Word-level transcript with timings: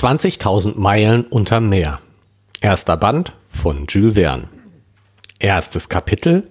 20.000 0.00 0.78
Meilen 0.78 1.26
unter 1.26 1.60
Meer. 1.60 2.00
Erster 2.62 2.96
Band 2.96 3.34
von 3.50 3.84
Jules 3.86 4.14
Verne. 4.14 4.48
Erstes 5.38 5.90
Kapitel. 5.90 6.48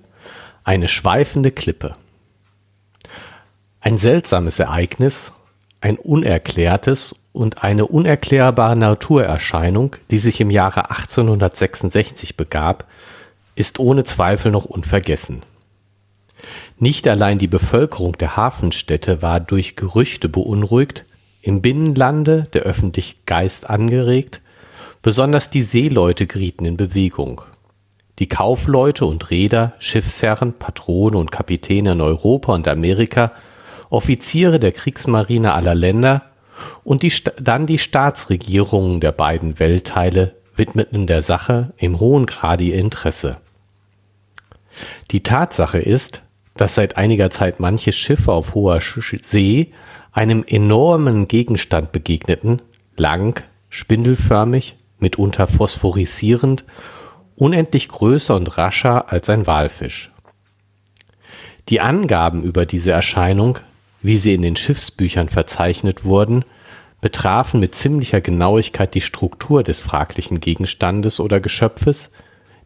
Eine 0.63 0.87
schweifende 0.87 1.49
Klippe. 1.49 1.93
Ein 3.81 3.97
seltsames 3.97 4.59
Ereignis, 4.59 5.33
ein 5.81 5.97
unerklärtes 5.97 7.15
und 7.33 7.63
eine 7.63 7.87
unerklärbare 7.87 8.75
Naturerscheinung, 8.75 9.95
die 10.11 10.19
sich 10.19 10.39
im 10.41 10.51
Jahre 10.51 10.91
1866 10.91 12.37
begab, 12.37 12.85
ist 13.55 13.79
ohne 13.79 14.03
Zweifel 14.03 14.51
noch 14.51 14.65
unvergessen. 14.65 15.41
Nicht 16.77 17.07
allein 17.07 17.39
die 17.39 17.47
Bevölkerung 17.47 18.15
der 18.15 18.37
Hafenstädte 18.37 19.23
war 19.23 19.39
durch 19.39 19.75
Gerüchte 19.75 20.29
beunruhigt, 20.29 21.05
im 21.41 21.61
Binnenlande 21.61 22.45
der 22.53 22.63
öffentliche 22.63 23.15
Geist 23.25 23.69
angeregt, 23.69 24.41
besonders 25.01 25.49
die 25.49 25.61
Seeleute 25.61 26.27
gerieten 26.27 26.65
in 26.65 26.77
Bewegung. 26.77 27.41
Die 28.19 28.27
Kaufleute 28.27 29.05
und 29.05 29.29
Reeder, 29.29 29.73
Schiffsherren, 29.79 30.53
Patrone 30.53 31.17
und 31.17 31.31
Kapitäne 31.31 31.93
in 31.93 32.01
Europa 32.01 32.53
und 32.53 32.67
Amerika, 32.67 33.31
Offiziere 33.89 34.59
der 34.59 34.71
Kriegsmarine 34.71 35.53
aller 35.53 35.73
Länder 35.73 36.23
und 36.83 37.01
die, 37.03 37.13
dann 37.41 37.65
die 37.65 37.77
Staatsregierungen 37.79 38.99
der 38.99 39.13
beiden 39.13 39.59
Weltteile 39.59 40.35
widmeten 40.55 41.07
der 41.07 41.21
Sache 41.21 41.73
im 41.77 41.99
hohen 41.99 42.25
Grade 42.25 42.65
ihr 42.65 42.75
Interesse. 42.75 43.37
Die 45.11 45.23
Tatsache 45.23 45.79
ist, 45.79 46.21
dass 46.55 46.75
seit 46.75 46.97
einiger 46.97 47.29
Zeit 47.29 47.59
manche 47.59 47.93
Schiffe 47.93 48.33
auf 48.33 48.53
hoher 48.53 48.81
See 49.21 49.71
einem 50.11 50.43
enormen 50.45 51.27
Gegenstand 51.27 51.91
begegneten, 51.91 52.61
lang, 52.97 53.43
spindelförmig, 53.69 54.75
mitunter 54.99 55.47
phosphorisierend, 55.47 56.65
unendlich 57.35 57.87
größer 57.87 58.35
und 58.35 58.57
rascher 58.57 59.11
als 59.11 59.29
ein 59.29 59.47
Walfisch. 59.47 60.11
Die 61.69 61.81
Angaben 61.81 62.43
über 62.43 62.65
diese 62.65 62.91
Erscheinung, 62.91 63.59
wie 64.01 64.17
sie 64.17 64.33
in 64.33 64.41
den 64.41 64.55
Schiffsbüchern 64.55 65.29
verzeichnet 65.29 66.03
wurden, 66.03 66.43
betrafen 67.01 67.59
mit 67.59 67.75
ziemlicher 67.75 68.21
Genauigkeit 68.21 68.93
die 68.93 69.01
Struktur 69.01 69.63
des 69.63 69.79
fraglichen 69.79 70.39
Gegenstandes 70.39 71.19
oder 71.19 71.39
Geschöpfes, 71.39 72.11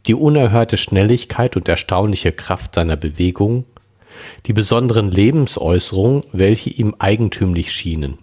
die 0.07 0.15
unerhörte 0.15 0.77
Schnelligkeit 0.77 1.55
und 1.55 1.67
erstaunliche 1.67 2.31
Kraft 2.31 2.75
seiner 2.75 2.97
Bewegung, 2.97 3.65
die 4.45 4.53
besonderen 4.53 5.11
Lebensäußerungen, 5.11 6.23
welche 6.31 6.69
ihm 6.69 6.95
eigentümlich 6.99 7.71
schienen. 7.71 8.17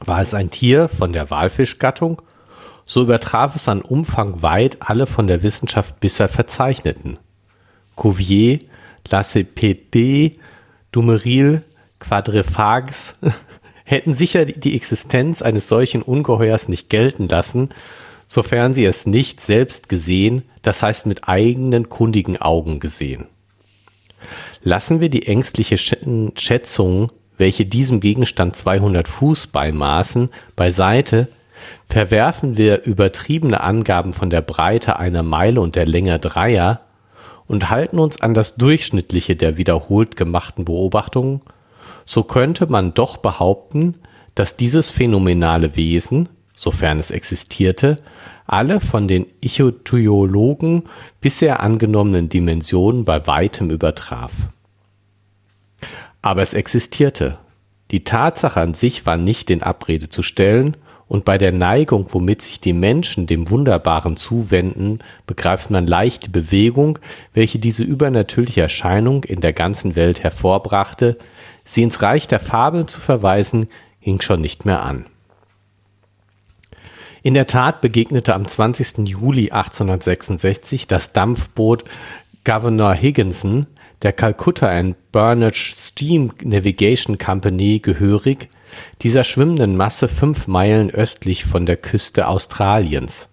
War 0.00 0.20
es 0.20 0.34
ein 0.34 0.50
Tier 0.50 0.88
von 0.88 1.12
der 1.12 1.30
Walfischgattung, 1.30 2.22
so 2.86 3.02
übertraf 3.02 3.54
es 3.54 3.68
an 3.68 3.80
Umfang 3.80 4.42
weit 4.42 4.78
alle 4.80 5.06
von 5.06 5.26
der 5.26 5.42
Wissenschaft 5.42 6.00
bisher 6.00 6.28
verzeichneten. 6.28 7.18
Cuvier, 7.96 8.60
Lacepede, 9.08 10.36
Dumeril, 10.90 11.62
Quadriphages 12.00 13.16
hätten 13.84 14.14
sicher 14.14 14.44
die 14.44 14.74
Existenz 14.74 15.42
eines 15.42 15.68
solchen 15.68 16.02
Ungeheuers 16.02 16.68
nicht 16.68 16.88
gelten 16.88 17.28
lassen, 17.28 17.70
sofern 18.26 18.74
sie 18.74 18.84
es 18.84 19.06
nicht 19.06 19.40
selbst 19.40 19.88
gesehen, 19.88 20.42
das 20.62 20.82
heißt 20.82 21.06
mit 21.06 21.28
eigenen 21.28 21.88
kundigen 21.88 22.40
Augen 22.40 22.80
gesehen. 22.80 23.26
Lassen 24.62 25.00
wir 25.00 25.08
die 25.08 25.26
ängstliche 25.26 25.76
Schätzung, 25.76 27.10
welche 27.36 27.66
diesem 27.66 28.00
Gegenstand 28.00 28.54
200 28.54 29.08
Fuß 29.08 29.48
beimaßen, 29.48 30.30
beiseite, 30.54 31.28
verwerfen 31.88 32.56
wir 32.56 32.84
übertriebene 32.84 33.60
Angaben 33.60 34.12
von 34.12 34.30
der 34.30 34.40
Breite 34.40 34.98
einer 34.98 35.22
Meile 35.22 35.60
und 35.60 35.74
der 35.74 35.86
Länge 35.86 36.18
Dreier 36.18 36.80
und 37.46 37.70
halten 37.70 37.98
uns 37.98 38.20
an 38.20 38.34
das 38.34 38.54
Durchschnittliche 38.54 39.36
der 39.36 39.56
wiederholt 39.56 40.16
gemachten 40.16 40.64
Beobachtungen, 40.64 41.40
so 42.06 42.22
könnte 42.22 42.66
man 42.66 42.94
doch 42.94 43.16
behaupten, 43.16 43.96
dass 44.34 44.56
dieses 44.56 44.90
phänomenale 44.90 45.76
Wesen, 45.76 46.28
sofern 46.54 46.98
es 46.98 47.10
existierte, 47.10 47.98
alle 48.52 48.80
von 48.80 49.08
den 49.08 49.26
Ichthyologen 49.40 50.82
bisher 51.20 51.60
angenommenen 51.60 52.28
Dimensionen 52.28 53.04
bei 53.04 53.26
weitem 53.26 53.70
übertraf. 53.70 54.32
Aber 56.20 56.42
es 56.42 56.52
existierte. 56.52 57.38
Die 57.90 58.04
Tatsache 58.04 58.60
an 58.60 58.74
sich 58.74 59.06
war 59.06 59.16
nicht 59.16 59.50
in 59.50 59.62
Abrede 59.62 60.08
zu 60.08 60.22
stellen, 60.22 60.76
und 61.08 61.26
bei 61.26 61.36
der 61.36 61.52
Neigung, 61.52 62.06
womit 62.08 62.40
sich 62.40 62.58
die 62.58 62.72
Menschen 62.72 63.26
dem 63.26 63.50
Wunderbaren 63.50 64.16
zuwenden, 64.16 65.00
begreift 65.26 65.68
man 65.68 65.86
leicht 65.86 66.24
die 66.24 66.30
Bewegung, 66.30 66.98
welche 67.34 67.58
diese 67.58 67.84
übernatürliche 67.84 68.62
Erscheinung 68.62 69.22
in 69.24 69.42
der 69.42 69.52
ganzen 69.52 69.94
Welt 69.94 70.22
hervorbrachte, 70.22 71.18
sie 71.66 71.82
ins 71.82 72.00
Reich 72.00 72.28
der 72.28 72.40
Fabeln 72.40 72.88
zu 72.88 72.98
verweisen, 72.98 73.68
ging 74.00 74.22
schon 74.22 74.40
nicht 74.40 74.64
mehr 74.64 74.82
an. 74.82 75.04
In 77.22 77.34
der 77.34 77.46
Tat 77.46 77.80
begegnete 77.80 78.34
am 78.34 78.46
20. 78.46 79.06
Juli 79.06 79.52
1866 79.52 80.88
das 80.88 81.12
Dampfboot 81.12 81.84
Governor 82.44 82.94
Higginson 82.94 83.66
der 84.02 84.12
Calcutta 84.12 84.68
and 84.68 84.96
Burnage 85.12 85.72
Steam 85.76 86.32
Navigation 86.42 87.18
Company 87.18 87.78
gehörig, 87.78 88.48
dieser 89.02 89.22
schwimmenden 89.22 89.76
Masse 89.76 90.08
fünf 90.08 90.48
Meilen 90.48 90.90
östlich 90.90 91.44
von 91.44 91.66
der 91.66 91.76
Küste 91.76 92.26
Australiens. 92.26 93.28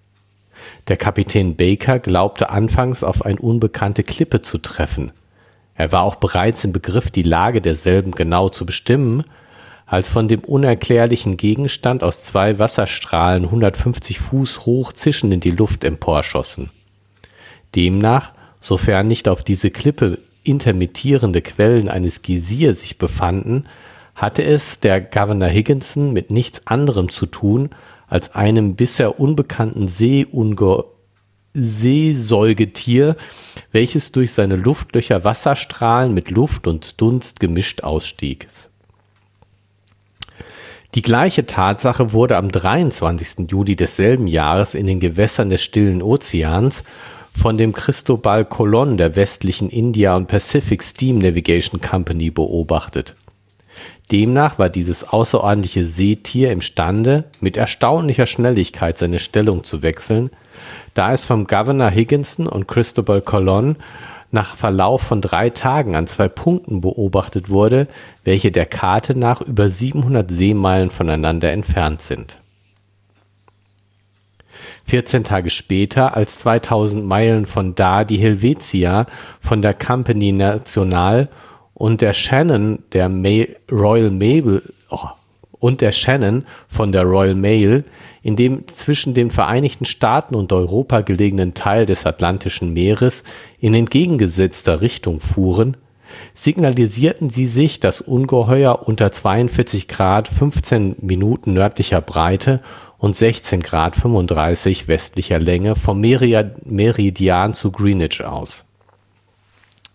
Der 0.88 0.98
Kapitän 0.98 1.56
Baker 1.56 1.98
glaubte 1.98 2.52
anfangs 2.52 3.04
auf 3.04 3.26
eine 3.26 3.40
unbekannte 3.40 4.04
Klippe 4.04 4.44
zu 4.44 4.60
treffen. 4.60 5.12
Er 5.74 5.92
war 5.92 6.04
auch 6.04 6.18
bereits 6.18 6.64
im 6.64 6.74
Begriff, 6.74 7.10
die 7.10 7.24
Lage 7.24 7.62
derselben 7.62 8.12
genau 8.12 8.50
zu 8.50 8.68
bestimmen, 8.68 9.24
als 9.90 10.08
von 10.08 10.28
dem 10.28 10.42
unerklärlichen 10.42 11.36
Gegenstand 11.36 12.04
aus 12.04 12.24
zwei 12.24 12.60
Wasserstrahlen 12.60 13.46
150 13.46 14.20
Fuß 14.20 14.66
hoch 14.68 14.94
zischend 14.94 15.34
in 15.34 15.40
die 15.40 15.50
Luft 15.50 15.84
emporschossen. 15.84 16.70
Demnach, 17.76 18.32
sofern 18.62 19.08
nicht 19.08 19.28
auf 19.28 19.42
diese 19.42 19.72
Klippe 19.72 20.20
intermittierende 20.44 21.42
Quellen 21.42 21.90
eines 21.90 22.22
Gesier 22.22 22.76
sich 22.76 23.00
befanden, 23.00 23.66
hatte 24.14 24.44
es 24.44 24.80
der 24.80 25.02
Governor 25.02 25.50
Higginson 25.50 26.14
mit 26.14 26.30
nichts 26.30 26.68
anderem 26.68 27.10
zu 27.10 27.26
tun, 27.26 27.70
als 28.08 28.36
einem 28.36 28.76
bisher 28.76 29.20
unbekannten 29.20 29.88
Seeunge 29.88 30.86
Seesäugetier, 31.54 33.16
welches 33.72 34.12
durch 34.12 34.34
seine 34.34 34.56
Luftlöcher 34.56 35.24
Wasserstrahlen 35.24 36.14
mit 36.14 36.30
Luft 36.30 36.68
und 36.68 37.02
Dunst 37.02 37.40
gemischt 37.40 37.82
ausstieg. 37.82 38.48
Die 40.96 41.04
gleiche 41.04 41.46
Tatsache 41.46 42.14
wurde 42.14 42.36
am 42.36 42.50
23. 42.50 43.48
Juli 43.48 43.76
desselben 43.76 44.26
Jahres 44.26 44.74
in 44.74 44.88
den 44.88 45.00
Gewässern 45.00 45.52
des 45.52 45.62
Stillen 45.62 46.02
Ozeans 46.02 46.84
von 47.38 47.60
dem 47.60 47.74
Cristobal 47.74 48.44
Colon 48.44 48.98
der 48.98 49.16
westlichen 49.16 49.70
India 49.70 50.16
und 50.16 50.28
Pacific 50.28 50.82
Steam 50.82 51.20
Navigation 51.20 51.80
Company 51.80 52.32
beobachtet. 52.32 53.16
Demnach 54.12 54.58
war 54.58 54.70
dieses 54.70 55.08
außerordentliche 55.08 55.86
Seetier 55.86 56.52
imstande, 56.52 57.26
mit 57.40 57.56
erstaunlicher 57.56 58.26
Schnelligkeit 58.26 58.98
seine 58.98 59.20
Stellung 59.20 59.64
zu 59.64 59.84
wechseln, 59.84 60.32
da 60.96 61.14
es 61.14 61.24
vom 61.24 61.46
Governor 61.46 61.92
Higginson 61.92 62.48
und 62.48 62.68
Cristobal 62.68 63.22
Colon 63.22 63.76
nach 64.32 64.56
Verlauf 64.56 65.02
von 65.02 65.22
drei 65.22 65.50
Tagen 65.50 65.96
an 65.96 66.08
zwei 66.08 66.28
Punkten 66.28 66.82
beobachtet 66.82 67.50
wurde, 67.50 67.88
welche 68.24 68.52
der 68.52 68.66
Karte 68.66 69.18
nach 69.18 69.42
über 69.42 69.70
700 69.70 70.30
Seemeilen 70.30 70.92
voneinander 70.92 71.52
entfernt 71.52 72.02
sind. 72.02 72.38
14 74.86 75.24
Tage 75.24 75.50
später, 75.50 76.16
als 76.16 76.40
2000 76.40 77.06
Meilen 77.06 77.46
von 77.46 77.76
da 77.76 78.04
die 78.04 78.18
Helvetia 78.18 79.06
von 79.40 79.62
der 79.62 79.74
Compagnie 79.74 80.32
National 80.32 81.30
und 81.74 82.02
der 82.02 82.14
Shannon 82.14 82.80
der 82.92 83.08
Mail, 83.08 83.56
Royal 83.72 84.12
Mail 84.12 84.64
oh, 84.90 85.08
und 85.52 85.82
der 85.82 85.92
Shannon 85.92 86.46
von 86.68 86.92
der 86.92 87.04
Royal 87.04 87.36
Mail 87.36 87.84
in 88.22 88.36
dem 88.36 88.68
zwischen 88.68 89.14
den 89.14 89.32
Vereinigten 89.32 89.86
Staaten 89.86 90.36
und 90.36 90.52
Europa 90.52 91.02
gelegenen 91.02 91.54
Teil 91.54 91.86
des 91.86 92.06
Atlantischen 92.06 92.74
Meeres 92.74 93.24
in 93.60 93.74
entgegengesetzter 93.74 94.82
Richtung 94.82 95.20
fuhren, 95.20 95.78
signalisierten 96.34 97.30
sie 97.30 97.46
sich 97.46 97.80
das 97.80 98.02
Ungeheuer 98.02 98.88
unter 98.88 99.12
42 99.12 99.88
Grad 99.88 100.28
15 100.28 100.98
Minuten 101.02 101.54
nördlicher 101.54 102.02
Breite 102.02 102.62
und 102.98 103.16
16 103.16 103.62
Grad 103.62 103.96
35 103.96 104.88
westlicher 104.88 105.40
Länge 105.40 105.76
vom 105.76 106.02
Meridian 106.02 107.54
zu 107.54 107.72
Greenwich 107.72 108.24
aus. 108.24 108.66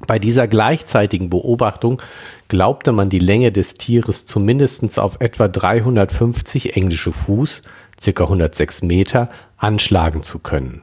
Bei 0.06 0.18
dieser 0.18 0.48
gleichzeitigen 0.48 1.30
Beobachtung 1.30 2.02
glaubte 2.48 2.92
man 2.92 3.08
die 3.08 3.20
Länge 3.20 3.52
des 3.52 3.74
Tieres 3.74 4.26
zumindest 4.26 4.98
auf 4.98 5.20
etwa 5.20 5.48
350 5.48 6.76
englische 6.76 7.12
Fuß, 7.12 7.62
ca. 8.02 8.25
106 8.25 8.82
Meter, 8.82 9.29
anschlagen 9.56 10.23
zu 10.23 10.38
können. 10.38 10.82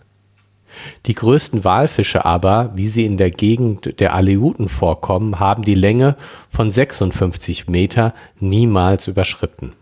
Die 1.06 1.16
größten 1.16 1.63
Walfische 1.63 2.25
aber, 2.25 2.72
wie 2.75 2.88
sie 2.88 3.06
in 3.06 3.18
der 3.18 3.30
Gegend 3.30 4.00
der 4.00 4.13
Aleuten 4.13 4.69
vorkommen, 4.69 5.40
haben 5.40 5.63
die 5.63 5.75
Länge 5.75 6.16
von 6.50 6.72
56 6.72 7.68
Meter 7.68 8.13
niemals 8.40 9.08
überschritten. 9.08 9.74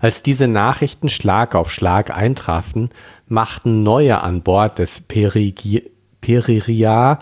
Als 0.00 0.22
diese 0.22 0.48
Nachrichten 0.48 1.08
Schlag 1.08 1.54
auf 1.54 1.72
Schlag 1.72 2.14
eintrafen, 2.14 2.90
machten 3.28 3.82
neue 3.82 4.20
an 4.20 4.42
Bord 4.42 4.78
des 4.78 5.00
Periria 6.20 7.18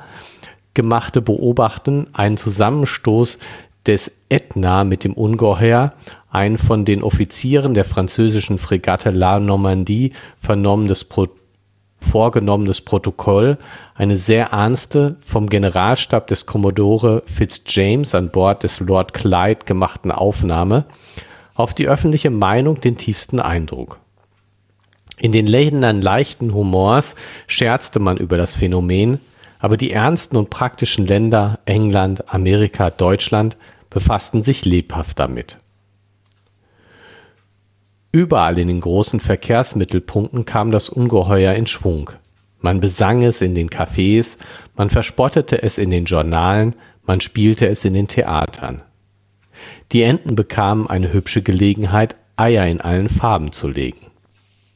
gemachte 0.74 1.22
Beobachten 1.22 2.08
einen 2.12 2.36
Zusammenstoß 2.36 3.38
des 3.86 4.12
Ätna 4.28 4.84
mit 4.84 5.04
dem 5.04 5.14
Ungeheuer, 5.14 5.94
ein 6.30 6.58
von 6.58 6.84
den 6.84 7.02
Offizieren 7.02 7.74
der 7.74 7.84
französischen 7.84 8.58
Fregatte 8.58 9.10
La 9.10 9.40
Normandie 9.40 10.12
vernommenes 10.40 11.04
Pro 11.04 11.26
vorgenommenes 12.02 12.80
Protokoll, 12.80 13.58
eine 13.94 14.16
sehr 14.16 14.46
ernste, 14.46 15.16
vom 15.20 15.50
Generalstab 15.50 16.28
des 16.28 16.46
Commodore 16.46 17.22
Fitzjames 17.26 18.14
an 18.14 18.30
Bord 18.30 18.62
des 18.62 18.80
Lord 18.80 19.12
Clyde 19.12 19.66
gemachten 19.66 20.10
Aufnahme, 20.10 20.86
auf 21.54 21.74
die 21.74 21.88
öffentliche 21.88 22.30
Meinung 22.30 22.80
den 22.80 22.96
tiefsten 22.96 23.38
Eindruck. 23.38 23.98
In 25.18 25.32
den 25.32 25.46
Ländern 25.46 26.00
leichten 26.00 26.54
Humors 26.54 27.16
scherzte 27.46 28.00
man 28.00 28.16
über 28.16 28.38
das 28.38 28.54
Phänomen, 28.54 29.20
aber 29.60 29.76
die 29.76 29.92
ernsten 29.92 30.36
und 30.36 30.50
praktischen 30.50 31.06
Länder 31.06 31.60
England, 31.66 32.32
Amerika, 32.32 32.90
Deutschland 32.90 33.56
befassten 33.90 34.42
sich 34.42 34.64
lebhaft 34.64 35.18
damit. 35.18 35.58
Überall 38.12 38.58
in 38.58 38.68
den 38.68 38.80
großen 38.80 39.20
Verkehrsmittelpunkten 39.20 40.44
kam 40.44 40.72
das 40.72 40.88
Ungeheuer 40.88 41.54
in 41.54 41.66
Schwung. 41.66 42.10
Man 42.58 42.80
besang 42.80 43.22
es 43.22 43.40
in 43.40 43.54
den 43.54 43.70
Cafés, 43.70 44.38
man 44.76 44.90
verspottete 44.90 45.62
es 45.62 45.78
in 45.78 45.90
den 45.90 46.06
Journalen, 46.06 46.74
man 47.04 47.20
spielte 47.20 47.68
es 47.68 47.84
in 47.84 47.94
den 47.94 48.08
Theatern. 48.08 48.82
Die 49.92 50.02
Enten 50.02 50.34
bekamen 50.34 50.88
eine 50.88 51.12
hübsche 51.12 51.42
Gelegenheit, 51.42 52.16
Eier 52.36 52.66
in 52.66 52.80
allen 52.80 53.08
Farben 53.08 53.52
zu 53.52 53.68
legen. 53.68 54.06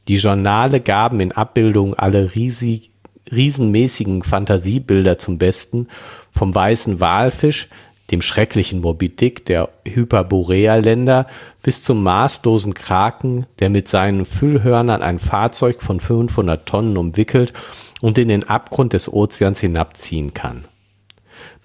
Die 0.07 0.17
Journale 0.17 0.79
gaben 0.81 1.19
in 1.19 1.31
Abbildungen 1.31 1.95
alle 1.95 2.35
riesig, 2.35 2.91
riesenmäßigen 3.31 4.23
Fantasiebilder 4.23 5.17
zum 5.17 5.37
Besten, 5.37 5.87
vom 6.31 6.53
weißen 6.53 6.99
Walfisch, 6.99 7.69
dem 8.11 8.21
schrecklichen 8.21 8.81
Moby 8.81 9.09
Dick 9.09 9.45
der 9.45 9.69
Hyperborea-Länder, 9.85 11.27
bis 11.63 11.83
zum 11.83 12.03
maßlosen 12.03 12.75
Kraken, 12.75 13.47
der 13.59 13.69
mit 13.69 13.87
seinen 13.87 14.25
Füllhörnern 14.25 15.01
ein 15.01 15.19
Fahrzeug 15.19 15.81
von 15.81 15.99
500 15.99 16.67
Tonnen 16.67 16.97
umwickelt 16.97 17.53
und 18.01 18.17
in 18.17 18.27
den 18.27 18.43
Abgrund 18.43 18.93
des 18.93 19.11
Ozeans 19.11 19.59
hinabziehen 19.59 20.33
kann. 20.33 20.65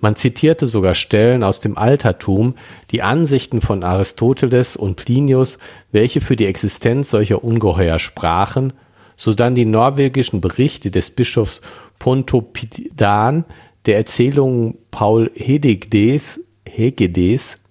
Man 0.01 0.17
zitierte 0.17 0.67
sogar 0.67 0.95
Stellen 0.95 1.45
aus 1.45 1.61
dem 1.61 1.77
Altertum, 1.77 2.55
die 2.91 3.03
Ansichten 3.03 3.61
von 3.61 3.85
Aristoteles 3.85 4.77
und 4.77 4.97
Plinius, 4.97 5.59
welche 5.93 6.23
für 6.23 6.37
die 6.37 6.47
Existenz 6.47 7.11
solcher 7.11 7.45
Ungeheuer 7.45 7.99
sprachen, 7.99 8.73
sodann 9.21 9.55
die 9.55 9.67
norwegischen 9.67 10.41
Berichte 10.41 10.91
des 10.91 11.11
Bischofs 11.11 11.61
Pontoppidan, 11.99 13.45
der 13.85 13.99
Erzählungen 13.99 14.79
Paul 14.91 15.31
Hegedes, 15.35 16.47
Hegedes, 16.67 17.63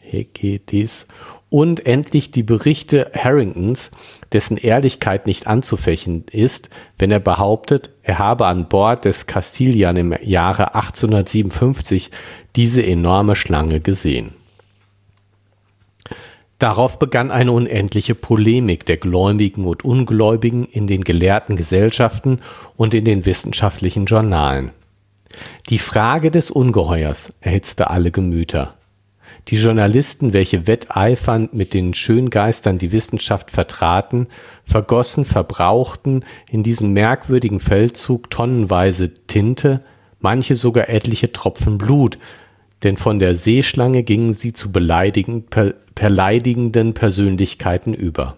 Hegedes 0.00 1.06
und 1.50 1.84
endlich 1.84 2.30
die 2.30 2.42
Berichte 2.42 3.12
Harringtons, 3.14 3.90
dessen 4.32 4.56
Ehrlichkeit 4.56 5.26
nicht 5.26 5.46
anzufechten 5.46 6.24
ist, 6.32 6.70
wenn 6.98 7.10
er 7.10 7.20
behauptet, 7.20 7.90
er 8.02 8.18
habe 8.18 8.46
an 8.46 8.70
Bord 8.70 9.04
des 9.04 9.26
Castilian 9.26 9.96
im 9.96 10.14
Jahre 10.22 10.74
1857 10.74 12.10
diese 12.56 12.84
enorme 12.84 13.36
Schlange 13.36 13.80
gesehen. 13.80 14.32
Darauf 16.64 16.98
begann 16.98 17.30
eine 17.30 17.52
unendliche 17.52 18.14
Polemik 18.14 18.86
der 18.86 18.96
Gläubigen 18.96 19.66
und 19.66 19.84
Ungläubigen 19.84 20.64
in 20.64 20.86
den 20.86 21.04
gelehrten 21.04 21.56
Gesellschaften 21.56 22.40
und 22.74 22.94
in 22.94 23.04
den 23.04 23.26
wissenschaftlichen 23.26 24.06
Journalen. 24.06 24.70
Die 25.68 25.76
Frage 25.76 26.30
des 26.30 26.50
Ungeheuers 26.50 27.34
erhitzte 27.42 27.90
alle 27.90 28.10
Gemüter. 28.10 28.78
Die 29.48 29.56
Journalisten, 29.56 30.32
welche 30.32 30.66
wetteifernd 30.66 31.52
mit 31.52 31.74
den 31.74 31.92
Schöngeistern 31.92 32.78
die 32.78 32.92
Wissenschaft 32.92 33.50
vertraten, 33.50 34.28
vergossen, 34.64 35.26
verbrauchten 35.26 36.24
in 36.50 36.62
diesem 36.62 36.94
merkwürdigen 36.94 37.60
Feldzug 37.60 38.30
tonnenweise 38.30 39.12
Tinte, 39.26 39.84
manche 40.18 40.56
sogar 40.56 40.88
etliche 40.88 41.30
Tropfen 41.30 41.76
Blut, 41.76 42.18
denn 42.84 42.96
von 42.96 43.18
der 43.18 43.36
Seeschlange 43.36 44.02
gingen 44.02 44.32
sie 44.32 44.52
zu 44.52 44.70
beleidigend, 44.70 45.50
per, 45.50 45.74
beleidigenden 45.94 46.94
Persönlichkeiten 46.94 47.94
über. 47.94 48.36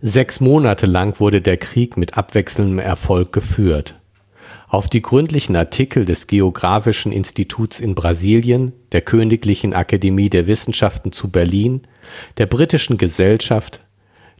Sechs 0.00 0.40
Monate 0.40 0.86
lang 0.86 1.18
wurde 1.18 1.40
der 1.40 1.56
Krieg 1.56 1.96
mit 1.96 2.16
abwechselndem 2.16 2.78
Erfolg 2.78 3.32
geführt 3.32 3.94
auf 4.68 4.88
die 4.88 5.02
gründlichen 5.02 5.56
Artikel 5.56 6.04
des 6.04 6.26
Geographischen 6.26 7.10
Instituts 7.10 7.80
in 7.80 7.94
Brasilien, 7.94 8.72
der 8.92 9.00
Königlichen 9.00 9.72
Akademie 9.72 10.28
der 10.28 10.46
Wissenschaften 10.46 11.10
zu 11.10 11.30
Berlin, 11.30 11.82
der 12.36 12.46
Britischen 12.46 12.98
Gesellschaft, 12.98 13.80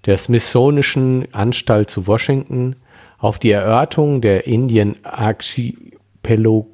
der 0.04 0.18
Smithsonischen 0.18 1.26
Anstalt 1.32 1.90
zu 1.90 2.06
Washington, 2.06 2.76
auf 3.18 3.38
die 3.38 3.50
Erörterung 3.50 4.20
der 4.20 4.46
Indien 4.46 4.96
Archipelago, 5.02 6.70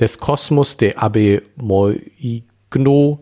des 0.00 0.18
Kosmos 0.18 0.76
der 0.76 1.02
Abe 1.02 1.42
Moigno, 1.56 3.20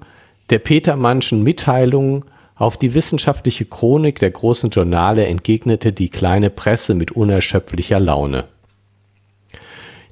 der 0.51 0.59
Petermannschen 0.59 1.43
Mitteilungen 1.43 2.25
auf 2.55 2.77
die 2.77 2.95
wissenschaftliche 2.95 3.65
Chronik 3.65 4.19
der 4.19 4.31
großen 4.31 4.71
Journale 4.71 5.27
entgegnete 5.27 5.93
die 5.93 6.09
kleine 6.09 6.51
Presse 6.51 6.95
mit 6.95 7.11
unerschöpflicher 7.11 7.99
Laune. 7.99 8.45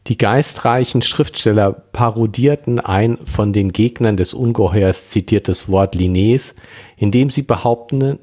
Die 0.07 0.19
geistreichen 0.19 1.03
Schriftsteller 1.03 1.73
parodierten 1.73 2.81
ein 2.81 3.19
von 3.25 3.53
den 3.53 3.71
Gegnern 3.71 4.17
des 4.17 4.35
Ungeheuers 4.35 5.11
zitiertes 5.11 5.69
Wort 5.69 5.95
Linnés, 5.95 6.55
indem 6.97 7.31
sie 7.31 7.43
behaupten, 7.43 8.19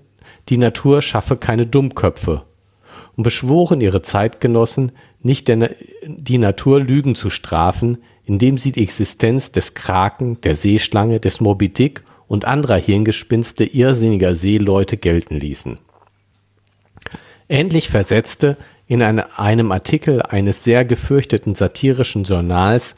die 0.49 0.57
Natur 0.57 1.01
schaffe 1.01 1.37
keine 1.37 1.65
Dummköpfe 1.65 2.43
und 3.17 3.23
beschworen 3.23 3.81
ihre 3.81 4.01
Zeitgenossen, 4.01 4.93
nicht 5.21 5.51
die 6.05 6.37
Natur 6.37 6.79
Lügen 6.79 7.15
zu 7.15 7.29
strafen, 7.29 7.97
indem 8.23 8.57
sie 8.57 8.71
die 8.71 8.83
Existenz 8.83 9.51
des 9.51 9.73
Kraken, 9.73 10.39
der 10.41 10.55
Seeschlange, 10.55 11.19
des 11.19 11.41
Moby 11.41 11.69
Dick 11.69 12.03
und 12.27 12.45
anderer 12.45 12.77
Hirngespinste 12.77 13.65
irrsinniger 13.65 14.35
Seeleute 14.35 14.97
gelten 14.97 15.35
ließen. 15.35 15.79
Ähnlich 17.49 17.89
versetzte 17.89 18.57
in 18.85 19.01
eine, 19.01 19.39
einem 19.39 19.71
Artikel 19.71 20.21
eines 20.21 20.63
sehr 20.63 20.85
gefürchteten 20.85 21.55
satirischen 21.55 22.23
Journals 22.23 22.95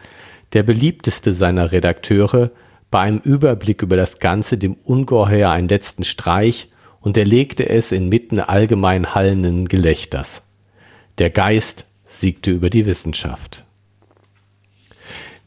der 0.54 0.64
beliebteste 0.64 1.34
seiner 1.34 1.72
Redakteure 1.72 2.52
bei 2.92 3.00
einem 3.02 3.20
Überblick 3.20 3.84
über 3.84 3.96
das 3.96 4.20
Ganze 4.20 4.58
dem 4.58 4.76
Ungeheuer 4.84 5.52
einen 5.52 5.70
letzten 5.70 6.04
Streich 6.04 6.70
und 7.02 7.18
erlegte 7.18 7.68
es 7.68 7.92
inmitten 7.92 8.40
allgemein 8.40 9.14
hallenden 9.14 9.68
Gelächters. 9.68 10.44
Der 11.18 11.30
Geist 11.30 11.86
siegte 12.06 12.52
über 12.52 12.70
die 12.70 12.86
Wissenschaft. 12.86 13.64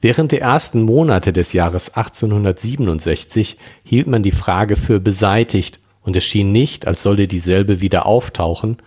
Während 0.01 0.33
der 0.33 0.41
ersten 0.41 0.83
Monate 0.83 1.33
des 1.33 1.53
Jahres 1.53 1.95
1867 1.95 3.57
hielt 3.85 4.09
man 4.09 4.23
die 4.23 4.33
Frage 4.33 4.77
für 4.77 4.99
beseitigt 4.99 5.79
und 6.03 6.17
es 6.17 6.25
schien 6.25 6.51
nicht, 6.51 6.87
als 6.87 7.03
solle 7.03 7.29
dieselbe 7.29 7.81
wieder 7.81 8.07
auftauchen, 8.07 8.79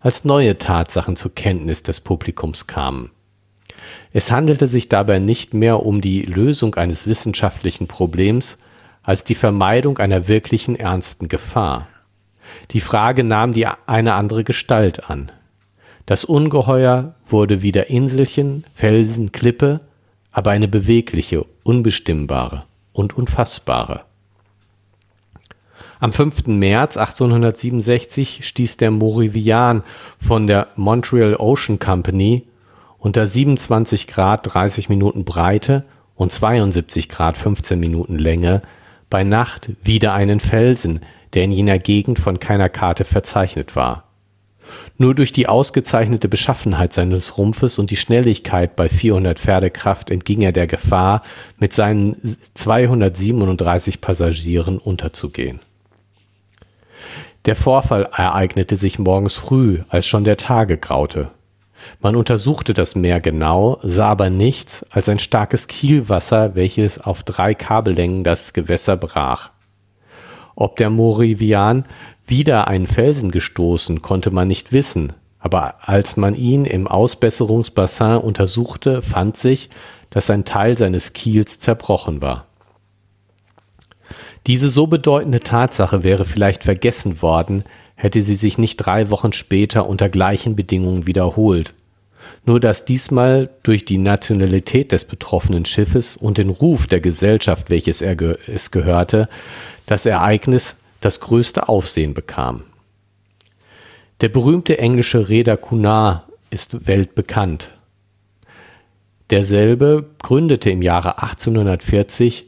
als 0.00 0.24
neue 0.24 0.58
Tatsachen 0.58 1.16
zur 1.16 1.34
Kenntnis 1.34 1.82
des 1.84 2.00
Publikums 2.00 2.66
kamen. 2.66 3.10
Es 4.12 4.30
handelte 4.30 4.68
sich 4.68 4.88
dabei 4.88 5.18
nicht 5.18 5.54
mehr 5.54 5.84
um 5.84 6.00
die 6.00 6.22
Lösung 6.22 6.74
eines 6.74 7.06
wissenschaftlichen 7.06 7.86
Problems, 7.86 8.58
als 9.02 9.24
die 9.24 9.34
Vermeidung 9.34 9.98
einer 9.98 10.28
wirklichen 10.28 10.76
ernsten 10.76 11.28
Gefahr. 11.28 11.88
Die 12.70 12.80
Frage 12.80 13.24
nahm 13.24 13.52
die 13.52 13.66
eine 13.66 14.14
andere 14.14 14.44
Gestalt 14.44 15.10
an. 15.10 15.30
Das 16.06 16.24
Ungeheuer 16.24 17.14
wurde 17.26 17.62
wieder 17.62 17.88
Inselchen, 17.88 18.64
Felsen, 18.74 19.32
Klippe, 19.32 19.80
aber 20.32 20.50
eine 20.50 20.68
bewegliche, 20.68 21.46
unbestimmbare 21.62 22.64
und 22.92 23.16
unfassbare. 23.16 24.02
Am 26.00 26.12
5. 26.12 26.48
März 26.48 26.96
1867 26.98 28.46
stieß 28.46 28.76
der 28.76 28.90
Morivian 28.90 29.82
von 30.18 30.46
der 30.46 30.66
Montreal 30.76 31.36
Ocean 31.36 31.78
Company 31.78 32.46
unter 32.98 33.26
27 33.26 34.06
Grad 34.06 34.52
30 34.52 34.88
Minuten 34.88 35.24
Breite 35.24 35.84
und 36.14 36.32
72 36.32 37.08
Grad 37.08 37.36
15 37.36 37.78
Minuten 37.78 38.18
Länge 38.18 38.62
bei 39.08 39.24
Nacht 39.24 39.70
wieder 39.82 40.12
einen 40.14 40.40
Felsen, 40.40 41.00
der 41.34 41.44
in 41.44 41.52
jener 41.52 41.78
Gegend 41.78 42.18
von 42.18 42.38
keiner 42.38 42.68
Karte 42.68 43.04
verzeichnet 43.04 43.76
war. 43.76 44.04
Nur 44.96 45.14
durch 45.14 45.32
die 45.32 45.48
ausgezeichnete 45.48 46.28
Beschaffenheit 46.28 46.92
seines 46.92 47.36
Rumpfes 47.36 47.78
und 47.78 47.90
die 47.90 47.96
Schnelligkeit 47.96 48.76
bei 48.76 48.88
400 48.88 49.38
Pferdekraft 49.38 50.10
entging 50.10 50.42
er 50.42 50.52
der 50.52 50.66
Gefahr, 50.66 51.22
mit 51.58 51.72
seinen 51.72 52.36
237 52.54 54.00
Passagieren 54.00 54.78
unterzugehen. 54.78 55.60
Der 57.44 57.56
Vorfall 57.56 58.04
ereignete 58.04 58.76
sich 58.76 58.98
morgens 58.98 59.34
früh, 59.34 59.80
als 59.88 60.06
schon 60.06 60.24
der 60.24 60.38
Tage 60.38 60.78
graute. 60.78 61.30
Man 62.00 62.16
untersuchte 62.16 62.72
das 62.72 62.94
Meer 62.94 63.20
genau, 63.20 63.78
sah 63.82 64.08
aber 64.08 64.30
nichts 64.30 64.86
als 64.90 65.08
ein 65.10 65.18
starkes 65.18 65.66
Kielwasser, 65.66 66.54
welches 66.54 66.98
auf 66.98 67.22
drei 67.22 67.52
Kabellängen 67.52 68.24
das 68.24 68.54
Gewässer 68.54 68.96
brach. 68.96 69.50
Ob 70.56 70.76
der 70.76 70.90
Morivian 70.90 71.84
wieder 72.26 72.68
einen 72.68 72.86
Felsen 72.86 73.30
gestoßen, 73.30 74.02
konnte 74.02 74.30
man 74.30 74.48
nicht 74.48 74.72
wissen, 74.72 75.12
aber 75.38 75.74
als 75.82 76.16
man 76.16 76.34
ihn 76.34 76.64
im 76.64 76.86
Ausbesserungsbassin 76.86 78.16
untersuchte, 78.16 79.02
fand 79.02 79.36
sich, 79.36 79.68
dass 80.10 80.30
ein 80.30 80.44
Teil 80.44 80.78
seines 80.78 81.12
Kiels 81.12 81.58
zerbrochen 81.58 82.22
war. 82.22 82.46
Diese 84.46 84.70
so 84.70 84.86
bedeutende 84.86 85.40
Tatsache 85.40 86.02
wäre 86.02 86.24
vielleicht 86.24 86.64
vergessen 86.64 87.20
worden, 87.20 87.64
hätte 87.94 88.22
sie 88.22 88.36
sich 88.36 88.58
nicht 88.58 88.76
drei 88.76 89.10
Wochen 89.10 89.32
später 89.32 89.88
unter 89.88 90.08
gleichen 90.08 90.56
Bedingungen 90.56 91.06
wiederholt. 91.06 91.74
Nur 92.46 92.60
dass 92.60 92.84
diesmal 92.84 93.50
durch 93.62 93.84
die 93.84 93.98
Nationalität 93.98 94.92
des 94.92 95.04
betroffenen 95.04 95.64
Schiffes 95.64 96.16
und 96.16 96.38
den 96.38 96.50
Ruf 96.50 96.86
der 96.86 97.00
Gesellschaft, 97.00 97.70
welches 97.70 98.02
er 98.02 98.16
ge 98.16 98.36
es 98.46 98.70
gehörte, 98.70 99.28
das 99.86 100.06
Ereignis 100.06 100.76
das 101.00 101.20
größte 101.20 101.68
Aufsehen 101.68 102.14
bekam. 102.14 102.64
Der 104.20 104.28
berühmte 104.28 104.78
englische 104.78 105.28
Reeder 105.28 105.56
Cunard 105.56 106.24
ist 106.50 106.86
weltbekannt. 106.86 107.72
Derselbe 109.30 110.10
gründete 110.22 110.70
im 110.70 110.82
Jahre 110.82 111.22
1840 111.22 112.46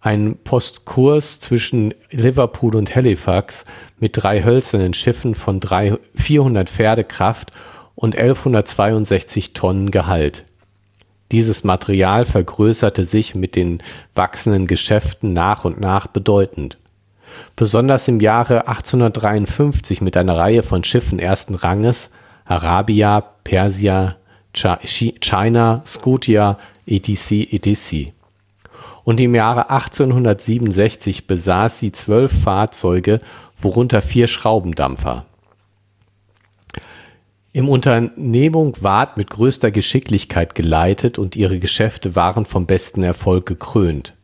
ein 0.00 0.36
Postkurs 0.42 1.38
zwischen 1.38 1.94
Liverpool 2.10 2.74
und 2.74 2.94
Halifax 2.94 3.64
mit 4.00 4.16
drei 4.16 4.42
hölzernen 4.42 4.94
Schiffen 4.94 5.34
von 5.34 5.60
drei, 5.60 5.96
400 6.16 6.68
Pferdekraft 6.68 7.52
und 7.94 8.16
1162 8.16 9.52
Tonnen 9.52 9.90
Gehalt. 9.92 10.44
Dieses 11.32 11.64
Material 11.64 12.24
vergrößerte 12.24 13.04
sich 13.04 13.34
mit 13.34 13.56
den 13.56 13.82
wachsenden 14.14 14.66
Geschäften 14.66 15.32
nach 15.32 15.64
und 15.64 15.80
nach 15.80 16.06
bedeutend. 16.06 16.78
Besonders 17.56 18.06
im 18.08 18.20
Jahre 18.20 18.68
1853 18.68 20.02
mit 20.02 20.16
einer 20.16 20.36
Reihe 20.36 20.62
von 20.62 20.84
Schiffen 20.84 21.18
ersten 21.18 21.54
Ranges 21.54 22.10
Arabia, 22.44 23.22
Persia, 23.44 24.16
China, 24.52 25.82
Scotia, 25.86 26.58
etc. 26.86 27.32
etc 27.50 28.12
und 29.04 29.20
im 29.20 29.34
Jahre 29.34 29.70
1867 29.70 31.26
besaß 31.26 31.80
sie 31.80 31.92
zwölf 31.92 32.32
Fahrzeuge, 32.42 33.20
worunter 33.60 34.02
vier 34.02 34.28
Schraubendampfer. 34.28 35.26
Im 37.54 37.68
Unternehmung 37.68 38.76
ward 38.80 39.18
mit 39.18 39.28
größter 39.28 39.70
Geschicklichkeit 39.70 40.54
geleitet 40.54 41.18
und 41.18 41.36
ihre 41.36 41.58
Geschäfte 41.58 42.16
waren 42.16 42.46
vom 42.46 42.64
besten 42.64 43.02
Erfolg 43.02 43.44
gekrönt. 43.44 44.14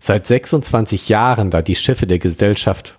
Seit 0.00 0.26
26 0.26 1.08
Jahren, 1.08 1.50
da 1.50 1.62
die 1.62 1.76
Schiffe 1.76 2.08
der 2.08 2.18
Gesellschaft 2.18 2.98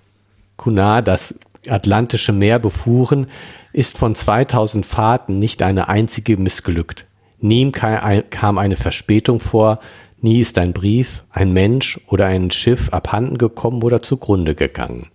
Cunard 0.56 1.08
das 1.10 1.42
Atlantische 1.68 2.32
Meer 2.32 2.58
befuhren, 2.58 3.28
ist 3.74 3.98
von 3.98 4.16
2000 4.16 4.86
Fahrten 4.86 5.40
nicht 5.40 5.62
eine 5.62 5.90
einzige 5.90 6.38
missglückt. 6.38 7.06
Nie 7.42 7.70
kam 7.72 8.58
eine 8.58 8.76
Verspätung 8.78 9.42
vor, 9.42 9.80
Nie 10.22 10.40
ist 10.42 10.58
ein 10.58 10.74
Brief, 10.74 11.24
ein 11.32 11.54
Mensch 11.54 12.00
oder 12.08 12.26
ein 12.26 12.52
Schiff 12.52 12.90
abhanden 12.90 13.38
gekommen 13.38 13.84
oder 13.84 14.02
zugrunde 14.02 14.54
gegangen. 14.54 15.08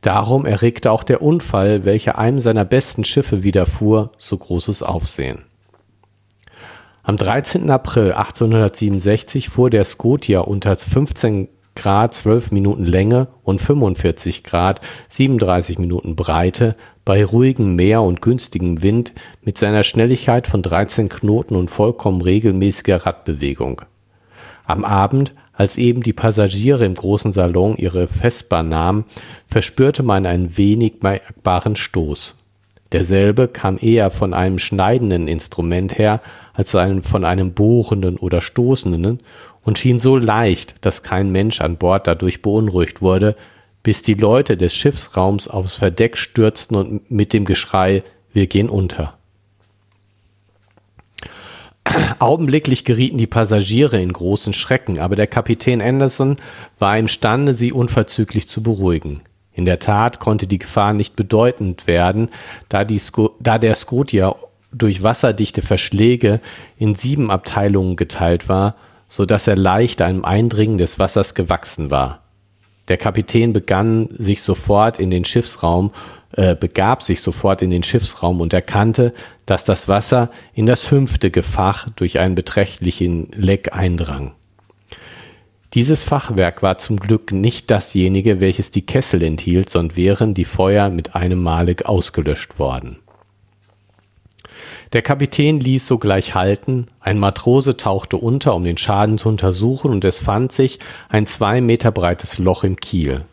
Darum 0.00 0.46
erregte 0.46 0.90
auch 0.90 1.02
der 1.02 1.22
Unfall, 1.22 1.84
welcher 1.84 2.18
einem 2.18 2.40
seiner 2.40 2.64
besten 2.64 3.04
Schiffe 3.04 3.42
widerfuhr, 3.42 4.12
so 4.18 4.36
großes 4.36 4.82
Aufsehen. 4.82 5.44
Am 7.02 7.16
13. 7.16 7.70
April 7.70 8.12
1867 8.12 9.48
fuhr 9.48 9.70
der 9.70 9.84
Scotia 9.84 10.40
unter 10.40 10.76
15 10.76 11.48
Grad 11.76 12.14
12 12.14 12.50
Minuten 12.50 12.84
Länge 12.84 13.28
und 13.44 13.60
45 13.60 14.42
Grad 14.42 14.80
37 15.08 15.78
Minuten 15.78 16.16
Breite 16.16 16.74
bei 17.04 17.24
ruhigem 17.24 17.76
Meer 17.76 18.02
und 18.02 18.22
günstigem 18.22 18.82
Wind 18.82 19.12
mit 19.42 19.56
seiner 19.58 19.84
Schnelligkeit 19.84 20.48
von 20.48 20.62
13 20.62 21.08
Knoten 21.08 21.54
und 21.54 21.70
vollkommen 21.70 22.22
regelmäßiger 22.22 23.06
Radbewegung. 23.06 23.82
Am 24.64 24.84
Abend, 24.84 25.32
als 25.56 25.78
eben 25.78 26.02
die 26.02 26.12
Passagiere 26.12 26.84
im 26.84 26.94
großen 26.94 27.32
Salon 27.32 27.76
ihre 27.76 28.06
Vesper 28.06 28.62
nahmen, 28.62 29.04
verspürte 29.48 30.02
man 30.02 30.26
einen 30.26 30.56
wenig 30.56 31.02
merkbaren 31.02 31.76
Stoß. 31.76 32.36
Derselbe 32.92 33.48
kam 33.48 33.78
eher 33.80 34.10
von 34.10 34.32
einem 34.32 34.58
schneidenden 34.58 35.26
Instrument 35.26 35.98
her, 35.98 36.20
als 36.54 36.70
von 36.70 37.24
einem 37.24 37.52
bohrenden 37.52 38.16
oder 38.16 38.40
stoßenden 38.40 39.20
und 39.64 39.78
schien 39.78 39.98
so 39.98 40.16
leicht, 40.16 40.76
dass 40.82 41.02
kein 41.02 41.30
Mensch 41.30 41.60
an 41.60 41.76
Bord 41.76 42.06
dadurch 42.06 42.42
beunruhigt 42.42 43.02
wurde, 43.02 43.34
bis 43.82 44.02
die 44.02 44.14
Leute 44.14 44.56
des 44.56 44.74
Schiffsraums 44.74 45.48
aufs 45.48 45.74
Verdeck 45.74 46.16
stürzten 46.16 46.76
und 46.76 47.10
mit 47.10 47.32
dem 47.32 47.44
Geschrei 47.44 48.02
Wir 48.32 48.46
gehen 48.46 48.68
unter. 48.68 49.16
Augenblicklich 52.18 52.84
gerieten 52.84 53.18
die 53.18 53.26
Passagiere 53.26 54.00
in 54.00 54.12
großen 54.12 54.52
Schrecken, 54.52 54.98
aber 54.98 55.16
der 55.16 55.26
Kapitän 55.26 55.80
Anderson 55.80 56.36
war 56.78 56.98
imstande, 56.98 57.54
sie 57.54 57.72
unverzüglich 57.72 58.48
zu 58.48 58.62
beruhigen. 58.62 59.22
In 59.52 59.64
der 59.64 59.78
Tat 59.78 60.18
konnte 60.18 60.46
die 60.46 60.58
Gefahr 60.58 60.92
nicht 60.92 61.16
bedeutend 61.16 61.86
werden, 61.86 62.28
da, 62.68 62.84
da 62.84 63.58
der 63.58 63.74
Scotia 63.74 64.36
durch 64.72 65.02
wasserdichte 65.02 65.62
Verschläge 65.62 66.40
in 66.76 66.94
sieben 66.94 67.30
Abteilungen 67.30 67.96
geteilt 67.96 68.48
war, 68.48 68.76
so 69.08 69.24
dass 69.24 69.46
er 69.46 69.56
leicht 69.56 70.02
einem 70.02 70.24
Eindringen 70.24 70.78
des 70.78 70.98
Wassers 70.98 71.34
gewachsen 71.34 71.90
war. 71.90 72.25
Der 72.88 72.96
Kapitän 72.96 73.52
begann 73.52 74.08
sich 74.10 74.42
sofort 74.42 74.98
in 74.98 75.10
den 75.10 75.24
Schiffsraum 75.24 75.90
äh, 76.36 76.54
begab 76.54 77.02
sich 77.02 77.22
sofort 77.22 77.62
in 77.62 77.70
den 77.70 77.82
Schiffsraum 77.82 78.40
und 78.40 78.52
erkannte, 78.52 79.14
dass 79.46 79.64
das 79.64 79.88
Wasser 79.88 80.30
in 80.54 80.66
das 80.66 80.84
fünfte 80.84 81.30
Gefach 81.30 81.88
durch 81.96 82.18
einen 82.18 82.34
beträchtlichen 82.34 83.30
Leck 83.32 83.72
eindrang. 83.72 84.32
Dieses 85.72 86.04
Fachwerk 86.04 86.62
war 86.62 86.78
zum 86.78 86.98
Glück 86.98 87.32
nicht 87.32 87.70
dasjenige, 87.70 88.40
welches 88.40 88.70
die 88.70 88.84
Kessel 88.84 89.22
enthielt, 89.22 89.70
sondern 89.70 89.96
wären 89.96 90.34
die 90.34 90.44
Feuer 90.44 90.90
mit 90.90 91.14
einem 91.14 91.42
Male 91.42 91.76
ausgelöscht 91.84 92.58
worden. 92.58 92.98
Der 94.96 95.02
Kapitän 95.02 95.60
ließ 95.60 95.86
sogleich 95.86 96.34
halten, 96.34 96.86
ein 97.00 97.18
Matrose 97.18 97.76
tauchte 97.76 98.16
unter, 98.16 98.54
um 98.54 98.64
den 98.64 98.78
Schaden 98.78 99.18
zu 99.18 99.28
untersuchen, 99.28 99.90
und 99.90 100.06
es 100.06 100.20
fand 100.20 100.52
sich 100.52 100.78
ein 101.10 101.26
zwei 101.26 101.60
Meter 101.60 101.92
breites 101.92 102.38
Loch 102.38 102.64
im 102.64 102.76
Kiel. 102.76 103.26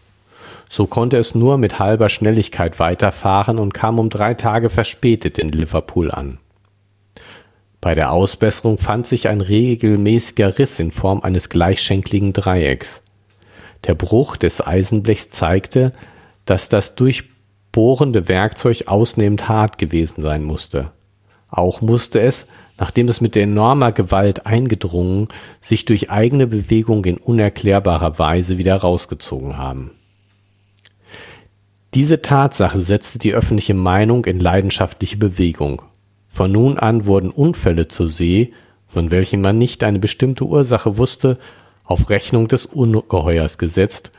So 0.69 0.87
konnte 0.87 1.15
es 1.15 1.35
nur 1.35 1.57
mit 1.57 1.79
halber 1.79 2.09
Schnelligkeit 2.09 2.79
weiterfahren 2.79 3.59
und 3.59 3.73
kam 3.73 3.97
um 3.97 4.09
drei 4.09 4.33
Tage 4.33 4.69
verspätet 4.69 5.37
in 5.37 5.47
Liverpool 5.53 6.11
an. 6.11 6.37
Bei 7.79 7.95
der 7.95 8.11
Ausbesserung 8.11 8.77
fand 8.77 9.07
sich 9.07 9.29
ein 9.29 9.39
regelmäßiger 9.39 10.59
Riss 10.59 10.81
in 10.81 10.91
Form 10.91 11.21
eines 11.21 11.47
gleichschenkligen 11.47 12.33
Dreiecks. 12.33 13.01
Der 13.87 13.95
Bruch 13.95 14.35
des 14.35 14.59
Eisenblechs 14.67 15.29
zeigte, 15.29 15.93
dass 16.43 16.67
das 16.67 16.95
durchbohrende 16.95 18.27
Werkzeug 18.27 18.89
ausnehmend 18.89 19.47
hart 19.47 19.77
gewesen 19.77 20.21
sein 20.21 20.43
musste. 20.43 20.91
Auch 21.53 21.81
musste 21.81 22.19
es, 22.19 22.47
nachdem 22.79 23.07
es 23.07 23.21
mit 23.21 23.35
enormer 23.35 23.91
Gewalt 23.91 24.47
eingedrungen, 24.47 25.27
sich 25.61 25.85
durch 25.85 26.09
eigene 26.09 26.47
Bewegung 26.47 27.05
in 27.05 27.17
unerklärbarer 27.17 28.17
Weise 28.17 28.57
wieder 28.57 28.75
rausgezogen 28.77 29.55
haben. 29.55 29.91
Diese 31.93 32.23
Tatsache 32.23 32.81
setzte 32.81 33.19
die 33.19 33.35
öffentliche 33.35 33.75
Meinung 33.75 34.25
in 34.25 34.39
leidenschaftliche 34.39 35.17
Bewegung. 35.17 35.83
Von 36.27 36.51
nun 36.51 36.79
an 36.79 37.05
wurden 37.05 37.29
Unfälle 37.29 37.87
zur 37.87 38.09
See, 38.09 38.51
von 38.87 39.11
welchen 39.11 39.41
man 39.41 39.59
nicht 39.59 39.83
eine 39.83 39.99
bestimmte 39.99 40.45
Ursache 40.45 40.97
wusste, 40.97 41.37
auf 41.83 42.09
Rechnung 42.09 42.47
des 42.47 42.65
Ungeheuers 42.65 43.59
gesetzt, 43.59 44.11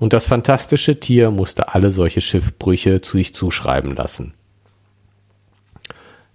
und 0.00 0.12
das 0.12 0.26
fantastische 0.26 0.98
Tier 0.98 1.30
musste 1.30 1.72
alle 1.72 1.92
solche 1.92 2.20
Schiffbrüche 2.20 3.00
zu 3.00 3.18
sich 3.18 3.32
zuschreiben 3.32 3.94
lassen. 3.94 4.34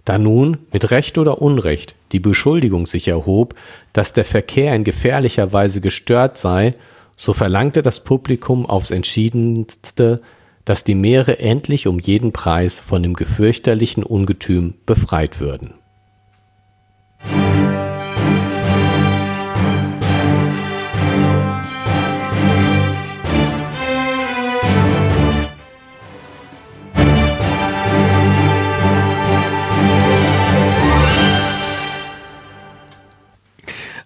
Da 0.06 0.18
nun, 0.18 0.58
mit 0.72 0.92
Recht 0.92 1.18
oder 1.18 1.42
Unrecht, 1.42 1.96
die 2.12 2.20
Beschuldigung 2.20 2.86
sich 2.86 3.08
erhob, 3.08 3.56
dass 3.92 4.12
der 4.12 4.24
Verkehr 4.24 4.74
in 4.74 4.84
gefährlicher 4.84 5.52
Weise 5.52 5.80
gestört 5.80 6.38
sei, 6.38 6.74
so 7.16 7.32
verlangte 7.32 7.82
das 7.82 8.04
Publikum 8.04 8.66
aufs 8.66 8.92
entschiedenste, 8.92 10.22
dass 10.64 10.84
die 10.84 10.94
Meere 10.94 11.40
endlich 11.40 11.88
um 11.88 11.98
jeden 11.98 12.32
Preis 12.32 12.78
von 12.78 13.02
dem 13.02 13.14
gefürchterlichen 13.14 14.04
Ungetüm 14.04 14.74
befreit 14.86 15.40
würden. 15.40 15.74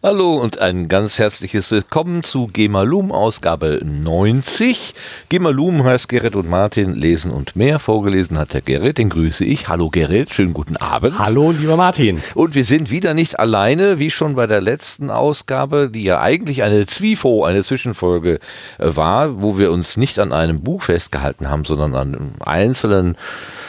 Hallo 0.02 0.38
und 0.38 0.62
ein 0.62 0.88
ganz 0.88 1.18
herzliches 1.18 1.70
Willkommen 1.70 2.22
zu 2.22 2.48
Gemalum 2.50 3.12
Ausgabe 3.12 3.82
90. 3.84 4.94
Gemalum 5.28 5.84
heißt 5.84 6.08
Gerrit 6.08 6.34
und 6.36 6.48
Martin 6.48 6.94
lesen 6.94 7.30
und 7.30 7.54
mehr. 7.54 7.78
Vorgelesen 7.78 8.38
hat 8.38 8.54
der 8.54 8.62
Gerrit, 8.62 8.96
den 8.96 9.10
grüße 9.10 9.44
ich. 9.44 9.68
Hallo 9.68 9.90
Gerrit, 9.90 10.32
schönen 10.32 10.54
guten 10.54 10.78
Abend. 10.78 11.18
Hallo 11.18 11.50
lieber 11.50 11.76
Martin. 11.76 12.22
Und 12.34 12.54
wir 12.54 12.64
sind 12.64 12.90
wieder 12.90 13.12
nicht 13.12 13.38
alleine, 13.38 13.98
wie 13.98 14.10
schon 14.10 14.36
bei 14.36 14.46
der 14.46 14.62
letzten 14.62 15.10
Ausgabe, 15.10 15.90
die 15.92 16.04
ja 16.04 16.18
eigentlich 16.18 16.62
eine 16.62 16.86
Zwifo, 16.86 17.44
eine 17.44 17.62
Zwischenfolge 17.62 18.38
äh, 18.78 18.96
war, 18.96 19.42
wo 19.42 19.58
wir 19.58 19.70
uns 19.70 19.98
nicht 19.98 20.18
an 20.18 20.32
einem 20.32 20.62
Buch 20.62 20.84
festgehalten 20.84 21.50
haben, 21.50 21.66
sondern 21.66 21.94
an 21.94 22.36
einzelnen, 22.40 23.18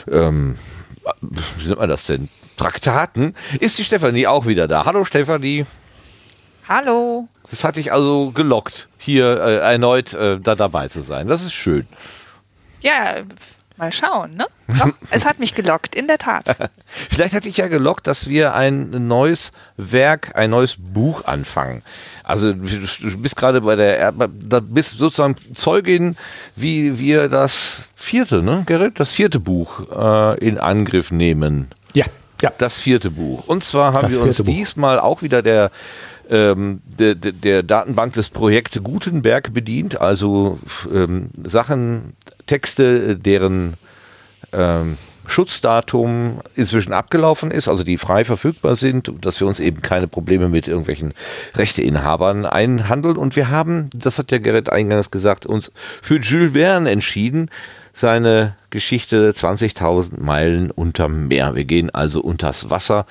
ähm, 0.10 0.56
wie 1.20 1.68
nennt 1.68 1.80
man 1.80 1.90
das 1.90 2.06
denn? 2.06 2.30
Traktaten, 2.56 3.36
ist 3.60 3.78
die 3.80 3.84
Stefanie 3.84 4.28
auch 4.28 4.46
wieder 4.46 4.70
da. 4.70 4.86
Hallo 4.86 5.04
Stefanie. 5.04 5.66
Hallo. 6.72 7.28
Das 7.50 7.66
hat 7.66 7.76
dich 7.76 7.92
also 7.92 8.32
gelockt, 8.32 8.88
hier 8.98 9.26
äh, 9.42 9.58
erneut 9.58 10.14
äh, 10.14 10.40
da 10.40 10.56
dabei 10.56 10.88
zu 10.88 11.02
sein. 11.02 11.28
Das 11.28 11.44
ist 11.44 11.52
schön. 11.52 11.86
Ja, 12.80 13.24
mal 13.78 13.92
schauen, 13.92 14.38
ne? 14.38 14.48
Doch, 14.80 14.94
es 15.10 15.26
hat 15.26 15.38
mich 15.38 15.54
gelockt, 15.54 15.94
in 15.94 16.08
der 16.08 16.18
Tat. 16.18 16.46
Vielleicht 16.86 17.36
hatte 17.36 17.50
ich 17.50 17.58
ja 17.58 17.68
gelockt, 17.68 18.08
dass 18.08 18.30
wir 18.30 18.56
ein 18.56 19.06
neues 19.10 19.52
Werk, 19.76 20.32
ein 20.38 20.52
neues 20.52 20.78
Buch 20.80 21.26
anfangen. 21.26 21.82
Also 22.24 22.54
du 22.54 23.18
bist 23.18 23.36
gerade 23.36 23.60
bei 23.60 23.76
der, 23.76 24.14
da 24.14 24.62
bist 24.62 24.98
sozusagen 24.98 25.36
Zeugin, 25.54 26.16
wie 26.56 26.98
wir 26.98 27.28
das 27.28 27.90
vierte, 27.98 28.42
ne, 28.42 28.64
Gerrit, 28.66 28.98
das 28.98 29.12
vierte 29.12 29.42
Buch 29.42 29.82
äh, 29.92 30.40
in 30.40 30.58
Angriff 30.58 31.12
nehmen. 31.12 31.68
Ja, 31.96 32.06
ja. 32.42 32.54
Das 32.58 32.80
vierte 32.80 33.12
Buch. 33.12 33.46
Und 33.48 33.66
zwar 33.66 33.92
haben 33.92 34.04
Das 34.04 34.12
wir 34.12 34.22
uns 34.22 34.38
Buch. 34.38 34.46
diesmal 34.46 35.02
auch 35.02 35.22
wieder 35.22 35.42
der 35.42 35.70
ähm, 36.32 36.82
der, 36.86 37.14
der, 37.16 37.62
Datenbank 37.62 38.14
des 38.14 38.30
Projekts 38.30 38.82
Gutenberg 38.82 39.54
bedient, 39.54 40.00
also 40.00 40.60
ähm, 40.92 41.30
Sachen, 41.44 42.14
Texte, 42.48 43.18
deren 43.18 43.76
ähm, 44.54 44.98
Schutzdatum 45.28 46.42
inzwischen 46.56 46.94
abgelaufen 46.94 47.52
ist, 47.52 47.68
also 47.68 47.84
die 47.84 47.98
frei 47.98 48.26
verfügbar 48.26 48.76
sind, 48.76 49.14
dass 49.22 49.40
wir 49.40 49.48
uns 49.48 49.60
eben 49.60 49.82
keine 49.82 50.08
Probleme 50.08 50.50
mit 50.50 50.68
irgendwelchen 50.68 51.14
Rechteinhabern 51.56 52.46
einhandeln. 52.46 53.18
Und 53.18 53.36
wir 53.36 53.50
haben, 53.50 53.90
das 53.94 54.18
hat 54.18 54.32
ja 54.32 54.40
Gerrit 54.40 54.70
eingangs 54.70 55.12
gesagt, 55.12 55.46
uns 55.46 55.72
für 56.02 56.18
Jules 56.18 56.54
Verne 56.54 56.90
entschieden, 56.90 57.50
seine 57.94 58.56
Geschichte 58.70 59.32
20.000 59.32 60.22
Meilen 60.22 60.72
unterm 60.72 61.28
Meer. 61.28 61.56
Wir 61.56 61.66
gehen 61.66 61.90
also 61.90 62.22
unters 62.22 62.70
Wasser 62.70 63.06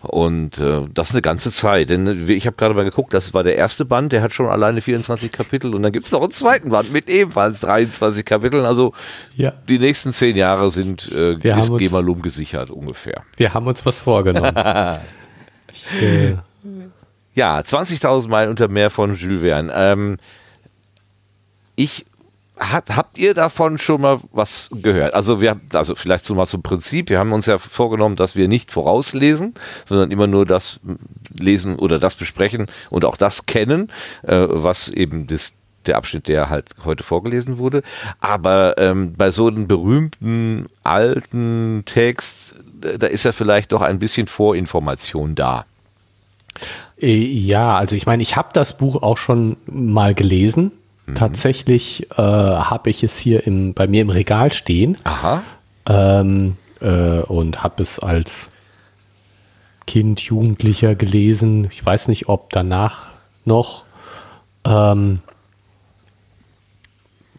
und 0.00 0.58
äh, 0.58 0.82
das 0.94 1.08
ist 1.10 1.14
eine 1.14 1.20
ganze 1.22 1.50
Zeit. 1.50 1.90
Denn 1.90 2.28
ich 2.28 2.46
habe 2.46 2.56
gerade 2.56 2.74
mal 2.74 2.84
geguckt, 2.84 3.12
das 3.12 3.34
war 3.34 3.42
der 3.44 3.56
erste 3.56 3.84
Band, 3.84 4.12
der 4.12 4.22
hat 4.22 4.32
schon 4.32 4.46
alleine 4.46 4.80
24 4.80 5.30
Kapitel 5.30 5.74
und 5.74 5.82
dann 5.82 5.92
gibt 5.92 6.06
es 6.06 6.12
noch 6.12 6.22
einen 6.22 6.30
zweiten 6.32 6.70
Band 6.70 6.90
mit 6.92 7.08
ebenfalls 7.10 7.60
23 7.60 8.24
Kapiteln. 8.24 8.64
Also 8.64 8.94
Ja. 9.36 9.52
die 9.68 9.78
nächsten 9.78 10.12
zehn 10.14 10.34
Jahre 10.36 10.70
sind 10.70 11.12
äh, 11.12 11.34
ist 11.34 11.76
Gemalum 11.76 12.22
gesichert 12.22 12.70
ungefähr. 12.70 13.22
Wir 13.36 13.52
haben 13.52 13.66
uns 13.66 13.84
was 13.84 13.98
vorgenommen. 13.98 14.54
ich, 15.70 16.02
äh, 16.02 16.36
Ja, 17.34 17.58
20.000 17.58 18.28
Meilen 18.28 18.48
unter 18.50 18.68
Meer 18.68 18.88
von 18.88 19.14
Jules 19.14 19.42
Verne. 19.42 19.72
Ähm, 19.74 20.16
ich 21.76 22.06
hat, 22.70 22.96
habt 22.96 23.18
ihr 23.18 23.34
davon 23.34 23.78
schon 23.78 24.00
mal 24.00 24.20
was 24.32 24.70
gehört? 24.72 25.14
Also 25.14 25.40
wir, 25.40 25.60
also 25.72 25.94
vielleicht 25.94 26.24
so 26.24 26.34
mal 26.34 26.46
zum 26.46 26.62
Prinzip. 26.62 27.10
Wir 27.10 27.18
haben 27.18 27.32
uns 27.32 27.46
ja 27.46 27.58
vorgenommen, 27.58 28.16
dass 28.16 28.36
wir 28.36 28.48
nicht 28.48 28.70
vorauslesen, 28.70 29.54
sondern 29.84 30.10
immer 30.10 30.26
nur 30.26 30.46
das 30.46 30.80
lesen 31.32 31.76
oder 31.76 31.98
das 31.98 32.14
besprechen 32.14 32.66
und 32.90 33.04
auch 33.04 33.16
das 33.16 33.46
kennen, 33.46 33.90
äh, 34.22 34.46
was 34.48 34.88
eben 34.88 35.26
das 35.26 35.52
der 35.86 35.96
Abschnitt, 35.96 36.28
der 36.28 36.48
halt 36.48 36.66
heute 36.84 37.02
vorgelesen 37.02 37.58
wurde. 37.58 37.82
Aber 38.20 38.78
ähm, 38.78 39.14
bei 39.16 39.32
so 39.32 39.48
einem 39.48 39.66
berühmten 39.66 40.66
alten 40.84 41.82
Text, 41.86 42.54
äh, 42.84 42.98
da 42.98 43.08
ist 43.08 43.24
ja 43.24 43.32
vielleicht 43.32 43.72
doch 43.72 43.80
ein 43.80 43.98
bisschen 43.98 44.28
Vorinformation 44.28 45.34
da. 45.34 45.64
Äh, 47.00 47.16
Ja, 47.16 47.76
also 47.76 47.96
ich 47.96 48.06
meine, 48.06 48.22
ich 48.22 48.36
habe 48.36 48.50
das 48.52 48.76
Buch 48.76 49.02
auch 49.02 49.18
schon 49.18 49.56
mal 49.66 50.14
gelesen. 50.14 50.70
Tatsächlich 51.14 52.10
äh, 52.12 52.16
habe 52.16 52.90
ich 52.90 53.02
es 53.02 53.18
hier 53.18 53.46
im, 53.46 53.74
bei 53.74 53.86
mir 53.86 54.02
im 54.02 54.10
Regal 54.10 54.52
stehen 54.52 54.96
Aha. 55.04 55.42
ähm, 55.86 56.56
äh, 56.80 57.20
und 57.20 57.62
habe 57.64 57.82
es 57.82 57.98
als 57.98 58.50
Kind, 59.86 60.20
Jugendlicher 60.20 60.94
gelesen. 60.94 61.66
Ich 61.70 61.84
weiß 61.84 62.08
nicht, 62.08 62.28
ob 62.28 62.50
danach 62.50 63.10
noch. 63.44 63.84
Ähm, 64.64 65.18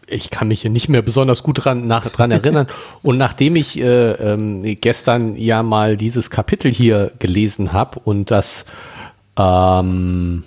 ich 0.06 0.28
kann 0.28 0.48
mich 0.48 0.60
hier 0.60 0.70
nicht 0.70 0.90
mehr 0.90 1.00
besonders 1.00 1.42
gut 1.42 1.64
dran, 1.64 1.86
nach, 1.86 2.06
dran 2.08 2.30
erinnern. 2.32 2.66
Und 3.02 3.16
nachdem 3.16 3.56
ich 3.56 3.78
äh, 3.78 4.12
ähm, 4.12 4.62
gestern 4.80 5.36
ja 5.36 5.62
mal 5.62 5.96
dieses 5.96 6.30
Kapitel 6.30 6.70
hier 6.70 7.12
gelesen 7.18 7.72
habe 7.72 7.98
und 8.04 8.30
das 8.30 8.66
ähm, 9.38 10.44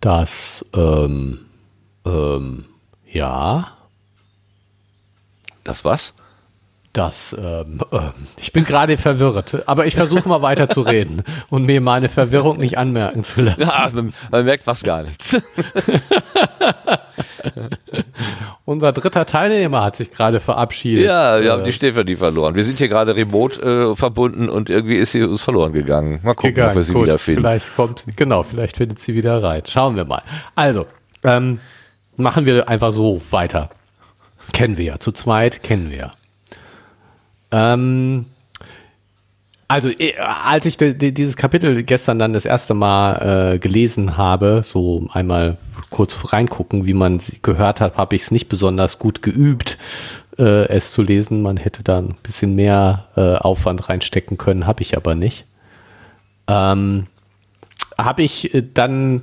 das 0.00 0.64
ähm, 0.74 1.40
ähm, 2.06 2.64
ja 3.10 3.76
Das 5.64 5.84
was? 5.84 6.14
das 6.92 7.36
ähm, 7.38 7.80
ähm, 7.92 8.12
ich 8.40 8.52
bin 8.52 8.64
gerade 8.64 8.98
verwirrt, 8.98 9.62
aber 9.68 9.86
ich 9.86 9.94
versuche 9.94 10.28
mal 10.28 10.42
weiter 10.42 10.68
zu 10.68 10.80
reden 10.80 11.22
und 11.48 11.64
mir 11.64 11.80
meine 11.80 12.08
Verwirrung 12.08 12.58
nicht 12.58 12.78
anmerken 12.78 13.22
zu 13.22 13.42
lassen. 13.42 13.60
Ja, 13.60 13.88
man, 13.92 14.12
man 14.30 14.44
merkt 14.44 14.64
fast 14.64 14.82
gar 14.82 15.04
nichts. 15.04 15.36
Unser 18.70 18.92
dritter 18.92 19.26
Teilnehmer 19.26 19.82
hat 19.82 19.96
sich 19.96 20.12
gerade 20.12 20.38
verabschiedet. 20.38 21.04
Ja, 21.04 21.42
wir 21.42 21.50
haben 21.50 21.62
Äh, 21.62 21.64
die 21.64 21.72
Stefanie 21.72 22.14
verloren. 22.14 22.54
Wir 22.54 22.62
sind 22.62 22.78
hier 22.78 22.86
gerade 22.86 23.16
remote 23.16 23.60
äh, 23.60 23.96
verbunden 23.96 24.48
und 24.48 24.70
irgendwie 24.70 24.94
ist 24.94 25.10
sie 25.10 25.24
uns 25.24 25.42
verloren 25.42 25.72
gegangen. 25.72 26.20
Mal 26.22 26.34
gucken, 26.34 26.50
ob 26.50 26.56
wir 26.56 26.62
gegangen. 26.68 26.82
sie 26.84 26.92
Gut, 26.92 27.02
wiederfinden. 27.02 27.40
Vielleicht 27.40 27.74
kommt, 27.74 28.04
genau, 28.14 28.44
vielleicht 28.44 28.76
findet 28.76 29.00
sie 29.00 29.16
wieder 29.16 29.42
rein. 29.42 29.62
Schauen 29.66 29.96
wir 29.96 30.04
mal. 30.04 30.22
Also, 30.54 30.86
ähm, 31.24 31.58
machen 32.16 32.46
wir 32.46 32.68
einfach 32.68 32.92
so 32.92 33.20
weiter. 33.32 33.70
Kennen 34.52 34.76
wir 34.76 34.84
ja. 34.84 35.00
Zu 35.00 35.10
zweit 35.10 35.64
kennen 35.64 35.90
wir 35.90 35.98
ja. 35.98 36.12
Ähm, 37.50 38.26
also, 39.70 39.88
äh, 39.88 40.16
als 40.16 40.66
ich 40.66 40.76
dieses 40.78 41.36
Kapitel 41.36 41.84
gestern 41.84 42.18
dann 42.18 42.32
das 42.32 42.44
erste 42.44 42.74
Mal 42.74 43.52
äh, 43.54 43.58
gelesen 43.60 44.16
habe, 44.16 44.62
so 44.64 45.06
einmal 45.12 45.58
kurz 45.90 46.32
reingucken, 46.32 46.88
wie 46.88 46.92
man 46.92 47.20
gehört 47.42 47.80
hat, 47.80 47.96
habe 47.96 48.16
ich 48.16 48.22
es 48.22 48.30
nicht 48.32 48.48
besonders 48.48 48.98
gut 48.98 49.22
geübt, 49.22 49.78
äh, 50.38 50.66
es 50.66 50.90
zu 50.90 51.02
lesen. 51.02 51.42
Man 51.42 51.56
hätte 51.56 51.84
da 51.84 51.98
ein 51.98 52.16
bisschen 52.20 52.56
mehr 52.56 53.06
äh, 53.16 53.36
Aufwand 53.36 53.88
reinstecken 53.88 54.38
können, 54.38 54.66
habe 54.66 54.82
ich 54.82 54.96
aber 54.96 55.14
nicht. 55.14 55.46
Ähm, 56.48 57.06
habe 57.96 58.24
ich 58.24 58.52
äh, 58.52 58.64
dann 58.74 59.22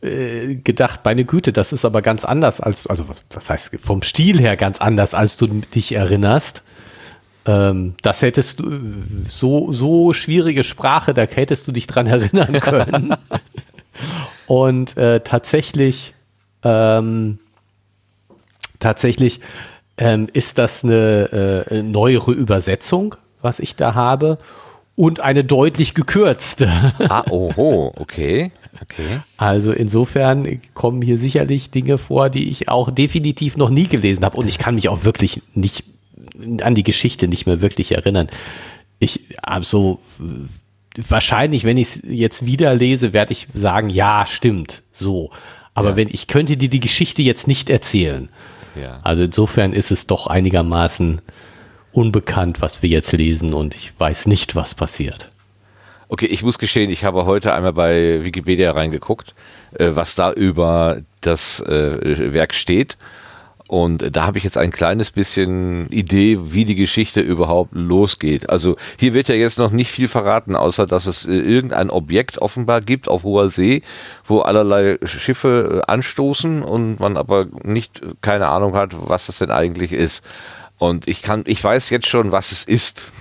äh, 0.00 0.54
gedacht, 0.54 1.00
meine 1.04 1.26
Güte, 1.26 1.52
das 1.52 1.74
ist 1.74 1.84
aber 1.84 2.00
ganz 2.00 2.24
anders 2.24 2.62
als, 2.62 2.86
also 2.86 3.04
was 3.28 3.50
heißt 3.50 3.76
vom 3.84 4.00
Stil 4.00 4.40
her 4.40 4.56
ganz 4.56 4.80
anders, 4.80 5.12
als 5.12 5.36
du 5.36 5.48
dich 5.48 5.92
erinnerst. 5.92 6.62
Ähm, 7.46 7.94
das 8.02 8.22
hättest 8.22 8.60
du, 8.60 8.80
so, 9.28 9.72
so 9.72 10.12
schwierige 10.12 10.64
Sprache, 10.64 11.14
da 11.14 11.22
hättest 11.22 11.66
du 11.68 11.72
dich 11.72 11.86
dran 11.86 12.06
erinnern 12.08 12.60
können. 12.60 13.14
Und 14.46 14.96
äh, 14.96 15.20
tatsächlich, 15.20 16.14
ähm, 16.62 17.38
tatsächlich 18.78 19.40
ähm, 19.98 20.28
ist 20.32 20.58
das 20.58 20.84
eine 20.84 21.66
äh, 21.70 21.82
neuere 21.82 22.32
Übersetzung, 22.32 23.16
was 23.40 23.60
ich 23.60 23.76
da 23.76 23.94
habe, 23.94 24.38
und 24.94 25.20
eine 25.20 25.42
deutlich 25.42 25.94
gekürzte. 25.94 26.70
Ah, 26.98 27.24
oho, 27.30 27.92
okay. 27.96 28.52
Okay. 28.80 29.20
Also 29.36 29.72
insofern 29.72 30.60
kommen 30.74 31.02
hier 31.02 31.16
sicherlich 31.18 31.70
Dinge 31.70 31.98
vor, 31.98 32.30
die 32.30 32.50
ich 32.50 32.68
auch 32.68 32.90
definitiv 32.90 33.56
noch 33.56 33.70
nie 33.70 33.86
gelesen 33.86 34.24
habe. 34.24 34.36
Und 34.36 34.48
ich 34.48 34.58
kann 34.58 34.74
mich 34.74 34.88
auch 34.88 35.04
wirklich 35.04 35.42
nicht 35.54 35.84
an 36.60 36.74
die 36.74 36.82
Geschichte 36.84 37.28
nicht 37.28 37.46
mehr 37.46 37.60
wirklich 37.60 37.92
erinnern. 37.92 38.28
Ich 38.98 39.20
habe 39.44 39.64
so 39.64 39.98
wahrscheinlich, 41.08 41.64
wenn 41.64 41.76
ich 41.76 41.88
es 41.88 42.02
jetzt 42.04 42.46
wieder 42.46 42.74
lese, 42.74 43.12
werde 43.12 43.32
ich 43.32 43.48
sagen, 43.54 43.90
ja, 43.90 44.24
stimmt, 44.26 44.82
so. 44.92 45.30
Aber 45.74 45.90
Ja. 45.90 45.96
wenn 45.96 46.08
ich 46.08 46.26
könnte 46.26 46.56
dir 46.56 46.68
die 46.68 46.80
Geschichte 46.80 47.22
jetzt 47.22 47.48
nicht 47.48 47.70
erzählen. 47.70 48.28
Ja. 48.76 49.00
Also 49.02 49.22
insofern 49.22 49.72
ist 49.72 49.90
es 49.90 50.06
doch 50.06 50.26
einigermaßen 50.26 51.20
unbekannt, 51.92 52.60
was 52.60 52.82
wir 52.82 52.88
jetzt 52.90 53.12
lesen 53.12 53.54
und 53.54 53.74
ich 53.74 53.92
weiß 53.98 54.26
nicht, 54.26 54.54
was 54.54 54.74
passiert. 54.74 55.28
Okay, 56.08 56.26
ich 56.26 56.42
muss 56.42 56.58
gestehen, 56.58 56.90
ich 56.90 57.04
habe 57.04 57.24
heute 57.24 57.54
einmal 57.54 57.72
bei 57.72 58.22
Wikipedia 58.22 58.72
reingeguckt, 58.72 59.34
äh, 59.78 59.90
was 59.94 60.14
da 60.14 60.30
über 60.32 61.00
das 61.22 61.60
äh, 61.60 62.34
Werk 62.34 62.54
steht. 62.54 62.98
Und 63.72 64.14
da 64.14 64.26
habe 64.26 64.36
ich 64.36 64.44
jetzt 64.44 64.58
ein 64.58 64.70
kleines 64.70 65.10
bisschen 65.10 65.88
Idee, 65.90 66.38
wie 66.52 66.66
die 66.66 66.74
Geschichte 66.74 67.22
überhaupt 67.22 67.70
losgeht. 67.74 68.50
Also 68.50 68.76
hier 68.98 69.14
wird 69.14 69.28
ja 69.28 69.34
jetzt 69.34 69.56
noch 69.56 69.70
nicht 69.70 69.90
viel 69.90 70.08
verraten, 70.08 70.56
außer 70.56 70.84
dass 70.84 71.06
es 71.06 71.24
äh, 71.24 71.30
irgendein 71.32 71.88
Objekt 71.88 72.36
offenbar 72.36 72.82
gibt 72.82 73.08
auf 73.08 73.22
hoher 73.22 73.48
See, 73.48 73.80
wo 74.26 74.40
allerlei 74.40 74.98
Schiffe 75.04 75.80
äh, 75.88 75.90
anstoßen 75.90 76.62
und 76.62 77.00
man 77.00 77.16
aber 77.16 77.46
nicht 77.62 78.02
äh, 78.02 78.08
keine 78.20 78.48
Ahnung 78.48 78.76
hat, 78.76 78.90
was 79.08 79.28
das 79.28 79.38
denn 79.38 79.50
eigentlich 79.50 79.92
ist. 79.92 80.22
Und 80.76 81.08
ich 81.08 81.22
kann, 81.22 81.44
ich 81.46 81.64
weiß 81.64 81.88
jetzt 81.88 82.08
schon, 82.08 82.30
was 82.30 82.52
es 82.52 82.64
ist. 82.64 83.10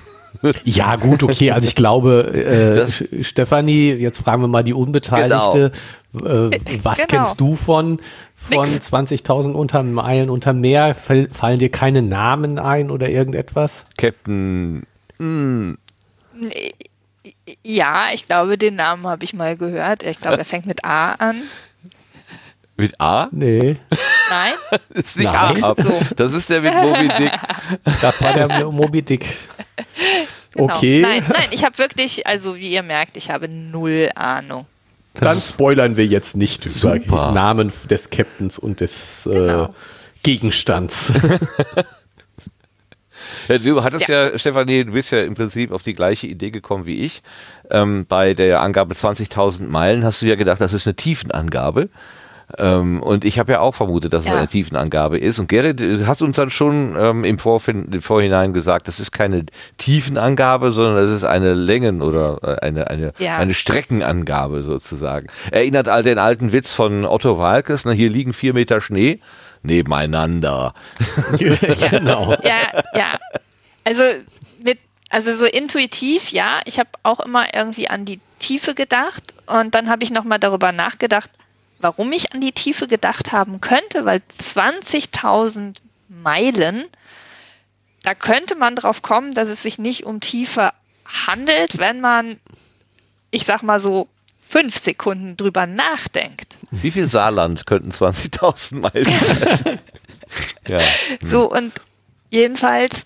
Ja, 0.63 0.95
gut, 0.95 1.23
okay. 1.23 1.51
Also 1.51 1.67
ich 1.67 1.75
glaube, 1.75 2.23
äh, 2.33 2.75
Das- 2.75 3.03
Stefanie, 3.21 3.91
jetzt 3.91 4.19
fragen 4.19 4.41
wir 4.41 4.47
mal 4.47 4.63
die 4.63 4.73
Unbeteiligte. 4.73 5.71
Äh, 6.15 6.59
was 6.83 7.07
Genau. 7.07 7.23
kennst 7.23 7.39
du 7.39 7.55
von, 7.55 8.01
von 8.35 8.67
20.000 8.67 9.53
unter 9.53 9.81
Meilen 9.83 10.29
unter 10.29 10.51
Meer? 10.53 10.93
Fall, 10.93 11.29
fallen 11.31 11.59
dir 11.59 11.69
keine 11.71 12.01
Namen 12.01 12.59
ein 12.59 12.91
oder 12.91 13.09
irgendetwas? 13.09 13.85
Captain 13.97 14.85
Ja, 17.63 18.09
ich 18.13 18.25
glaube, 18.27 18.57
den 18.57 18.75
Namen 18.75 19.07
habe 19.07 19.23
ich 19.23 19.33
mal 19.33 19.55
gehört. 19.55 20.03
Ich 20.03 20.19
glaube, 20.19 20.37
er 20.37 20.45
fängt 20.45 20.65
mit 20.65 20.83
A 20.83 21.13
an. 21.13 21.41
mit 22.77 22.99
A? 22.99 23.29
Nee, 23.31 23.77
Nein? 24.29 24.53
ist 24.89 25.17
nicht 25.17 25.31
Nein. 25.31 25.63
Ahab. 25.63 25.79
So. 25.79 25.99
Das 26.15 26.33
ist 26.33 26.49
der 26.49 26.61
mit 26.61 26.73
Moby 26.73 27.07
Dick. 27.19 27.31
das 28.01 28.21
war 28.21 28.33
der 28.33 28.65
Moby 28.71 29.01
Dick. 29.01 29.25
Genau. 30.53 30.73
Okay, 30.75 31.01
Nein, 31.01 31.23
nein, 31.31 31.47
ich 31.51 31.63
habe 31.63 31.77
wirklich, 31.77 32.27
also 32.27 32.55
wie 32.55 32.73
ihr 32.73 32.83
merkt, 32.83 33.15
ich 33.15 33.29
habe 33.29 33.47
null 33.47 34.09
Ahnung. 34.15 34.65
Dann 35.13 35.41
spoilern 35.41 35.97
wir 35.97 36.05
jetzt 36.05 36.35
nicht 36.37 36.65
über 36.65 36.73
Super. 36.73 37.31
Namen 37.31 37.71
des 37.89 38.09
Captains 38.09 38.57
und 38.57 38.79
des 38.79 39.25
äh, 39.25 39.31
Genau. 39.31 39.75
Gegenstands. 40.23 41.13
Ja, 43.47 43.57
du 43.57 43.83
hattest 43.83 44.07
ja. 44.07 44.37
Stefanie, 44.37 44.83
du 44.85 44.91
bist 44.93 45.11
ja 45.11 45.21
im 45.23 45.35
Prinzip 45.35 45.71
auf 45.71 45.83
die 45.83 45.93
gleiche 45.93 46.27
Idee 46.27 46.51
gekommen 46.51 46.85
wie 46.85 47.03
ich. 47.03 47.21
Ähm, 47.69 48.05
bei 48.07 48.33
der 48.33 48.61
Angabe 48.61 48.93
20.000 48.93 49.67
Meilen 49.67 50.03
hast 50.03 50.21
du 50.21 50.25
ja 50.25 50.35
gedacht, 50.35 50.61
das 50.61 50.73
ist 50.73 50.87
eine 50.87 50.95
Tiefenangabe. 50.95 51.89
Ähm, 52.57 53.01
und 53.01 53.25
ich 53.25 53.39
habe 53.39 53.51
ja 53.53 53.59
auch 53.59 53.73
vermutet, 53.75 54.13
dass 54.13 54.23
es 54.25 54.29
Ja. 54.29 54.37
eine 54.37 54.47
Tiefenangabe 54.47 55.17
ist. 55.17 55.39
Und 55.39 55.47
Gerrit, 55.47 55.79
du 55.79 56.07
hast 56.07 56.21
uns 56.21 56.35
dann 56.37 56.49
schon 56.49 56.95
ähm, 56.99 57.23
im, 57.23 57.39
Vorfin 57.39 57.91
im 57.91 58.01
Vorhinein 58.01 58.53
gesagt, 58.53 58.87
das 58.87 58.99
ist 58.99 59.11
keine 59.11 59.45
Tiefenangabe, 59.77 60.71
sondern 60.71 60.95
das 61.05 61.13
ist 61.15 61.23
eine 61.23 61.53
Längen- 61.53 62.01
oder 62.01 62.39
äh, 62.43 62.65
eine, 62.65 62.87
eine, 62.89 63.11
Ja. 63.19 63.37
eine 63.37 63.53
Streckenangabe 63.53 64.63
sozusagen. 64.63 65.27
Erinnert 65.51 65.89
all 65.89 66.03
den 66.03 66.17
alten 66.19 66.51
Witz 66.51 66.71
von 66.71 67.05
Otto 67.05 67.37
Walkes, 67.37 67.85
ne, 67.85 67.93
hier 67.93 68.09
liegen 68.09 68.33
vier 68.33 68.53
Meter 68.53 68.81
Schnee 68.81 69.19
nebeneinander. 69.63 70.73
genau. 71.37 72.35
Ja, 72.43 72.81
ja. 72.95 73.17
Also 73.83 74.03
mit, 74.63 74.77
also 75.09 75.33
so 75.33 75.45
intuitiv, 75.45 76.31
ja. 76.31 76.59
Ich 76.65 76.79
habe 76.79 76.89
auch 77.03 77.19
immer 77.19 77.53
irgendwie 77.53 77.89
an 77.89 78.05
die 78.05 78.19
Tiefe 78.39 78.73
gedacht 78.75 79.33
und 79.47 79.75
dann 79.75 79.89
habe 79.89 80.03
ich 80.03 80.11
nochmal 80.11 80.39
darüber 80.39 80.71
nachgedacht, 80.71 81.29
warum 81.81 82.11
ich 82.11 82.33
an 82.33 82.41
die 82.41 82.51
Tiefe 82.51 82.87
gedacht 82.87 83.31
haben 83.31 83.61
könnte, 83.61 84.05
weil 84.05 84.21
20.000 84.39 85.75
Meilen, 86.09 86.85
da 88.03 88.13
könnte 88.13 88.55
man 88.55 88.75
drauf 88.75 89.01
kommen, 89.01 89.33
dass 89.33 89.49
es 89.49 89.61
sich 89.61 89.77
nicht 89.77 90.05
um 90.05 90.19
Tiefe 90.19 90.71
handelt, 91.05 91.77
wenn 91.77 92.01
man, 92.01 92.39
ich 93.31 93.45
sag 93.45 93.63
mal 93.63 93.79
so, 93.79 94.07
fünf 94.39 94.77
Sekunden 94.77 95.37
drüber 95.37 95.65
nachdenkt. 95.65 96.57
Wie 96.71 96.91
viel 96.91 97.07
Saarland 97.07 97.65
könnten 97.65 97.91
20.000 97.91 98.75
Meilen 98.75 99.15
sein? 99.15 99.79
ja. 100.67 100.79
So, 101.23 101.49
und 101.49 101.71
jedenfalls 102.29 103.05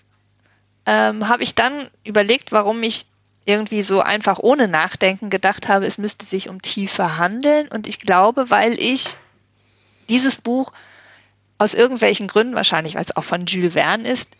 ähm, 0.86 1.28
habe 1.28 1.44
ich 1.44 1.54
dann 1.54 1.88
überlegt, 2.04 2.50
warum 2.50 2.82
ich 2.82 3.06
irgendwie 3.46 3.82
so 3.82 4.00
einfach 4.00 4.38
ohne 4.40 4.68
Nachdenken 4.68 5.30
gedacht 5.30 5.68
habe, 5.68 5.86
es 5.86 5.98
müsste 5.98 6.26
sich 6.26 6.48
um 6.48 6.60
Tiefe 6.60 7.16
handeln. 7.16 7.68
Und 7.68 7.86
ich 7.86 8.00
glaube, 8.00 8.50
weil 8.50 8.78
ich 8.78 9.16
dieses 10.08 10.36
Buch 10.36 10.72
aus 11.56 11.72
irgendwelchen 11.72 12.26
Gründen, 12.26 12.54
wahrscheinlich 12.54 12.96
weil 12.96 13.02
es 13.02 13.16
auch 13.16 13.24
von 13.24 13.46
Jules 13.46 13.72
Verne 13.74 14.08
ist, 14.08 14.30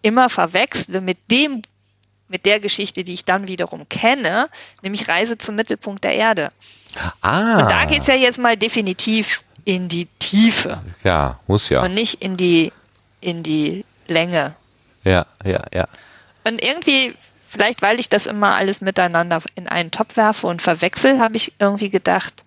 immer 0.00 0.28
verwechsle 0.28 1.00
mit 1.00 1.18
dem, 1.30 1.62
mit 2.28 2.46
der 2.46 2.60
Geschichte, 2.60 3.04
die 3.04 3.14
ich 3.14 3.24
dann 3.24 3.48
wiederum 3.48 3.88
kenne, 3.88 4.48
nämlich 4.80 5.08
Reise 5.08 5.36
zum 5.36 5.56
Mittelpunkt 5.56 6.04
der 6.04 6.14
Erde. 6.14 6.52
Ah. 7.20 7.58
Und 7.62 7.70
da 7.70 7.84
geht 7.84 8.00
es 8.00 8.06
ja 8.06 8.14
jetzt 8.14 8.38
mal 8.38 8.56
definitiv 8.56 9.42
in 9.64 9.88
die 9.88 10.06
Tiefe 10.18 10.82
Ja, 11.04 11.40
muss 11.46 11.68
ja. 11.68 11.82
und 11.82 11.94
nicht 11.94 12.22
in 12.22 12.36
die, 12.36 12.72
in 13.20 13.42
die 13.42 13.84
Länge. 14.06 14.54
Ja, 15.04 15.26
ja, 15.44 15.64
ja. 15.72 15.86
Und 16.44 16.62
irgendwie, 16.62 17.14
vielleicht 17.52 17.82
weil 17.82 18.00
ich 18.00 18.08
das 18.08 18.26
immer 18.26 18.54
alles 18.54 18.80
miteinander 18.80 19.40
in 19.54 19.68
einen 19.68 19.90
Topf 19.90 20.16
werfe 20.16 20.46
und 20.46 20.62
verwechsel, 20.62 21.20
habe 21.20 21.36
ich 21.36 21.52
irgendwie 21.58 21.90
gedacht, 21.90 22.44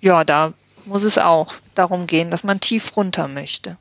ja, 0.00 0.24
da 0.24 0.54
muss 0.86 1.02
es 1.02 1.18
auch 1.18 1.54
darum 1.74 2.06
gehen, 2.06 2.30
dass 2.30 2.44
man 2.44 2.60
tief 2.60 2.96
runter 2.96 3.28
möchte. 3.28 3.76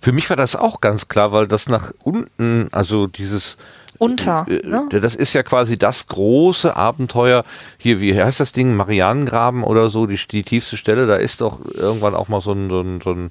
Für 0.00 0.12
mich 0.12 0.28
war 0.28 0.36
das 0.36 0.56
auch 0.56 0.80
ganz 0.80 1.08
klar, 1.08 1.32
weil 1.32 1.46
das 1.46 1.68
nach 1.68 1.92
unten, 2.02 2.68
also 2.72 3.06
dieses 3.06 3.56
Unter. 3.98 4.44
Äh, 4.48 4.66
ne? 4.66 4.88
Das 4.90 5.14
ist 5.14 5.32
ja 5.32 5.42
quasi 5.42 5.78
das 5.78 6.08
große 6.08 6.76
Abenteuer. 6.76 7.44
Hier, 7.78 8.00
wie 8.00 8.20
heißt 8.20 8.40
das 8.40 8.52
Ding? 8.52 8.74
Marianengraben 8.74 9.62
oder 9.62 9.88
so, 9.88 10.06
die, 10.06 10.18
die 10.30 10.42
tiefste 10.42 10.76
Stelle. 10.76 11.06
Da 11.06 11.16
ist 11.16 11.40
doch 11.40 11.60
irgendwann 11.64 12.14
auch 12.14 12.28
mal 12.28 12.40
so 12.40 12.52
ein, 12.52 12.68
so 12.68 12.80
ein, 12.80 13.00
so 13.02 13.12
ein, 13.12 13.30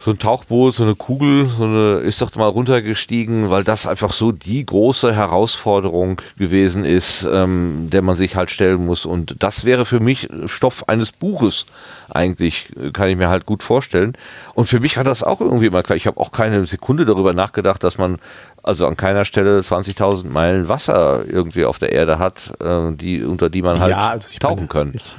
so 0.00 0.12
ein 0.12 0.18
Tauchboot, 0.18 0.74
so 0.74 0.84
eine 0.84 0.94
Kugel, 0.94 1.48
so 1.48 1.64
eine, 1.64 1.96
ist 1.98 2.22
doch 2.22 2.32
mal 2.36 2.46
runtergestiegen, 2.46 3.50
weil 3.50 3.64
das 3.64 3.86
einfach 3.86 4.12
so 4.12 4.30
die 4.30 4.64
große 4.64 5.14
Herausforderung 5.14 6.22
gewesen 6.38 6.84
ist, 6.84 7.26
ähm, 7.30 7.88
der 7.90 8.02
man 8.02 8.14
sich 8.14 8.36
halt 8.36 8.50
stellen 8.50 8.86
muss. 8.86 9.04
Und 9.04 9.34
das 9.40 9.64
wäre 9.64 9.84
für 9.84 9.98
mich 9.98 10.28
Stoff 10.46 10.88
eines 10.88 11.10
Buches 11.10 11.66
eigentlich, 12.10 12.72
kann 12.92 13.08
ich 13.08 13.16
mir 13.16 13.28
halt 13.28 13.44
gut 13.44 13.64
vorstellen. 13.64 14.12
Und 14.54 14.66
für 14.66 14.78
mich 14.78 14.96
war 14.96 15.04
das 15.04 15.24
auch 15.24 15.40
irgendwie 15.40 15.66
immer 15.66 15.82
klar. 15.82 15.96
Ich 15.96 16.06
habe 16.06 16.20
auch 16.20 16.30
keine 16.30 16.64
Sekunde 16.66 17.04
darüber 17.04 17.32
nachgedacht, 17.32 17.82
dass 17.82 17.98
man 17.98 18.18
also 18.62 18.86
an 18.86 18.96
keiner 18.96 19.24
Stelle 19.24 19.58
20.000 19.60 20.28
Meilen 20.28 20.68
Wasser 20.68 21.24
irgendwie 21.26 21.64
auf 21.64 21.78
der 21.78 21.92
Erde 21.92 22.20
hat, 22.20 22.52
äh, 22.60 22.92
die, 22.92 23.24
unter 23.24 23.50
die 23.50 23.62
man 23.62 23.80
halt 23.80 23.94
also 23.94 24.28
ich 24.30 24.38
tauchen 24.38 24.56
meine, 24.56 24.68
kann. 24.68 24.92
Ich, 24.94 25.16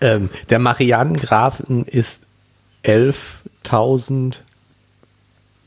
ähm, 0.00 0.30
der 0.48 0.60
Marianengrafen 0.60 1.84
ist 1.84 2.24
11.000 3.68 4.36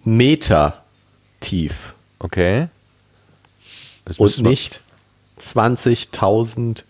Meter 0.03 0.83
tief 1.39 1.93
Okay. 2.23 2.67
Jetzt 4.07 4.19
und 4.19 4.39
nicht 4.39 4.81
20.000 5.39 6.83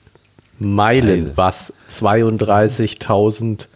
Meilen, 0.60 1.06
Meilen. 1.06 1.32
was 1.36 1.74
32.000 1.90 3.68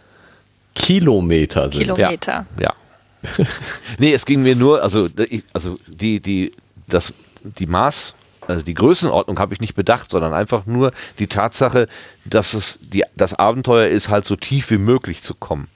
Kilometer 0.74 1.68
sind. 1.70 1.80
Kilometer. 1.80 2.46
Ja. 2.58 2.74
nee, 3.98 4.12
es 4.12 4.26
ging 4.26 4.42
mir 4.42 4.54
nur, 4.54 4.82
also, 4.82 5.08
also 5.52 5.76
die, 5.86 6.20
die, 6.20 6.52
das, 6.86 7.12
die 7.42 7.66
Maß, 7.66 8.14
also 8.46 8.62
die 8.62 8.74
Größenordnung 8.74 9.38
habe 9.38 9.54
ich 9.54 9.60
nicht 9.60 9.74
bedacht, 9.74 10.10
sondern 10.10 10.34
einfach 10.34 10.66
nur 10.66 10.92
die 11.18 11.26
Tatsache, 11.26 11.88
dass 12.24 12.52
es 12.52 12.78
die, 12.82 13.02
das 13.16 13.34
Abenteuer 13.34 13.88
ist, 13.88 14.10
halt 14.10 14.26
so 14.26 14.36
tief 14.36 14.70
wie 14.70 14.78
möglich 14.78 15.22
zu 15.22 15.34
kommen. 15.34 15.68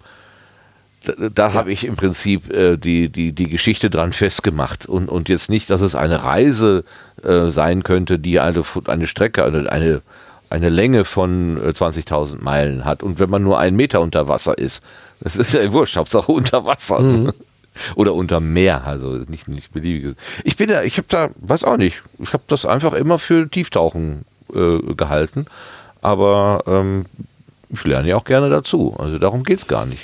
Da, 1.05 1.13
da 1.33 1.53
habe 1.55 1.73
ich 1.73 1.85
im 1.85 1.97
Prinzip 1.97 2.51
äh, 2.51 2.77
die, 2.77 3.09
die, 3.09 3.33
die 3.33 3.49
Geschichte 3.49 3.89
dran 3.89 4.13
festgemacht 4.13 4.87
und, 4.87 5.09
und 5.09 5.29
jetzt 5.29 5.49
nicht, 5.49 5.71
dass 5.71 5.81
es 5.81 5.95
eine 5.95 6.25
Reise 6.25 6.85
äh, 7.23 7.49
sein 7.49 7.83
könnte, 7.83 8.19
die 8.19 8.41
eine, 8.41 8.63
eine 8.87 9.07
Strecke, 9.07 9.45
eine, 9.45 9.71
eine, 9.71 10.03
eine 10.51 10.69
Länge 10.69 11.05
von 11.05 11.57
äh, 11.57 11.71
20.000 11.71 12.43
Meilen 12.43 12.85
hat. 12.85 13.03
Und 13.03 13.19
wenn 13.19 13.31
man 13.31 13.43
nur 13.43 13.59
einen 13.59 13.77
Meter 13.77 14.01
unter 14.01 14.29
Wasser 14.29 14.59
ist, 14.59 14.83
das 15.21 15.37
ist 15.37 15.55
ja 15.55 15.73
wurscht, 15.73 15.97
Hauptsache 15.97 16.31
unter 16.31 16.65
Wasser. 16.65 17.33
Oder 17.95 18.15
unter 18.15 18.41
Meer, 18.41 18.85
also 18.85 19.11
nicht, 19.29 19.47
nicht 19.49 19.73
beliebiges. 19.73 20.15
Ich 20.45 20.57
bin 20.57 20.69
da, 20.69 20.83
ich 20.83 20.99
habe 20.99 21.07
da, 21.09 21.31
weiß 21.37 21.65
auch 21.65 21.77
nicht, 21.77 22.03
ich 22.19 22.33
habe 22.33 22.43
das 22.49 22.67
einfach 22.67 22.93
immer 22.95 23.19
für 23.19 23.49
Tieftauchen 23.49 24.25
äh, 24.53 24.79
gehalten. 24.95 25.47
Aber 26.03 26.65
ähm, 26.67 27.07
ich 27.69 27.85
lerne 27.85 28.09
ja 28.09 28.17
auch 28.17 28.25
gerne 28.25 28.51
dazu. 28.51 28.97
Also 28.99 29.19
darum 29.19 29.45
geht's 29.45 29.67
gar 29.67 29.87
nicht. 29.87 30.03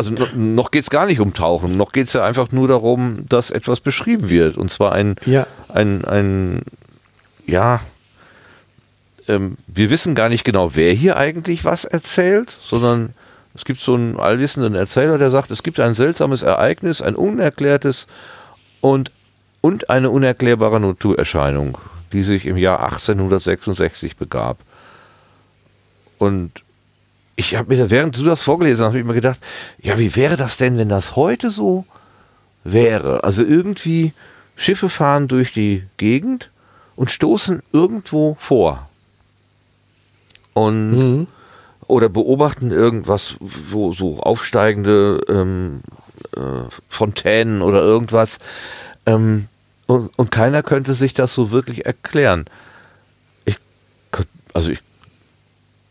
Also 0.00 0.14
noch, 0.34 0.70
geht 0.70 0.84
es 0.84 0.88
gar 0.88 1.04
nicht 1.04 1.20
um 1.20 1.34
Tauchen, 1.34 1.76
noch 1.76 1.92
geht 1.92 2.06
es 2.06 2.14
ja 2.14 2.24
einfach 2.24 2.52
nur 2.52 2.66
darum, 2.68 3.26
dass 3.28 3.50
etwas 3.50 3.80
beschrieben 3.80 4.30
wird. 4.30 4.56
Und 4.56 4.72
zwar 4.72 4.92
ein, 4.92 5.16
Ja. 5.26 5.46
ein, 5.68 6.06
ein 6.06 6.62
ja, 7.46 7.82
ähm, 9.28 9.58
wir 9.66 9.90
wissen 9.90 10.14
gar 10.14 10.30
nicht 10.30 10.42
genau, 10.42 10.74
wer 10.74 10.94
hier 10.94 11.18
eigentlich 11.18 11.66
was 11.66 11.84
erzählt, 11.84 12.56
sondern 12.62 13.10
es 13.54 13.66
gibt 13.66 13.78
so 13.80 13.92
einen 13.92 14.18
allwissenden 14.18 14.74
Erzähler, 14.74 15.18
der 15.18 15.30
sagt, 15.30 15.50
es 15.50 15.62
gibt 15.62 15.78
ein 15.80 15.92
seltsames 15.92 16.40
Ereignis, 16.40 17.02
ein 17.02 17.14
unerklärtes 17.14 18.06
und, 18.80 19.12
und 19.60 19.90
eine 19.90 20.08
unerklärbare 20.08 20.80
Naturerscheinung, 20.80 21.76
die 22.14 22.22
sich 22.22 22.46
im 22.46 22.56
Jahr 22.56 22.82
1866 22.84 24.16
begab. 24.16 24.56
Und 26.16 26.52
ich 27.40 27.56
habe 27.56 27.74
mir, 27.74 27.90
während 27.90 28.18
du 28.18 28.24
das 28.24 28.42
vorgelesen 28.42 28.84
hast, 28.84 28.90
habe 28.90 28.98
ich 28.98 29.04
mir 29.04 29.14
gedacht, 29.14 29.40
ja, 29.80 29.98
wie 29.98 30.14
wäre 30.14 30.36
das 30.36 30.58
denn, 30.58 30.76
wenn 30.76 30.90
das 30.90 31.16
heute 31.16 31.50
so 31.50 31.86
wäre? 32.64 33.24
Also 33.24 33.42
irgendwie 33.42 34.12
Schiffe 34.56 34.90
fahren 34.90 35.26
durch 35.26 35.50
die 35.52 35.84
Gegend 35.96 36.50
und 36.96 37.10
stoßen 37.10 37.62
irgendwo 37.72 38.36
vor. 38.38 38.90
Und 40.52 40.90
mhm. 40.90 41.26
oder 41.86 42.10
beobachten 42.10 42.72
irgendwas, 42.72 43.36
wo 43.40 43.94
so 43.94 44.20
aufsteigende 44.20 45.22
ähm, 45.28 45.80
äh, 46.36 46.68
Fontänen 46.90 47.62
oder 47.62 47.80
irgendwas. 47.80 48.36
Ähm, 49.06 49.48
und, 49.86 50.10
und 50.18 50.30
keiner 50.30 50.62
könnte 50.62 50.92
sich 50.92 51.14
das 51.14 51.32
so 51.32 51.52
wirklich 51.52 51.86
erklären. 51.86 52.44
Ich, 53.46 53.56
also 54.52 54.70
ich 54.70 54.80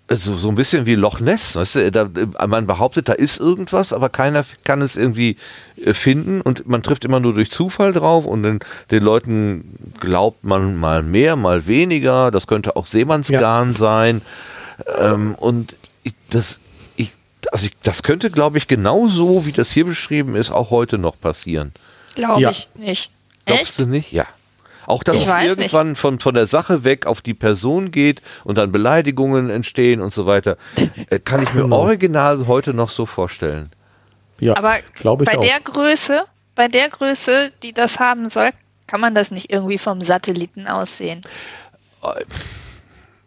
also 0.10 0.36
so 0.36 0.50
ein 0.50 0.56
bisschen 0.56 0.88
wie 0.88 0.96
Loch 0.96 1.20
Ness. 1.20 1.56
Weißt 1.56 1.76
du, 1.76 1.92
da, 1.92 2.10
man 2.48 2.66
behauptet, 2.66 3.10
da 3.10 3.14
ist 3.14 3.40
irgendwas, 3.40 3.94
aber 3.94 4.10
keiner 4.10 4.44
kann 4.64 4.82
es 4.82 4.98
irgendwie 4.98 5.38
äh, 5.78 5.94
finden 5.94 6.42
und 6.42 6.68
man 6.68 6.82
trifft 6.82 7.06
immer 7.06 7.20
nur 7.20 7.36
durch 7.36 7.52
Zufall 7.52 7.94
drauf 7.94 8.26
und 8.26 8.42
den, 8.42 8.60
den 8.90 9.04
Leuten 9.04 9.94
glaubt 10.00 10.44
man 10.44 10.78
mal 10.78 11.04
mehr, 11.04 11.36
mal 11.36 11.68
weniger. 11.68 12.32
Das 12.32 12.48
könnte 12.48 12.76
auch 12.76 12.88
Seemannsgarn 12.88 13.70
ja. 13.70 13.78
sein. 13.78 14.22
Ähm, 14.98 15.36
und 15.36 15.76
ich, 16.02 16.14
das, 16.32 16.60
ich, 16.96 17.12
also 17.52 17.68
ich, 17.68 17.74
das 17.84 18.02
könnte, 18.02 18.32
glaube 18.32 18.58
ich, 18.58 18.68
genauso 18.68 19.46
wie 19.46 19.52
das 19.52 19.72
hier 19.72 19.86
beschrieben 19.86 20.36
ist, 20.36 20.50
auch 20.50 20.72
heute 20.72 20.98
noch 20.98 21.20
passieren. 21.20 21.72
Glaube 22.16 22.42
ja. 22.42 22.50
ich 22.50 22.68
nicht. 22.76 23.12
Glaubst 23.46 23.64
Echt? 23.64 23.80
du 23.80 23.86
nicht? 23.86 24.12
Ja. 24.12 24.26
Auch 24.90 25.04
dass 25.04 25.18
ich 25.18 25.28
es 25.28 25.46
irgendwann 25.46 25.96
von, 25.96 26.18
von 26.18 26.34
der 26.34 26.48
Sache 26.48 26.84
weg 26.84 27.06
auf 27.06 27.22
die 27.22 27.36
Person 27.36 27.92
geht 27.92 28.24
und 28.44 28.58
dann 28.58 28.72
Beleidigungen 28.72 29.52
entstehen 29.52 30.02
und 30.02 30.12
so 30.12 30.26
weiter, 30.26 30.58
äh, 31.12 31.20
kann 31.20 31.44
ich 31.44 31.54
mir 31.54 31.62
genau. 31.62 31.78
original 31.78 32.48
heute 32.48 32.74
noch 32.74 32.90
so 32.90 33.06
vorstellen. 33.06 33.70
Ja, 34.40 34.58
aber 34.58 34.78
glaube 34.94 35.26
ich 35.26 35.30
bei 35.30 35.38
auch. 35.38 35.44
der 35.44 35.60
Größe, 35.60 36.24
bei 36.56 36.70
der 36.70 36.90
Größe, 36.90 37.52
die 37.62 37.72
das 37.72 38.00
haben 38.00 38.30
soll, 38.30 38.50
kann 38.88 39.00
man 39.00 39.14
das 39.14 39.30
nicht 39.30 39.52
irgendwie 39.52 39.78
vom 39.78 40.02
Satelliten 40.02 40.66
aussehen. 40.66 41.22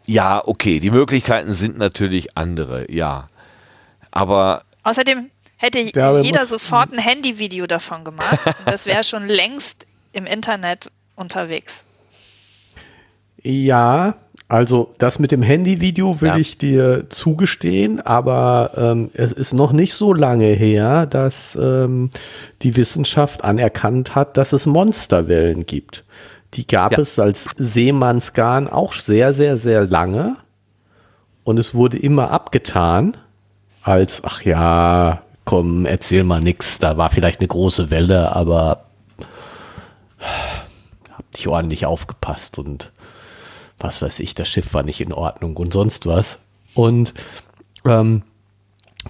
Ja, 0.05 0.45
okay, 0.45 0.81
die 0.81 0.91
Möglichkeiten 0.91 1.53
sind 1.53 1.77
natürlich 1.77 2.37
andere, 2.37 2.91
ja. 2.91 3.29
Aber 4.11 4.63
außerdem 4.83 5.31
hätte 5.55 5.79
ja, 5.79 6.19
jeder 6.19 6.45
sofort 6.45 6.91
ein 6.91 6.99
Handyvideo 6.99 7.67
davon 7.67 8.03
gemacht. 8.03 8.39
das 8.65 8.85
wäre 8.85 9.05
schon 9.05 9.27
längst 9.27 9.87
im 10.11 10.25
Internet 10.25 10.91
unterwegs. 11.15 11.83
Ja, 13.41 14.15
also 14.47 14.93
das 14.99 15.19
mit 15.19 15.31
dem 15.31 15.41
Handyvideo 15.41 16.21
will 16.21 16.29
ja. 16.29 16.37
ich 16.37 16.57
dir 16.57 17.09
zugestehen, 17.09 17.99
aber 17.99 18.71
ähm, 18.77 19.09
es 19.13 19.33
ist 19.33 19.53
noch 19.53 19.71
nicht 19.71 19.93
so 19.93 20.13
lange 20.13 20.45
her, 20.45 21.05
dass 21.05 21.57
ähm, 21.59 22.11
die 22.61 22.75
Wissenschaft 22.75 23.43
anerkannt 23.43 24.15
hat, 24.15 24.37
dass 24.37 24.53
es 24.53 24.65
Monsterwellen 24.65 25.65
gibt. 25.65 26.03
Die 26.53 26.67
gab 26.67 26.93
ja. 26.93 26.99
es 26.99 27.17
als 27.19 27.49
Seemannsgarn 27.57 28.67
auch 28.67 28.93
sehr, 28.93 29.33
sehr, 29.33 29.57
sehr 29.57 29.87
lange. 29.87 30.37
Und 31.43 31.57
es 31.57 31.73
wurde 31.73 31.97
immer 31.97 32.31
abgetan 32.31 33.17
als, 33.81 34.23
ach 34.23 34.43
ja, 34.43 35.23
komm, 35.45 35.85
erzähl 35.85 36.23
mal 36.23 36.39
nix, 36.39 36.79
da 36.79 36.95
war 36.95 37.09
vielleicht 37.09 37.39
eine 37.39 37.47
große 37.47 37.91
Welle, 37.91 38.35
aber 38.35 38.85
nicht 41.33 41.47
ordentlich 41.47 41.85
aufgepasst 41.85 42.59
und 42.59 42.91
was 43.79 44.01
weiß 44.01 44.19
ich, 44.21 44.33
das 44.33 44.47
Schiff 44.47 44.73
war 44.73 44.83
nicht 44.83 45.01
in 45.01 45.13
Ordnung 45.13 45.57
und 45.57 45.73
sonst 45.73 46.05
was. 46.05 46.39
Und 46.73 47.13
ähm, 47.85 48.23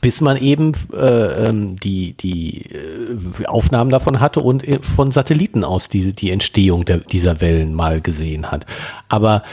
bis 0.01 0.21
man 0.21 0.37
eben 0.37 0.71
äh, 0.91 1.47
ähm, 1.47 1.75
die, 1.77 2.13
die 2.13 2.65
äh, 2.71 3.45
Aufnahmen 3.45 3.91
davon 3.91 4.19
hatte 4.19 4.39
und 4.39 4.67
äh, 4.67 4.79
von 4.79 5.11
Satelliten 5.11 5.63
aus 5.63 5.89
diese, 5.89 6.13
die 6.13 6.31
Entstehung 6.31 6.85
der, 6.85 6.97
dieser 6.97 7.41
Wellen 7.41 7.73
mal 7.73 8.01
gesehen 8.01 8.49
hat. 8.49 8.65
Aber 9.09 9.43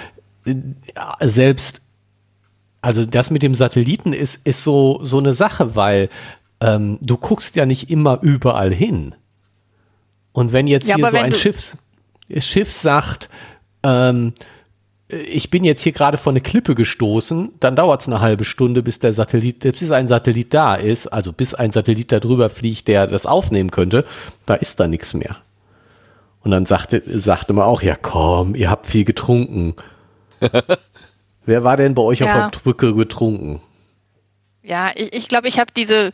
äh, 0.46 0.54
selbst, 1.20 1.82
also 2.80 3.04
das 3.04 3.30
mit 3.30 3.42
dem 3.42 3.54
Satelliten 3.54 4.12
ist, 4.12 4.46
ist 4.46 4.64
so, 4.64 5.00
so 5.02 5.18
eine 5.18 5.34
Sache, 5.34 5.76
weil 5.76 6.08
ähm, 6.60 6.98
du 7.02 7.18
guckst 7.18 7.56
ja 7.56 7.66
nicht 7.66 7.90
immer 7.90 8.20
überall 8.22 8.72
hin. 8.72 9.14
Und 10.32 10.52
wenn 10.52 10.66
jetzt 10.66 10.88
ja, 10.88 10.96
hier 10.96 11.10
so 11.10 11.16
ein 11.18 11.34
Schiff, 11.34 11.76
Schiff 12.38 12.72
sagt, 12.72 13.28
ähm, 13.82 14.34
ich 15.08 15.50
bin 15.50 15.64
jetzt 15.64 15.82
hier 15.82 15.92
gerade 15.92 16.18
von 16.18 16.32
eine 16.32 16.40
Klippe 16.40 16.74
gestoßen, 16.74 17.52
dann 17.58 17.76
dauert 17.76 18.02
es 18.02 18.06
eine 18.06 18.20
halbe 18.20 18.44
Stunde, 18.44 18.82
bis 18.82 19.00
der 19.00 19.12
Satellit, 19.12 19.60
bis 19.60 19.90
ein 19.90 20.06
Satellit 20.06 20.54
da 20.54 20.76
ist, 20.76 21.08
also 21.08 21.32
bis 21.32 21.54
ein 21.54 21.72
Satellit 21.72 22.12
da 22.12 22.20
drüber 22.20 22.48
fliegt, 22.48 22.88
der 22.88 23.06
das 23.06 23.26
aufnehmen 23.26 23.70
könnte, 23.70 24.04
da 24.46 24.54
ist 24.54 24.78
da 24.78 24.86
nichts 24.86 25.14
mehr. 25.14 25.36
Und 26.42 26.52
dann 26.52 26.64
sagte, 26.64 27.02
sagte 27.04 27.52
man 27.52 27.64
auch, 27.64 27.82
ja 27.82 27.96
komm, 27.96 28.54
ihr 28.54 28.70
habt 28.70 28.86
viel 28.86 29.04
getrunken. 29.04 29.74
Wer 31.44 31.64
war 31.64 31.76
denn 31.76 31.94
bei 31.94 32.02
euch 32.02 32.20
ja. 32.20 32.26
auf 32.46 32.50
der 32.50 32.58
Brücke 32.60 32.94
getrunken? 32.94 33.60
Ja, 34.62 34.90
ich 34.94 34.96
glaube, 34.96 35.16
ich, 35.16 35.28
glaub, 35.28 35.44
ich 35.46 35.58
habe 35.58 35.72
diese 35.76 36.12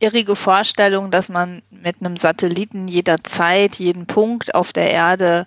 irrige 0.00 0.34
Vorstellung, 0.34 1.10
dass 1.10 1.28
man 1.28 1.62
mit 1.70 2.00
einem 2.00 2.16
Satelliten 2.16 2.88
jederzeit 2.88 3.76
jeden 3.76 4.06
Punkt 4.06 4.54
auf 4.54 4.72
der 4.72 4.90
Erde 4.90 5.46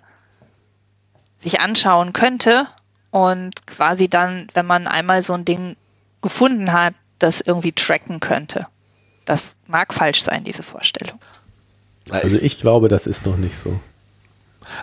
sich 1.36 1.60
anschauen 1.60 2.12
könnte 2.12 2.68
und 3.10 3.66
quasi 3.66 4.08
dann, 4.08 4.48
wenn 4.54 4.66
man 4.66 4.86
einmal 4.86 5.22
so 5.22 5.34
ein 5.34 5.44
Ding 5.44 5.76
gefunden 6.22 6.72
hat, 6.72 6.94
das 7.18 7.40
irgendwie 7.40 7.72
tracken 7.72 8.20
könnte. 8.20 8.66
Das 9.24 9.56
mag 9.66 9.92
falsch 9.92 10.22
sein, 10.22 10.44
diese 10.44 10.62
Vorstellung. 10.62 11.18
Also 12.10 12.38
ich 12.38 12.58
glaube, 12.58 12.88
das 12.88 13.06
ist 13.06 13.26
noch 13.26 13.36
nicht 13.36 13.56
so. 13.56 13.80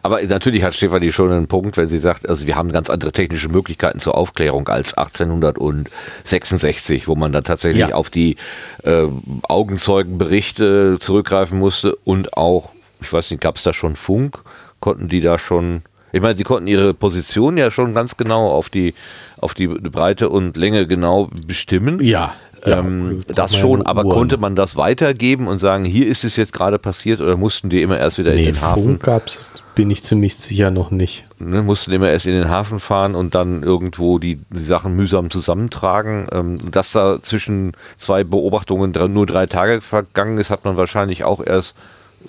Aber 0.02 0.22
natürlich 0.22 0.63
hat 0.63 0.74
Stefanie 0.74 1.12
schon 1.12 1.32
einen 1.32 1.48
Punkt, 1.48 1.76
wenn 1.78 1.89
sie 1.89 2.00
sagt, 2.00 2.30
also 2.30 2.48
wir 2.48 2.56
haben 2.56 2.72
ganz 2.72 2.89
andere 2.89 3.12
technische 3.12 3.50
Möglichkeiten 3.50 4.00
zur 4.00 4.15
Aufklärung 4.15 4.67
als 4.67 4.94
1866, 4.94 7.08
wo 7.08 7.15
man 7.15 7.32
dann 7.32 7.44
tatsächlich 7.44 7.89
ja. 7.89 7.96
auf 7.96 8.10
die 8.10 8.38
äh, 8.84 9.06
Augenzeugenberichte 9.44 10.98
zurückgreifen 11.00 11.60
musste 11.60 11.96
und 12.04 12.36
auch, 12.38 12.72
ich 13.02 13.12
weiß 13.12 13.32
nicht, 13.32 13.41
gab 13.41 13.58
es 13.58 13.63
da 13.63 13.74
schon 13.74 13.96
Funk? 13.96 14.39
Konnten 14.80 15.10
die 15.10 15.22
da 15.22 15.38
schon 15.38 15.84
ich 16.12 16.21
meine, 16.21 16.38
sie 16.38 16.43
konnten 16.43 16.67
ihre 16.67 16.93
Position 16.93 17.58
ja 17.58 17.71
schon 17.71 17.93
ganz 17.93 18.17
genau 18.17 18.50
auf 18.50 18.69
die, 18.69 18.93
auf 19.38 19.54
die 19.54 19.67
Breite 19.67 20.30
und 20.30 20.58
Länge 20.58 20.88
genau 20.88 21.30
bestimmen. 21.47 22.02
Ja. 22.02 22.34
Ähm, 22.63 23.24
ja, 23.28 23.34
das 23.34 23.56
schon, 23.56 23.84
aber 23.86 24.06
Uhren. 24.06 24.15
konnte 24.15 24.38
man 24.38 24.56
das 24.56 24.76
weitergeben 24.76 25.47
und 25.47 25.58
sagen, 25.58 25.84
hier 25.84 26.08
ist 26.08 26.24
es 26.24 26.36
jetzt 26.36 26.54
gerade 26.54 26.78
passiert 26.78 27.19
oder 27.19 27.36
mussten 27.36 27.69
die 27.69 27.82
immer 27.82 27.97
erst 27.97 28.19
wieder 28.19 28.34
nee, 28.34 28.45
in 28.45 28.54
den 28.54 28.62
Hafen? 28.62 28.84
Funk 28.84 29.04
gab's, 29.04 29.52
bin 29.74 29.89
ich 29.89 30.04
ziemlich 30.04 30.36
sicher 30.36 30.69
noch 30.69 30.91
nicht. 30.91 31.26
Ne, 31.39 31.63
mussten 31.63 31.91
immer 31.91 32.10
erst 32.10 32.28
in 32.28 32.34
den 32.34 32.50
Hafen 32.50 32.80
fahren 32.80 33.15
und 33.15 33.34
dann 33.34 33.63
irgendwo 33.63 34.19
die, 34.19 34.39
die 34.52 34.60
Sachen 34.60 34.95
mühsam 34.95 35.32
zusammentragen. 35.32 36.28
Ähm, 36.32 36.71
dass 36.71 36.91
da 36.91 37.19
zwischen 37.21 37.71
zwei 37.97 38.24
Beobachtungen 38.24 38.93
nur 39.12 39.26
drei 39.26 39.47
Tage 39.47 39.82
vergangen 39.82 40.38
ist, 40.38 40.52
hat 40.52 40.63
man 40.63 40.78
wahrscheinlich 40.78 41.24
auch 41.24 41.43
erst 41.43 41.76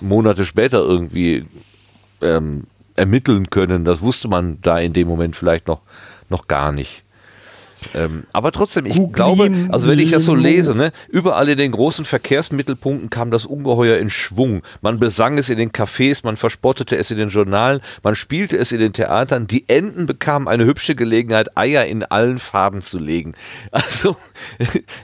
Monate 0.01 0.45
später 0.45 0.79
irgendwie 0.79 1.45
ähm, 2.21 2.63
ermitteln 2.95 3.49
können. 3.49 3.85
Das 3.85 4.01
wusste 4.01 4.27
man 4.27 4.59
da 4.61 4.77
in 4.79 4.93
dem 4.93 5.07
Moment 5.07 5.35
vielleicht 5.35 5.67
noch, 5.67 5.81
noch 6.29 6.47
gar 6.47 6.71
nicht. 6.71 7.02
Ähm, 7.93 8.23
aber 8.33 8.51
trotzdem, 8.51 8.85
ich 8.85 8.95
Googlim, 8.95 9.13
glaube, 9.13 9.51
also 9.71 9.89
wenn 9.89 9.99
ich 9.99 10.11
das 10.11 10.23
so 10.25 10.35
lese, 10.35 10.75
ne, 10.75 10.91
überall 11.09 11.49
in 11.49 11.57
den 11.57 11.71
großen 11.71 12.05
Verkehrsmittelpunkten 12.05 13.09
kam 13.09 13.31
das 13.31 13.45
Ungeheuer 13.45 13.97
in 13.97 14.09
Schwung. 14.09 14.61
Man 14.81 14.99
besang 14.99 15.37
es 15.37 15.49
in 15.49 15.57
den 15.57 15.71
Cafés, 15.71 16.21
man 16.23 16.35
verspottete 16.37 16.95
es 16.97 17.11
in 17.11 17.17
den 17.17 17.29
Journalen, 17.29 17.81
man 18.03 18.15
spielte 18.15 18.57
es 18.57 18.71
in 18.71 18.79
den 18.79 18.93
Theatern. 18.93 19.47
Die 19.47 19.67
Enten 19.67 20.05
bekamen 20.05 20.47
eine 20.47 20.65
hübsche 20.65 20.95
Gelegenheit, 20.95 21.57
Eier 21.57 21.85
in 21.85 22.03
allen 22.03 22.39
Farben 22.39 22.81
zu 22.81 22.99
legen. 22.99 23.33
Also 23.93 24.15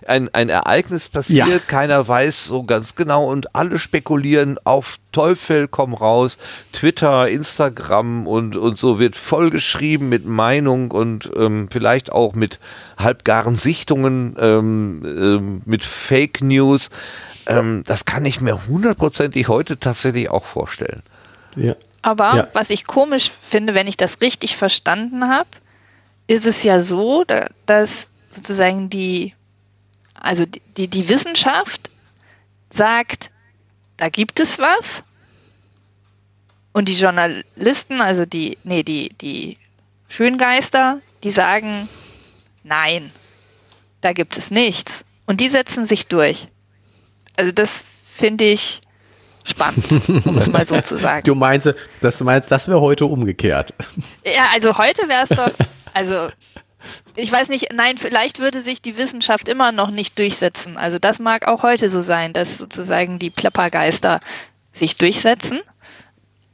ein, 0.08 0.30
ein 0.34 0.50
Ereignis 0.50 1.10
passiert, 1.10 1.48
ja. 1.48 1.60
keiner 1.60 2.08
weiß 2.08 2.46
so 2.46 2.64
ganz 2.64 2.96
genau 2.96 3.26
und 3.26 3.56
alle 3.56 3.78
spekulieren 3.78 4.58
auf 4.64 5.00
Teufel 5.12 5.68
komm 5.68 5.94
raus. 5.94 6.38
Twitter, 6.72 7.28
Instagram 7.28 8.28
und, 8.28 8.56
und 8.56 8.78
so 8.78 9.00
wird 9.00 9.16
vollgeschrieben 9.16 10.08
mit 10.08 10.26
Meinung 10.26 10.92
und 10.92 11.30
ähm, 11.36 11.68
vielleicht 11.72 12.12
auch 12.12 12.36
mit 12.36 12.60
halbgaren 12.98 13.56
Sichtungen, 13.56 14.36
ähm, 14.40 15.02
ähm, 15.06 15.62
mit 15.66 15.84
Fake 15.84 16.42
News. 16.42 16.90
Ähm, 17.48 17.84
das 17.86 18.06
kann 18.06 18.26
ich 18.26 18.42
mir 18.42 18.68
hundertprozentig 18.68 19.48
heute 19.48 19.80
tatsächlich 19.80 20.30
auch 20.30 20.46
vorstellen. 20.46 21.04
Ja. 21.56 21.76
Aber 22.02 22.36
ja. 22.36 22.48
was 22.54 22.70
ich 22.70 22.88
komisch 22.88 23.30
finde, 23.30 23.74
wenn 23.74 23.88
ich 23.88 23.98
das 23.98 24.22
richtig 24.22 24.56
verstanden 24.56 25.28
habe, 25.28 25.50
ist 26.28 26.46
es 26.46 26.64
ja 26.64 26.82
so, 26.82 27.26
dass 27.66 28.10
sozusagen 28.30 28.90
die, 28.90 29.34
also 30.14 30.46
die, 30.78 30.88
die 30.88 31.10
Wissenschaft 31.10 31.90
sagt, 32.70 33.32
da 33.98 34.10
gibt 34.10 34.40
es 34.40 34.60
was. 34.60 35.04
Und 36.72 36.88
die 36.88 36.94
Journalisten, 36.94 38.00
also 38.00 38.26
die, 38.26 38.58
nee, 38.64 38.84
die, 38.84 39.10
die 39.10 39.58
Schöngeister, 40.08 41.02
die 41.24 41.32
sagen, 41.32 41.90
nein, 42.70 43.12
da 44.02 44.14
gibt 44.14 44.38
es 44.38 44.52
nichts. 44.52 45.04
Und 45.26 45.42
die 45.42 45.50
setzen 45.50 45.86
sich 45.86 46.08
durch. 46.08 46.48
Also 47.36 47.52
das 47.52 47.84
finde 48.14 48.46
ich 48.46 48.82
spannend, 49.44 50.10
um 50.26 50.38
es 50.38 50.48
mal 50.48 50.66
so 50.66 50.80
zu 50.82 50.98
sagen. 50.98 51.24
Du 51.26 51.36
meinst, 51.36 51.74
dass 52.02 52.18
du 52.18 52.24
meinst, 52.24 52.52
das 52.52 52.68
wäre 52.68 52.82
heute 52.82 53.06
umgekehrt. 53.06 53.74
Ja, 54.24 54.50
also 54.54 54.78
heute 54.78 55.08
wäre 55.08 55.24
es 55.24 55.30
doch, 55.30 55.52
also 55.94 56.30
ich 57.16 57.32
weiß 57.32 57.50
nicht, 57.50 57.74
nein, 57.74 57.98
vielleicht 57.98 58.40
würde 58.40 58.62
sich 58.62 58.82
die 58.82 58.98
Wissenschaft 58.98 59.50
immer 59.50 59.72
noch 59.72 59.92
nicht 59.92 60.18
durchsetzen. 60.18 60.78
Also 60.78 61.00
das 61.00 61.20
mag 61.20 61.48
auch 61.48 61.64
heute 61.64 61.90
so 61.90 62.02
sein, 62.02 62.34
dass 62.34 62.58
sozusagen 62.58 63.20
die 63.20 63.30
Plappergeister 63.30 64.20
sich 64.72 64.96
durchsetzen. 64.96 65.62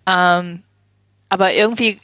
Ähm, 0.07 0.63
aber 1.29 1.53
irgendwie 1.53 1.99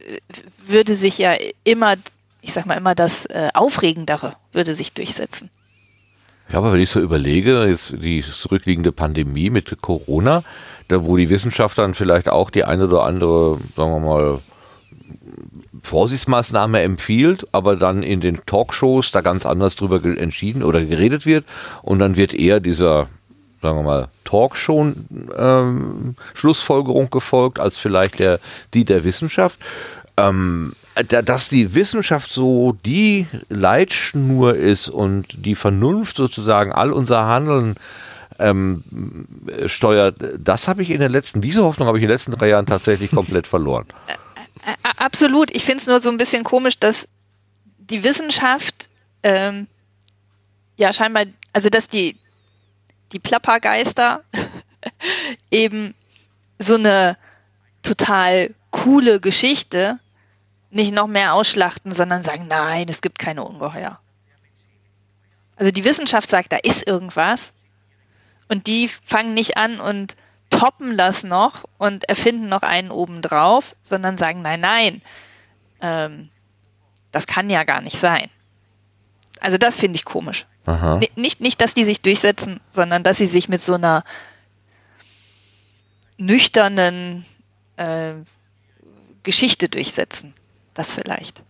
äh, 0.00 0.20
würde 0.66 0.94
sich 0.94 1.18
ja 1.18 1.36
immer, 1.64 1.96
ich 2.44 2.52
sag 2.52 2.66
mal 2.66 2.74
immer 2.76 2.94
das 2.94 3.26
äh, 3.26 3.48
Aufregendere 3.54 4.36
würde 4.52 4.74
sich 4.74 4.92
durchsetzen. 4.92 5.50
Ja, 6.52 6.58
aber 6.58 6.72
wenn 6.72 6.80
ich 6.80 6.90
so 6.90 7.00
überlege, 7.00 7.66
jetzt 7.66 7.94
die 8.02 8.20
zurückliegende 8.20 8.92
Pandemie 8.92 9.50
mit 9.50 9.80
Corona, 9.80 10.44
da 10.88 11.06
wo 11.06 11.16
die 11.16 11.30
Wissenschaft 11.30 11.78
dann 11.78 11.94
vielleicht 11.94 12.28
auch 12.28 12.50
die 12.50 12.64
eine 12.64 12.84
oder 12.84 13.04
andere, 13.04 13.58
sagen 13.74 13.92
wir 13.92 14.00
mal, 14.00 14.40
Vorsichtsmaßnahme 15.82 16.82
empfiehlt, 16.82 17.46
aber 17.52 17.76
dann 17.76 18.02
in 18.02 18.20
den 18.20 18.40
Talkshows 18.46 19.10
da 19.10 19.20
ganz 19.22 19.46
anders 19.46 19.74
drüber 19.76 20.04
entschieden 20.04 20.62
oder 20.62 20.84
geredet 20.84 21.26
wird 21.26 21.44
und 21.82 21.98
dann 21.98 22.16
wird 22.16 22.34
eher 22.34 22.60
dieser, 22.60 23.08
sagen 23.62 23.78
wir 23.78 23.82
mal, 23.82 24.08
Talkshow 24.24 24.92
ähm, 25.36 26.14
gefolgt 27.10 27.60
als 27.60 27.78
vielleicht 27.78 28.18
der 28.18 28.40
die 28.72 28.84
der 28.84 29.04
Wissenschaft. 29.04 29.58
Ähm, 30.16 30.74
dass 30.94 31.48
die 31.48 31.74
Wissenschaft 31.74 32.30
so 32.30 32.76
die 32.84 33.26
Leitschnur 33.48 34.54
ist 34.54 34.88
und 34.88 35.26
die 35.44 35.54
Vernunft 35.54 36.16
sozusagen 36.16 36.72
all 36.72 36.92
unser 36.92 37.26
Handeln 37.26 37.74
ähm, 38.38 38.84
steuert, 39.66 40.16
das 40.38 40.68
habe 40.68 40.82
ich 40.82 40.90
in 40.90 41.00
den 41.00 41.10
letzten, 41.10 41.40
diese 41.40 41.64
Hoffnung 41.64 41.88
habe 41.88 41.98
ich 41.98 42.02
in 42.02 42.08
den 42.08 42.14
letzten 42.14 42.32
drei 42.32 42.48
Jahren 42.48 42.66
tatsächlich 42.66 43.10
komplett 43.14 43.46
verloren. 43.46 43.86
Absolut. 44.96 45.54
Ich 45.54 45.64
finde 45.64 45.82
es 45.82 45.86
nur 45.86 46.00
so 46.00 46.10
ein 46.10 46.16
bisschen 46.16 46.44
komisch, 46.44 46.78
dass 46.78 47.08
die 47.78 48.02
Wissenschaft 48.02 48.88
ähm, 49.22 49.66
ja 50.76 50.92
scheinbar, 50.92 51.26
also 51.52 51.68
dass 51.68 51.88
die, 51.88 52.16
die 53.12 53.18
Plappergeister 53.18 54.22
eben 55.50 55.94
so 56.58 56.74
eine 56.76 57.16
total 57.82 58.54
coole 58.70 59.20
Geschichte 59.20 59.98
nicht 60.74 60.92
noch 60.92 61.06
mehr 61.06 61.34
ausschlachten, 61.34 61.92
sondern 61.92 62.22
sagen, 62.22 62.46
nein, 62.48 62.86
es 62.88 63.00
gibt 63.00 63.18
keine 63.18 63.44
Ungeheuer. 63.44 63.98
Also 65.56 65.70
die 65.70 65.84
Wissenschaft 65.84 66.28
sagt, 66.28 66.52
da 66.52 66.56
ist 66.56 66.86
irgendwas 66.86 67.52
und 68.48 68.66
die 68.66 68.88
fangen 68.88 69.34
nicht 69.34 69.56
an 69.56 69.80
und 69.80 70.16
toppen 70.50 70.96
das 70.96 71.24
noch 71.24 71.64
und 71.78 72.08
erfinden 72.08 72.48
noch 72.48 72.62
einen 72.62 72.90
obendrauf, 72.90 73.76
sondern 73.82 74.16
sagen, 74.16 74.42
nein, 74.42 74.60
nein, 74.60 75.02
ähm, 75.80 76.28
das 77.12 77.26
kann 77.26 77.50
ja 77.50 77.64
gar 77.64 77.80
nicht 77.80 77.98
sein. 77.98 78.28
Also 79.40 79.58
das 79.58 79.78
finde 79.78 79.96
ich 79.96 80.04
komisch. 80.04 80.46
Nicht, 81.16 81.40
nicht, 81.40 81.60
dass 81.60 81.74
die 81.74 81.84
sich 81.84 82.00
durchsetzen, 82.00 82.60
sondern 82.70 83.02
dass 83.02 83.18
sie 83.18 83.26
sich 83.26 83.48
mit 83.48 83.60
so 83.60 83.74
einer 83.74 84.04
nüchternen 86.16 87.24
äh, 87.76 88.14
Geschichte 89.22 89.68
durchsetzen. 89.68 90.34
Das 90.74 90.90
vielleicht. 90.90 91.42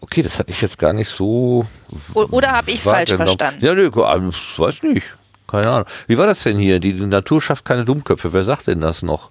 Okay, 0.00 0.22
das 0.22 0.38
hatte 0.38 0.50
ich 0.50 0.60
jetzt 0.60 0.78
gar 0.78 0.92
nicht 0.92 1.08
so. 1.08 1.66
Oder 2.14 2.52
habe 2.52 2.70
ich 2.70 2.76
es 2.76 2.82
falsch 2.82 3.12
verstanden? 3.12 3.64
Ja, 3.64 3.74
nö, 3.74 3.90
weiß 3.90 4.82
nicht. 4.84 5.06
Keine 5.48 5.68
Ahnung. 5.70 5.86
Wie 6.06 6.18
war 6.18 6.26
das 6.26 6.42
denn 6.42 6.58
hier? 6.58 6.78
Die, 6.78 6.92
die 6.92 7.06
Natur 7.06 7.40
schafft 7.40 7.64
keine 7.64 7.84
Dummköpfe. 7.84 8.32
Wer 8.32 8.44
sagt 8.44 8.66
denn 8.66 8.80
das 8.80 9.02
noch? 9.02 9.30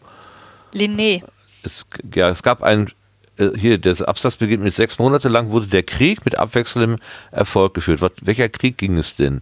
Linné. 0.74 1.24
Es, 1.64 1.86
ja, 2.14 2.30
es 2.30 2.44
gab 2.44 2.64
ein, 2.64 2.92
äh, 3.38 3.52
hier, 3.56 3.78
der 3.78 3.96
Absatz 4.08 4.36
beginnt 4.36 4.64
mit 4.64 4.74
sechs 4.74 5.00
Monate 5.00 5.30
lang 5.30 5.52
wurde 5.52 5.68
der 5.68 5.84
Krieg 5.84 6.26
mit 6.26 6.38
abwechselndem 6.38 6.98
Erfolg 7.32 7.74
geführt. 7.76 8.02
Was, 8.02 8.12
welcher 8.22 8.50
Krieg 8.50 8.78
ging 8.78 8.98
es 8.98 9.16
denn? 9.16 9.42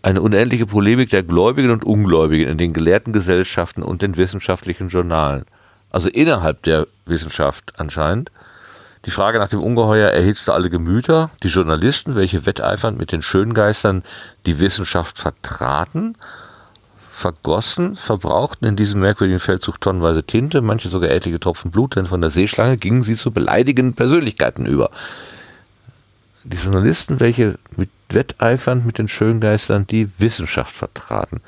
Eine 0.00 0.22
unendliche 0.22 0.66
Polemik 0.66 1.10
der 1.10 1.24
Gläubigen 1.24 1.70
und 1.70 1.84
Ungläubigen 1.84 2.48
in 2.48 2.58
den 2.58 2.72
gelehrten 2.72 3.12
Gesellschaften 3.12 3.82
und 3.82 4.00
den 4.00 4.16
wissenschaftlichen 4.16 4.88
Journalen. 4.88 5.44
Also 5.90 6.08
innerhalb 6.08 6.62
der 6.62 6.86
Wissenschaft 7.06 7.74
anscheinend. 7.78 8.30
Die 9.04 9.10
Frage 9.10 9.38
nach 9.38 9.48
dem 9.48 9.62
Ungeheuer 9.62 10.10
erhitzte 10.10 10.52
alle 10.52 10.70
Gemüter. 10.70 11.30
Die 11.42 11.48
Journalisten, 11.48 12.16
welche 12.16 12.46
wetteifernd 12.46 12.98
mit 12.98 13.12
den 13.12 13.22
Schöngeistern 13.22 14.02
die 14.44 14.58
Wissenschaft 14.58 15.18
vertraten, 15.18 16.16
vergossen, 17.10 17.96
verbrauchten 17.96 18.68
in 18.68 18.76
diesem 18.76 19.00
merkwürdigen 19.00 19.40
Feldzug 19.40 19.80
tonnenweise 19.80 20.24
Tinte, 20.24 20.60
manche 20.62 20.88
sogar 20.88 21.10
etliche 21.10 21.40
Tropfen 21.40 21.70
Blut, 21.70 21.96
denn 21.96 22.06
von 22.06 22.20
der 22.20 22.30
Seeschlange 22.30 22.76
gingen 22.76 23.02
sie 23.02 23.16
zu 23.16 23.30
beleidigenden 23.30 23.94
Persönlichkeiten 23.94 24.66
über. 24.66 24.90
Die 26.44 26.56
Journalisten, 26.56 27.20
welche 27.20 27.58
mit 27.76 27.90
wetteifernd 28.08 28.86
mit 28.86 28.98
den 28.98 29.08
Schöngeistern 29.08 29.86
die 29.86 30.08
Wissenschaft 30.18 30.74
vertraten. 30.74 31.40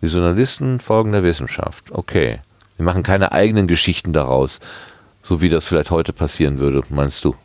Die 0.00 0.06
Journalisten 0.06 0.80
folgen 0.80 1.12
der 1.12 1.22
Wissenschaft. 1.22 1.90
Okay. 1.90 2.40
Sie 2.76 2.82
machen 2.82 3.02
keine 3.02 3.32
eigenen 3.32 3.66
Geschichten 3.66 4.12
daraus. 4.12 4.60
So 5.22 5.40
wie 5.40 5.48
das 5.48 5.66
vielleicht 5.66 5.90
heute 5.90 6.12
passieren 6.12 6.58
würde, 6.58 6.82
meinst 6.88 7.24
du? 7.24 7.36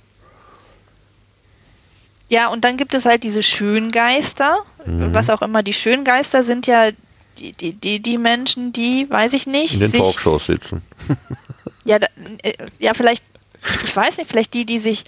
Ja, 2.29 2.49
und 2.49 2.65
dann 2.65 2.75
gibt 2.75 2.93
es 2.93 3.05
halt 3.05 3.23
diese 3.23 3.43
Schöngeister, 3.43 4.59
mhm. 4.85 5.13
was 5.13 5.29
auch 5.29 5.41
immer 5.41 5.63
die 5.63 5.73
Schöngeister 5.73 6.43
sind 6.43 6.67
ja 6.67 6.91
die, 7.37 7.53
die, 7.53 7.73
die, 7.73 8.01
die 8.01 8.17
Menschen, 8.17 8.73
die, 8.73 9.09
weiß 9.09 9.33
ich 9.33 9.47
nicht. 9.47 9.75
In 9.75 9.79
den 9.81 9.91
sich, 9.91 10.01
Talkshows 10.01 10.47
sitzen. 10.47 10.81
ja, 11.85 11.99
da, 11.99 12.07
äh, 12.41 12.53
ja, 12.79 12.93
vielleicht, 12.93 13.23
ich 13.85 13.95
weiß 13.95 14.17
nicht, 14.17 14.29
vielleicht 14.29 14.53
die, 14.53 14.65
die 14.65 14.79
sich 14.79 15.03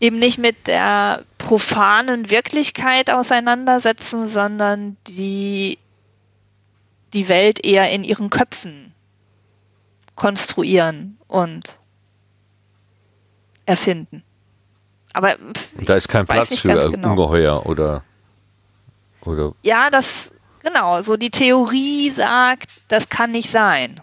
eben 0.00 0.18
nicht 0.18 0.38
mit 0.38 0.66
der 0.66 1.22
profanen 1.38 2.30
Wirklichkeit 2.30 3.10
auseinandersetzen, 3.10 4.28
sondern 4.28 4.96
die 5.06 5.78
die 7.12 7.28
Welt 7.28 7.64
eher 7.64 7.90
in 7.90 8.04
ihren 8.04 8.30
Köpfen 8.30 8.92
konstruieren 10.14 11.18
und 11.26 11.78
erfinden. 13.66 14.22
Aber 15.12 15.36
da 15.74 15.96
ist 15.96 16.08
kein 16.08 16.26
Platz 16.26 16.58
für 16.58 16.90
genau. 16.90 17.10
Ungeheuer 17.10 17.66
oder 17.66 18.02
oder 19.22 19.54
ja, 19.62 19.90
das 19.90 20.32
genau. 20.62 21.02
So 21.02 21.16
die 21.16 21.30
Theorie 21.30 22.10
sagt, 22.10 22.68
das 22.88 23.08
kann 23.08 23.30
nicht 23.30 23.50
sein. 23.50 24.00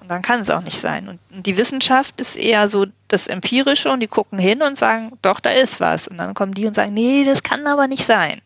Und 0.00 0.08
dann 0.08 0.22
kann 0.22 0.40
es 0.40 0.50
auch 0.50 0.62
nicht 0.62 0.80
sein. 0.80 1.08
Und 1.08 1.20
die 1.30 1.56
Wissenschaft 1.56 2.20
ist 2.20 2.36
eher 2.36 2.66
so 2.66 2.86
das 3.06 3.28
Empirische 3.28 3.90
und 3.90 4.00
die 4.00 4.08
gucken 4.08 4.38
hin 4.38 4.60
und 4.60 4.76
sagen, 4.76 5.12
doch, 5.22 5.38
da 5.38 5.50
ist 5.50 5.78
was. 5.78 6.08
Und 6.08 6.18
dann 6.18 6.34
kommen 6.34 6.54
die 6.54 6.66
und 6.66 6.74
sagen, 6.74 6.92
nee, 6.92 7.24
das 7.24 7.44
kann 7.44 7.66
aber 7.68 7.86
nicht 7.86 8.04
sein. 8.04 8.42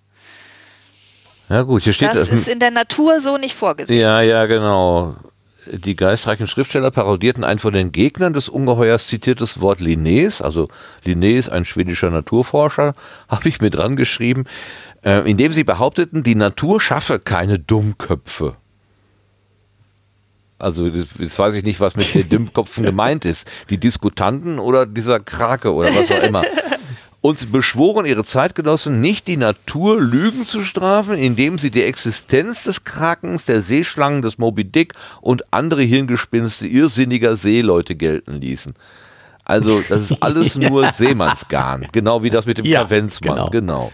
Ja 1.48 1.62
gut, 1.62 1.82
hier 1.84 1.92
steht... 1.92 2.14
Das 2.14 2.28
ist 2.28 2.48
in 2.48 2.58
der 2.58 2.70
Natur 2.70 3.20
so 3.20 3.36
nicht 3.36 3.54
vorgesehen. 3.54 4.00
Ja, 4.00 4.20
ja, 4.20 4.46
genau. 4.46 5.14
Die 5.66 5.96
geistreichen 5.96 6.46
Schriftsteller 6.46 6.90
parodierten 6.90 7.44
ein 7.44 7.58
von 7.58 7.72
den 7.72 7.92
Gegnern 7.92 8.32
des 8.32 8.48
Ungeheuers 8.48 9.08
zitiertes 9.08 9.60
Wort 9.60 9.80
Linnés, 9.80 10.42
also 10.42 10.68
Linné 11.04 11.48
ein 11.50 11.64
schwedischer 11.64 12.10
Naturforscher, 12.10 12.94
habe 13.28 13.48
ich 13.48 13.60
mir 13.60 13.70
dran 13.70 13.96
geschrieben, 13.96 14.44
äh, 15.04 15.28
indem 15.28 15.52
sie 15.52 15.64
behaupteten, 15.64 16.22
die 16.22 16.34
Natur 16.34 16.80
schaffe 16.80 17.18
keine 17.18 17.58
Dummköpfe. 17.58 18.56
Also 20.58 20.86
jetzt 20.86 21.38
weiß 21.38 21.54
ich 21.54 21.64
nicht, 21.64 21.80
was 21.80 21.96
mit 21.96 22.14
den 22.14 22.28
Dummköpfen 22.30 22.84
gemeint 22.84 23.24
ist. 23.24 23.50
Die 23.68 23.78
Diskutanten 23.78 24.58
oder 24.58 24.86
dieser 24.86 25.20
Krake 25.20 25.72
oder 25.72 25.94
was 25.94 26.10
auch 26.10 26.22
immer. 26.22 26.44
Und 27.26 27.50
beschworen 27.50 28.06
ihre 28.06 28.22
Zeitgenossen, 28.22 29.00
nicht 29.00 29.26
die 29.26 29.36
Natur 29.36 30.00
Lügen 30.00 30.46
zu 30.46 30.62
strafen, 30.62 31.14
indem 31.14 31.58
sie 31.58 31.72
die 31.72 31.82
Existenz 31.82 32.62
des 32.62 32.84
Krakens, 32.84 33.44
der 33.44 33.62
Seeschlangen, 33.62 34.22
des 34.22 34.38
Moby 34.38 34.62
Dick 34.62 34.94
und 35.20 35.52
andere 35.52 35.82
Hirngespinste 35.82 36.68
irrsinniger 36.68 37.34
Seeleute 37.34 37.96
gelten 37.96 38.40
ließen. 38.40 38.74
Also 39.42 39.80
das 39.88 40.02
ist 40.08 40.22
alles 40.22 40.54
nur 40.54 40.92
Seemannsgarn, 40.92 41.88
genau 41.90 42.22
wie 42.22 42.30
das 42.30 42.46
mit 42.46 42.58
dem 42.58 42.64
ja, 42.64 42.82
Kavenzmann, 42.82 43.34
genau. 43.34 43.50
genau. 43.50 43.92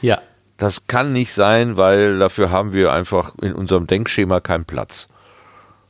Ja. 0.00 0.22
Das 0.56 0.86
kann 0.86 1.12
nicht 1.12 1.34
sein, 1.34 1.76
weil 1.76 2.18
dafür 2.18 2.50
haben 2.50 2.72
wir 2.72 2.94
einfach 2.94 3.34
in 3.42 3.52
unserem 3.52 3.86
Denkschema 3.86 4.40
keinen 4.40 4.64
Platz. 4.64 5.08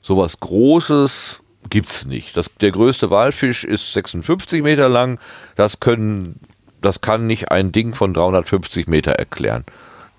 Sowas 0.03 0.41
Großes 0.41 1.39
gibt's 1.71 2.05
nicht. 2.05 2.37
Das, 2.37 2.51
der 2.61 2.73
größte 2.73 3.13
Walfisch 3.13 3.63
ist 3.63 3.93
56 3.93 4.61
Meter 4.65 4.89
lang. 4.89 5.21
Das 5.55 5.79
können, 5.79 6.41
das 6.85 7.01
kann 7.01 7.27
nicht 7.27 7.51
ein 7.51 7.73
Ding 7.73 7.95
von 7.95 8.15
350 8.15 8.87
Meter 8.87 9.13
erklären. 9.13 9.65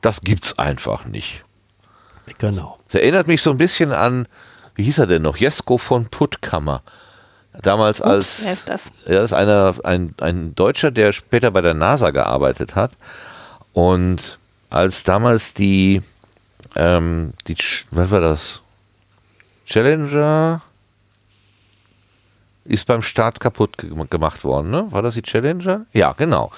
Das 0.01 0.21
gibt's 0.21 0.57
einfach 0.59 1.05
nicht. 1.05 1.43
Genau. 2.37 2.79
Das 2.87 2.95
erinnert 2.95 3.27
mich 3.27 3.41
so 3.41 3.51
ein 3.51 3.57
bisschen 3.57 3.91
an, 3.91 4.27
wie 4.75 4.83
hieß 4.83 4.99
er 4.99 5.07
denn 5.07 5.21
noch? 5.21 5.37
Jesko 5.37 5.77
von 5.77 6.07
Puttkammer. 6.07 6.81
Damals 7.61 8.01
Ups, 8.01 8.09
als, 8.09 8.43
wer 8.43 8.53
ist 8.53 8.69
das? 8.69 8.91
er 9.05 9.23
ist 9.23 9.33
einer, 9.33 9.73
ein, 9.83 10.13
ein 10.19 10.55
Deutscher, 10.55 10.91
der 10.91 11.13
später 11.13 11.51
bei 11.51 11.61
der 11.61 11.73
NASA 11.73 12.11
gearbeitet 12.11 12.75
hat. 12.75 12.91
Und 13.71 14.39
als 14.69 15.03
damals 15.03 15.53
die, 15.53 16.01
ähm, 16.75 17.33
die, 17.47 17.55
was 17.91 18.11
war 18.11 18.19
das? 18.19 18.61
Challenger 19.65 20.61
ist 22.65 22.87
beim 22.87 23.01
Start 23.01 23.39
kaputt 23.39 23.77
ge 23.77 23.89
gemacht 24.09 24.43
worden, 24.43 24.71
ne? 24.71 24.87
War 24.91 25.01
das 25.01 25.13
die 25.13 25.21
Challenger? 25.21 25.85
Ja, 25.93 26.13
genau. 26.13 26.51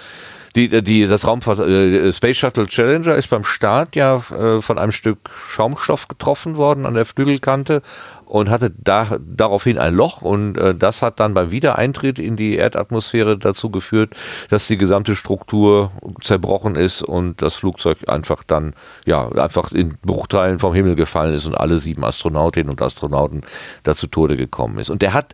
Die, 0.55 0.81
die, 0.81 1.07
das 1.07 1.27
Raumfahrt, 1.27 1.59
äh, 1.59 2.11
Space 2.11 2.37
Shuttle 2.37 2.65
Challenger 2.65 3.15
ist 3.15 3.29
beim 3.29 3.43
Start 3.43 3.95
ja 3.95 4.15
äh, 4.15 4.61
von 4.61 4.79
einem 4.79 4.91
Stück 4.91 5.29
Schaumstoff 5.47 6.07
getroffen 6.07 6.57
worden 6.57 6.85
an 6.85 6.95
der 6.95 7.05
Flügelkante 7.05 7.83
und 8.27 8.49
hatte 8.49 8.71
da, 8.77 9.17
daraufhin 9.19 9.77
ein 9.77 9.95
Loch 9.95 10.21
und 10.21 10.57
äh, 10.57 10.75
das 10.75 11.01
hat 11.01 11.19
dann 11.19 11.33
beim 11.33 11.51
Wiedereintritt 11.51 12.19
in 12.19 12.35
die 12.35 12.55
Erdatmosphäre 12.55 13.37
dazu 13.37 13.69
geführt, 13.69 14.13
dass 14.49 14.67
die 14.67 14.77
gesamte 14.77 15.15
Struktur 15.15 15.91
zerbrochen 16.21 16.75
ist 16.75 17.01
und 17.01 17.41
das 17.41 17.55
Flugzeug 17.55 17.97
einfach 18.07 18.43
dann, 18.43 18.73
ja, 19.05 19.29
einfach 19.29 19.71
in 19.71 19.97
Bruchteilen 20.05 20.59
vom 20.59 20.73
Himmel 20.73 20.95
gefallen 20.95 21.33
ist 21.33 21.45
und 21.45 21.55
alle 21.55 21.79
sieben 21.79 22.03
Astronautinnen 22.03 22.69
und 22.69 22.81
Astronauten 22.81 23.41
da 23.83 23.95
zu 23.95 24.07
Tode 24.07 24.35
gekommen 24.35 24.79
ist. 24.79 24.89
Und 24.89 25.01
der 25.01 25.13
hat 25.13 25.33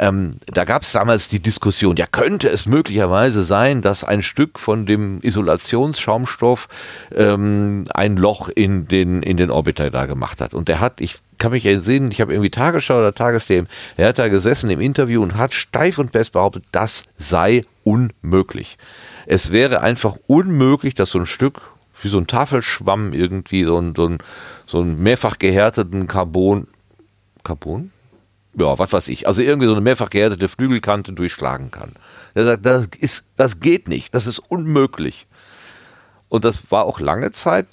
ähm, 0.00 0.32
da 0.46 0.64
gab 0.64 0.82
es 0.82 0.92
damals 0.92 1.28
die 1.28 1.40
Diskussion, 1.40 1.96
ja 1.96 2.06
könnte 2.10 2.48
es 2.48 2.64
möglicherweise 2.64 3.42
sein, 3.42 3.82
dass 3.82 4.02
ein 4.02 4.22
Stück 4.22 4.58
von 4.58 4.86
dem 4.86 5.20
Isolationsschaumstoff 5.20 6.68
ähm, 7.14 7.84
ein 7.92 8.16
Loch 8.16 8.48
in 8.48 8.88
den, 8.88 9.22
in 9.22 9.36
den 9.36 9.50
Orbiter 9.50 9.90
da 9.90 10.06
gemacht 10.06 10.40
hat. 10.40 10.54
Und 10.54 10.68
der 10.68 10.80
hat, 10.80 11.02
ich 11.02 11.18
kann 11.40 11.50
mich 11.50 11.66
erinnern, 11.66 12.12
ich 12.12 12.20
habe 12.20 12.32
irgendwie 12.32 12.50
Tagesschau 12.50 12.98
oder 12.98 13.14
Tagesthemen, 13.14 13.68
er 13.96 14.08
hat 14.08 14.18
da 14.20 14.28
gesessen 14.28 14.70
im 14.70 14.80
Interview 14.80 15.22
und 15.22 15.36
hat 15.36 15.54
steif 15.54 15.98
und 15.98 16.12
fest 16.12 16.32
behauptet, 16.32 16.64
das 16.70 17.04
sei 17.16 17.62
unmöglich. 17.82 18.78
Es 19.26 19.50
wäre 19.50 19.80
einfach 19.80 20.16
unmöglich, 20.28 20.94
dass 20.94 21.10
so 21.10 21.18
ein 21.18 21.26
Stück 21.26 21.60
wie 22.02 22.08
so 22.08 22.18
ein 22.18 22.26
Tafelschwamm 22.26 23.12
irgendwie, 23.12 23.64
so 23.64 23.78
ein, 23.78 23.94
so 23.96 24.06
ein, 24.06 24.18
so 24.66 24.80
ein 24.80 25.02
mehrfach 25.02 25.38
gehärteten 25.38 26.06
Carbon, 26.06 26.68
Carbon? 27.42 27.90
ja, 28.54 28.78
was 28.78 28.92
weiß 28.92 29.08
ich, 29.08 29.26
also 29.26 29.42
irgendwie 29.42 29.66
so 29.66 29.72
eine 29.72 29.80
mehrfach 29.80 30.10
gehärtete 30.10 30.48
Flügelkante 30.48 31.12
durchschlagen 31.12 31.70
kann. 31.70 31.92
Er 32.34 32.44
sagt, 32.44 32.66
das 32.66 32.88
ist, 32.98 33.24
das 33.36 33.60
geht 33.60 33.88
nicht, 33.88 34.14
das 34.14 34.26
ist 34.26 34.38
unmöglich. 34.38 35.26
Und 36.28 36.44
das 36.44 36.70
war 36.70 36.84
auch 36.84 37.00
lange 37.00 37.32
Zeit, 37.32 37.66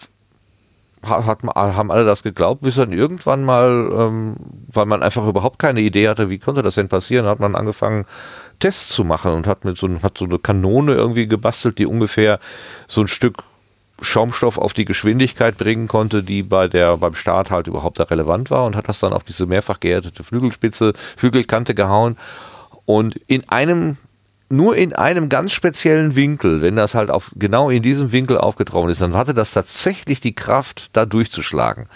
hat, 1.10 1.44
haben 1.44 1.92
alle 1.92 2.06
das 2.06 2.24
geglaubt, 2.24 2.62
bis 2.62 2.76
dann 2.76 2.94
irgendwann 2.94 3.44
mal, 3.44 3.90
ähm, 3.92 4.36
weil 4.68 4.86
man 4.86 5.04
einfach 5.04 5.26
überhaupt 5.28 5.60
keine 5.60 5.82
Idee 5.82 6.10
hatte, 6.10 6.30
wie 6.30 6.40
konnte 6.40 6.64
das 6.64 6.76
denn 6.76 6.90
passieren, 6.90 7.26
hat 7.26 7.40
man 7.40 7.56
angefangen, 7.56 8.06
Tests 8.60 8.90
zu 8.90 9.04
machen 9.04 9.34
und 9.34 9.48
hat 9.48 9.66
mit 9.66 9.78
so, 9.78 9.88
hat 10.02 10.18
so 10.18 10.26
eine 10.26 10.40
Kanone 10.40 10.94
irgendwie 10.94 11.28
gebastelt, 11.28 11.78
die 11.78 11.86
ungefähr 11.86 12.40
so 12.88 13.02
ein 13.02 13.08
Stück 13.08 13.44
Schaumstoff 14.02 14.58
auf 14.58 14.74
die 14.74 14.86
Geschwindigkeit 14.86 15.58
bringen 15.58 15.88
konnte, 15.88 16.24
die 16.24 16.44
bei 16.44 16.68
der 16.68 16.98
beim 16.98 17.16
Start 17.16 17.50
halt 17.50 17.68
überhaupt 17.68 18.00
da 18.00 18.04
relevant 18.04 18.52
war 18.52 18.66
und 18.66 18.76
hat 18.76 18.88
das 18.88 19.00
dann 19.00 19.14
auf 19.14 19.24
diese 19.24 19.46
mehrfach 19.46 19.80
gehärtete 19.80 20.24
Flügelspitze, 20.24 20.94
Flügelkante 21.16 21.74
gehauen. 21.74 22.18
Und 22.86 23.16
in 23.28 23.50
einem 23.50 23.98
nur 24.50 24.76
in 24.78 24.94
einem 24.94 25.30
ganz 25.30 25.52
speziellen 25.52 26.16
Winkel, 26.16 26.62
wenn 26.62 26.76
das 26.76 26.96
halt 26.96 27.10
auf 27.10 27.32
genau 27.36 27.70
in 27.70 27.84
diesem 27.84 28.12
Winkel 28.12 28.38
aufgetroffen 28.38 28.90
ist, 28.90 29.02
dann 29.02 29.16
hatte 29.16 29.34
das 29.34 29.52
tatsächlich 29.52 30.22
die 30.22 30.36
Kraft, 30.36 30.90
da 30.94 31.06
durchzuschlagen. 31.06 31.88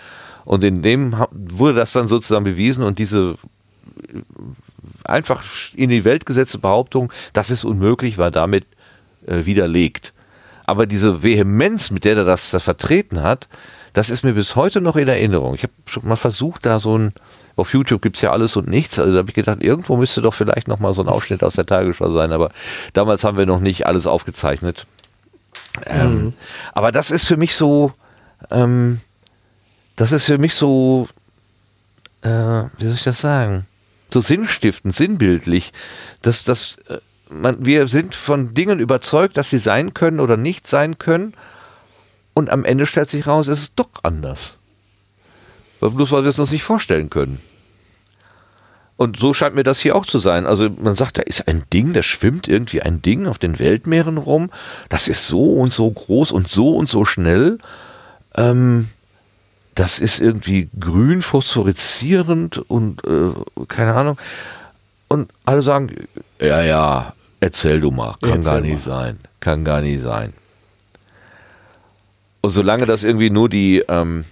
Und 0.44 0.64
in 0.64 0.82
dem 0.82 1.16
wurde 1.32 1.76
das 1.76 1.94
dann 1.94 2.08
sozusagen 2.08 2.44
bewiesen 2.44 2.84
und 2.84 3.00
diese 3.00 3.36
einfach 5.06 5.44
in 5.76 5.90
die 5.90 6.06
Welt 6.06 6.26
gesetzte 6.26 6.58
Behauptung, 6.58 7.12
das 7.34 7.52
ist 7.52 7.64
unmöglich, 7.64 8.18
war 8.18 8.32
damit 8.32 8.66
äh, 9.26 9.46
widerlegt. 9.46 10.14
Aber 10.66 10.86
diese 10.86 11.24
Vehemenz, 11.24 11.92
mit 11.92 12.06
der 12.06 12.18
er 12.18 12.26
das, 12.26 12.52
das 12.52 12.64
vertreten 12.64 13.22
hat, 13.22 13.48
das 13.94 14.10
ist 14.10 14.24
mir 14.24 14.34
bis 14.34 14.56
heute 14.56 14.80
noch 14.80 14.96
in 14.96 15.08
Erinnerung. 15.08 15.56
Ich 15.56 15.64
habe 15.64 15.74
schon 15.86 16.08
mal 16.08 16.16
versucht, 16.16 16.66
da 16.66 16.80
so 16.80 16.98
ein, 16.98 17.14
auf 17.56 17.74
YouTube 17.74 18.02
gibt's 18.02 18.22
ja 18.22 18.32
alles 18.32 18.56
und 18.56 18.68
nichts, 18.68 19.00
also 19.00 19.12
da 19.12 19.20
habe 19.20 19.30
ich 19.30 19.36
gedacht, 19.36 19.62
irgendwo 19.62 19.98
müsste 19.98 20.22
doch 20.22 20.34
vielleicht 20.34 20.68
noch 20.68 20.80
mal 20.80 20.94
so 20.94 21.02
ein 21.02 21.08
Ausschnitt 21.08 21.44
aus 21.44 21.56
der 21.56 21.66
Tagesschau 21.66 22.12
sein, 22.12 22.32
aber 22.32 22.52
damals 22.94 23.24
haben 23.24 23.38
wir 23.38 23.46
noch 23.46 23.60
nicht 23.60 23.86
alles 23.86 24.08
aufgezeichnet. 24.08 24.88
Ähm, 25.86 26.34
aber 26.74 26.92
das 26.92 27.12
ist 27.12 27.28
für 27.28 27.38
mich 27.38 27.56
so, 27.56 27.92
ähm, 28.50 29.00
das 29.96 30.12
ist 30.12 30.26
für 30.26 30.38
mich 30.38 30.56
so, 30.56 31.08
äh, 32.22 32.30
wie 32.30 32.86
soll 32.86 32.96
ich 32.96 33.04
das 33.04 33.22
sagen? 33.22 33.68
So 34.14 34.22
sinnstiftend, 34.22 34.96
sinnbildlich. 34.96 35.74
Das, 36.22 36.44
das, 36.44 36.78
äh, 36.88 37.00
man, 37.30 37.66
wir 37.66 37.88
sind 37.88 38.16
von 38.16 38.54
Dingen 38.54 38.80
überzeugt, 38.80 39.38
dass 39.38 39.50
sie 39.50 39.58
sein 39.58 39.94
können 39.94 40.20
oder 40.20 40.38
nicht 40.38 40.68
sein 40.68 40.98
können. 40.98 41.34
Und 42.34 42.50
am 42.50 42.66
Ende 42.66 42.86
stellt 42.86 43.10
sich 43.10 43.28
raus, 43.28 43.48
es 43.48 43.60
ist 43.60 43.74
doch 43.76 43.90
anders. 44.04 44.58
Bloß 45.90 46.12
weil 46.12 46.24
wir 46.24 46.30
es 46.30 46.40
uns 46.40 46.52
nicht 46.52 46.64
vorstellen 46.64 47.10
können. 47.10 47.40
Und 48.98 49.18
so 49.18 49.34
scheint 49.34 49.56
mir 49.56 49.64
das 49.64 49.80
hier 49.80 49.96
auch 49.96 50.06
zu 50.06 50.20
sein. 50.20 50.46
Also 50.46 50.70
man 50.70 50.96
sagt, 50.96 51.18
da 51.18 51.24
ist 51.24 51.48
ein 51.48 51.64
Ding, 51.74 51.94
da 51.94 52.04
schwimmt 52.04 52.48
irgendwie 52.48 52.84
ein 52.84 53.02
Ding 53.02 53.26
auf 53.26 53.40
den 53.40 53.58
Weltmeeren 53.58 54.20
rum. 54.20 54.52
Das 54.90 55.08
ist 55.08 55.28
so 55.28 55.44
und 55.44 55.74
so 55.74 55.90
groß 55.90 56.32
und 56.32 56.48
so 56.48 56.76
und 56.76 56.88
so 56.88 57.04
schnell. 57.04 57.58
Ähm, 58.36 58.90
das 59.74 59.98
ist 59.98 60.20
irgendwie 60.20 60.70
grün, 60.80 61.24
phosphoreszierend 61.24 62.60
und 62.70 63.04
äh, 63.06 63.32
keine 63.68 63.96
Ahnung. 63.96 64.20
Und 65.08 65.32
alle 65.46 65.64
sagen, 65.64 65.96
ja, 66.40 66.62
ja, 66.62 67.14
erzähl 67.40 67.82
du 67.82 67.90
mal, 67.90 68.14
kann 68.22 68.34
Erzähl 68.34 68.44
gar 68.44 68.62
nicht 68.62 68.84
sein, 68.84 69.20
kann 69.40 69.66
gar 69.66 69.82
nicht 69.82 70.02
sein. 70.02 70.34
Und 72.42 72.52
solange 72.52 72.86
das 72.86 73.04
irgendwie 73.04 73.30
nur 73.30 73.50
die, 73.50 73.84
ähm, 73.88 74.26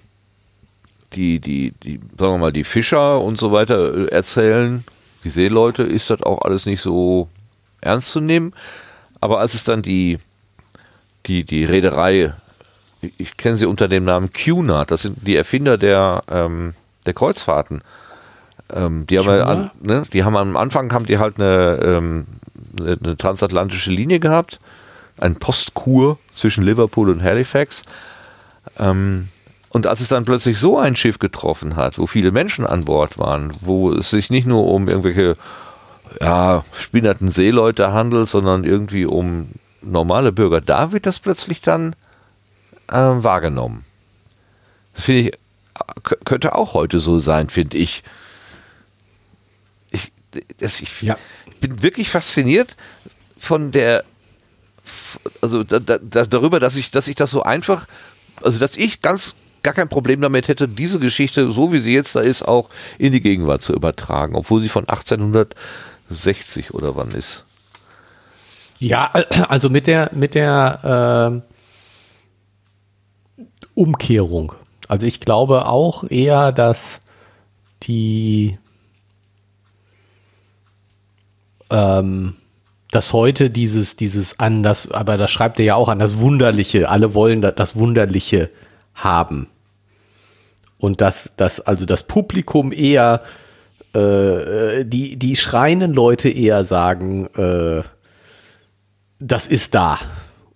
die, 1.14 1.40
die, 1.40 1.72
die, 1.84 2.00
sagen 2.18 2.34
wir 2.34 2.38
mal, 2.38 2.52
die 2.54 2.64
Fischer 2.64 3.20
und 3.22 3.38
so 3.38 3.52
weiter 3.52 3.94
äh, 3.94 4.12
erzählen, 4.12 4.84
die 5.24 5.30
Seeleute, 5.30 5.84
ist 5.84 6.10
das 6.10 6.24
auch 6.24 6.42
alles 6.44 6.66
nicht 6.66 6.82
so 6.82 7.28
ernst 7.82 8.12
zu 8.12 8.20
nehmen. 8.22 8.54
Aber 9.22 9.40
als 9.40 9.54
es 9.54 9.64
dann 9.64 9.82
die, 9.82 10.18
die, 11.26 11.44
die 11.44 11.66
Reederei, 11.66 12.34
ich- 13.18 13.38
kenne 13.38 13.58
sie 13.58 13.66
unter 13.66 13.88
dem 13.88 14.06
Namen 14.06 14.32
Cunard, 14.32 14.92
das 14.92 15.02
sind 15.04 15.18
die 15.26 15.36
Erfinder 15.36 15.78
der, 15.78 16.24
ähm, 16.30 16.74
der 17.06 17.14
Kreuzfahrten. 17.14 17.82
Ähm, 18.72 19.06
die, 19.08 19.18
haben 19.18 19.28
an, 19.42 19.72
ne, 19.82 20.04
die 20.14 20.24
haben 20.24 20.38
am 20.38 20.56
Anfang 20.56 20.94
haben 20.94 21.06
die 21.06 21.18
halt 21.18 21.38
eine, 21.40 21.80
ähm, 21.84 22.26
eine, 22.80 22.98
eine 23.04 23.18
transatlantische 23.18 23.92
Linie 23.92 24.20
gehabt, 24.20 24.60
ein 25.18 25.36
Postkur 25.36 26.18
zwischen 26.34 26.64
Liverpool 26.64 27.10
und 27.10 27.22
Halifax. 27.24 27.84
Ähm, 28.78 29.30
und 29.70 29.86
als 29.88 30.02
es 30.02 30.08
dann 30.08 30.26
plötzlich 30.26 30.58
so 30.60 30.78
ein 30.78 30.96
Schiff 30.96 31.20
getroffen 31.20 31.76
hat, 31.76 31.98
wo 32.00 32.08
viele 32.08 32.32
Menschen 32.32 32.66
an 32.66 32.86
Bord 32.86 33.18
waren, 33.18 33.52
wo 33.62 33.92
es 33.92 34.10
sich 34.10 34.30
nicht 34.30 34.48
nur 34.48 34.66
um 34.66 34.88
irgendwelche 34.88 35.38
ja, 36.20 36.66
spinnerten 36.74 37.32
Seeleute 37.32 37.92
handelt, 37.94 38.28
sondern 38.28 38.64
irgendwie 38.64 39.06
um 39.06 39.50
normale 39.82 40.32
Bürger, 40.32 40.60
da 40.60 40.92
wird 40.92 41.06
das 41.06 41.20
plötzlich 41.20 41.62
dann 41.62 41.94
äh, 42.88 42.96
wahrgenommen. 42.96 43.86
Das 44.96 45.06
finde 45.06 45.22
ich, 45.30 45.38
könnte 46.26 46.56
auch 46.56 46.74
heute 46.74 47.00
so 47.00 47.20
sein, 47.20 47.50
finde 47.50 47.78
ich. 47.78 48.04
Ich, 49.92 50.12
das, 50.58 50.82
ich, 50.82 51.02
Ja. 51.04 51.16
bin 51.62 51.84
wirklich 51.84 52.10
fasziniert 52.10 52.76
von 53.38 53.72
der, 53.72 54.04
also 55.42 55.64
da, 55.64 55.80
da, 55.80 55.98
darüber, 56.26 56.60
dass 56.60 56.76
ich, 56.76 56.92
dass 56.92 57.08
ich 57.08 57.16
das 57.16 57.32
so 57.32 57.44
einfach, 57.44 57.88
also 58.42 58.60
dass 58.60 58.76
ich 58.76 59.02
ganz 59.02 59.36
gar 59.64 59.74
kein 59.74 59.90
Problem 59.90 60.22
damit 60.22 60.48
hätte, 60.48 60.68
diese 60.68 61.00
Geschichte, 61.00 61.52
so 61.52 61.72
wie 61.74 61.82
sie 61.82 61.94
jetzt 61.94 62.16
da 62.16 62.22
ist, 62.22 62.44
auch 62.44 62.70
in 62.98 63.12
die 63.12 63.22
Gegenwart 63.22 63.62
zu 63.62 63.74
übertragen, 63.74 64.36
obwohl 64.36 64.62
sie 64.62 64.70
von 64.70 64.88
1860 64.88 66.74
oder 66.74 66.96
wann 66.96 67.12
ist. 67.12 67.46
Ja, 68.80 69.12
also 69.50 69.70
mit 69.70 69.88
der, 69.88 70.10
mit 70.14 70.36
der 70.36 71.30
ähm, 71.32 71.42
Umkehrung. 73.76 74.54
Also 74.88 75.06
ich 75.06 75.20
glaube 75.20 75.68
auch 75.68 76.04
eher, 76.10 76.52
dass 76.52 77.02
die 77.84 78.58
ähm, 81.70 82.36
dass 82.92 83.14
heute 83.14 83.50
dieses, 83.50 83.96
dieses 83.96 84.40
an 84.40 84.64
das, 84.64 84.92
aber 84.92 85.18
das 85.18 85.30
schreibt 85.30 85.60
er 85.60 85.66
ja 85.66 85.76
auch 85.76 85.90
an, 85.90 86.00
das 86.00 86.18
Wunderliche, 86.20 86.90
alle 86.90 87.14
wollen 87.14 87.42
da- 87.42 87.52
das 87.52 87.76
Wunderliche 87.76 88.50
haben. 89.04 89.48
Und 90.78 91.02
dass, 91.02 91.36
dass 91.36 91.60
also 91.60 91.86
das 91.86 92.04
Publikum 92.04 92.72
eher 92.72 93.22
äh, 93.94 94.86
die, 94.86 95.18
die 95.18 95.36
schreienden 95.36 95.94
Leute 95.94 96.30
eher 96.30 96.64
sagen, 96.64 97.28
äh, 97.36 97.84
das 99.20 99.48
ist 99.48 99.76
da. 99.76 100.00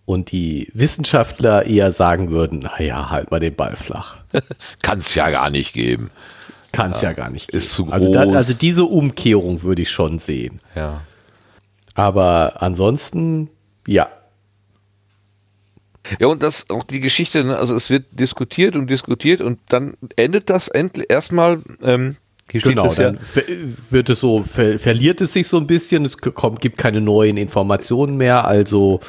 Und 0.06 0.32
die 0.32 0.70
Wissenschaftler 0.74 1.66
eher 1.66 1.92
sagen 1.92 2.30
würden, 2.30 2.60
naja, 2.60 3.10
halt 3.10 3.32
mal 3.32 3.40
den 3.40 3.56
Ball 3.56 3.76
flach. 3.76 4.18
Kann 4.82 5.00
es 5.00 5.16
ja 5.16 5.30
gar 5.30 5.50
nicht 5.50 5.74
geben. 5.74 6.12
Kann 6.74 6.92
es 6.92 7.02
ja. 7.02 7.10
ja. 7.10 7.14
gar 7.16 7.30
nicht 7.30 7.48
geben. 7.48 7.58
Ist 7.58 7.72
zu 7.72 7.86
groß. 7.86 7.94
Also, 7.94 8.12
da, 8.12 8.22
also 8.24 8.54
diese 8.54 8.84
Umkehrung 8.84 9.64
würde 9.64 9.82
ich 9.82 9.92
schon 9.92 10.20
sehen. 10.20 10.60
Ja. 10.76 11.02
Aber 11.96 12.62
ansonsten, 12.62 13.50
ja. 13.88 14.10
Ja, 16.20 16.28
und 16.28 16.44
das 16.44 16.70
auch 16.70 16.84
die 16.84 17.00
Geschichte, 17.00 17.44
ne, 17.44 17.58
also 17.58 17.76
es 17.76 17.90
wird 17.90 18.06
diskutiert 18.12 18.76
und 18.76 18.88
diskutiert 18.90 19.42
und 19.42 19.60
dann 19.70 19.96
endet 20.16 20.50
das 20.50 20.68
endlich 20.68 21.10
erstmal. 21.10 21.62
Ähm, 21.82 22.18
genau, 22.48 22.94
dann 22.94 23.16
ja, 23.16 23.46
wird 23.90 24.10
es 24.10 24.20
so, 24.20 24.44
ver 24.44 24.80
verliert 24.80 25.22
es 25.22 25.34
sich 25.34 25.48
so 25.48 25.58
ein 25.58 25.68
bisschen, 25.68 26.06
es 26.06 26.18
kommt, 26.18 26.60
gibt 26.60 26.78
keine 26.78 27.02
neuen 27.02 27.38
Informationen 27.38 28.18
mehr, 28.18 28.46
also 28.46 29.00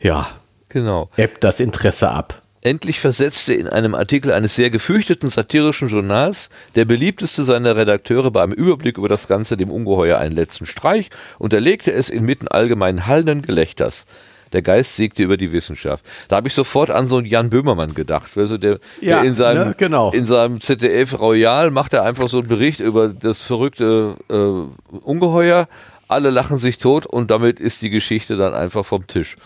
ja, 0.00 0.28
genau. 0.68 1.08
ebbt 1.16 1.44
das 1.44 1.60
Interesse 1.60 2.10
ab. 2.10 2.42
Endlich 2.60 2.98
versetzte 2.98 3.52
in 3.52 3.68
einem 3.68 3.94
Artikel 3.94 4.32
eines 4.32 4.56
sehr 4.56 4.70
gefürchteten 4.70 5.28
satirischen 5.28 5.88
Journals 5.88 6.48
der 6.74 6.86
beliebteste 6.86 7.44
seiner 7.44 7.76
Redakteure 7.76 8.30
bei 8.30 8.42
einem 8.42 8.54
Überblick 8.54 8.96
über 8.96 9.08
das 9.10 9.28
Ganze 9.28 9.58
dem 9.58 9.70
Ungeheuer 9.70 10.16
einen 10.16 10.34
letzten 10.34 10.64
Streich 10.64 11.10
und 11.38 11.52
erlegte 11.52 11.92
es 11.92 12.08
inmitten 12.08 12.48
allgemeinen 12.48 13.06
hallenden 13.06 13.42
Gelächters. 13.42 14.06
Der 14.54 14.62
Geist 14.62 14.94
siegte 14.94 15.24
über 15.24 15.36
die 15.36 15.50
Wissenschaft. 15.50 16.04
Da 16.28 16.36
habe 16.36 16.46
ich 16.46 16.54
sofort 16.54 16.88
an 16.90 17.08
so 17.08 17.16
einen 17.16 17.26
Jan 17.26 17.50
Böhmermann 17.50 17.92
gedacht. 17.92 18.38
Also 18.38 18.56
der, 18.56 18.78
ja, 19.00 19.16
der 19.16 19.24
in, 19.24 19.34
seinem, 19.34 19.68
ne, 19.68 19.74
genau. 19.76 20.12
in 20.12 20.26
seinem 20.26 20.60
ZDF 20.60 21.18
Royal 21.18 21.72
macht 21.72 21.92
er 21.92 22.04
einfach 22.04 22.28
so 22.28 22.38
einen 22.38 22.46
Bericht 22.46 22.78
über 22.78 23.08
das 23.08 23.40
verrückte 23.40 24.16
äh, 24.30 24.96
Ungeheuer. 24.98 25.66
Alle 26.06 26.30
lachen 26.30 26.58
sich 26.58 26.78
tot 26.78 27.04
und 27.04 27.32
damit 27.32 27.58
ist 27.58 27.82
die 27.82 27.90
Geschichte 27.90 28.36
dann 28.36 28.54
einfach 28.54 28.86
vom 28.86 29.08
Tisch. 29.08 29.36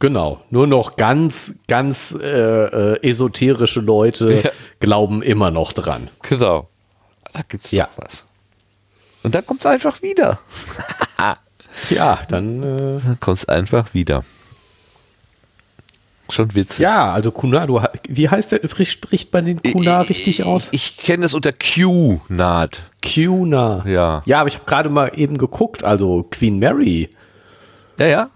Genau, 0.00 0.42
nur 0.50 0.66
noch 0.66 0.96
ganz, 0.96 1.60
ganz 1.66 2.16
äh, 2.20 2.26
äh, 2.26 3.08
esoterische 3.08 3.80
Leute 3.80 4.42
ja. 4.44 4.50
glauben 4.80 5.22
immer 5.22 5.50
noch 5.50 5.72
dran. 5.72 6.10
Genau. 6.28 6.68
Da 7.32 7.40
gibt 7.48 7.64
es 7.64 7.70
ja. 7.70 7.88
was. 7.96 8.26
Und 9.22 9.34
dann 9.34 9.46
kommt 9.46 9.60
es 9.60 9.66
einfach 9.66 10.02
wieder. 10.02 10.38
ja, 11.90 12.18
dann, 12.28 12.62
äh, 12.62 13.00
dann 13.04 13.20
kommt 13.20 13.38
es 13.38 13.48
einfach 13.48 13.94
wieder. 13.94 14.24
Schon 16.28 16.54
witzig. 16.56 16.80
Ja, 16.80 17.12
also 17.12 17.30
Kunar, 17.30 17.68
du, 17.68 17.80
wie 18.08 18.28
heißt 18.28 18.52
der, 18.52 18.60
spricht 18.84 19.32
man 19.32 19.44
den 19.44 19.62
Kunar 19.62 20.08
richtig 20.08 20.42
aus? 20.42 20.68
Ich, 20.72 20.98
ich 20.98 21.04
kenne 21.04 21.24
es 21.24 21.34
unter 21.34 21.52
Q-Naht. 21.52 22.82
Q-Naht. 23.02 23.86
Ja. 23.86 24.22
Ja, 24.26 24.40
aber 24.40 24.48
ich 24.48 24.56
habe 24.56 24.64
gerade 24.66 24.88
mal 24.88 25.12
eben 25.14 25.38
geguckt, 25.38 25.84
also 25.84 26.24
Queen 26.24 26.58
Mary. 26.58 27.10
Ja, 27.98 28.06
ja. 28.06 28.30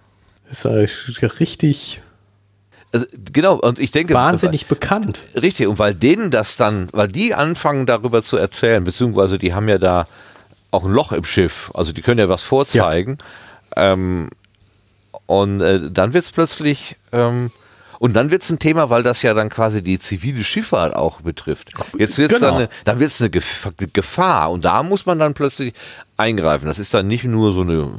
Ist 0.50 0.64
ja 0.64 1.28
richtig. 1.40 2.00
Also, 2.92 3.06
genau, 3.32 3.56
und 3.56 3.78
ich 3.78 3.90
denke. 3.90 4.14
Wahnsinnig 4.14 4.62
weil, 4.64 4.68
bekannt. 4.68 5.22
Richtig, 5.40 5.66
und 5.66 5.78
weil 5.78 5.94
denen 5.94 6.30
das 6.30 6.56
dann, 6.56 6.88
weil 6.92 7.08
die 7.08 7.34
anfangen 7.34 7.86
darüber 7.86 8.22
zu 8.22 8.36
erzählen, 8.36 8.82
beziehungsweise 8.82 9.38
die 9.38 9.54
haben 9.54 9.68
ja 9.68 9.78
da 9.78 10.06
auch 10.70 10.84
ein 10.84 10.92
Loch 10.92 11.12
im 11.12 11.24
Schiff, 11.24 11.70
also 11.74 11.92
die 11.92 12.02
können 12.02 12.20
ja 12.20 12.28
was 12.28 12.42
vorzeigen. 12.42 13.18
Ja. 13.76 13.92
Ähm, 13.92 14.30
und 15.26 15.60
äh, 15.60 15.90
dann 15.90 16.12
wird 16.12 16.24
es 16.24 16.32
plötzlich 16.32 16.96
ähm, 17.12 17.50
und 18.00 18.14
dann 18.14 18.30
wird 18.30 18.40
es 18.42 18.48
ein 18.50 18.58
Thema, 18.58 18.88
weil 18.88 19.02
das 19.02 19.20
ja 19.20 19.34
dann 19.34 19.50
quasi 19.50 19.82
die 19.82 19.98
zivile 19.98 20.42
Schifffahrt 20.42 20.96
auch 20.96 21.20
betrifft. 21.20 21.72
Jetzt 21.98 22.16
wird 22.16 22.32
es 22.32 22.40
genau. 22.40 22.58
dann, 22.58 22.68
dann 22.86 22.98
wird's 22.98 23.20
eine 23.20 23.28
Gefahr 23.28 24.50
und 24.50 24.64
da 24.64 24.82
muss 24.82 25.04
man 25.04 25.18
dann 25.18 25.34
plötzlich 25.34 25.74
eingreifen. 26.16 26.64
Das 26.64 26.78
ist 26.78 26.94
dann 26.94 27.08
nicht 27.08 27.24
nur 27.24 27.52
so 27.52 27.60
eine, 27.60 27.92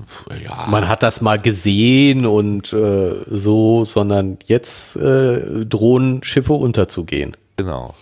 ja. 0.44 0.66
Man 0.68 0.88
hat 0.88 1.04
das 1.04 1.22
mal 1.22 1.38
gesehen 1.38 2.26
und 2.26 2.74
äh, 2.74 3.14
so, 3.28 3.86
sondern 3.86 4.40
jetzt 4.48 4.96
äh, 4.96 5.66
drohen 5.68 6.24
Schiffe 6.24 6.54
unterzugehen. 6.54 7.38
Genau. 7.58 7.94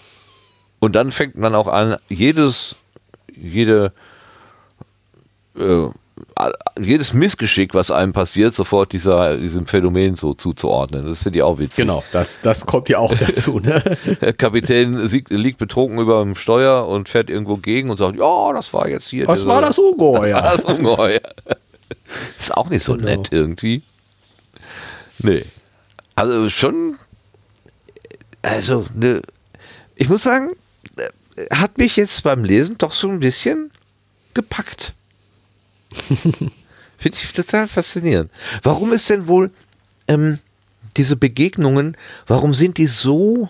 Und 0.80 0.96
dann 0.96 1.12
fängt 1.12 1.36
man 1.36 1.54
auch 1.54 1.68
an, 1.68 1.98
jedes, 2.08 2.78
jede 3.36 3.92
äh, 5.60 5.90
jedes 6.80 7.14
Missgeschick, 7.14 7.74
was 7.74 7.92
einem 7.92 8.14
passiert, 8.14 8.54
sofort 8.54 8.94
dieser, 8.94 9.38
diesem 9.38 9.66
Phänomen 9.66 10.16
so 10.16 10.34
zuzuordnen. 10.34 11.06
Das 11.06 11.24
finde 11.24 11.40
ich 11.40 11.44
auch 11.44 11.58
witzig. 11.60 11.84
Genau, 11.84 12.04
das, 12.12 12.40
das 12.42 12.66
kommt 12.66 12.90
ja 12.90 13.00
auch 13.00 13.14
dazu. 13.16 13.60
Ne? 13.60 13.82
Der 14.22 14.34
Kapitän 14.38 15.08
sieg, 15.08 15.30
liegt 15.30 15.58
betrunken 15.58 16.00
über 16.00 16.22
dem 16.24 16.36
Steuer 16.36 16.88
und 16.88 17.10
fährt 17.10 17.30
irgendwo 17.30 17.58
gegen 17.58 17.90
und 17.90 17.98
sagt, 17.98 18.18
ja, 18.18 18.54
das 18.54 18.74
war 18.74 18.88
jetzt 18.88 19.10
hier. 19.10 19.26
Das 19.40 19.46
war 19.46 19.62
das 19.62 19.78
Ungeheuer. 19.78 20.22
Das 20.22 20.44
war 20.44 20.56
das 20.58 20.66
Ungeheuer. 20.66 21.22
ist 22.38 22.56
auch 22.56 22.70
nicht 22.70 22.84
so 22.84 22.96
genau. 22.96 23.06
nett 23.06 23.30
irgendwie. 23.32 23.84
Nee. 25.20 25.46
Also 26.16 26.50
schon, 26.50 26.96
also, 28.42 28.86
ne, 28.96 29.22
ich 29.96 30.10
muss 30.10 30.24
sagen, 30.24 30.52
äh, 30.98 31.56
hat 31.56 31.78
mich 31.78 31.96
jetzt 31.96 32.24
beim 32.24 32.44
Lesen 32.44 32.78
doch 32.78 32.94
so 32.94 33.08
ein 33.08 33.20
bisschen 33.20 33.72
gepackt. 34.34 34.94
Finde 36.98 37.18
ich 37.18 37.34
total 37.34 37.68
faszinierend. 37.68 38.30
Warum 38.62 38.92
ist 38.92 39.10
denn 39.10 39.28
wohl 39.28 39.52
ähm, 40.08 40.40
diese 40.98 41.16
Begegnungen, 41.16 41.96
warum 42.28 42.54
sind 42.54 42.78
die 42.78 42.88
so 42.88 43.50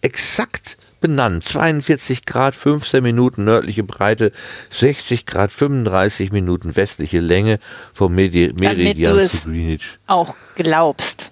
exakt 0.00 0.78
benannt? 1.00 1.44
42 1.44 2.24
Grad 2.24 2.54
15 2.54 3.02
Minuten 3.02 3.44
nördliche 3.44 3.82
Breite, 3.82 4.32
60 4.70 5.26
Grad 5.26 5.52
35 5.52 6.32
Minuten 6.32 6.74
westliche 6.74 7.20
Länge 7.20 7.58
vom 7.92 8.14
Medi 8.14 8.54
Meridian 8.58 9.28
zu 9.28 9.50
Greenwich. 9.50 9.98
Auch 10.06 10.34
glaubst. 10.54 11.30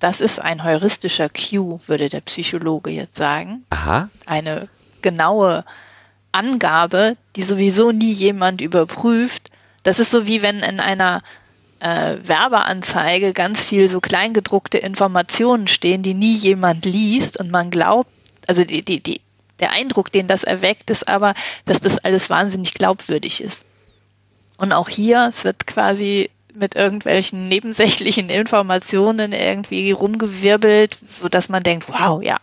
Das 0.00 0.20
ist 0.22 0.40
ein 0.40 0.64
heuristischer 0.64 1.28
Cue, 1.28 1.78
würde 1.86 2.08
der 2.08 2.22
Psychologe 2.22 2.90
jetzt 2.90 3.16
sagen. 3.16 3.64
Aha. 3.70 4.08
Eine 4.24 4.68
genaue 5.02 5.64
Angabe, 6.32 7.16
die 7.36 7.42
sowieso 7.42 7.92
nie 7.92 8.12
jemand 8.12 8.60
überprüft, 8.60 9.49
das 9.82 9.98
ist 9.98 10.10
so 10.10 10.26
wie 10.26 10.42
wenn 10.42 10.60
in 10.60 10.80
einer 10.80 11.22
äh, 11.80 12.16
Werbeanzeige 12.22 13.32
ganz 13.32 13.64
viel 13.64 13.88
so 13.88 14.00
kleingedruckte 14.00 14.78
Informationen 14.78 15.66
stehen, 15.66 16.02
die 16.02 16.14
nie 16.14 16.36
jemand 16.36 16.84
liest 16.84 17.38
und 17.38 17.50
man 17.50 17.70
glaubt, 17.70 18.10
also 18.46 18.64
die, 18.64 18.84
die, 18.84 19.02
die, 19.02 19.20
der 19.58 19.72
Eindruck, 19.72 20.12
den 20.12 20.28
das 20.28 20.44
erweckt, 20.44 20.90
ist 20.90 21.08
aber, 21.08 21.34
dass 21.64 21.80
das 21.80 21.98
alles 21.98 22.30
wahnsinnig 22.30 22.74
glaubwürdig 22.74 23.40
ist. 23.42 23.64
Und 24.56 24.72
auch 24.72 24.88
hier, 24.88 25.26
es 25.28 25.44
wird 25.44 25.66
quasi 25.66 26.30
mit 26.54 26.74
irgendwelchen 26.74 27.48
nebensächlichen 27.48 28.28
Informationen 28.28 29.32
irgendwie 29.32 29.92
rumgewirbelt, 29.92 30.98
so 31.08 31.28
dass 31.28 31.48
man 31.48 31.62
denkt, 31.62 31.88
wow, 31.88 32.22
ja, 32.22 32.36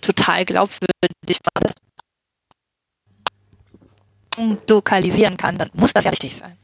total 0.00 0.44
glaubwürdig 0.44 1.38
war 1.54 1.62
das 1.62 1.72
lokalisieren 4.68 5.36
kann, 5.36 5.58
dann 5.58 5.70
muss 5.74 5.92
das 5.92 6.04
ja 6.04 6.10
richtig 6.10 6.36
sein. 6.36 6.56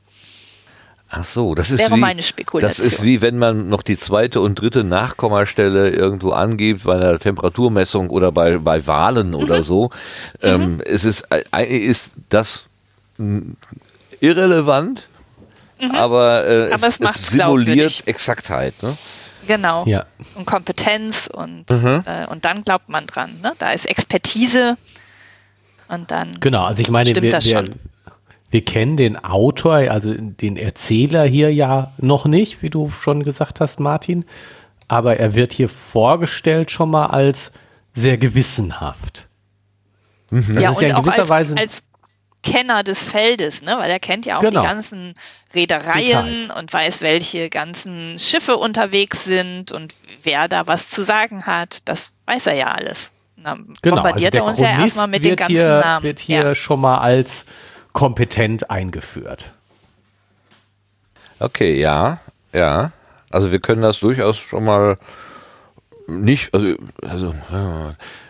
Ach 1.09 1.25
so, 1.25 1.55
das 1.55 1.71
ist 1.71 1.79
Wäre 1.79 1.95
wie, 1.95 2.01
meine 2.01 2.23
Spekulation. 2.23 2.69
Das 2.69 2.81
ist 2.81 3.05
wie 3.05 3.21
wenn 3.21 3.39
man 3.39 3.69
noch 3.69 3.83
die 3.83 3.97
zweite 3.97 4.41
und 4.41 4.61
dritte 4.61 4.83
Nachkommastelle 4.83 5.91
irgendwo 5.91 6.31
angibt 6.31 6.83
bei 6.83 6.97
einer 6.97 7.19
Temperaturmessung 7.19 8.11
oder 8.11 8.33
bei, 8.33 8.59
bei 8.59 8.87
Wahlen 8.87 9.29
mhm. 9.29 9.37
oder 9.37 9.63
so. 9.63 9.91
Ähm, 10.43 10.75
mhm. 10.75 10.81
es 10.85 11.05
ist, 11.05 11.29
eigentlich 11.53 11.85
ist 11.85 12.13
das 12.29 12.67
irrelevant, 14.21 15.07
mhm. 15.81 15.93
aber, 15.93 16.45
äh, 16.45 16.73
aber 16.73 16.89
es, 16.89 16.99
es, 16.99 17.11
es 17.11 17.27
simuliert 17.29 18.03
Exaktheit. 18.07 18.75
Ne? 18.83 18.97
Genau. 19.47 19.85
Ja. 19.87 20.07
Und 20.35 20.45
Kompetenz 20.45 21.29
und, 21.33 21.71
mhm. 21.71 22.03
äh, 22.05 22.27
und 22.27 22.45
dann 22.45 22.65
glaubt 22.65 22.89
man 22.89 23.07
dran. 23.07 23.41
Ne? 23.43 23.53
Da 23.59 23.73
ist 23.73 23.87
Expertise 23.87 24.77
und 25.89 26.11
dann 26.11 26.41
genau, 26.41 26.65
also 26.65 26.83
ich 26.83 26.91
meine, 26.91 27.11
stimmt 27.11 27.25
wir, 27.25 27.31
das 27.31 27.45
wir, 27.45 27.59
schon. 27.59 27.67
Wir 27.69 27.75
kennen 28.63 28.97
den 28.97 29.23
Autor, 29.23 29.77
also 29.77 30.15
den 30.15 30.57
Erzähler 30.57 31.25
hier 31.25 31.53
ja 31.53 31.93
noch 31.99 32.27
nicht, 32.27 32.63
wie 32.63 32.71
du 32.71 32.91
schon 32.91 33.23
gesagt 33.23 33.61
hast, 33.61 33.81
Martin. 33.81 34.25
Aber 34.89 35.17
er 35.17 35.35
wird 35.35 35.53
hier 35.53 35.69
vorgestellt 35.69 36.71
schon 36.71 36.91
mal 36.91 37.07
als 37.07 37.53
sehr 37.93 38.19
gewissenhaft. 38.19 39.27
Mhm. 40.31 40.55
Das 40.55 40.63
ja, 40.63 40.71
ist 40.71 40.81
ja 40.81 40.89
in 40.89 40.97
gewisser 40.97 41.21
als, 41.21 41.29
Weise 41.29 41.57
als 41.57 41.83
Kenner 42.43 42.83
des 42.85 43.01
Feldes, 43.01 43.63
ne? 43.63 43.77
weil 43.79 43.91
er 43.91 43.99
kennt 43.99 44.27
ja 44.27 44.37
auch 44.37 44.41
genau. 44.41 44.61
die 44.61 44.67
ganzen 44.67 45.15
Reedereien 45.55 46.27
Details. 46.27 46.61
und 46.61 46.73
weiß, 46.73 47.01
welche 47.01 47.51
ganzen 47.51 48.19
Schiffe 48.19 48.57
unterwegs 48.57 49.25
sind 49.25 49.73
und 49.73 49.95
wer 50.23 50.47
da 50.49 50.67
was 50.67 50.89
zu 50.89 51.03
sagen 51.03 51.47
hat. 51.47 51.89
Das 51.89 52.11
weiß 52.27 52.47
er 52.47 52.55
ja 52.55 52.67
alles. 52.69 53.11
Dann 53.37 53.75
genau, 53.83 54.03
also 54.03 54.29
der 54.29 54.45
uns 54.45 54.57
Chronist 54.57 54.61
ja 54.61 54.83
erstmal 54.83 55.09
mit 55.09 55.25
den 55.25 55.37
ganzen 55.37 55.55
hier, 55.55 55.81
Namen. 55.81 56.03
wird 56.03 56.19
hier 56.19 56.43
ja. 56.43 56.55
schon 56.55 56.81
mal 56.81 56.99
als 56.99 57.47
kompetent 57.97 58.71
eingeführt. 58.71 59.53
Okay, 61.39 61.81
ja, 61.81 62.19
ja. 62.53 62.93
Also 63.31 63.53
wir 63.53 63.59
können 63.59 63.81
das 63.81 64.01
durchaus 64.01 64.37
schon 64.37 64.65
mal 64.65 64.99
nicht, 66.07 66.53
also, 66.53 66.75
also 67.03 67.35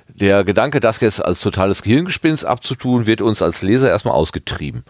der 0.08 0.44
Gedanke, 0.44 0.78
das 0.78 1.00
jetzt 1.00 1.22
als 1.24 1.40
totales 1.40 1.82
Gehirngespinst 1.82 2.44
abzutun, 2.46 3.06
wird 3.06 3.20
uns 3.20 3.42
als 3.42 3.62
Leser 3.62 3.90
erstmal 3.90 4.14
ausgetrieben. 4.14 4.84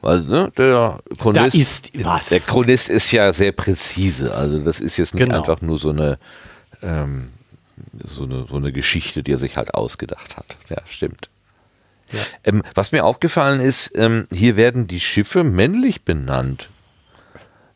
Weil, 0.00 0.22
ne, 0.22 0.50
der 0.56 1.00
Chronist, 1.20 1.54
Da 1.94 1.98
ist 2.00 2.04
was. 2.04 2.28
der 2.30 2.40
Chronist 2.40 2.88
ist 2.88 3.12
ja 3.12 3.32
sehr 3.34 3.52
präzise. 3.52 4.34
Also 4.34 4.58
das 4.60 4.80
ist 4.80 4.96
jetzt 4.96 5.14
nicht 5.14 5.24
Genau. 5.26 5.38
einfach 5.38 5.60
nur 5.60 5.78
so 5.78 5.90
eine, 5.90 6.18
ähm, 6.82 7.32
so 8.02 8.24
eine, 8.24 8.46
so 8.48 8.56
eine 8.56 8.72
Geschichte, 8.72 9.22
die 9.22 9.32
er 9.32 9.38
sich 9.38 9.58
halt 9.58 9.74
ausgedacht 9.74 10.38
hat. 10.38 10.56
Ja, 10.70 10.78
stimmt. 10.88 11.28
Ja. 12.12 12.20
Ähm, 12.44 12.62
was 12.74 12.92
mir 12.92 13.04
aufgefallen 13.04 13.60
ist, 13.60 13.92
ähm, 13.96 14.26
hier 14.32 14.56
werden 14.56 14.86
die 14.86 15.00
Schiffe 15.00 15.44
männlich 15.44 16.02
benannt. 16.02 16.70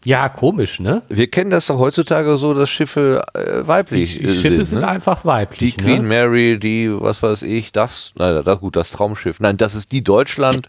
Ja, 0.03 0.31
komisch, 0.31 0.81
ne? 0.81 1.03
Wir 1.11 1.31
kennen 1.31 1.51
das 1.51 1.67
doch 1.67 1.79
heutzutage 1.79 2.39
so, 2.39 2.55
dass 2.55 2.71
Schiffe 2.71 3.23
äh, 3.35 3.67
weiblich 3.69 4.19
Die 4.19 4.29
Schiffe 4.31 4.57
sind. 4.57 4.65
sind 4.65 4.79
ne? 4.81 4.89
einfach 4.89 5.27
weiblich. 5.27 5.59
Die 5.59 5.73
Queen 5.83 6.03
ne? 6.03 6.09
Mary, 6.09 6.59
die, 6.59 6.91
was 6.91 7.23
weiß 7.23 7.43
ich, 7.43 7.71
das, 7.73 8.13
nein, 8.17 8.43
das, 8.43 8.61
gut, 8.61 8.77
das 8.77 8.91
Traumschiff. 8.91 9.41
Nein, 9.41 9.59
das 9.59 9.75
ist 9.75 9.93
die 9.93 10.03
Deutschland. 10.03 10.69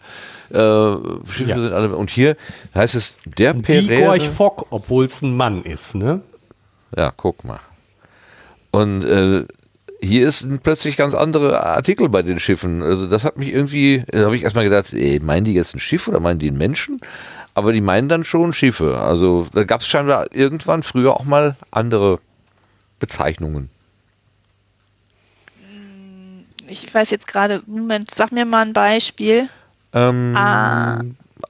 Äh, 0.50 0.54
Schiffe 0.54 1.44
Ja. 1.46 1.54
sind 1.56 1.72
alle, 1.72 1.96
und 1.96 2.10
hier 2.10 2.36
heißt 2.74 2.94
es 2.94 3.16
der 3.24 3.54
Die 3.54 3.62
Pereire. 3.62 4.04
Gorch 4.04 4.28
Fock, 4.28 4.66
obwohl 4.68 5.06
es 5.06 5.22
ein 5.22 5.34
Mann 5.34 5.62
ist, 5.62 5.94
ne? 5.94 6.20
Ja, 6.94 7.10
guck 7.16 7.42
mal. 7.44 7.60
Und 8.70 9.02
äh, 9.04 9.46
hier 10.02 10.26
ist 10.26 10.42
ein 10.42 10.58
plötzlich 10.58 10.96
ganz 10.96 11.14
andere 11.14 11.64
Artikel 11.64 12.08
bei 12.08 12.22
den 12.22 12.40
Schiffen. 12.40 12.82
Also 12.82 13.06
das 13.06 13.24
hat 13.24 13.38
mich 13.38 13.52
irgendwie, 13.52 14.04
da 14.08 14.24
habe 14.24 14.36
ich 14.36 14.42
erstmal 14.42 14.64
gedacht, 14.64 14.92
ey, 14.92 15.20
meinen 15.20 15.44
die 15.44 15.54
jetzt 15.54 15.74
ein 15.74 15.80
Schiff 15.80 16.08
oder 16.08 16.18
meinen 16.20 16.40
die 16.40 16.48
einen 16.48 16.58
Menschen? 16.58 17.00
Aber 17.54 17.72
die 17.72 17.80
meinen 17.80 18.08
dann 18.08 18.24
schon 18.24 18.52
Schiffe. 18.52 18.98
Also 18.98 19.46
da 19.52 19.64
gab 19.64 19.82
es 19.82 19.86
scheinbar 19.86 20.34
irgendwann 20.34 20.82
früher 20.82 21.14
auch 21.14 21.24
mal 21.24 21.56
andere 21.70 22.18
Bezeichnungen. 22.98 23.70
Ich 26.66 26.92
weiß 26.92 27.10
jetzt 27.10 27.26
gerade, 27.26 27.62
Moment, 27.66 28.10
sag 28.12 28.32
mir 28.32 28.46
mal 28.46 28.62
ein 28.62 28.72
Beispiel. 28.72 29.48
Ähm, 29.92 30.32
Ah. 30.34 31.00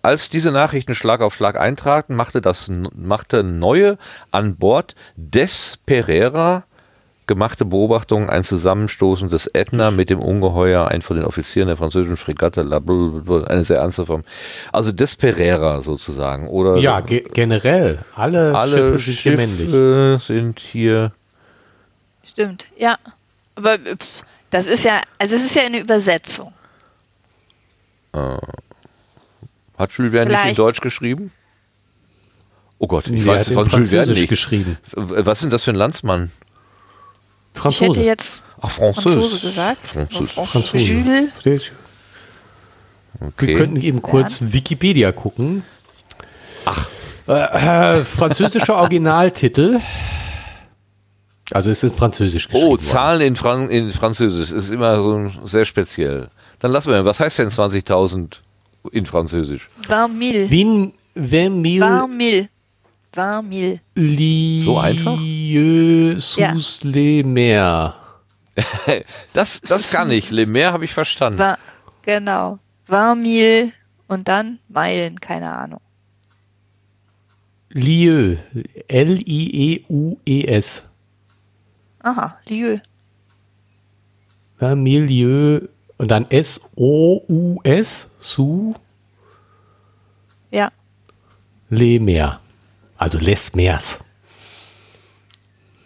Als 0.00 0.30
diese 0.30 0.50
Nachrichten 0.50 0.94
Schlag 0.94 1.20
auf 1.20 1.34
Schlag 1.34 1.58
eintraten, 1.58 2.16
machte 2.16 2.40
das 2.40 2.70
machte 2.96 3.44
neue 3.44 3.98
an 4.30 4.56
Bord 4.56 4.94
des 5.16 5.78
Pereira 5.86 6.64
gemachte 7.26 7.64
Beobachtungen 7.64 8.28
ein 8.28 8.44
Zusammenstoßen 8.44 9.28
des 9.28 9.46
Ätna 9.46 9.90
mit 9.90 10.10
dem 10.10 10.20
Ungeheuer, 10.20 10.88
ein 10.88 11.02
von 11.02 11.16
den 11.16 11.24
Offizieren 11.24 11.68
der 11.68 11.76
französischen 11.76 12.16
Fregatte, 12.16 12.62
la- 12.62 12.78
blablabla, 12.80 13.44
eine 13.46 13.64
sehr 13.64 13.78
ernste 13.78 14.06
Form. 14.06 14.24
Also 14.72 14.92
des 14.92 15.14
Pereira 15.16 15.80
sozusagen. 15.82 16.48
Oder 16.48 16.76
Ja, 16.78 17.00
ge 17.00 17.24
generell. 17.32 18.00
Alle, 18.16 18.54
alle 18.56 18.98
Schiffe 18.98 18.98
sind 18.98 19.18
hier 19.18 19.36
männlich. 19.36 19.70
Schiffe 19.70 20.18
sind 20.22 20.58
hier. 20.60 21.12
Stimmt, 22.24 22.66
ja. 22.76 22.98
Aber 23.54 23.78
pff, 23.78 24.22
das 24.50 24.66
ist 24.66 24.84
ja, 24.84 25.00
also 25.18 25.36
es 25.36 25.44
ist 25.44 25.54
ja 25.54 25.62
eine 25.62 25.80
Übersetzung. 25.80 26.52
Hat 29.78 29.92
Jules 29.92 30.12
Verne 30.12 30.30
nicht 30.30 30.48
in. 30.50 30.54
Deutsch 30.54 30.80
geschrieben? 30.80 31.32
Oh 32.78 32.86
Gott, 32.86 33.06
ich 33.06 33.24
Wer 33.24 33.34
weiß 33.34 33.46
hat 33.48 33.54
von 33.54 33.68
Jules 33.68 33.90
Verne 33.90 34.12
nicht. 34.12 34.28
geschrieben? 34.28 34.76
Was 34.92 35.38
ist 35.38 35.44
denn 35.44 35.50
das 35.50 35.64
für 35.64 35.70
ein 35.70 35.76
Landsmann? 35.76 36.30
Ich 37.54 37.60
Franzose. 37.60 37.90
hätte 37.90 38.02
jetzt 38.02 38.42
Ach, 38.60 38.70
Französ. 38.70 39.02
Franzose 39.02 39.40
gesagt. 39.40 39.86
Französ. 39.86 40.30
Franzose. 40.30 40.76
Jules. 40.78 41.72
Okay. 43.20 43.46
Wir 43.46 43.54
könnten 43.56 43.76
eben 43.76 44.02
kurz 44.02 44.38
Wikipedia 44.40 45.12
gucken. 45.12 45.64
Ach. 46.64 46.88
Äh, 47.28 47.32
äh, 47.98 48.04
französischer 48.04 48.76
Originaltitel. 48.76 49.80
Also 51.52 51.70
es 51.70 51.82
ist 51.82 51.96
französisch 51.96 52.48
geschrieben. 52.48 52.66
Oh. 52.66 52.76
Zahlen 52.76 53.20
in, 53.20 53.36
Fran 53.36 53.68
in 53.68 53.92
Französisch 53.92 54.52
ist 54.52 54.70
immer 54.70 54.96
so 54.96 55.30
sehr 55.44 55.64
speziell. 55.64 56.28
Dann 56.58 56.72
lassen 56.72 56.90
wir, 56.90 57.04
was 57.04 57.20
heißt 57.20 57.38
denn 57.40 57.50
20.000 57.50 58.38
in 58.90 59.06
Französisch? 59.06 59.68
20 59.86 60.34
000. 60.34 60.50
Wien, 60.50 60.92
20 61.14 62.48
20 63.12 63.52
000. 63.52 63.78
20 63.94 63.94
000. 63.94 64.06
lieux 64.16 64.64
So 64.64 64.78
einfach? 64.78 65.18
Ja. 65.20 66.54
sous 66.54 66.84
les 66.84 67.22
mers. 67.24 67.94
Das, 69.32 69.60
das 69.62 69.90
kann 69.90 70.10
ich. 70.10 70.30
Le 70.30 70.46
Maire 70.46 70.72
habe 70.72 70.84
ich 70.84 70.92
verstanden. 70.92 71.38
War, 71.38 71.58
genau. 72.02 72.58
20 72.86 73.24
000 73.64 73.72
und 74.08 74.28
dann 74.28 74.58
Meilen, 74.68 75.18
keine 75.20 75.50
Ahnung. 75.50 75.80
Lieu. 77.70 78.36
E 78.54 78.62
L-I-E-U-E-S. 78.88 80.82
Aha, 82.00 82.36
Lieu. 82.46 82.78
Ja, 84.60 84.74
Milieu 84.74 85.60
und 85.96 86.10
dann 86.10 86.26
S-O-U-S, 86.30 88.10
sous 88.20 88.74
Ja. 90.50 90.70
les 91.70 91.98
mers. 92.00 92.38
Also 93.02 93.18
les 93.18 93.52
mers. 93.56 93.98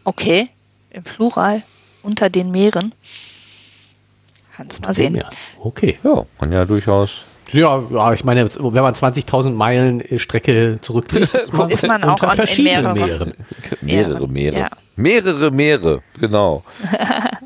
Okay. 0.05 0.51
Im 0.91 1.03
Plural. 1.03 1.63
Unter 2.03 2.29
den 2.29 2.51
Meeren. 2.51 2.95
Kannst 4.55 4.83
mal 4.83 4.93
sehen. 4.93 5.15
Ja, 5.15 5.31
okay. 5.59 5.99
Ja, 6.05 6.27
kann 6.39 6.53
ja 6.53 6.67
durchaus. 6.67 7.23
Ja, 7.53 8.13
ich 8.13 8.23
meine, 8.23 8.45
wenn 8.45 8.83
man 8.83 8.95
20.000 8.95 9.53
Meilen 9.53 10.01
äh, 10.03 10.19
Strecke 10.19 10.79
zurücklegt, 10.83 11.35
ist 11.43 11.55
man, 11.55 11.71
Ist 11.71 11.87
man 11.87 12.05
auch 12.05 12.21
unter 12.21 12.37
verschiedenen 12.37 12.93
mehreren. 12.93 13.33
Meeren. 13.33 13.35
Mehrere 13.81 14.29
Meere. 14.29 14.59
ja. 14.59 14.69
Mehrere 14.97 15.51
Meere, 15.51 16.03
genau. 16.21 16.65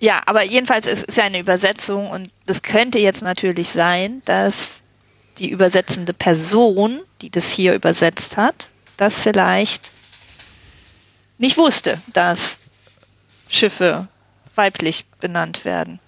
Ja, 0.00 0.22
aber 0.26 0.44
jedenfalls 0.44 0.86
es 0.86 1.02
ist 1.02 1.16
ja 1.16 1.24
eine 1.24 1.40
Übersetzung 1.40 2.08
und 2.08 2.30
es 2.46 2.62
könnte 2.62 3.00
jetzt 3.00 3.24
natürlich 3.24 3.70
sein, 3.70 4.22
dass 4.26 4.84
die 5.38 5.50
übersetzende 5.50 6.12
Person, 6.12 7.00
die 7.20 7.30
das 7.30 7.50
hier 7.50 7.74
übersetzt 7.74 8.36
hat, 8.36 8.70
das 8.96 9.14
vielleicht 9.16 9.90
nicht 11.38 11.56
wusste, 11.56 12.00
dass 12.12 12.58
Schiffe 13.48 14.08
weiblich 14.54 15.04
benannt 15.20 15.64
werden. 15.64 16.00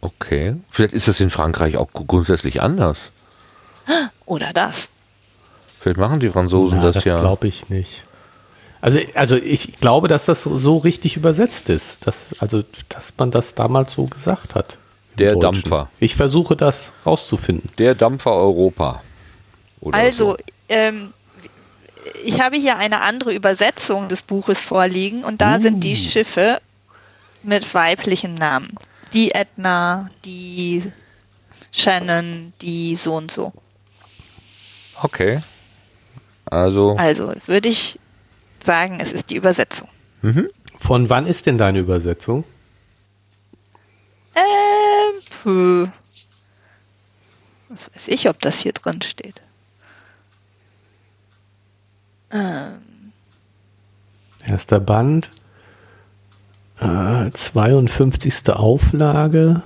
Okay. 0.00 0.56
Vielleicht 0.70 0.94
ist 0.94 1.08
das 1.08 1.20
in 1.20 1.30
Frankreich 1.30 1.76
auch 1.76 1.88
grundsätzlich 1.92 2.60
anders. 2.60 3.10
Oder 4.26 4.52
das. 4.52 4.88
Vielleicht 5.80 5.98
machen 5.98 6.20
die 6.20 6.30
Franzosen 6.30 6.78
Na, 6.78 6.84
das, 6.84 6.94
das 6.96 7.04
ja. 7.04 7.20
glaube 7.20 7.46
ich 7.46 7.68
nicht. 7.68 8.04
Also, 8.80 9.00
also 9.14 9.36
ich 9.36 9.78
glaube, 9.80 10.08
dass 10.08 10.26
das 10.26 10.42
so, 10.42 10.58
so 10.58 10.78
richtig 10.78 11.16
übersetzt 11.16 11.70
ist. 11.70 12.06
Dass, 12.06 12.26
also, 12.38 12.64
dass 12.88 13.12
man 13.16 13.30
das 13.30 13.54
damals 13.54 13.92
so 13.92 14.06
gesagt 14.06 14.54
hat. 14.54 14.78
Der. 15.18 15.36
Dampfer. 15.36 15.88
Ich 16.00 16.16
versuche 16.16 16.56
das 16.56 16.92
rauszufinden. 17.06 17.70
Der 17.78 17.94
Dampfer 17.94 18.32
Europa. 18.32 19.02
Oder 19.80 19.96
Also, 19.98 20.30
so. 20.30 20.36
ähm, 20.68 21.10
ich 22.24 22.40
habe 22.40 22.56
hier 22.56 22.76
eine 22.78 23.00
andere 23.00 23.34
Übersetzung 23.34 24.08
des 24.08 24.22
Buches 24.22 24.60
vorliegen 24.60 25.24
und 25.24 25.40
da 25.40 25.60
sind 25.60 25.82
die 25.84 25.96
Schiffe 25.96 26.60
mit 27.42 27.72
weiblichem 27.74 28.34
Namen. 28.34 28.74
Die 29.12 29.32
Edna, 29.32 30.10
die 30.24 30.82
Shannon, 31.70 32.52
die 32.60 32.96
so 32.96 33.14
und 33.16 33.30
so. 33.30 33.52
Okay. 35.02 35.40
Also, 36.46 36.96
Also 36.98 37.32
würde 37.46 37.68
ich 37.68 37.98
sagen, 38.60 38.98
es 39.00 39.12
ist 39.12 39.30
die 39.30 39.36
Übersetzung. 39.36 39.88
Von 40.78 41.10
wann 41.10 41.26
ist 41.26 41.46
denn 41.46 41.58
deine 41.58 41.78
Übersetzung? 41.80 42.44
Ähm, 44.34 44.42
puh. 45.30 45.88
Was 47.68 47.90
weiß 47.94 48.08
ich, 48.08 48.28
ob 48.28 48.40
das 48.40 48.58
hier 48.60 48.72
drin 48.72 49.02
steht. 49.02 49.42
Ähm, 52.30 53.12
Erster 54.46 54.80
Band. 54.80 55.30
Äh, 56.80 57.30
52. 57.32 58.50
Auflage. 58.50 59.62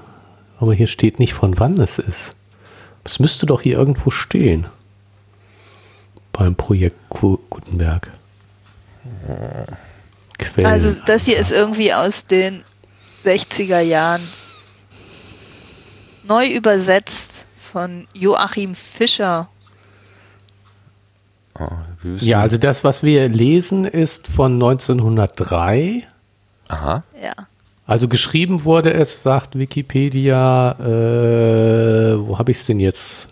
Aber 0.61 0.75
hier 0.75 0.87
steht 0.89 1.19
nicht, 1.19 1.35
von 1.35 1.59
wann 1.59 1.79
es 1.81 1.99
ist. 1.99 2.35
Es 3.05 3.19
müsste 3.21 3.47
doch 3.47 3.63
hier 3.63 3.79
irgendwo 3.79 4.11
stehen. 4.11 4.67
Beim 6.33 6.55
Projekt 6.55 6.97
Gu- 7.09 7.39
Gutenberg. 7.49 8.11
Quellen. 10.39 10.67
also 10.67 11.01
das 11.07 11.25
hier 11.25 11.39
ist 11.39 11.51
irgendwie 11.51 11.93
aus 11.95 12.27
den 12.27 12.63
60er 13.25 13.81
Jahren. 13.81 14.21
Neu 16.29 16.47
übersetzt 16.47 17.47
von 17.73 18.07
Joachim 18.13 18.75
Fischer. 18.75 19.49
ah, 21.55 21.79
ja, 22.21 22.41
also 22.41 22.59
das, 22.59 22.85
was 22.85 23.03
wir 23.03 23.29
lesen, 23.29 23.87
ist 23.87 24.29
von 24.29 24.53
1903. 24.55 26.07
aha. 26.69 27.03
Ja. 27.23 27.33
Also 27.87 28.09
geschrieben 28.09 28.65
wurde 28.65 28.93
es, 28.93 29.23
sagt 29.23 29.59
Wikipedia, 29.59 30.73
äh, 30.73 32.19
wo 32.19 32.39
habe 32.39 32.51
ich 32.51 32.59
es 32.59 32.67
denn 32.67 32.81
jetzt? 32.81 33.29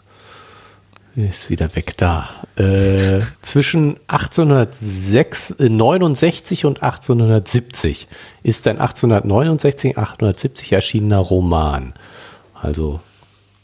Ist 1.14 1.50
wieder 1.50 1.76
weg 1.76 1.98
da. 1.98 2.30
Äh, 2.56 3.20
zwischen 3.42 3.98
1869 4.06 6.64
und 6.64 6.82
1870 6.82 8.08
ist 8.42 8.66
ein 8.66 8.80
1869, 8.80 9.98
1870 9.98 10.72
erschienener 10.72 11.18
Roman. 11.18 11.92
Also, 12.60 13.00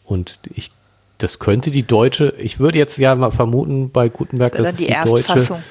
und 0.05 0.39
ich, 0.55 0.71
das 1.19 1.39
könnte 1.39 1.71
die 1.71 1.85
deutsche, 1.85 2.35
ich 2.39 2.59
würde 2.59 2.79
jetzt 2.79 2.99
ja 2.99 3.15
mal 3.15 3.31
vermuten 3.31 3.91
bei 3.91 4.09
Gutenberg, 4.09 4.55
dass 4.55 4.73
es 4.73 4.79
die, 4.79 4.87
die 4.87 4.93
deutsche. 4.93 5.63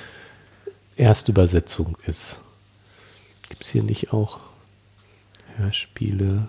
Erstübersetzung 0.97 1.97
ist. 2.05 2.39
Gibt 3.49 3.63
es 3.63 3.69
hier 3.69 3.83
nicht 3.83 4.13
auch 4.13 4.39
Hörspiele? 5.57 6.47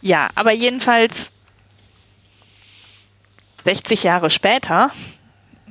Ja, 0.00 0.28
aber 0.34 0.52
jedenfalls 0.52 1.32
60 3.64 4.04
Jahre 4.04 4.30
später 4.30 4.90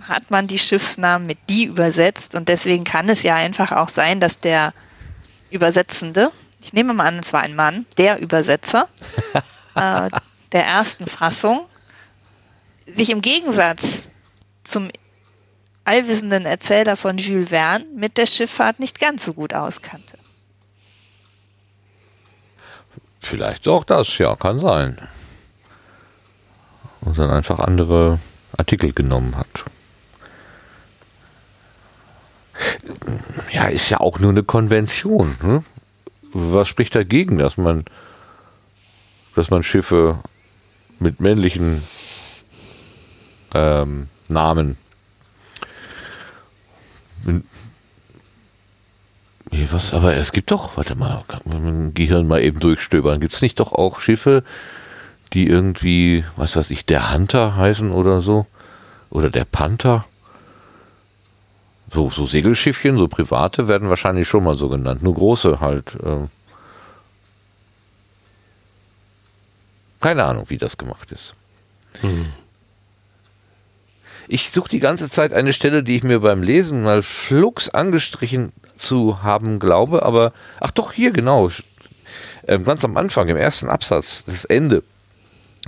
hat 0.02 0.30
man 0.32 0.48
die 0.48 0.60
Schiffsnamen 0.60 1.28
mit 1.28 1.38
die 1.50 1.66
übersetzt 1.66 2.36
und 2.36 2.50
deswegen 2.50 2.84
kann 2.84 3.10
es 3.10 3.24
ja 3.24 3.36
einfach 3.36 3.72
auch 3.72 3.90
sein, 3.90 4.20
dass 4.20 4.40
der 4.40 4.74
Übersetzende, 5.50 6.32
ich 6.68 6.74
nehme 6.74 6.94
mal 6.94 7.08
an, 7.08 7.20
es 7.20 7.32
war 7.32 7.42
ein 7.42 7.56
Mann, 7.56 7.86
der 7.96 8.20
Übersetzer 8.20 8.90
äh, 9.76 10.10
der 10.52 10.66
ersten 10.66 11.08
Fassung, 11.08 11.66
sich 12.86 13.10
im 13.10 13.22
Gegensatz 13.22 14.10
zum 14.66 14.90
allwissenden 15.86 16.46
Erzähler 16.46 16.98
von 16.98 17.18
Jules 17.18 17.50
Verne 17.50 17.86
mit 17.96 18.18
der 18.18 18.26
Schifffahrt 18.26 18.82
nicht 18.82 19.00
ganz 19.00 19.24
so 19.24 19.34
gut 19.34 19.54
auskannte. 19.54 20.18
Vielleicht 23.22 23.66
auch 23.70 23.86
das, 23.86 24.18
ja, 24.18 24.36
kann 24.36 24.60
sein. 24.60 25.00
Und 27.00 27.18
dann 27.18 27.30
einfach 27.30 27.60
andere 27.60 28.20
Artikel 28.58 28.92
genommen 28.92 29.38
hat. 29.38 29.64
Ja, 33.54 33.68
ist 33.68 33.90
ja 33.90 34.02
auch 34.02 34.20
nur 34.20 34.32
eine 34.32 34.44
Konvention. 34.44 35.38
Ne? 35.42 35.64
Was 36.34 36.68
spricht 36.68 36.96
dagegen, 36.96 37.38
dass 37.38 37.58
man, 37.58 37.86
dass 39.36 39.50
man 39.50 39.64
Schiffe 39.64 40.20
mit 41.00 41.20
männlichen 41.20 41.84
ähm, 43.54 44.10
Namen 44.28 44.78
was, 49.72 49.94
aber 49.94 50.16
es 50.16 50.32
gibt 50.32 50.52
doch, 50.52 50.78
warte 50.78 50.96
mal, 50.96 51.24
kann 51.28 51.42
man 51.46 51.66
dem 51.66 51.94
Gehirn 51.94 52.28
mal 52.28 52.42
eben 52.42 52.60
durchstöbern. 52.60 53.20
Gibt 53.20 53.34
es 53.34 53.42
nicht 53.42 53.60
doch 53.60 53.72
auch 53.74 54.00
Schiffe, 54.00 54.44
die 55.34 55.48
irgendwie, 55.48 56.24
was 56.36 56.56
weiß 56.56 56.72
ich, 56.72 56.86
der 56.86 57.14
Hunter 57.14 57.56
heißen 57.56 57.92
oder 57.92 58.22
so? 58.22 58.46
Oder 59.10 59.30
der 59.30 59.46
Panther? 59.46 60.06
So, 61.98 62.12
so 62.12 62.28
Segelschiffchen, 62.28 62.96
so 62.96 63.08
private 63.08 63.68
werden 63.68 63.90
wahrscheinlich 63.90 64.28
schon 64.28 64.44
mal 64.44 64.56
so 64.56 64.70
genannt. 64.70 65.02
Nur 65.02 65.16
große 65.16 65.60
halt. 65.60 65.96
Äh. 65.96 66.28
Keine 70.00 70.26
Ahnung, 70.26 70.48
wie 70.50 70.60
das 70.60 70.78
gemacht 70.78 71.12
ist. 71.12 71.34
Hm. 72.02 72.28
Ich 74.28 74.52
suche 74.52 74.70
die 74.70 74.80
ganze 74.80 75.10
Zeit 75.10 75.34
eine 75.34 75.54
Stelle, 75.54 75.82
die 75.82 75.96
ich 75.96 76.04
mir 76.04 76.20
beim 76.20 76.44
Lesen 76.44 76.84
mal 76.84 77.02
flugs 77.02 77.68
angestrichen 77.68 78.54
zu 78.76 79.24
haben 79.24 79.58
glaube, 79.58 80.04
aber 80.04 80.34
ach 80.60 80.70
doch, 80.70 80.92
hier 80.92 81.10
genau. 81.10 81.50
Ähm, 82.48 82.64
ganz 82.64 82.86
am 82.86 82.96
Anfang, 82.96 83.28
im 83.28 83.38
ersten 83.38 83.70
Absatz, 83.70 84.24
das 84.28 84.46
Ende. 84.46 84.84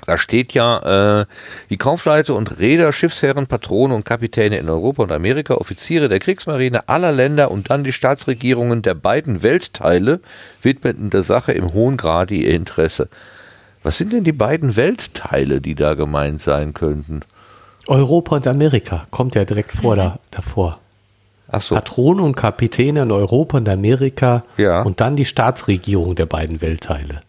Da 0.05 0.17
steht 0.17 0.53
ja, 0.53 1.21
äh, 1.21 1.25
die 1.69 1.77
Kaufleute 1.77 2.33
und 2.33 2.59
Räder, 2.59 2.91
Schiffsherren, 2.93 3.47
Patronen 3.47 3.95
und 3.95 4.05
Kapitäne 4.05 4.57
in 4.57 4.69
Europa 4.69 5.03
und 5.03 5.11
Amerika, 5.11 5.55
Offiziere 5.55 6.09
der 6.09 6.19
Kriegsmarine 6.19 6.87
aller 6.89 7.11
Länder 7.11 7.51
und 7.51 7.69
dann 7.69 7.83
die 7.83 7.93
Staatsregierungen 7.93 8.81
der 8.81 8.95
beiden 8.95 9.43
Weltteile 9.43 10.19
widmeten 10.61 11.09
der 11.09 11.23
Sache 11.23 11.51
im 11.51 11.73
hohen 11.73 11.97
Grade 11.97 12.35
ihr 12.35 12.53
Interesse. 12.53 13.09
Was 13.83 13.97
sind 13.97 14.11
denn 14.13 14.23
die 14.23 14.33
beiden 14.33 14.75
Weltteile, 14.75 15.61
die 15.61 15.75
da 15.75 15.93
gemeint 15.93 16.41
sein 16.41 16.73
könnten? 16.73 17.21
Europa 17.87 18.35
und 18.35 18.47
Amerika 18.47 19.07
kommt 19.09 19.35
ja 19.35 19.45
direkt 19.45 19.71
vor 19.71 19.95
da, 19.95 20.19
davor. 20.31 20.79
Ach 21.51 21.61
so. 21.61 21.75
Patronen 21.75 22.23
und 22.23 22.35
Kapitäne 22.35 23.01
in 23.01 23.11
Europa 23.11 23.57
und 23.57 23.67
Amerika 23.69 24.43
Ja. 24.57 24.81
und 24.83 25.01
dann 25.01 25.15
die 25.15 25.25
Staatsregierung 25.25 26.15
der 26.15 26.27
beiden 26.27 26.61
Weltteile. 26.61 27.21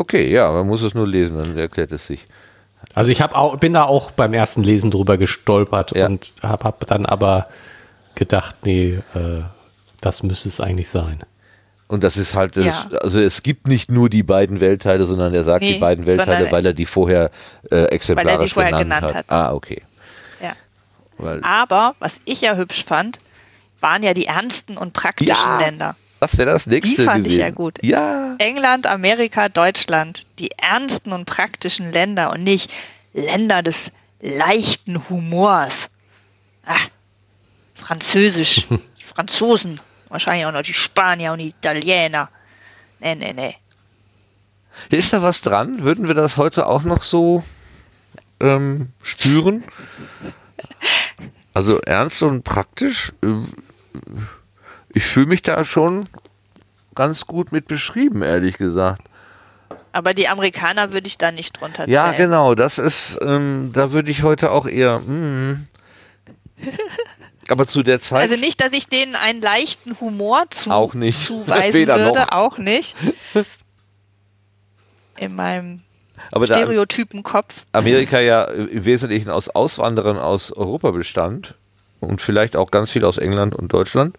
Okay, 0.00 0.30
ja, 0.32 0.50
man 0.50 0.66
muss 0.66 0.80
es 0.80 0.94
nur 0.94 1.06
lesen, 1.06 1.36
dann 1.38 1.58
erklärt 1.58 1.92
es 1.92 2.06
sich. 2.06 2.24
Also 2.94 3.10
ich 3.10 3.20
hab 3.20 3.34
auch, 3.36 3.58
bin 3.58 3.74
da 3.74 3.84
auch 3.84 4.10
beim 4.12 4.32
ersten 4.32 4.62
Lesen 4.62 4.90
drüber 4.90 5.18
gestolpert 5.18 5.94
Ja. 5.94 6.06
und 6.06 6.32
habe 6.42 6.64
hab 6.64 6.86
dann 6.86 7.04
aber 7.04 7.48
gedacht, 8.14 8.56
nee, 8.64 8.98
äh, 9.14 9.42
das 10.00 10.22
müsste 10.22 10.48
es 10.48 10.58
eigentlich 10.58 10.88
sein. 10.88 11.20
Und 11.86 12.02
das 12.02 12.16
ist 12.16 12.34
halt, 12.34 12.56
das, 12.56 12.64
Ja. 12.64 12.88
also 13.02 13.20
es 13.20 13.42
gibt 13.42 13.68
nicht 13.68 13.90
nur 13.90 14.08
die 14.08 14.22
beiden 14.22 14.60
Weltteile, 14.60 15.04
sondern 15.04 15.34
er 15.34 15.42
sagt 15.42 15.60
Nee, 15.62 15.74
die 15.74 15.78
beiden 15.80 16.06
Weltteile, 16.06 16.50
weil 16.50 16.64
er 16.64 16.72
die 16.72 16.86
vorher 16.86 17.30
äh, 17.70 17.84
exemplarisch 17.86 18.54
vorher 18.54 18.72
genannt, 18.78 19.08
genannt 19.08 19.14
hat. 19.14 19.28
hat. 19.28 19.48
Ah, 19.50 19.52
okay. 19.52 19.82
Ja. 20.40 20.52
Weil, 21.18 21.42
Aber 21.44 21.94
was 21.98 22.20
ich 22.24 22.40
ja 22.40 22.56
hübsch 22.56 22.84
fand, 22.84 23.18
waren 23.80 24.02
ja 24.02 24.14
die 24.14 24.24
ernsten 24.26 24.78
und 24.78 24.94
praktischen 24.94 25.34
Ja. 25.36 25.58
Länder. 25.60 25.96
Das 26.20 26.38
wäre 26.38 26.50
das 26.50 26.66
nächste 26.66 27.02
Die 27.02 27.04
fand 27.06 27.26
ich 27.26 27.32
gewesen. 27.34 27.40
ja 27.40 27.50
gut. 27.50 27.82
Ja. 27.82 28.36
England, 28.38 28.86
Amerika, 28.86 29.48
Deutschland, 29.48 30.26
die 30.38 30.50
ernsten 30.52 31.12
und 31.12 31.24
praktischen 31.24 31.90
Länder 31.92 32.30
und 32.32 32.42
nicht 32.42 32.72
Länder 33.12 33.62
des 33.62 33.90
leichten 34.20 35.08
Humors. 35.08 35.88
Ah, 36.64 36.76
Französisch, 37.74 38.66
die 38.70 39.04
Franzosen, 39.04 39.80
wahrscheinlich 40.08 40.46
auch 40.46 40.52
noch 40.52 40.62
die 40.62 40.74
Spanier 40.74 41.32
und 41.32 41.38
die 41.38 41.48
Italiener. 41.48 42.28
Nee, 43.00 43.14
nee, 43.14 43.32
nee. 43.32 43.56
Ist 44.90 45.12
da 45.12 45.22
was 45.22 45.40
dran? 45.40 45.82
Würden 45.82 46.06
wir 46.06 46.14
das 46.14 46.36
heute 46.36 46.66
auch 46.66 46.82
noch 46.82 47.02
so 47.02 47.42
ähm, 48.40 48.90
spüren? 49.02 49.64
Also 51.52 51.80
ernst 51.80 52.22
und 52.22 52.44
praktisch. 52.44 53.12
äh, 53.24 53.26
Ich 54.92 55.04
fühle 55.04 55.26
mich 55.26 55.42
da 55.42 55.64
schon 55.64 56.04
ganz 56.94 57.26
gut 57.26 57.52
mit 57.52 57.66
beschrieben, 57.68 58.22
ehrlich 58.22 58.58
gesagt. 58.58 59.02
Aber 59.92 60.14
die 60.14 60.28
Amerikaner 60.28 60.92
würde 60.92 61.06
ich 61.06 61.18
da 61.18 61.32
nicht 61.32 61.60
drunter 61.60 61.84
zählen. 61.84 61.90
Ja, 61.90 62.12
genau, 62.12 62.54
das 62.54 62.78
ist, 62.78 63.18
ähm, 63.22 63.70
da 63.72 63.92
würde 63.92 64.10
ich 64.10 64.22
heute 64.22 64.52
auch 64.52 64.66
eher. 64.66 65.00
Mm. 65.00 65.66
Aber 67.48 67.66
zu 67.66 67.82
der 67.82 67.98
Zeit 67.98 68.22
Also 68.22 68.36
nicht, 68.36 68.60
dass 68.62 68.72
ich 68.72 68.86
denen 68.86 69.16
einen 69.16 69.40
leichten 69.40 69.98
Humor 70.00 70.44
zu, 70.50 70.70
Auch 70.70 70.94
nicht. 70.94 71.18
zuweisen 71.26 71.74
Weder 71.74 71.98
würde, 71.98 72.20
noch. 72.20 72.32
auch 72.32 72.58
nicht. 72.58 72.94
In 75.18 75.34
meinem 75.34 75.82
aber 76.32 76.46
Stereotypenkopf. 76.46 77.64
Amerika 77.72 78.20
ja 78.20 78.44
im 78.44 78.84
Wesentlichen 78.84 79.30
aus 79.30 79.48
Auswanderern 79.48 80.18
aus 80.18 80.52
Europa 80.52 80.90
bestand 80.90 81.54
und 81.98 82.20
vielleicht 82.20 82.56
auch 82.56 82.70
ganz 82.70 82.90
viel 82.90 83.04
aus 83.04 83.18
England 83.18 83.54
und 83.54 83.72
Deutschland, 83.72 84.16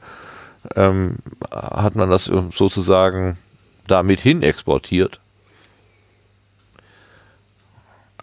ähm, 0.75 1.17
hat 1.51 1.95
man 1.95 2.09
das 2.09 2.25
sozusagen 2.25 3.37
damit 3.87 4.19
hin 4.19 4.41
exportiert. 4.41 5.19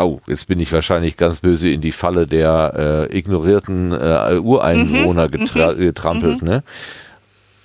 Oh, 0.01 0.20
jetzt 0.28 0.47
bin 0.47 0.61
ich 0.61 0.72
wahrscheinlich 0.72 1.16
ganz 1.16 1.41
böse 1.41 1.68
in 1.70 1.80
die 1.80 1.91
Falle 1.91 2.28
der 2.28 3.09
äh, 3.11 3.18
ignorierten 3.18 3.91
äh, 3.93 4.39
Ureinwohner 4.39 5.28
getra 5.28 5.72
getrampelt. 5.72 6.43
Ne? 6.43 6.62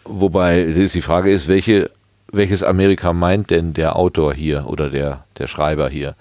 Wobei 0.03 0.63
die 0.63 1.01
Frage 1.01 1.31
ist, 1.31 1.47
welche, 1.47 1.91
welches 2.31 2.63
Amerika 2.63 3.13
meint 3.13 3.51
denn 3.51 3.73
der 3.75 3.95
Autor 3.95 4.33
hier 4.33 4.65
oder 4.67 4.89
der, 4.89 5.25
der 5.37 5.45
Schreiber 5.45 5.89
hier? 5.89 6.15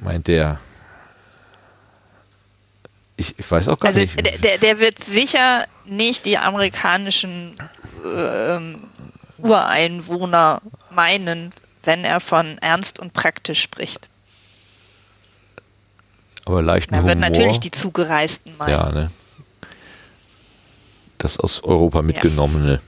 Meint 0.00 0.28
der. 0.28 0.60
Ich, 3.16 3.38
ich 3.38 3.48
weiß 3.50 3.68
auch 3.68 3.78
gar 3.78 3.88
Also 3.88 4.00
nicht. 4.00 4.24
der, 4.24 4.38
der, 4.38 4.58
der 4.58 4.78
wird 4.80 5.02
sicher 5.02 5.66
nicht 5.84 6.24
die 6.26 6.36
amerikanischen 6.38 7.54
ähm, 8.04 8.84
Ureinwohner 9.38 10.62
meinen, 10.90 11.52
wenn 11.84 12.04
er 12.04 12.20
von 12.20 12.58
ernst 12.58 12.98
und 12.98 13.12
praktisch 13.12 13.62
spricht. 13.62 14.08
aber 16.44 16.62
leichten 16.62 16.94
Er 16.94 17.00
Humor. 17.00 17.10
wird 17.10 17.20
natürlich 17.20 17.60
die 17.60 17.70
Zugereisten 17.70 18.56
meinen. 18.58 18.70
Ja, 18.70 18.90
ne? 18.90 19.10
Das 21.18 21.38
aus 21.38 21.62
Europa 21.62 22.02
mitgenommene. 22.02 22.80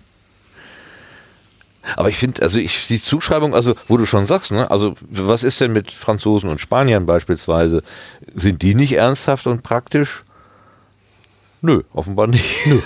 Aber 1.95 2.09
ich 2.09 2.17
finde, 2.17 2.43
also 2.43 2.59
ich 2.59 2.89
die 2.89 3.01
Zuschreibung, 3.01 3.55
also 3.55 3.75
wo 3.87 3.97
du 3.97 4.07
schon 4.07 4.27
sagst, 4.27 4.51
ne, 4.51 4.71
also 4.71 4.97
was 5.09 5.45
ist 5.45 5.61
denn 5.61 5.73
mit 5.73 5.93
Franzosen 5.93 6.51
und 6.51 6.61
Spaniern 6.61 7.07
beispielsweise? 7.07 7.83
Sind 8.35 8.63
die 8.63 8.75
nicht 8.75 8.93
ernsthaft 8.93 9.47
und 9.47 9.63
praktisch? 9.63 10.25
Nö, 11.63 11.83
offenbar 11.93 12.27
nicht. 12.27 12.67
Nö. 12.67 12.81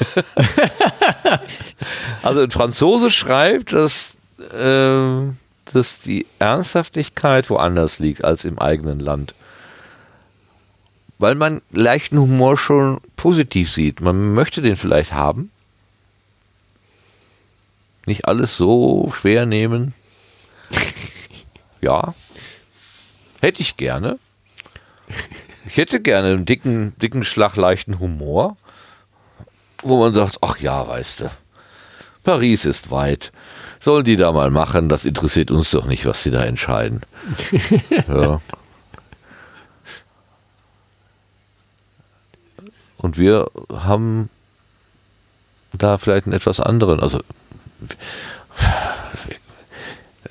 also 2.22 2.40
ein 2.40 2.50
Franzose 2.50 3.10
schreibt, 3.10 3.72
dass, 3.72 4.16
äh, 4.54 5.30
dass 5.72 6.00
die 6.00 6.26
Ernsthaftigkeit 6.38 7.50
woanders 7.50 7.98
liegt 7.98 8.24
als 8.24 8.44
im 8.44 8.58
eigenen 8.58 9.00
Land. 9.00 9.34
Weil 11.18 11.34
man 11.34 11.60
leichten 11.70 12.18
Humor 12.18 12.56
schon 12.56 13.00
positiv 13.16 13.70
sieht. 13.70 14.00
Man 14.00 14.32
möchte 14.32 14.62
den 14.62 14.76
vielleicht 14.76 15.12
haben. 15.12 15.50
Nicht 18.06 18.26
alles 18.26 18.56
so 18.56 19.12
schwer 19.14 19.46
nehmen. 19.46 19.94
ja. 21.80 22.14
Hätte 23.40 23.62
ich 23.62 23.76
gerne. 23.76 24.18
Ich 25.66 25.76
hätte 25.76 26.00
gerne 26.00 26.28
einen 26.28 26.44
dicken, 26.44 26.94
dicken 26.98 27.24
Schlag 27.24 27.56
leichten 27.56 27.98
Humor, 27.98 28.56
wo 29.82 29.98
man 29.98 30.14
sagt, 30.14 30.38
ach 30.40 30.58
ja, 30.58 30.86
weißt 30.86 31.20
du, 31.20 31.30
Paris 32.24 32.64
ist 32.64 32.90
weit. 32.90 33.32
Sollen 33.80 34.04
die 34.04 34.16
da 34.16 34.30
mal 34.32 34.50
machen, 34.50 34.88
das 34.88 35.04
interessiert 35.04 35.50
uns 35.50 35.70
doch 35.70 35.86
nicht, 35.86 36.04
was 36.04 36.22
sie 36.22 36.30
da 36.30 36.44
entscheiden. 36.44 37.00
ja. 38.08 38.40
Und 42.98 43.16
wir 43.16 43.50
haben 43.72 44.28
da 45.72 45.96
vielleicht 45.96 46.26
einen 46.26 46.34
etwas 46.34 46.60
anderen, 46.60 47.00
also 47.00 47.20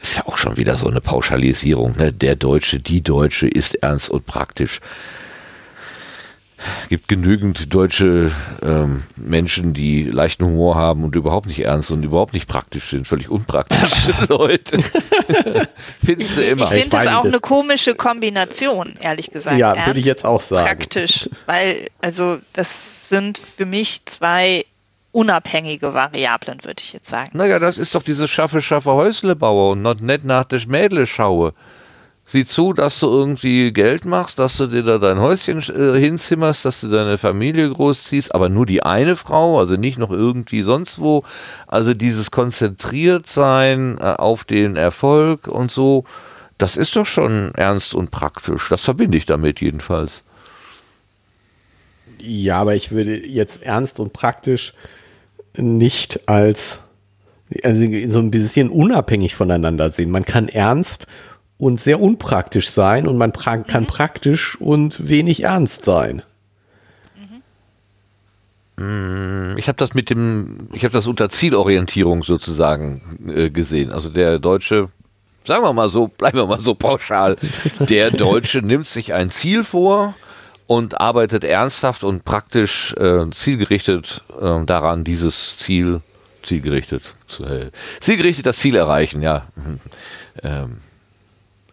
ist 0.01 0.17
ja 0.17 0.25
auch 0.25 0.37
schon 0.37 0.57
wieder 0.57 0.75
so 0.75 0.87
eine 0.87 1.01
Pauschalisierung. 1.01 1.97
Ne? 1.97 2.13
Der 2.13 2.35
Deutsche, 2.35 2.79
die 2.79 3.01
Deutsche 3.01 3.47
ist 3.47 3.75
ernst 3.75 4.09
und 4.09 4.25
praktisch 4.25 4.79
gibt 6.89 7.07
genügend 7.07 7.73
deutsche 7.73 8.31
ähm, 8.61 9.03
Menschen, 9.15 9.73
die 9.73 10.03
leichten 10.03 10.45
Humor 10.45 10.75
haben 10.75 11.03
und 11.03 11.15
überhaupt 11.15 11.47
nicht 11.47 11.59
ernst 11.59 11.91
und 11.91 12.03
überhaupt 12.03 12.33
nicht 12.33 12.47
praktisch 12.47 12.89
sind, 12.89 13.07
völlig 13.07 13.29
unpraktische 13.29 14.13
Leute. 14.29 14.79
Findest 16.03 16.37
du 16.37 16.41
immer. 16.41 16.71
Ich 16.73 16.83
finde 16.83 16.97
das 16.97 17.07
auch 17.07 17.23
das 17.23 17.33
eine 17.33 17.39
komische 17.39 17.95
Kombination, 17.95 18.95
ehrlich 18.99 19.31
gesagt. 19.31 19.57
Ja, 19.57 19.85
würde 19.85 19.99
ich 19.99 20.05
jetzt 20.05 20.25
auch 20.25 20.41
sagen. 20.41 20.67
Praktisch, 20.67 21.29
weil, 21.45 21.89
also, 22.01 22.39
das 22.53 23.09
sind 23.09 23.37
für 23.37 23.65
mich 23.65 24.05
zwei 24.05 24.65
unabhängige 25.11 25.93
Variablen, 25.93 26.63
würde 26.63 26.81
ich 26.81 26.93
jetzt 26.93 27.09
sagen. 27.09 27.31
Naja, 27.33 27.59
das 27.59 27.77
ist 27.77 27.95
doch 27.95 28.03
dieses 28.03 28.29
schaffe, 28.29 28.61
schaffe 28.61 28.91
Häuslebauer 28.91 29.71
und 29.71 30.01
nicht 30.01 30.23
nach 30.23 30.45
der 30.45 30.61
Mädel 30.67 31.05
schaue 31.07 31.53
sieh 32.29 32.45
zu, 32.45 32.73
dass 32.73 32.99
du 32.99 33.07
irgendwie 33.07 33.73
Geld 33.73 34.05
machst, 34.05 34.37
dass 34.37 34.57
du 34.57 34.67
dir 34.67 34.83
da 34.83 34.99
dein 34.99 35.19
Häuschen 35.19 35.61
äh, 35.61 35.99
hinzimmerst, 35.99 36.63
dass 36.63 36.79
du 36.79 36.87
deine 36.87 37.17
Familie 37.17 37.67
großziehst, 37.71 38.35
aber 38.35 38.49
nur 38.49 38.67
die 38.67 38.83
eine 38.83 39.15
Frau, 39.15 39.59
also 39.59 39.77
nicht 39.77 39.97
noch 39.97 40.11
irgendwie 40.11 40.61
sonst 40.61 40.99
wo. 40.99 41.23
Also 41.65 41.95
dieses 41.95 42.29
konzentriert 42.29 43.25
sein 43.25 43.97
äh, 43.99 44.03
auf 44.03 44.43
den 44.43 44.75
Erfolg 44.75 45.47
und 45.47 45.71
so, 45.71 46.03
das 46.59 46.77
ist 46.77 46.95
doch 46.95 47.07
schon 47.07 47.51
ernst 47.55 47.95
und 47.95 48.11
praktisch. 48.11 48.69
Das 48.69 48.83
verbinde 48.83 49.17
ich 49.17 49.25
damit 49.25 49.59
jedenfalls. 49.59 50.23
Ja, 52.19 52.59
aber 52.59 52.75
ich 52.75 52.91
würde 52.91 53.25
jetzt 53.25 53.63
ernst 53.63 53.99
und 53.99 54.13
praktisch 54.13 54.73
nicht 55.55 56.27
als 56.27 56.79
also 57.63 57.85
so 58.07 58.19
ein 58.19 58.31
bisschen 58.31 58.69
unabhängig 58.69 59.35
voneinander 59.35 59.89
sehen. 59.89 60.11
Man 60.11 60.25
kann 60.25 60.47
ernst 60.47 61.07
und 61.57 61.79
sehr 61.79 61.99
unpraktisch 61.99 62.69
sein 62.69 63.07
und 63.07 63.17
man 63.17 63.33
pra 63.33 63.57
kann 63.57 63.83
mhm. 63.83 63.87
praktisch 63.87 64.59
und 64.59 65.09
wenig 65.09 65.43
ernst 65.43 65.85
sein. 65.85 66.21
Mhm. 68.77 69.55
Ich 69.57 69.67
habe 69.67 69.77
das 69.77 69.93
mit 69.93 70.09
dem, 70.09 70.69
ich 70.73 70.83
habe 70.83 70.93
das 70.93 71.07
unter 71.07 71.29
Zielorientierung 71.29 72.23
sozusagen 72.23 73.19
äh, 73.27 73.49
gesehen. 73.49 73.91
Also 73.91 74.09
der 74.09 74.39
Deutsche, 74.39 74.87
sagen 75.43 75.63
wir 75.63 75.73
mal 75.73 75.89
so, 75.89 76.07
bleiben 76.07 76.37
wir 76.37 76.45
mal 76.45 76.61
so 76.61 76.75
pauschal, 76.75 77.35
der 77.79 78.11
Deutsche 78.11 78.59
nimmt 78.59 78.87
sich 78.87 79.13
ein 79.13 79.29
Ziel 79.29 79.63
vor 79.63 80.15
und 80.69 81.01
arbeitet 81.01 81.43
ernsthaft 81.43 82.03
und 82.03 82.25
praktisch 82.25 82.93
äh, 82.93 83.27
zielgerichtet 83.31 84.23
äh, 84.39 84.63
daran, 84.65 85.03
dieses 85.03 85.57
Ziel 85.57 86.01
zielgerichtet 86.43 87.15
zu 87.27 87.43
äh, 87.43 87.71
zielgerichtet 87.99 88.45
das 88.45 88.57
Ziel 88.57 88.75
erreichen, 88.75 89.23
ja. 89.23 89.47
Mhm. 89.55 89.79
Ähm, 90.43 90.77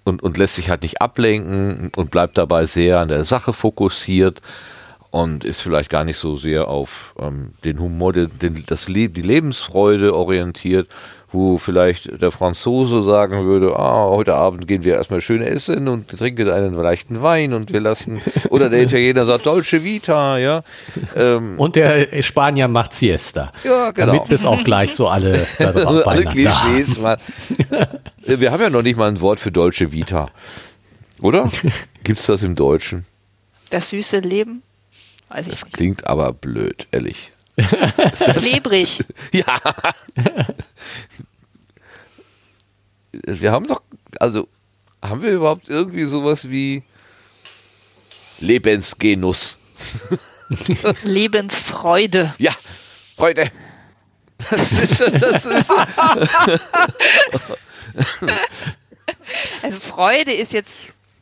und, 0.04 0.22
und 0.22 0.38
lässt 0.38 0.54
sich 0.54 0.70
halt 0.70 0.80
nicht 0.80 1.02
ablenken 1.02 1.92
und 1.94 2.10
bleibt 2.10 2.38
dabei 2.38 2.64
sehr 2.64 3.00
an 3.00 3.08
der 3.08 3.24
Sache 3.24 3.52
fokussiert 3.52 4.40
und 5.10 5.44
ist 5.44 5.60
vielleicht 5.60 5.90
gar 5.90 6.04
nicht 6.04 6.16
so 6.16 6.38
sehr 6.38 6.68
auf 6.68 7.14
ähm, 7.18 7.52
den 7.64 7.78
Humor, 7.78 8.14
den, 8.14 8.64
das 8.66 8.88
Le 8.88 9.10
die 9.10 9.20
Lebensfreude 9.20 10.14
orientiert, 10.14 10.88
wo 11.36 11.58
vielleicht 11.58 12.20
der 12.20 12.30
Franzose 12.30 13.02
sagen 13.02 13.44
würde, 13.44 13.76
ah, 13.78 14.06
heute 14.06 14.34
Abend 14.34 14.66
gehen 14.66 14.82
wir 14.84 14.94
erstmal 14.94 15.20
schön 15.20 15.42
essen 15.42 15.86
und 15.86 16.08
trinken 16.08 16.48
einen 16.48 16.74
leichten 16.74 17.22
Wein 17.22 17.52
und 17.52 17.72
wir 17.72 17.80
lassen, 17.80 18.20
oder 18.48 18.70
der 18.70 18.82
Italiener 18.82 19.26
sagt 19.26 19.46
Dolce 19.46 19.84
Vita, 19.84 20.38
ja. 20.38 20.62
Ähm, 21.14 21.58
und 21.58 21.76
der 21.76 22.22
Spanier 22.22 22.68
macht 22.68 22.92
Siesta. 22.92 23.52
Ja, 23.64 23.90
genau. 23.90 24.06
Damit 24.06 24.28
wir 24.30 24.34
es 24.34 24.44
auch 24.44 24.64
gleich 24.64 24.94
so 24.94 25.08
alle 25.08 25.46
da 25.58 25.72
drauf 25.72 26.06
Alle 26.06 26.24
Klischees 26.24 26.98
mal. 27.00 27.18
Wir 28.24 28.50
haben 28.50 28.62
ja 28.62 28.70
noch 28.70 28.82
nicht 28.82 28.96
mal 28.96 29.08
ein 29.08 29.20
Wort 29.20 29.38
für 29.38 29.52
Dolce 29.52 29.92
Vita. 29.92 30.30
Oder? 31.20 31.50
Gibt 32.02 32.20
es 32.20 32.26
das 32.26 32.42
im 32.42 32.54
Deutschen? 32.54 33.04
Das 33.70 33.90
süße 33.90 34.20
Leben? 34.20 34.62
Weiß 35.28 35.46
ich 35.46 35.52
das 35.52 35.64
nicht. 35.64 35.76
klingt 35.76 36.06
aber 36.06 36.32
blöd, 36.32 36.86
ehrlich. 36.92 37.32
Klebrig. 37.56 39.04
ja. 39.32 39.60
Wir 43.12 43.52
haben 43.52 43.66
doch, 43.66 43.82
also, 44.20 44.48
haben 45.02 45.22
wir 45.22 45.32
überhaupt 45.32 45.68
irgendwie 45.68 46.04
sowas 46.04 46.50
wie 46.50 46.82
Lebensgenuss? 48.40 49.56
Lebensfreude. 51.02 52.34
Ja, 52.38 52.54
Freude. 53.16 53.50
Das 54.50 54.72
ist 54.72 54.98
schon, 54.98 55.18
das 55.18 55.46
ist. 55.46 55.70
also 59.62 59.80
Freude 59.80 60.34
ist 60.34 60.52
jetzt 60.52 60.74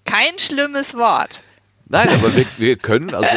kein 0.05 0.39
schlimmes 0.39 0.95
Wort. 0.95 1.43
Nein, 1.87 2.09
aber 2.09 2.35
wir, 2.35 2.47
wir 2.59 2.76
können 2.76 3.14
also 3.14 3.28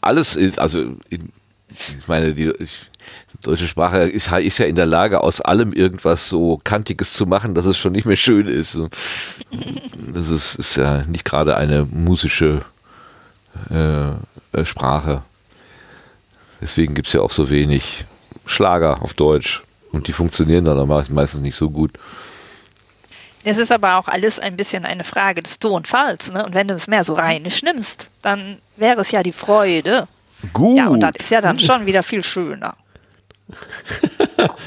alles, 0.00 0.38
also 0.58 0.96
ich 1.08 2.08
meine, 2.08 2.34
die 2.34 2.52
deutsche 3.42 3.66
Sprache 3.66 3.98
ist, 3.98 4.32
ist, 4.32 4.58
ja 4.58 4.66
in 4.66 4.76
der 4.76 4.86
Lage, 4.86 5.20
aus 5.20 5.40
allem 5.40 5.72
irgendwas 5.72 6.28
so 6.28 6.60
Kantiges 6.64 7.12
zu 7.12 7.26
machen, 7.26 7.54
dass 7.54 7.66
es 7.66 7.76
schon 7.76 7.92
nicht 7.92 8.06
mehr 8.06 8.16
schön 8.16 8.46
ist. 8.46 8.78
Das 10.14 10.28
ist, 10.28 10.54
ist 10.56 10.76
ja 10.76 11.04
nicht 11.04 11.24
gerade 11.24 11.56
eine 11.56 11.84
musische 11.84 12.60
äh, 13.70 14.64
Sprache. 14.64 15.22
Deswegen 16.60 16.94
gibt 16.94 17.08
es 17.08 17.12
ja 17.12 17.20
auch 17.20 17.32
so 17.32 17.50
wenig 17.50 18.06
Schlager 18.46 19.02
auf 19.02 19.14
Deutsch. 19.14 19.62
Und 19.92 20.08
die 20.08 20.12
funktionieren 20.12 20.64
dann 20.64 20.88
meistens 20.88 21.40
nicht 21.40 21.56
so 21.56 21.70
gut. 21.70 21.92
Es 23.48 23.58
ist 23.58 23.70
aber 23.70 23.94
auch 23.96 24.08
alles 24.08 24.40
ein 24.40 24.56
bisschen 24.56 24.84
eine 24.84 25.04
Frage 25.04 25.40
des 25.40 25.60
Tonfalls. 25.60 26.32
Ne? 26.32 26.44
Und 26.44 26.54
wenn 26.54 26.66
du 26.66 26.74
es 26.74 26.88
mehr 26.88 27.04
so 27.04 27.14
rheinisch 27.14 27.62
nimmst, 27.62 28.10
dann 28.20 28.58
wäre 28.74 29.00
es 29.00 29.12
ja 29.12 29.22
die 29.22 29.30
Freude. 29.30 30.08
Gut. 30.52 30.76
Ja, 30.76 30.88
und 30.88 30.98
das 30.98 31.12
ist 31.20 31.30
ja 31.30 31.40
dann 31.40 31.60
schon 31.60 31.86
wieder 31.86 32.02
viel 32.02 32.24
schöner. 32.24 32.74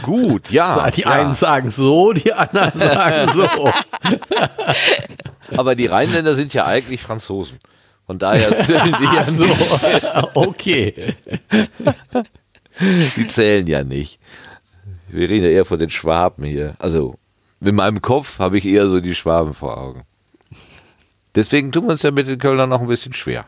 Gut, 0.01 0.49
ja. 0.49 0.89
Die 0.91 1.01
ja. 1.01 1.09
einen 1.09 1.34
sagen 1.34 1.67
so, 1.67 2.13
die 2.13 2.32
anderen 2.32 2.80
sagen 2.80 3.30
so. 3.34 3.49
aber 5.57 5.75
die 5.75 5.88
Rheinländer 5.88 6.36
sind 6.36 6.53
ja 6.53 6.65
eigentlich 6.65 7.01
Franzosen. 7.01 7.59
Von 8.05 8.17
daher 8.17 8.55
zählen 8.55 8.95
die 8.97 9.13
ja 9.13 9.23
so. 9.25 9.45
okay. 10.36 11.15
Die 13.17 13.27
zählen 13.27 13.67
ja 13.67 13.84
nicht. 13.84 14.21
Wir 15.09 15.27
reden 15.27 15.43
ja 15.43 15.51
eher 15.51 15.65
von 15.65 15.80
den 15.80 15.89
Schwaben 15.89 16.45
hier. 16.45 16.75
Also 16.80 17.19
in 17.62 17.76
meinem 17.76 18.01
Kopf 18.01 18.39
habe 18.39 18.57
ich 18.57 18.66
eher 18.66 18.88
so 18.89 18.99
die 18.99 19.16
Schwaben 19.16 19.53
vor 19.53 19.78
Augen. 19.78 20.03
Deswegen 21.36 21.72
tun 21.72 21.86
wir 21.86 21.91
uns 21.91 22.01
ja 22.01 22.12
mit 22.12 22.28
den 22.28 22.39
Kölnern 22.39 22.70
noch 22.70 22.82
ein 22.82 22.88
bisschen 22.88 23.14
schwer. 23.14 23.45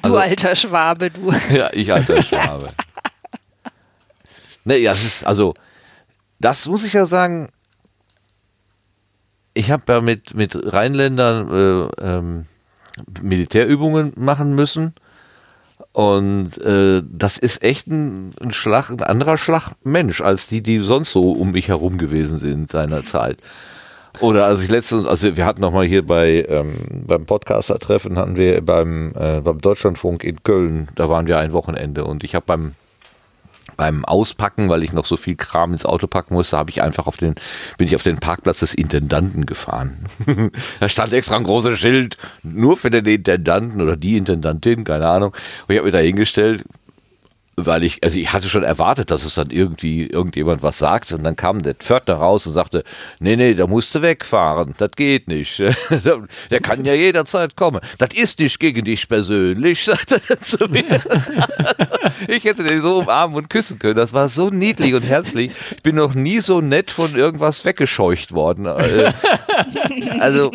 Also, 0.00 0.16
du 0.16 0.20
alter 0.22 0.56
Schwabe, 0.56 1.10
du. 1.10 1.32
Ja, 1.50 1.70
ich 1.72 1.92
alter 1.92 2.22
Schwabe. 2.22 2.70
ne, 4.64 4.78
ja, 4.78 4.92
es 4.92 5.04
ist, 5.04 5.24
also, 5.24 5.54
das 6.40 6.66
muss 6.66 6.84
ich 6.84 6.92
ja 6.92 7.06
sagen, 7.06 7.50
ich 9.54 9.70
habe 9.70 9.92
ja 9.92 10.00
mit, 10.00 10.34
mit 10.34 10.56
Rheinländern 10.72 11.90
äh, 12.00 12.02
ähm, 12.02 12.46
Militärübungen 13.20 14.12
machen 14.16 14.54
müssen 14.54 14.94
und 15.92 16.58
äh, 16.58 17.02
das 17.06 17.36
ist 17.38 17.62
echt 17.62 17.86
ein, 17.86 18.30
ein 18.40 18.52
Schlag, 18.52 18.90
ein 18.90 19.02
anderer 19.02 19.36
Schlag 19.36 19.72
Mensch 19.84 20.20
als 20.20 20.46
die, 20.46 20.62
die 20.62 20.78
sonst 20.78 21.12
so 21.12 21.20
um 21.20 21.52
mich 21.52 21.68
herum 21.68 21.98
gewesen 21.98 22.38
sind 22.38 22.70
seinerzeit. 22.70 23.36
Oder 24.20 24.44
als 24.46 24.62
ich 24.62 24.70
letztens, 24.70 25.06
also 25.06 25.36
wir 25.36 25.46
hatten 25.46 25.62
noch 25.62 25.72
mal 25.72 25.86
hier 25.86 26.04
bei 26.04 26.44
ähm, 26.48 26.74
beim 27.06 27.24
Podcaster-Treffen 27.24 28.18
hatten 28.18 28.36
wir 28.36 28.60
beim 28.60 29.12
äh, 29.14 29.40
beim 29.40 29.60
Deutschlandfunk 29.60 30.24
in 30.24 30.42
Köln, 30.42 30.88
da 30.96 31.08
waren 31.08 31.26
wir 31.26 31.38
ein 31.38 31.52
Wochenende 31.52 32.04
und 32.04 32.24
ich 32.24 32.34
habe 32.34 32.44
beim 32.46 32.74
beim 33.76 34.04
Auspacken, 34.04 34.68
weil 34.68 34.82
ich 34.82 34.92
noch 34.92 35.06
so 35.06 35.16
viel 35.16 35.36
Kram 35.36 35.72
ins 35.72 35.84
Auto 35.84 36.06
packen 36.06 36.34
musste, 36.34 36.56
habe 36.56 36.70
ich 36.70 36.82
einfach 36.82 37.06
auf 37.06 37.16
den, 37.16 37.34
bin 37.78 37.86
ich 37.86 37.94
auf 37.94 38.02
den 38.02 38.18
Parkplatz 38.18 38.60
des 38.60 38.74
Intendanten 38.74 39.46
gefahren. 39.46 40.06
da 40.80 40.88
stand 40.88 41.12
extra 41.12 41.36
ein 41.36 41.44
großes 41.44 41.78
Schild, 41.78 42.16
nur 42.42 42.76
für 42.76 42.90
den 42.90 43.06
Intendanten 43.06 43.80
oder 43.80 43.96
die 43.96 44.16
Intendantin, 44.16 44.84
keine 44.84 45.08
Ahnung. 45.08 45.32
Und 45.32 45.74
ich 45.74 45.76
habe 45.78 45.86
mich 45.86 45.92
da 45.92 45.98
hingestellt, 46.00 46.64
weil 47.56 47.84
ich, 47.84 48.02
also 48.02 48.18
ich 48.18 48.32
hatte 48.32 48.48
schon 48.48 48.62
erwartet, 48.62 49.10
dass 49.10 49.24
es 49.24 49.34
dann 49.34 49.50
irgendwie 49.50 50.06
irgendjemand 50.06 50.62
was 50.62 50.78
sagt 50.78 51.12
und 51.12 51.22
dann 51.22 51.36
kam 51.36 51.62
der 51.62 51.74
Pförtner 51.74 52.14
raus 52.14 52.46
und 52.46 52.54
sagte, 52.54 52.82
nee, 53.18 53.36
nee, 53.36 53.52
da 53.52 53.66
musst 53.66 53.94
du 53.94 54.00
wegfahren, 54.00 54.74
das 54.78 54.92
geht 54.92 55.28
nicht. 55.28 55.58
der 56.50 56.60
kann 56.60 56.84
ja 56.84 56.94
jederzeit 56.94 57.54
kommen. 57.54 57.80
Das 57.98 58.10
ist 58.14 58.38
nicht 58.38 58.58
gegen 58.58 58.84
dich 58.84 59.06
persönlich, 59.06 59.84
sagte 59.84 60.20
er 60.28 60.38
zu 60.38 60.66
mir. 60.68 60.84
ich 62.28 62.44
hätte 62.44 62.64
den 62.64 62.80
so 62.80 63.00
umarmen 63.00 63.36
und 63.36 63.50
küssen 63.50 63.78
können, 63.78 63.96
das 63.96 64.14
war 64.14 64.28
so 64.28 64.48
niedlich 64.48 64.94
und 64.94 65.02
herzlich. 65.02 65.50
Ich 65.76 65.82
bin 65.82 65.96
noch 65.96 66.14
nie 66.14 66.38
so 66.38 66.62
nett 66.62 66.90
von 66.90 67.14
irgendwas 67.14 67.64
weggescheucht 67.66 68.32
worden. 68.32 68.66
Also 68.66 70.50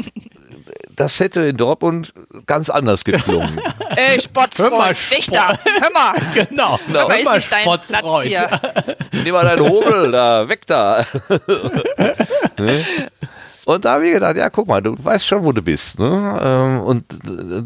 das 0.97 1.19
hätte 1.19 1.41
in 1.43 1.57
Dortmund 1.57 2.11
ganz 2.47 2.69
anders 2.69 3.05
geklungen. 3.05 3.61
Ey, 3.95 4.19
Spottfreund, 4.19 4.71
hör 4.71 4.77
mal, 4.77 4.95
Richter, 5.11 5.59
hör 5.79 5.91
mal. 5.91 6.13
Genau, 6.33 6.79
hör 6.87 7.07
mal, 7.07 7.19
ist 7.19 7.31
nicht 7.31 7.51
dein 7.51 7.63
Platz 7.63 8.23
hier. 8.23 8.61
Nimm 9.23 9.33
mal 9.33 9.45
deinen 9.45 9.69
Hobel 9.69 10.11
da, 10.11 10.49
weg 10.49 10.65
da. 10.65 11.05
ne? 12.57 12.85
Und 13.65 13.85
da 13.85 13.93
habe 13.93 14.07
ich 14.07 14.13
gedacht, 14.13 14.37
ja, 14.37 14.49
guck 14.49 14.67
mal, 14.67 14.81
du 14.81 14.95
weißt 14.97 15.25
schon, 15.25 15.43
wo 15.43 15.51
du 15.51 15.61
bist. 15.61 15.99
Ne? 15.99 16.39
Ähm, 16.41 16.81
und 16.81 17.05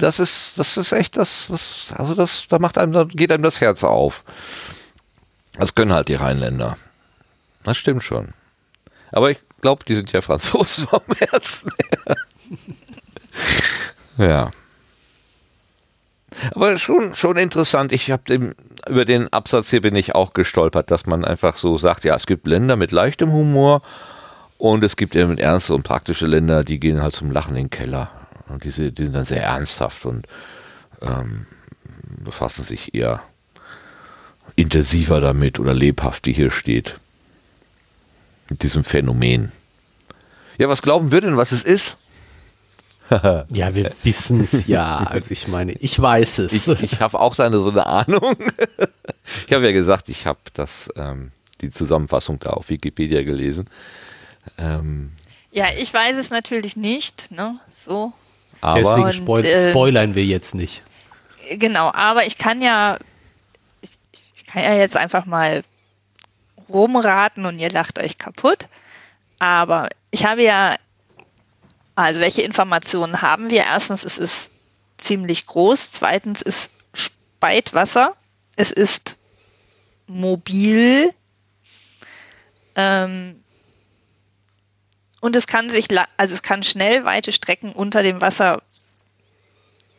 das 0.01 0.19
ist, 0.19 0.57
das 0.57 0.75
ist 0.75 0.91
echt 0.91 1.15
das, 1.15 1.49
was, 1.49 1.93
also 1.95 2.15
das, 2.15 2.45
da 2.49 2.59
macht 2.59 2.77
einem, 2.77 2.91
da 2.91 3.05
geht 3.05 3.31
einem 3.31 3.43
das 3.43 3.61
Herz 3.61 3.83
auf. 3.83 4.23
Das 5.53 5.73
können 5.73 5.93
halt 5.93 6.09
die 6.09 6.15
Rheinländer. 6.15 6.77
Das 7.63 7.77
stimmt 7.77 8.03
schon. 8.03 8.33
Aber 9.11 9.31
ich 9.31 9.37
glaube, 9.61 9.85
die 9.85 9.93
sind 9.93 10.11
ja 10.11 10.21
Franzosen 10.21 10.87
vom 10.87 11.01
Herzen 11.17 11.71
her. 12.05 12.15
Ja. 14.17 14.51
Aber 16.55 16.77
schon, 16.77 17.13
schon 17.13 17.37
interessant. 17.37 17.91
Ich 17.91 18.09
habe 18.09 18.53
über 18.87 19.05
den 19.05 19.31
Absatz 19.33 19.69
hier 19.69 19.81
bin 19.81 19.95
ich 19.95 20.15
auch 20.15 20.33
gestolpert, 20.33 20.89
dass 20.89 21.05
man 21.05 21.25
einfach 21.25 21.55
so 21.55 21.77
sagt, 21.77 22.03
ja, 22.03 22.15
es 22.15 22.25
gibt 22.25 22.47
Länder 22.47 22.75
mit 22.75 22.91
leichtem 22.91 23.31
Humor 23.31 23.81
und 24.57 24.83
es 24.83 24.95
gibt 24.95 25.15
eben 25.15 25.37
ernste 25.37 25.73
und 25.73 25.83
praktische 25.83 26.25
Länder, 26.25 26.63
die 26.63 26.79
gehen 26.79 27.01
halt 27.01 27.13
zum 27.13 27.31
Lachen 27.31 27.55
in 27.55 27.65
den 27.65 27.69
Keller. 27.69 28.09
Und 28.47 28.63
diese, 28.63 28.91
die 28.91 29.03
sind 29.03 29.15
dann 29.15 29.25
sehr 29.25 29.43
ernsthaft 29.43 30.05
und 30.05 30.27
ähm, 31.01 31.45
befassen 32.23 32.63
sich 32.63 32.93
eher 32.93 33.21
intensiver 34.55 35.19
damit 35.19 35.59
oder 35.59 35.73
lebhaft, 35.73 36.25
wie 36.27 36.33
hier 36.33 36.51
steht. 36.51 36.99
Mit 38.49 38.63
diesem 38.63 38.83
Phänomen. 38.83 39.51
Ja, 40.57 40.67
was 40.69 40.81
glauben 40.81 41.11
wir 41.11 41.21
denn, 41.21 41.37
was 41.37 41.51
es 41.51 41.63
ist? 41.63 41.97
ja, 43.49 43.75
wir 43.75 43.91
wissen 44.03 44.41
es 44.41 44.67
ja. 44.67 44.97
Also 44.97 45.31
ich 45.31 45.47
meine, 45.47 45.73
ich 45.73 46.01
weiß 46.01 46.39
es. 46.39 46.67
Ich, 46.67 46.83
ich 46.83 47.01
habe 47.01 47.19
auch 47.19 47.35
seine 47.35 47.59
so 47.59 47.69
eine 47.69 47.87
Ahnung. 47.87 48.37
ich 49.47 49.53
habe 49.53 49.65
ja 49.65 49.71
gesagt, 49.71 50.07
ich 50.09 50.25
habe 50.25 50.39
das 50.53 50.89
ähm, 50.95 51.31
die 51.59 51.71
Zusammenfassung 51.71 52.39
da 52.39 52.51
auf 52.51 52.69
Wikipedia 52.69 53.23
gelesen. 53.23 53.69
Ähm, 54.57 55.11
ja, 55.51 55.67
ich 55.77 55.93
weiß 55.93 56.15
es 56.17 56.29
natürlich 56.29 56.77
nicht. 56.77 57.31
Ne? 57.31 57.59
So. 57.85 58.13
Aber 58.61 58.79
Deswegen 58.79 59.03
und, 59.03 59.13
spoil 59.13 59.45
äh, 59.45 59.69
spoilern 59.69 60.15
wir 60.15 60.25
jetzt 60.25 60.55
nicht. 60.55 60.81
Genau, 61.51 61.91
aber 61.91 62.25
ich 62.25 62.37
kann 62.37 62.61
ja, 62.61 62.97
ich, 63.81 63.91
ich 64.35 64.45
kann 64.45 64.63
ja 64.63 64.75
jetzt 64.75 64.95
einfach 64.95 65.25
mal 65.25 65.63
rumraten 66.69 67.45
und 67.45 67.59
ihr 67.59 67.71
lacht 67.71 67.99
euch 67.99 68.17
kaputt. 68.17 68.67
Aber 69.39 69.89
ich 70.11 70.25
habe 70.25 70.43
ja 70.43 70.75
also 71.95 72.19
welche 72.19 72.41
Informationen 72.41 73.21
haben 73.21 73.49
wir? 73.49 73.63
Erstens, 73.63 74.03
es 74.03 74.17
ist 74.17 74.49
ziemlich 74.97 75.45
groß. 75.45 75.91
Zweitens, 75.91 76.41
es 76.41 76.69
speit 76.93 77.73
Wasser. 77.73 78.15
Es 78.55 78.71
ist 78.71 79.17
mobil. 80.07 81.13
Ähm, 82.75 83.43
und 85.19 85.35
es 85.35 85.47
kann 85.47 85.69
sich, 85.69 85.87
also 86.17 86.33
es 86.33 86.41
kann 86.41 86.63
schnell 86.63 87.05
weite 87.05 87.31
Strecken 87.31 87.73
unter 87.73 88.03
dem 88.03 88.21
Wasser 88.21 88.63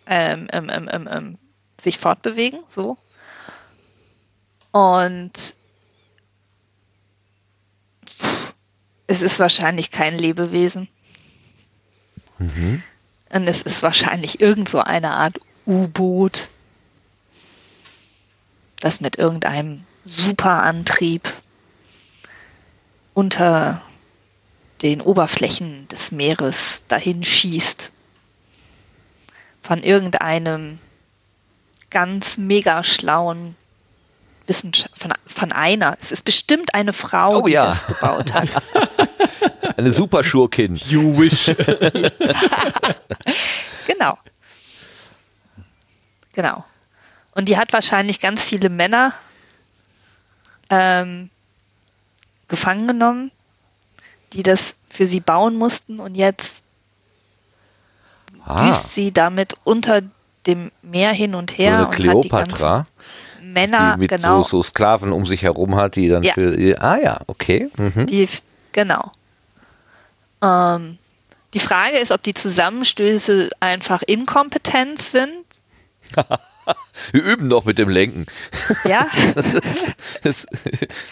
ähm, 0.06 0.48
ähm, 0.52 0.70
ähm, 0.70 0.88
ähm, 0.90 1.08
ähm 1.10 1.38
sich 1.80 1.98
fortbewegen. 1.98 2.60
So. 2.68 2.96
Und 4.70 5.54
es 9.06 9.22
ist 9.22 9.38
wahrscheinlich 9.38 9.90
kein 9.90 10.16
Lebewesen. 10.16 10.88
Mhm. 12.42 12.82
Und 13.30 13.48
es 13.48 13.62
ist 13.62 13.82
wahrscheinlich 13.82 14.40
irgend 14.40 14.68
so 14.68 14.80
eine 14.80 15.12
Art 15.12 15.40
U-Boot, 15.66 16.48
das 18.80 19.00
mit 19.00 19.16
irgendeinem 19.16 19.84
Superantrieb 20.04 21.32
unter 23.14 23.80
den 24.82 25.00
Oberflächen 25.00 25.86
des 25.88 26.10
Meeres 26.10 26.82
dahin 26.88 27.22
schießt. 27.22 27.90
Von 29.62 29.82
irgendeinem 29.82 30.80
ganz 31.90 32.36
mega 32.36 32.82
schlauen 32.82 33.54
Wissenschaft, 34.46 34.98
von, 34.98 35.12
von 35.26 35.52
einer. 35.52 35.96
Es 36.00 36.10
ist 36.10 36.24
bestimmt 36.24 36.74
eine 36.74 36.92
Frau, 36.92 37.38
oh, 37.38 37.46
die 37.46 37.52
ja. 37.52 37.66
das 37.66 37.86
gebaut 37.86 38.32
hat. 38.32 38.62
Eine 39.76 39.92
Superschurkin. 39.92 40.76
You 40.76 41.18
wish. 41.18 41.46
genau. 43.86 44.18
Genau. 46.32 46.64
Und 47.34 47.48
die 47.48 47.56
hat 47.56 47.72
wahrscheinlich 47.72 48.20
ganz 48.20 48.44
viele 48.44 48.68
Männer 48.68 49.14
ähm, 50.70 51.30
gefangen 52.48 52.86
genommen, 52.86 53.30
die 54.32 54.42
das 54.42 54.74
für 54.88 55.06
sie 55.06 55.20
bauen 55.20 55.56
mussten 55.56 56.00
und 56.00 56.14
jetzt 56.14 56.64
ah. 58.44 58.66
düst 58.66 58.90
sie 58.90 59.12
damit 59.12 59.56
unter 59.64 60.02
dem 60.46 60.70
Meer 60.82 61.12
hin 61.12 61.34
und 61.34 61.56
her. 61.56 61.78
So 61.78 61.86
eine 61.86 61.90
Kleopatra. 61.90 62.86
Männer, 63.42 63.94
die 63.94 64.00
mit 64.00 64.10
genau. 64.10 64.42
so, 64.42 64.58
so, 64.58 64.62
Sklaven 64.62 65.12
um 65.12 65.26
sich 65.26 65.42
herum 65.42 65.76
hat, 65.76 65.96
die 65.96 66.08
dann 66.08 66.22
ja. 66.22 66.32
für. 66.34 66.80
Ah 66.80 66.98
ja, 66.98 67.20
okay. 67.26 67.68
Mhm. 67.76 68.06
Die, 68.06 68.28
genau. 68.72 69.10
Ähm, 70.42 70.98
die 71.54 71.60
Frage 71.60 71.98
ist, 71.98 72.10
ob 72.10 72.22
die 72.22 72.34
Zusammenstöße 72.34 73.50
einfach 73.60 74.02
Inkompetenz 74.02 75.12
sind. 75.12 75.44
Wir 77.12 77.22
üben 77.22 77.48
noch 77.48 77.64
mit 77.64 77.78
dem 77.78 77.88
Lenken. 77.88 78.26
Ja. 78.84 79.06
Das, 79.64 79.86
das, 80.22 80.46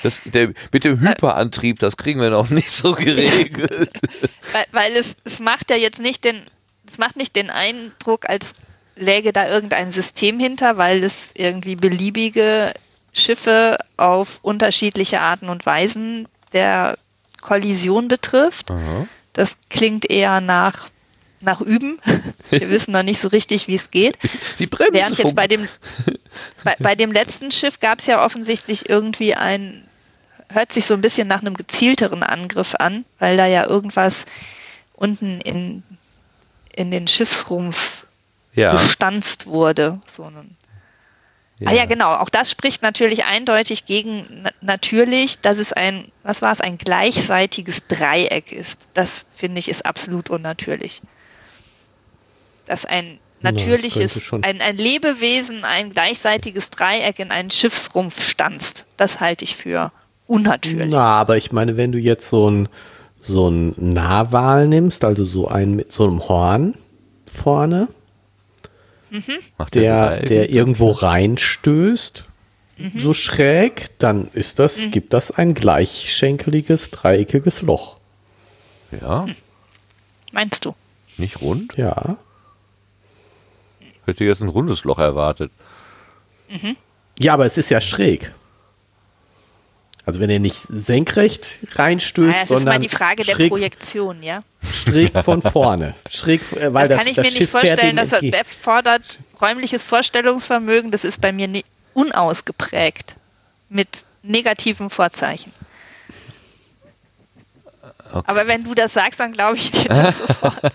das, 0.03 0.23
der, 0.25 0.53
mit 0.73 0.85
dem 0.85 1.01
Hyperantrieb, 1.01 1.79
das 1.81 1.97
kriegen 1.97 2.21
wir 2.21 2.31
noch 2.31 2.51
nicht 2.51 2.71
so 2.71 2.93
geregelt. 2.93 3.91
Weil, 4.53 4.67
weil 4.71 4.93
es, 4.93 5.17
es 5.25 5.41
macht 5.41 5.71
ja 5.71 5.77
jetzt 5.77 6.01
nicht 6.01 6.25
den, 6.25 6.43
es 6.87 6.99
macht 6.99 7.17
nicht 7.17 7.35
den 7.37 7.51
Eindruck, 7.51 8.29
als 8.29 8.55
läge 8.97 9.33
da 9.33 9.49
irgendein 9.49 9.91
System 9.91 10.39
hinter, 10.39 10.77
weil 10.77 11.03
es 11.05 11.31
irgendwie 11.35 11.77
beliebige 11.77 12.75
Schiffe 13.13 13.79
auf 13.97 14.39
unterschiedliche 14.43 15.21
Arten 15.21 15.49
und 15.49 15.67
Weisen 15.67 16.29
der 16.53 16.99
Kollision 17.41 18.09
betrifft. 18.09 18.71
Aha. 18.71 19.07
Das 19.33 19.59
klingt 19.69 20.09
eher 20.09 20.41
nach, 20.41 20.89
nach 21.41 21.61
Üben. 21.61 22.01
Wir 22.51 22.69
wissen 22.71 22.93
noch 22.93 23.03
nicht 23.03 23.21
so 23.21 23.29
richtig, 23.29 23.69
wie 23.69 23.75
es 23.75 23.91
geht. 23.91 24.19
Die 24.59 24.67
Bremse 24.67 24.93
Während 24.93 25.19
jetzt 25.19 25.37
bei 25.37 25.47
dem, 25.47 25.69
bei, 26.65 26.77
bei 26.79 26.95
dem 26.95 27.13
letzten 27.13 27.51
Schiff 27.51 27.81
gab 27.81 28.01
es 28.01 28.07
ja 28.07 28.25
offensichtlich 28.25 28.89
irgendwie 28.89 29.35
ein, 29.35 29.87
hört 30.51 30.73
sich 30.73 30.87
so 30.87 30.95
ein 30.95 31.01
bisschen 31.01 31.29
nach 31.29 31.41
einem 31.41 31.57
gezielteren 31.57 32.23
Angriff 32.23 32.75
an, 32.79 33.05
weil 33.19 33.37
da 33.37 33.47
ja 33.47 33.67
irgendwas 33.67 34.25
unten 34.95 35.41
in, 35.41 35.83
in 36.75 36.91
den 36.91 37.07
Schiffsrumpf 37.07 38.07
ja. 38.55 38.73
gestanzt 38.73 39.47
wurde. 39.47 40.01
So 40.07 40.25
ein 40.25 40.57
ja. 41.61 41.69
Ah 41.69 41.75
ja, 41.75 41.85
genau. 41.85 42.15
Auch 42.17 42.31
das 42.31 42.51
spricht 42.51 42.83
natürlich 42.83 43.25
eindeutig 43.25 43.85
gegen 43.85 44.45
natürlich, 44.63 45.41
dass 45.41 45.59
es 45.59 45.73
ein, 45.73 46.11
was 46.23 46.41
war 46.41 46.53
es, 46.53 46.61
ein 46.61 46.79
gleichseitiges 46.79 47.87
Dreieck 47.87 48.51
ist. 48.51 48.89
Das 48.95 49.27
finde 49.35 49.59
ich 49.59 49.69
ist 49.69 49.85
absolut 49.85 50.31
unnatürlich. 50.31 51.03
Dass 52.67 52.87
ein 52.87 53.19
natürliches, 53.43 54.31
ja, 54.31 54.39
ein, 54.41 54.61
ein 54.61 54.77
Lebewesen 54.77 55.65
ein 55.65 55.91
gleichseitiges 55.91 56.71
Dreieck 56.71 57.19
in 57.19 57.31
einen 57.31 57.51
Schiffsrumpf 57.51 58.23
stanzt, 58.23 58.87
das 58.97 59.21
halte 59.21 59.45
ich 59.45 59.57
für 59.57 59.93
unnatürlich. 60.27 60.89
Na, 60.89 61.21
aber 61.21 61.37
ich 61.37 61.53
meine, 61.53 61.77
wenn 61.77 61.93
du 61.93 61.99
jetzt 61.99 62.29
so 62.29 62.51
ein 62.51 62.69
so 63.23 63.49
ein 63.49 63.75
Narwal 63.77 64.67
nimmst, 64.67 65.05
also 65.05 65.25
so 65.25 65.47
einen 65.47 65.77
mit 65.77 65.93
so 65.93 66.05
einem 66.05 66.27
Horn 66.27 66.75
vorne, 67.27 67.89
mhm. 69.11 69.39
der, 69.75 70.23
der 70.23 70.51
irgendwo 70.51 70.91
reinstößt, 70.91 72.25
so 72.97 73.13
schräg, 73.13 73.99
dann 73.99 74.29
ist 74.33 74.59
das, 74.59 74.91
gibt 74.91 75.13
das 75.13 75.31
ein 75.31 75.53
gleichschenkeliges, 75.53 76.91
dreieckiges 76.91 77.61
Loch. 77.61 77.97
Ja, 78.91 79.27
Meinst 80.33 80.65
du? 80.65 80.75
nicht 81.19 81.43
rund. 81.43 81.77
Ja. 81.77 82.17
Hätte 84.07 84.25
jetzt 84.25 84.41
ein 84.41 84.49
rundes 84.49 84.85
Loch 84.85 84.99
erwartet. 84.99 85.53
Ja, 87.19 87.35
aber 87.35 87.47
es 87.47 87.59
ist 87.59 87.71
ja 87.71 87.81
schräg. 87.81 88.33
Also 90.11 90.19
wenn 90.19 90.31
er 90.31 90.41
nicht 90.41 90.57
senkrecht 90.57 91.61
reinstößt, 91.71 92.27
Naja, 92.27 92.43
es 92.43 92.43
ist 92.43 92.51
mal 92.51 92.57
sondern 92.57 92.81
die 92.81 92.89
Frage 92.89 93.23
der 93.23 93.37
schräg, 93.37 93.49
Projektion, 93.49 94.25
ja. 94.25 94.43
schräg 94.61 95.17
von 95.25 95.41
vorne. 95.53 95.95
Schräg, 96.11 96.41
äh, 96.57 96.75
weil 96.75 96.89
das, 96.89 96.97
das, 96.97 96.99
kann 96.99 97.07
ich 97.07 97.15
das 97.15 97.25
mir 97.25 97.31
nicht 97.31 97.37
Schiff 97.37 97.51
fährt 97.51 97.67
vorstellen, 97.69 97.95
dass 97.95 98.09
das 98.09 98.23
erfordert 98.25 99.03
räumliches 99.41 99.85
Vorstellungsvermögen. 99.85 100.91
Das 100.91 101.05
ist 101.05 101.21
bei 101.21 101.31
mir 101.31 101.47
nie, 101.47 101.65
unausgeprägt 101.95 103.15
mit 103.69 104.05
negativen 104.25 104.91
Vorzeichen. 104.91 105.53
Aber 108.13 108.49
wenn 108.49 108.65
du 108.65 108.75
das 108.75 108.93
sagst, 108.93 109.21
dann 109.21 109.31
glaube 109.31 109.59
ich 109.59 109.71
dir 109.71 109.91
das 109.91 110.19
sofort. 110.27 110.75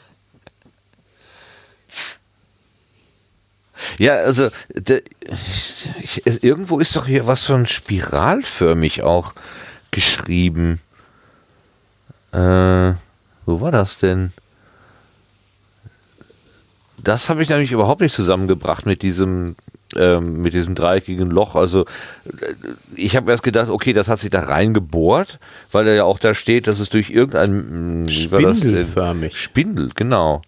Ja, 3.98 4.16
also 4.16 4.50
es, 4.74 6.38
irgendwo 6.42 6.80
ist 6.80 6.96
doch 6.96 7.06
hier 7.06 7.28
was 7.28 7.44
von 7.44 7.66
spiralförmig 7.66 9.04
auch 9.04 9.34
geschrieben. 9.92 10.80
Äh, 12.32 12.94
wo 13.46 13.62
war 13.62 13.72
das 13.72 13.98
denn? 13.98 14.32
Das 17.04 17.30
habe 17.30 17.44
ich 17.44 17.50
nämlich 17.50 17.72
überhaupt 17.72 18.02
nicht 18.02 18.16
zusammengebracht 18.16 18.86
mit 18.86 19.04
diesem 19.04 19.56
ähm, 19.96 20.42
mit 20.42 20.54
diesem 20.54 20.76
dreieckigen 20.76 21.30
Loch. 21.30 21.56
Also 21.56 21.86
ich 22.96 23.16
habe 23.16 23.32
erst 23.32 23.44
gedacht, 23.44 23.70
okay, 23.70 23.94
das 23.94 24.08
hat 24.08 24.20
sich 24.20 24.30
da 24.30 24.42
reingebohrt, 24.42 25.40
weil 25.72 25.88
er 25.88 25.96
ja 25.96 26.04
auch 26.04 26.20
da 26.20 26.34
steht, 26.34 26.68
dass 26.68 26.80
es 26.80 26.90
durch 26.90 27.10
irgendein 27.10 28.08
denn? 28.08 28.10
Spindelförmig. 28.10 29.38
Spindel, 29.38 29.92
genau. 29.96 30.42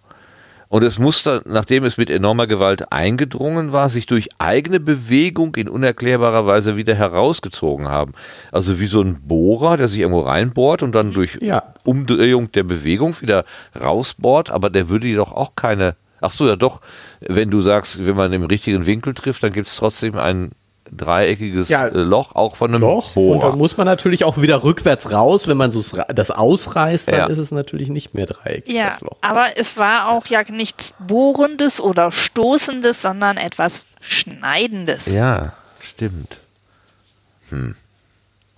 Und 0.70 0.84
es 0.84 0.99
musste, 0.99 1.41
nachdem 1.45 1.86
es 1.86 1.97
mit 1.97 2.09
enormer 2.09 2.45
Gewalt 2.45 2.91
eingedrungen 2.91 3.72
war, 3.72 3.89
sich 3.89 4.05
durch 4.05 4.30
eigene 4.38 4.80
Bewegung 4.80 5.55
in 5.55 5.70
unerklärbarer 5.70 6.45
Weise 6.45 6.76
wieder 6.76 6.93
herausgezogen 6.93 7.88
haben. 7.88 8.11
Also 8.51 8.80
wie 8.80 8.88
so 8.88 9.01
ein 9.01 9.22
Bohrer, 9.22 9.78
der 9.78 9.88
sich 9.88 9.99
irgendwo 9.99 10.22
reinbohrt 10.22 10.84
und 10.84 10.93
dann 10.93 11.13
durch 11.13 11.38
Ja. 11.41 11.63
Umdrehung 11.84 12.51
der 12.51 12.63
Bewegung 12.63 13.15
wieder 13.22 13.45
rausbohrt, 13.80 14.49
aber 14.49 14.70
der 14.70 14.89
würde 14.89 15.07
jedoch 15.07 15.32
auch 15.32 15.55
keine. 15.55 15.95
Ach 16.20 16.32
so, 16.32 16.47
ja 16.47 16.55
doch, 16.55 16.82
wenn 17.22 17.49
du 17.49 17.61
sagst, 17.61 18.05
wenn 18.05 18.15
man 18.15 18.34
im 18.34 18.43
richtigen 18.43 18.86
Winkel 18.86 19.13
trifft, 19.13 19.43
dann 19.43 19.53
gibt 19.53 19.68
es 19.68 19.76
trotzdem 19.78 20.15
ein 20.18 20.51
dreieckiges 20.91 21.69
Ja, 21.69 21.88
äh, 21.88 21.97
Loch, 21.99 22.35
auch 22.35 22.55
von 22.55 22.71
einem 22.73 22.81
Loch. 22.81 23.15
Und 23.15 23.15
Bohrer. 23.15 23.49
dann 23.49 23.57
muss 23.57 23.77
man 23.77 23.85
natürlich 23.85 24.23
auch 24.23 24.41
wieder 24.41 24.63
rückwärts 24.63 25.11
raus. 25.11 25.47
Wenn 25.47 25.57
man 25.57 25.71
so 25.71 25.83
das 26.13 26.31
ausreißt, 26.31 27.09
dann 27.11 27.19
Ja. 27.19 27.25
ist 27.27 27.38
es 27.38 27.51
natürlich 27.51 27.89
nicht 27.89 28.13
mehr 28.13 28.25
dreieckig, 28.25 28.73
Ja, 28.73 28.85
das 28.89 29.01
Loch. 29.01 29.17
aber 29.21 29.57
es 29.57 29.77
war 29.77 30.09
auch 30.09 30.25
ja 30.27 30.43
nichts 30.49 30.93
Bohrendes 30.99 31.79
oder 31.81 32.11
Stoßendes, 32.11 33.01
sondern 33.01 33.38
etwas 33.38 33.85
Schneidendes. 34.01 35.05
ja, 35.07 35.53
stimmt. 35.81 36.38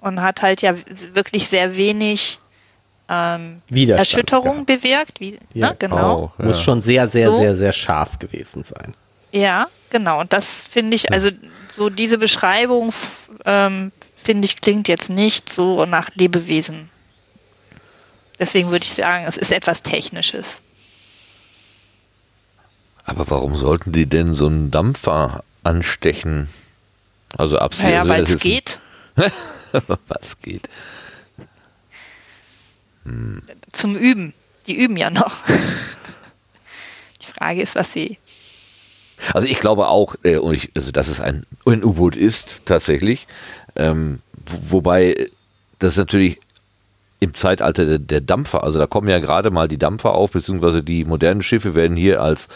Und 0.02 0.22
hat 0.22 0.42
halt 0.42 0.62
ja 0.62 0.76
wirklich 1.14 1.48
sehr 1.48 1.76
wenig 1.76 2.40
ähm, 3.08 3.62
Erschütterung 3.72 4.66
gehabt. 4.66 4.84
bewirkt. 4.84 5.20
Wie, 5.20 5.40
Ja, 5.54 5.70
ne, 5.70 5.76
genau. 5.80 5.98
Auch, 6.26 6.40
ja. 6.40 6.46
Muss 6.46 6.62
schon 6.62 6.82
sehr, 6.82 7.08
sehr, 7.10 7.32
So. 7.32 7.38
sehr, 7.40 7.56
sehr 7.56 7.74
scharf 7.74 8.20
gewesen 8.20 8.64
sein. 8.64 8.94
Ja, 9.32 9.68
genau. 9.90 10.20
Und 10.20 10.34
das 10.34 10.62
finde 10.62 10.96
ich, 10.96 11.12
also 11.12 11.30
so 11.70 11.90
diese 11.90 12.18
Beschreibung, 12.18 12.94
ähm, 13.46 13.92
finde 14.16 14.46
ich, 14.46 14.62
klingt 14.62 14.88
jetzt 14.88 15.10
nicht 15.10 15.50
so 15.50 15.86
nach 15.86 16.10
Lebewesen. 16.16 16.90
Deswegen 18.40 18.72
würde 18.72 18.84
ich 18.84 18.94
sagen, 18.94 19.26
es 19.28 19.38
ist 19.38 19.52
etwas 19.52 19.84
Technisches. 19.84 20.62
Aber 23.04 23.30
warum 23.30 23.56
sollten 23.56 23.92
die 23.92 24.06
denn 24.06 24.34
so 24.34 24.48
einen 24.48 24.72
Dampfer 24.72 25.44
anstechen? 25.64 26.48
Also 27.38 27.58
absichtlich. 27.58 27.98
Naja, 27.98 28.08
weil 28.08 28.24
es 28.24 28.40
geht. 28.40 28.80
Was 30.08 30.40
geht? 30.42 30.70
Zum 33.72 33.96
Üben. 33.96 34.34
Die 34.68 34.78
üben 34.78 34.98
ja 34.98 35.10
noch. 35.10 35.36
Die 37.22 37.32
Frage 37.32 37.62
ist, 37.62 37.76
was 37.76 37.92
sie. 37.92 38.18
Also 39.34 39.48
ich 39.48 39.60
glaube 39.60 39.88
auch, 39.88 40.16
äh, 40.24 40.40
ich, 40.54 40.72
also 40.76 40.92
dass 40.92 41.08
es 41.08 41.20
ein, 41.22 41.46
ein 41.66 41.84
U-Boot 41.84 42.16
ist 42.16 42.62
tatsächlich. 42.66 43.28
Ähm, 43.76 44.20
wo- 44.46 44.78
wobei 44.78 45.14
äh, 45.14 45.30
das 45.80 45.98
natürlich 45.98 46.40
im 47.20 47.34
Zeitalter 47.36 47.86
der, 47.86 48.00
der 48.00 48.22
Dampfer, 48.22 48.64
also 48.64 48.80
da 48.80 48.88
kommen 48.88 49.10
ja 49.10 49.20
gerade 49.20 49.52
mal 49.52 49.68
die 49.68 49.78
Dampfer 49.78 50.14
auf, 50.16 50.32
beziehungsweise 50.32 50.82
die 50.84 51.04
modernen 51.04 51.42
Schiffe 51.42 51.76
werden 51.76 51.98
hier 51.98 52.22
als 52.22 52.48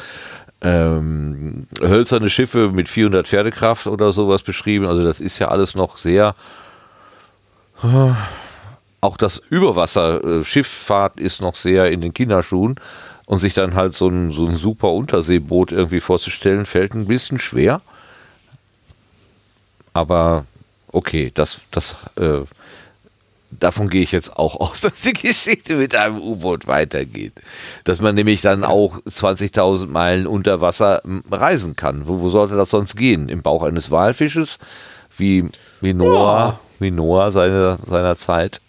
ähm, 0.61 1.67
hölzerne 1.81 2.29
Schiffe 2.29 2.69
mit 2.71 2.87
400 2.87 3.27
Pferdekraft 3.27 3.87
oder 3.87 4.13
sowas 4.13 4.41
beschrieben. 4.43 4.85
Also 4.85 5.03
das 5.03 5.19
ist 5.19 5.39
ja 5.39 5.49
alles 5.49 5.75
noch 5.75 5.97
sehr 5.97 6.35
auch 9.01 9.17
das 9.17 9.41
Überwasserschifffahrt 9.49 11.19
ist 11.19 11.41
noch 11.41 11.55
sehr 11.55 11.91
in 11.91 11.99
den 11.99 12.13
Kinderschuhen 12.13 12.75
und 13.25 13.39
sich 13.39 13.53
dann 13.53 13.75
halt 13.75 13.93
so 13.93 14.07
ein, 14.07 14.31
so 14.31 14.45
ein 14.45 14.57
super 14.57 14.91
Unterseeboot 14.91 15.71
irgendwie 15.71 16.01
vorzustellen, 16.01 16.65
fällt 16.65 16.93
ein 16.93 17.07
bisschen 17.07 17.39
schwer. 17.39 17.81
Aber 19.93 20.45
okay, 20.91 21.31
das, 21.33 21.61
das, 21.71 21.95
äh, 22.15 22.41
davon 23.59 23.89
gehe 23.89 24.01
ich 24.01 24.11
jetzt 24.11 24.35
auch 24.35 24.55
aus, 24.59 24.81
dass 24.81 25.01
die 25.01 25.13
Geschichte 25.13 25.75
mit 25.75 25.95
einem 25.95 26.21
U-Boot 26.21 26.67
weitergeht. 26.67 27.33
Dass 27.83 28.01
man 28.01 28.15
nämlich 28.15 28.41
dann 28.41 28.63
auch 28.63 28.99
20.000 28.99 29.87
Meilen 29.87 30.27
unter 30.27 30.61
Wasser 30.61 31.01
reisen 31.29 31.75
kann. 31.75 32.07
Wo, 32.07 32.21
wo 32.21 32.29
sollte 32.29 32.55
das 32.55 32.69
sonst 32.69 32.95
gehen? 32.95 33.29
Im 33.29 33.41
Bauch 33.41 33.63
eines 33.63 33.91
Walfisches? 33.91 34.57
Wie, 35.17 35.49
wie 35.81 35.93
Noah, 35.93 36.59
wie 36.79 36.91
Noah 36.91 37.31
seine, 37.31 37.77
seiner 37.85 38.15
Zeit? 38.15 38.61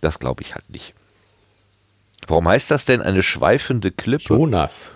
Das 0.00 0.18
glaube 0.18 0.42
ich 0.42 0.54
halt 0.54 0.68
nicht. 0.68 0.94
Warum 2.32 2.48
heißt 2.48 2.70
das 2.70 2.86
denn 2.86 3.02
eine 3.02 3.22
schweifende 3.22 3.90
Klippe? 3.90 4.24
Jonas 4.32 4.92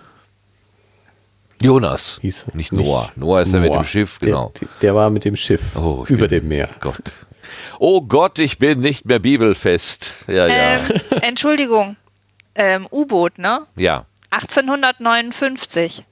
Jonas. 1.61 2.17
hieß. 2.21 2.47
Nicht 2.55 2.71
Noah. 2.71 3.11
Noah 3.15 3.41
ist 3.41 3.53
ja 3.53 3.59
mit 3.59 3.69
Noah. 3.71 3.81
dem 3.81 3.85
Schiff, 3.85 4.17
Der- 4.17 4.25
genau. 4.29 4.53
Der, 4.59 4.67
der 4.81 4.95
war 4.95 5.11
mit 5.11 5.23
dem 5.23 5.35
Schiff 5.35 5.75
Oh, 5.75 6.03
über 6.07 6.27
bin- 6.27 6.39
dem 6.39 6.47
Meer. 6.47 6.69
Gott. 6.79 6.97
Oh 7.77 8.01
Gott, 8.01 8.39
ich 8.39 8.57
bin 8.57 8.79
nicht 8.79 9.05
mehr 9.05 9.19
bibelfest. 9.19 10.13
Ja, 10.27 10.47
ja. 10.47 10.71
Ähm, 10.77 10.79
Entschuldigung. 11.21 11.95
Ähm, 12.55 12.87
U-Boot, 12.91 13.37
ne? 13.37 13.67
Ja. 13.75 14.05
1859. 14.31 16.05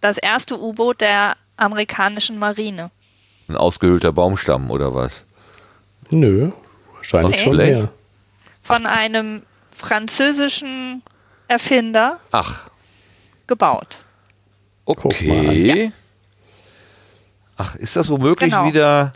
Das 0.00 0.18
erste 0.18 0.60
U-Boot 0.60 1.00
der 1.02 1.36
amerikanischen 1.56 2.40
Marine. 2.40 2.90
Ein 3.48 3.56
ausgehöhlter 3.56 4.10
Baumstamm 4.12 4.72
oder 4.72 4.92
was? 4.92 5.24
Nö, 6.10 6.50
wahrscheinlich 6.96 7.36
Aus 7.36 7.42
schon 7.42 7.56
mehr. 7.58 7.88
Von 8.64 8.86
einem 8.86 9.42
französischen 9.76 11.02
Erfinder 11.48 12.18
Ach, 12.32 12.68
gebaut. 13.46 14.04
okay. 14.84 15.92
Ach, 17.56 17.74
ist 17.76 17.96
das 17.96 18.08
womöglich 18.10 18.50
Genau. 18.50 18.66
wieder 18.66 19.12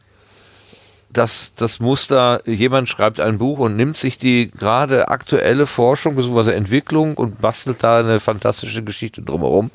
das, 1.13 1.53
das 1.57 1.81
Muster, 1.81 2.41
jemand 2.47 2.89
schreibt 2.89 3.21
ein 3.21 3.39
Buch 3.39 3.59
und 3.59 3.77
nimmt 3.77 3.97
sich 3.97 4.17
die 4.19 4.51
gerade 4.51 5.09
aktuelle 5.09 5.67
Forschung 5.67 6.15
bzw. 6.17 6.53
Entwicklung 6.53 7.15
und 7.17 7.41
bastelt 7.41 7.83
da 7.83 7.99
eine 7.99 8.21
fantastische 8.21 8.83
Geschichte 8.85 9.21
drumherum. 9.21 9.71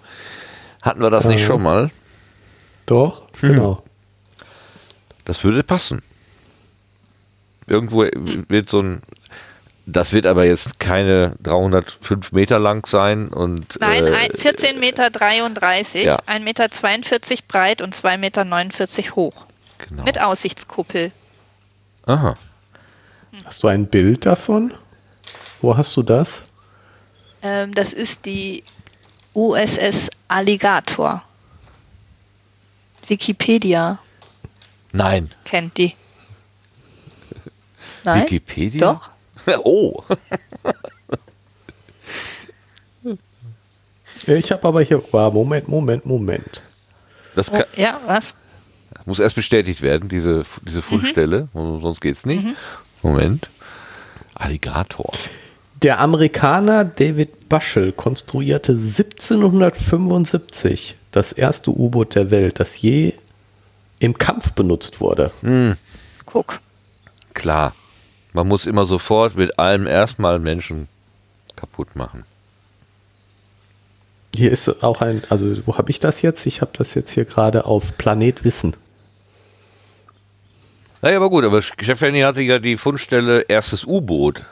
Hatten 0.81 1.01
wir 1.01 1.09
das 1.09 1.25
nicht 1.25 1.41
Ja. 1.41 1.47
schon 1.47 1.61
mal? 1.63 1.91
Doch, 2.85 3.23
Hm. 3.41 3.49
genau. 3.53 3.83
Das 5.25 5.43
würde 5.43 5.61
passen. 5.63 6.01
Irgendwo 7.67 8.03
wird 8.03 8.69
so 8.69 8.79
ein. 8.79 9.01
Das 9.87 10.13
wird 10.13 10.25
aber 10.25 10.45
jetzt 10.45 10.79
keine 10.79 11.35
305 11.43 12.31
Meter 12.31 12.57
lang 12.57 12.87
sein 12.87 13.29
und. 13.29 13.79
Nein, 13.79 14.07
äh, 14.07 14.15
ein, 14.15 14.31
14 14.33 14.79
Meter 14.79 15.11
33, 15.11 16.05
ja. 16.05 16.17
1 16.25 16.43
Meter 16.43 16.71
42 16.71 17.45
breit 17.47 17.81
und 17.81 17.93
2 17.93 18.17
Meter 18.17 18.45
49 18.45 19.15
hoch. 19.15 19.45
genau. 19.87 20.03
Mit 20.03 20.19
Aussichtskuppel. 20.19 21.11
Aha. 22.07 22.33
Hast 23.45 23.63
du 23.63 23.67
ein 23.67 23.87
Bild 23.87 24.25
davon? 24.25 24.73
Wo 25.61 25.77
hast 25.77 25.95
du 25.97 26.03
das? 26.03 26.43
Ähm, 27.43 27.73
das 27.73 27.93
ist 27.93 28.25
die 28.25 28.63
USS 29.35 30.09
Alligator. 30.27 31.21
Wikipedia 33.07 33.99
Nein. 34.93 35.29
kennt 35.43 35.77
die. 35.77 35.93
Nein? 38.03 38.21
Wikipedia? 38.21 38.93
Doch. 38.93 39.14
Oh. 39.63 40.03
Ich 44.27 44.51
habe 44.51 44.67
aber 44.67 44.81
hier, 44.81 45.03
Moment, 45.11 45.67
Moment, 45.67 46.03
Moment. 46.05 46.61
Das 47.35 47.51
kann, 47.51 47.65
Ja, 47.75 47.99
was? 48.07 48.33
Muss 49.05 49.19
erst 49.19 49.35
bestätigt 49.35 49.83
werden, 49.83 50.09
diese, 50.09 50.41
diese 50.63 50.81
Fundstelle, 50.81 51.47
mhm. 51.53 51.81
sonst 51.81 52.01
geht's 52.01 52.25
nicht. 52.25 52.43
Mhm. 52.43 52.55
Moment. 53.03 53.49
Alligator. 54.33 55.11
Der 55.83 55.99
Amerikaner 55.99 56.85
David 56.85 57.49
Bushell 57.49 57.91
konstruierte 57.91 58.71
1775 58.71 60.95
das 61.11 61.31
erste 61.31 61.69
U-Boot 61.71 62.15
der 62.15 62.31
Welt, 62.31 62.59
das 62.59 62.81
je 62.81 63.13
im 63.99 64.17
Kampf 64.17 64.53
benutzt 64.53 64.99
wurde. 64.99 65.29
Hm. 65.41 65.75
Guck. 66.25 66.59
Klar. 67.33 67.75
Man 68.35 68.49
muss 68.49 68.65
immer 68.65 68.83
sofort 68.83 69.37
mit 69.37 69.57
allem 69.57 69.87
erstmal 69.87 70.39
Menschen 70.39 70.89
kaputt 71.55 71.95
machen. 71.95 72.25
Hier 74.35 74.51
ist 74.51 74.83
auch 74.83 74.99
ein, 74.99 75.21
also 75.29 75.55
wo 75.65 75.77
habe 75.77 75.89
ich 75.89 76.01
das 76.01 76.21
jetzt? 76.21 76.45
Ich 76.45 76.59
habe 76.59 76.71
das 76.73 76.95
jetzt 76.95 77.11
hier 77.11 77.23
gerade 77.23 77.63
auf 77.63 77.97
Planet 77.97 78.43
Wissen. 78.43 78.75
Naja, 81.01 81.15
aber 81.15 81.29
gut, 81.29 81.45
aber 81.45 81.61
Stefanie 81.61 82.25
hatte 82.25 82.41
ja 82.41 82.59
die 82.59 82.75
Fundstelle 82.75 83.45
erstes 83.47 83.85
U-Boot. 83.85 84.43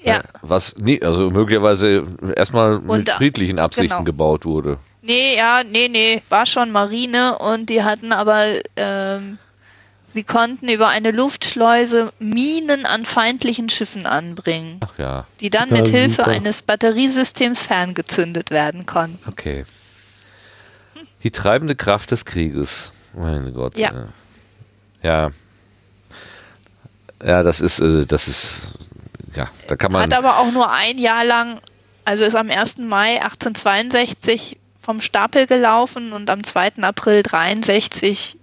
Ja. 0.00 0.22
Was 0.42 0.76
nie, 0.76 1.02
also 1.02 1.30
möglicherweise 1.30 2.06
erstmal 2.36 2.78
mit 2.78 3.10
friedlichen 3.10 3.58
Absichten 3.58 3.88
genau. 3.88 4.04
gebaut 4.04 4.44
wurde. 4.44 4.78
Nee, 5.02 5.36
ja, 5.36 5.64
nee, 5.64 5.88
nee, 5.88 6.22
war 6.28 6.46
schon 6.46 6.70
Marine 6.70 7.38
und 7.38 7.68
die 7.70 7.82
hatten 7.82 8.12
aber, 8.12 8.44
ähm, 8.76 9.38
sie 10.08 10.24
konnten 10.24 10.68
über 10.68 10.88
eine 10.88 11.10
Luftschleuse 11.12 12.12
Minen 12.18 12.86
an 12.86 13.04
feindlichen 13.04 13.68
Schiffen 13.68 14.06
anbringen. 14.06 14.80
Ach 14.84 14.98
ja. 14.98 15.26
Die 15.40 15.50
dann 15.50 15.70
mit 15.70 15.86
ja, 15.88 15.98
Hilfe 15.98 16.26
eines 16.26 16.62
Batteriesystems 16.62 17.62
ferngezündet 17.62 18.50
werden 18.50 18.86
konnten. 18.86 19.18
Okay. 19.28 19.64
Die 21.22 21.30
treibende 21.30 21.76
Kraft 21.76 22.10
des 22.10 22.24
Krieges. 22.24 22.92
Mein 23.14 23.52
Gott. 23.52 23.78
Ja. 23.78 23.90
Äh. 23.90 24.06
Ja. 25.02 25.30
Ja, 27.22 27.42
das 27.42 27.60
ist, 27.60 27.80
äh, 27.80 28.06
das 28.06 28.28
ist, 28.28 28.74
ja, 29.34 29.48
da 29.66 29.76
kann 29.76 29.92
man. 29.92 30.02
Hat 30.02 30.12
aber 30.12 30.38
auch 30.38 30.52
nur 30.52 30.70
ein 30.70 30.98
Jahr 30.98 31.24
lang, 31.24 31.60
also 32.04 32.24
ist 32.24 32.36
am 32.36 32.48
1. 32.48 32.78
Mai 32.78 33.20
1862 33.20 34.58
vom 34.80 35.00
Stapel 35.00 35.46
gelaufen 35.46 36.12
und 36.12 36.30
am 36.30 36.44
2. 36.44 36.74
April 36.82 37.22
63 37.22 38.38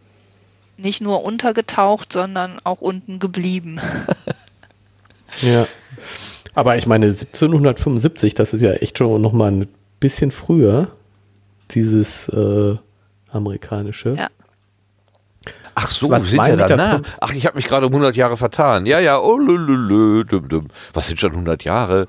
nicht 0.78 1.02
nur 1.02 1.24
untergetaucht, 1.24 2.12
sondern 2.12 2.58
auch 2.64 2.82
unten 2.82 3.20
geblieben. 3.20 3.80
ja. 5.42 5.68
Aber 6.54 6.78
ich 6.78 6.88
meine, 6.88 7.08
1775, 7.08 8.34
das 8.34 8.54
ist 8.54 8.62
ja 8.62 8.72
echt 8.72 8.98
schon 8.98 9.22
nochmal 9.22 9.52
ein 9.52 9.68
bisschen 10.00 10.32
früher, 10.32 10.92
dieses 11.72 12.30
äh, 12.30 12.76
amerikanische. 13.30 14.16
Ja. 14.18 14.30
Ach 15.76 15.90
so, 15.90 16.08
sind 16.24 16.38
ja 16.38 16.56
danach. 16.56 17.02
Ach, 17.20 17.34
ich 17.34 17.46
habe 17.46 17.58
mich 17.58 17.68
gerade 17.68 17.86
um 17.86 17.92
100 17.92 18.16
Jahre 18.16 18.38
vertan. 18.38 18.86
Ja, 18.86 19.00
ja, 19.00 19.20
oh, 19.20 19.38
lü, 19.38 19.58
lü, 19.58 19.76
lü, 19.76 20.24
dum, 20.24 20.48
dum. 20.48 20.68
Was 20.94 21.08
sind 21.08 21.20
schon 21.20 21.32
100 21.32 21.66
Jahre? 21.66 22.08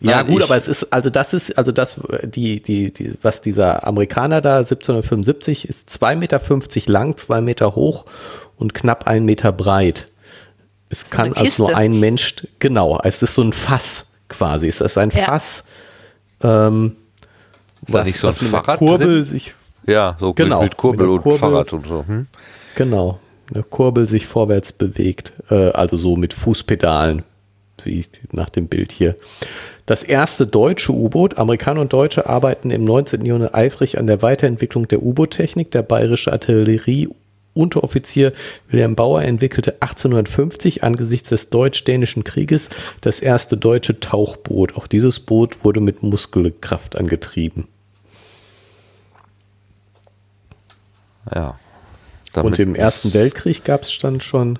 Nein, 0.00 0.14
ja, 0.14 0.22
gut, 0.22 0.42
aber 0.42 0.56
es 0.56 0.68
ist, 0.68 0.92
also 0.92 1.08
das 1.10 1.32
ist, 1.32 1.56
also 1.56 1.72
das, 1.72 2.00
die, 2.22 2.62
die, 2.62 2.92
die, 2.92 3.14
was 3.22 3.40
dieser 3.40 3.86
Amerikaner 3.86 4.40
da 4.40 4.58
1775 4.58 5.68
ist 5.68 5.88
2,50 5.88 6.16
Meter 6.16 6.92
lang, 6.92 7.16
2 7.16 7.40
Meter 7.40 7.74
hoch 7.74 8.04
und 8.56 8.74
knapp 8.74 9.06
1 9.08 9.24
Meter 9.24 9.52
breit. 9.52 10.06
Es 10.90 11.10
kann 11.10 11.32
also 11.32 11.64
nur 11.64 11.76
ein 11.76 11.98
Mensch, 11.98 12.46
genau, 12.58 13.00
es 13.02 13.22
ist 13.22 13.34
so 13.34 13.42
ein 13.42 13.52
Fass 13.52 14.06
quasi. 14.28 14.68
Es 14.68 14.80
ist 14.80 14.98
ein 14.98 15.10
ja. 15.10 15.24
Fass, 15.24 15.64
ähm, 16.42 16.96
was, 17.82 18.06
nicht 18.06 18.18
so 18.18 18.26
ein 18.26 18.30
was 18.30 18.42
mit 18.42 18.50
Fahrrad 18.50 18.78
Kurbel 18.78 19.06
drin? 19.06 19.24
sich 19.24 19.54
ja, 19.86 20.16
so 20.20 20.34
genau, 20.34 20.62
mit 20.62 20.76
Kurbel 20.76 21.06
mit 21.06 21.16
und 21.16 21.22
Kurbel, 21.22 21.38
Fahrrad 21.38 21.72
und 21.72 21.86
so. 21.86 22.04
Hm? 22.06 22.26
Genau, 22.78 23.18
eine 23.52 23.64
Kurbel 23.64 24.08
sich 24.08 24.28
vorwärts 24.28 24.70
bewegt, 24.70 25.32
äh, 25.50 25.70
also 25.70 25.96
so 25.96 26.14
mit 26.14 26.32
Fußpedalen, 26.32 27.24
wie 27.82 28.04
nach 28.30 28.50
dem 28.50 28.68
Bild 28.68 28.92
hier. 28.92 29.16
Das 29.84 30.04
erste 30.04 30.46
deutsche 30.46 30.92
U-Boot, 30.92 31.38
Amerikaner 31.38 31.80
und 31.80 31.92
Deutsche 31.92 32.26
arbeiten 32.28 32.70
im 32.70 32.84
19. 32.84 33.26
Jahrhundert 33.26 33.52
eifrig 33.52 33.98
an 33.98 34.06
der 34.06 34.22
Weiterentwicklung 34.22 34.86
der 34.86 35.02
U-Boot-Technik. 35.02 35.72
Der 35.72 35.82
bayerische 35.82 36.30
Artillerie 36.30 37.08
Unteroffizier 37.52 38.32
Wilhelm 38.68 38.94
Bauer 38.94 39.22
entwickelte 39.22 39.82
1850 39.82 40.84
angesichts 40.84 41.30
des 41.30 41.50
Deutsch-Dänischen 41.50 42.22
Krieges 42.22 42.70
das 43.00 43.18
erste 43.18 43.56
deutsche 43.56 43.98
Tauchboot. 43.98 44.76
Auch 44.76 44.86
dieses 44.86 45.18
Boot 45.18 45.64
wurde 45.64 45.80
mit 45.80 46.04
Muskelkraft 46.04 46.94
angetrieben. 46.94 47.66
Ja. 51.34 51.58
Und 52.34 52.58
im 52.58 52.74
Ersten 52.74 53.14
Weltkrieg 53.14 53.64
gab 53.64 53.82
es 53.82 53.98
dann 53.98 54.20
schon 54.20 54.58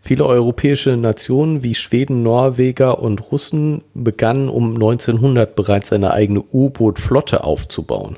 viele 0.00 0.24
europäische 0.24 0.96
Nationen 0.96 1.62
wie 1.62 1.74
Schweden, 1.74 2.22
Norweger 2.22 3.00
und 3.00 3.32
Russen 3.32 3.82
begannen 3.94 4.48
um 4.48 4.74
1900 4.74 5.56
bereits 5.56 5.92
eine 5.92 6.12
eigene 6.12 6.42
U-Boot-Flotte 6.42 7.42
aufzubauen. 7.44 8.16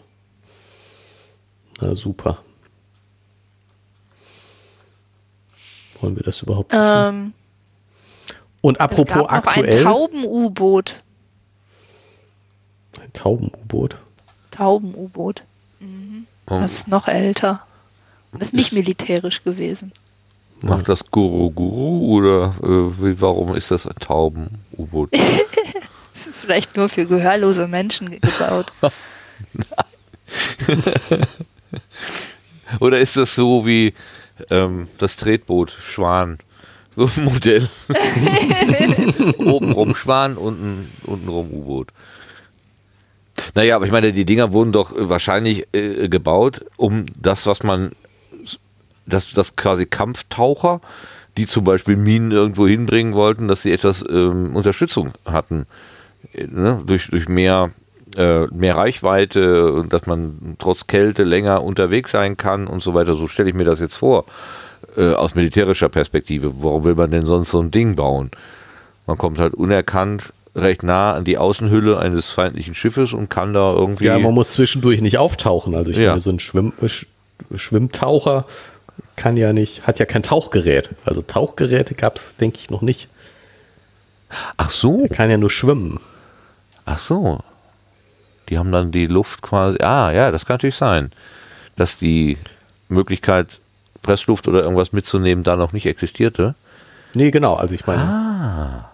Na 1.80 1.94
super. 1.94 2.38
Wollen 6.00 6.16
wir 6.16 6.22
das 6.22 6.42
überhaupt 6.42 6.72
wissen? 6.72 6.84
Ähm, 6.84 7.32
und 8.60 8.80
apropos 8.80 9.08
es 9.08 9.14
gab 9.14 9.32
aktuell. 9.32 9.78
Ein 9.78 9.84
Tauben-U-Boot. 9.84 11.02
Ein 13.00 13.12
Tauben-U-Boot. 13.12 13.96
Tauben-U-Boot. 14.50 15.44
Mhm. 15.80 16.26
Das 16.46 16.72
ist 16.72 16.88
noch 16.88 17.08
älter. 17.08 17.62
Das 18.32 18.48
ist 18.48 18.54
nicht 18.54 18.72
militärisch 18.72 19.42
gewesen. 19.42 19.92
Macht 20.60 20.88
das 20.88 21.10
Guru 21.10 21.50
Guru 21.50 22.16
oder 22.16 22.54
äh, 22.62 23.20
warum 23.20 23.54
ist 23.54 23.70
das 23.70 23.86
ein 23.86 23.94
Tauben-U-Boot? 24.00 25.12
das 25.12 26.26
ist 26.26 26.40
vielleicht 26.40 26.76
nur 26.76 26.88
für 26.88 27.06
gehörlose 27.06 27.68
Menschen 27.68 28.10
gebaut. 28.10 28.72
oder 32.80 32.98
ist 32.98 33.16
das 33.16 33.36
so 33.36 33.64
wie 33.66 33.94
ähm, 34.50 34.88
das 34.98 35.16
Tretboot 35.16 35.70
Schwan? 35.70 36.38
So 36.96 37.08
ein 37.16 37.24
Modell. 37.24 37.68
Obenrum 39.38 39.94
Schwan, 39.94 40.36
unten, 40.36 40.90
untenrum 41.04 41.52
U-Boot. 41.52 41.90
Naja, 43.54 43.76
aber 43.76 43.86
ich 43.86 43.92
meine, 43.92 44.12
die 44.12 44.24
Dinger 44.24 44.52
wurden 44.52 44.72
doch 44.72 44.92
wahrscheinlich 44.96 45.68
äh, 45.72 46.08
gebaut, 46.08 46.64
um 46.76 47.06
das, 47.16 47.46
was 47.46 47.62
man 47.62 47.92
dass, 49.08 49.30
dass 49.30 49.56
quasi 49.56 49.86
Kampftaucher, 49.86 50.80
die 51.36 51.46
zum 51.46 51.64
Beispiel 51.64 51.96
Minen 51.96 52.30
irgendwo 52.30 52.66
hinbringen 52.66 53.14
wollten, 53.14 53.48
dass 53.48 53.62
sie 53.62 53.72
etwas 53.72 54.04
ähm, 54.08 54.56
Unterstützung 54.56 55.12
hatten. 55.24 55.66
Äh, 56.32 56.46
ne? 56.46 56.82
Durch, 56.84 57.08
durch 57.08 57.28
mehr, 57.28 57.70
äh, 58.16 58.46
mehr 58.46 58.76
Reichweite 58.76 59.72
und 59.72 59.92
dass 59.92 60.06
man 60.06 60.56
trotz 60.58 60.86
Kälte 60.86 61.24
länger 61.24 61.62
unterwegs 61.62 62.10
sein 62.10 62.36
kann 62.36 62.66
und 62.66 62.82
so 62.82 62.94
weiter. 62.94 63.14
So 63.14 63.28
stelle 63.28 63.48
ich 63.48 63.54
mir 63.54 63.64
das 63.64 63.80
jetzt 63.80 63.96
vor. 63.96 64.24
Äh, 64.96 65.12
aus 65.12 65.34
militärischer 65.34 65.88
Perspektive. 65.88 66.52
Warum 66.62 66.84
will 66.84 66.94
man 66.94 67.10
denn 67.10 67.26
sonst 67.26 67.50
so 67.50 67.60
ein 67.60 67.70
Ding 67.70 67.94
bauen? 67.96 68.30
Man 69.06 69.18
kommt 69.18 69.38
halt 69.38 69.54
unerkannt 69.54 70.32
recht 70.54 70.82
nah 70.82 71.14
an 71.14 71.24
die 71.24 71.38
Außenhülle 71.38 71.98
eines 71.98 72.30
feindlichen 72.30 72.74
Schiffes 72.74 73.12
und 73.12 73.28
kann 73.28 73.54
da 73.54 73.72
irgendwie. 73.72 74.06
Ja, 74.06 74.18
man 74.18 74.34
muss 74.34 74.52
zwischendurch 74.52 75.00
nicht 75.00 75.18
auftauchen. 75.18 75.74
Also 75.74 75.90
ich 75.90 75.98
ja. 75.98 76.10
meine, 76.10 76.20
so 76.20 76.30
ein 76.30 76.40
Schwimm, 76.40 76.72
Schwimmtaucher 77.54 78.44
kann 79.16 79.36
ja 79.36 79.52
nicht, 79.52 79.86
hat 79.86 79.98
ja 79.98 80.04
kein 80.04 80.22
Tauchgerät. 80.22 80.90
Also 81.04 81.22
Tauchgeräte 81.22 81.94
gab 81.94 82.16
es, 82.16 82.36
denke 82.36 82.58
ich, 82.58 82.70
noch 82.70 82.82
nicht. 82.82 83.08
Ach 84.56 84.70
so. 84.70 85.06
Der 85.06 85.16
kann 85.16 85.30
ja 85.30 85.36
nur 85.36 85.50
schwimmen. 85.50 86.00
Ach 86.84 86.98
so. 86.98 87.40
Die 88.48 88.58
haben 88.58 88.72
dann 88.72 88.92
die 88.92 89.06
Luft 89.06 89.42
quasi. 89.42 89.78
Ah, 89.82 90.10
ja, 90.12 90.30
das 90.30 90.46
kann 90.46 90.54
natürlich 90.54 90.76
sein. 90.76 91.12
Dass 91.76 91.98
die 91.98 92.38
Möglichkeit, 92.88 93.60
Pressluft 94.02 94.48
oder 94.48 94.62
irgendwas 94.62 94.92
mitzunehmen, 94.92 95.44
da 95.44 95.56
noch 95.56 95.72
nicht 95.72 95.86
existierte. 95.86 96.54
Nee, 97.14 97.30
genau. 97.30 97.54
Also 97.54 97.74
ich 97.74 97.86
meine. 97.86 98.02
Ah. 98.02 98.90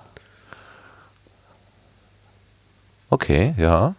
Okay, 3.10 3.54
ja. 3.58 3.94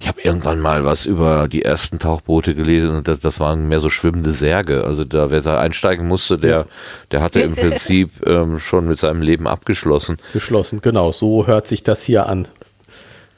Ich 0.00 0.08
habe 0.08 0.20
irgendwann 0.20 0.60
mal 0.60 0.84
was 0.84 1.06
über 1.06 1.48
die 1.48 1.62
ersten 1.62 1.98
Tauchboote 1.98 2.54
gelesen 2.54 2.90
und 2.90 3.08
das, 3.08 3.20
das 3.20 3.40
waren 3.40 3.68
mehr 3.68 3.80
so 3.80 3.90
schwimmende 3.90 4.32
Särge. 4.32 4.84
Also 4.84 5.04
da, 5.04 5.30
wer 5.30 5.40
da 5.40 5.60
einsteigen 5.60 6.06
musste, 6.06 6.36
der, 6.36 6.66
der 7.10 7.22
hatte 7.22 7.40
im 7.40 7.54
Prinzip 7.56 8.26
ähm, 8.26 8.58
schon 8.58 8.88
mit 8.88 8.98
seinem 8.98 9.22
Leben 9.22 9.46
abgeschlossen. 9.46 10.18
Geschlossen, 10.32 10.80
genau. 10.80 11.12
So 11.12 11.46
hört 11.46 11.66
sich 11.66 11.82
das 11.82 12.02
hier 12.02 12.28
an. 12.28 12.48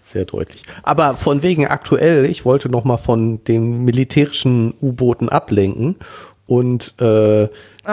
Sehr 0.00 0.24
deutlich. 0.24 0.62
Aber 0.84 1.14
von 1.16 1.42
wegen 1.42 1.66
aktuell, 1.66 2.26
ich 2.26 2.44
wollte 2.44 2.68
noch 2.68 2.84
mal 2.84 2.96
von 2.96 3.42
den 3.44 3.84
militärischen 3.84 4.72
U-Booten 4.80 5.28
ablenken. 5.28 5.96
Und 6.46 6.94
äh, 7.00 7.48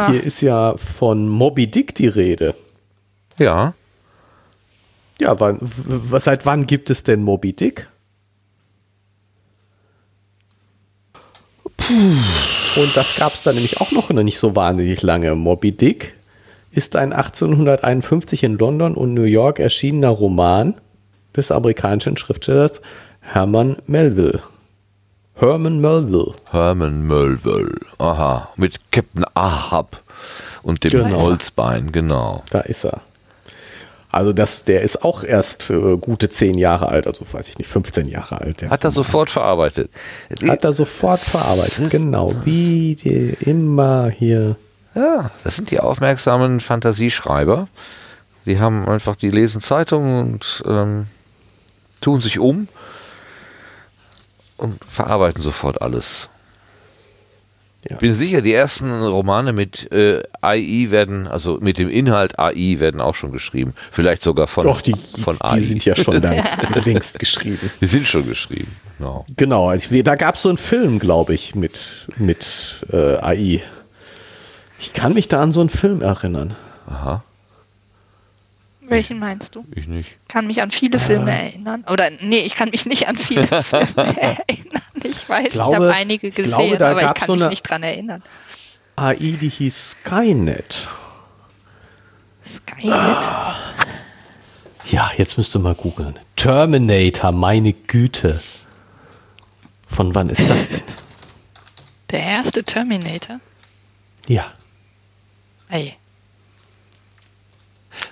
hier 0.09 0.23
ist 0.23 0.41
ja 0.41 0.75
von 0.77 1.27
Moby 1.27 1.65
Dick 1.65 1.95
die 1.95 2.07
Rede. 2.07 2.53
Ja. 3.39 3.73
Ja, 5.19 5.39
wann, 5.39 5.59
seit 6.19 6.45
wann 6.45 6.67
gibt 6.67 6.89
es 6.89 7.03
denn 7.03 7.23
Moby 7.23 7.53
Dick? 7.53 7.87
Und 11.89 12.95
das 12.95 13.15
gab 13.15 13.33
es 13.33 13.43
dann 13.43 13.55
nämlich 13.55 13.79
auch 13.81 13.91
noch 13.91 14.09
nicht 14.09 14.39
so 14.39 14.55
wahnsinnig 14.55 15.01
lange. 15.01 15.35
Moby 15.35 15.71
Dick 15.71 16.13
ist 16.71 16.95
ein 16.95 17.13
1851 17.13 18.43
in 18.43 18.57
London 18.57 18.95
und 18.95 19.13
New 19.13 19.23
York 19.23 19.59
erschienener 19.59 20.09
Roman 20.09 20.75
des 21.35 21.51
amerikanischen 21.51 22.17
Schriftstellers 22.17 22.81
Herman 23.21 23.77
Melville. 23.87 24.41
Herman 25.35 25.79
Melville. 25.81 26.33
Herman 26.51 27.07
Melville. 27.07 27.79
Aha. 27.97 28.49
Mit 28.55 28.79
Captain 28.91 29.25
Ahab 29.33 30.01
und 30.61 30.83
dem 30.83 30.91
Genau. 30.91 31.21
Holzbein, 31.21 31.91
genau. 31.91 32.43
Da 32.51 32.61
ist 32.61 32.85
er. 32.85 33.01
Also 34.13 34.31
das, 34.31 34.63
der 34.63 34.83
ist 34.83 35.03
auch 35.03 35.23
erst 35.23 35.71
äh, 35.71 35.97
gute 35.97 36.29
zehn 36.29 36.55
Jahre 36.59 36.87
alt, 36.89 37.07
also 37.07 37.25
weiß 37.31 37.49
ich 37.49 37.57
nicht, 37.57 37.67
15 37.67 38.07
Jahre 38.07 38.41
alt. 38.41 38.61
Der 38.61 38.69
Hat 38.69 38.83
er 38.83 38.91
sofort 38.91 39.31
verarbeitet. 39.31 39.89
hat 40.47 40.63
er 40.63 40.71
sofort 40.71 41.19
verarbeitet. 41.19 41.89
Genau, 41.89 42.31
wie 42.43 42.95
die 42.95 43.35
immer 43.41 44.11
hier. 44.11 44.55
Ja, 44.93 45.31
das 45.43 45.55
sind 45.55 45.71
die 45.71 45.79
aufmerksamen 45.79 46.59
Fantasieschreiber. 46.59 47.67
Die 48.45 48.59
haben 48.59 48.87
einfach, 48.87 49.15
die 49.15 49.31
lesen 49.31 49.61
Zeitungen 49.61 50.33
und 50.33 50.63
ähm, 50.67 51.07
tun 51.99 52.21
sich 52.21 52.37
um 52.37 52.67
und 54.57 54.79
verarbeiten 54.87 55.41
sofort 55.41 55.81
alles. 55.81 56.29
Ja. 57.89 57.95
Ich 57.95 57.99
bin 57.99 58.13
sicher, 58.13 58.41
die 58.41 58.53
ersten 58.53 58.89
Romane 59.03 59.51
mit 59.51 59.91
äh, 59.91 60.23
AI 60.41 60.87
werden, 60.89 61.27
also 61.27 61.57
mit 61.59 61.77
dem 61.77 61.89
Inhalt 61.89 62.39
AI 62.39 62.79
werden 62.79 63.01
auch 63.01 63.15
schon 63.15 63.31
geschrieben. 63.33 63.73
Vielleicht 63.91 64.23
sogar 64.23 64.47
von, 64.47 64.63
Doch, 64.63 64.81
die, 64.81 64.95
von 64.95 65.35
AI. 65.41 65.57
die 65.57 65.63
sind 65.63 65.83
ja 65.83 65.95
schon 65.95 66.15
längst, 66.21 66.85
längst 66.85 67.19
geschrieben. 67.19 67.69
Die 67.81 67.85
sind 67.85 68.07
schon 68.07 68.25
geschrieben. 68.27 68.71
Genau. 68.97 69.25
Genau, 69.35 69.67
also 69.69 70.01
da 70.01 70.15
gab 70.15 70.35
es 70.35 70.43
so 70.43 70.49
einen 70.49 70.57
Film, 70.57 70.99
glaube 70.99 71.33
ich, 71.33 71.55
mit, 71.55 72.07
mit 72.17 72.85
äh, 72.89 73.17
AI. 73.17 73.61
Ich 74.79 74.93
kann 74.93 75.13
mich 75.13 75.27
da 75.27 75.41
an 75.41 75.51
so 75.51 75.59
einen 75.59 75.69
Film 75.69 76.01
erinnern. 76.01 76.55
Aha, 76.87 77.23
Welchen 78.93 79.19
meinst 79.19 79.55
du? 79.55 79.65
ich 79.75 79.87
nicht. 79.87 80.17
kann 80.27 80.47
mich 80.47 80.61
an 80.61 80.71
viele 80.71 80.99
Filme 80.99 81.31
erinnern. 81.31 81.83
Oder 81.89 82.09
nee, 82.21 82.39
ich 82.39 82.55
kann 82.55 82.69
mich 82.69 82.85
nicht 82.85 83.07
an 83.07 83.17
viele 83.17 83.45
Filme 83.63 84.21
erinnern. 84.21 84.81
Ich 85.03 85.27
weiß, 85.27 85.47
ich, 85.47 85.53
glaube- 85.53 85.75
habe 85.75 85.93
einige 85.93 86.27
ich 86.27 86.35
gesehen, 86.35 86.77
glaube, 86.77 86.85
aber 86.87 87.01
ich 87.03 87.13
kann 87.13 87.27
so 87.27 87.35
mich 87.35 87.45
nicht 87.45 87.63
dran 87.63 87.83
erinnern. 87.83 88.23
AI, 88.95 89.15
die 89.41 89.49
hieß 89.49 89.91
Skynet. 90.03 90.87
Skynet? 92.47 93.23
Ja, 94.85 95.11
jetzt 95.17 95.37
müsst 95.37 95.55
ihr 95.55 95.59
mal 95.59 95.75
googeln. 95.75 96.19
Terminator, 96.35 97.31
meine 97.31 97.73
Güte. 97.73 98.41
Von 99.87 100.13
wann 100.13 100.29
ist 100.29 100.49
das 100.49 100.69
denn? 100.69 100.81
Der 102.11 102.21
erste 102.21 102.63
Terminator? 102.63 103.39
Ja. 104.27 104.45
Ey. 105.69 105.95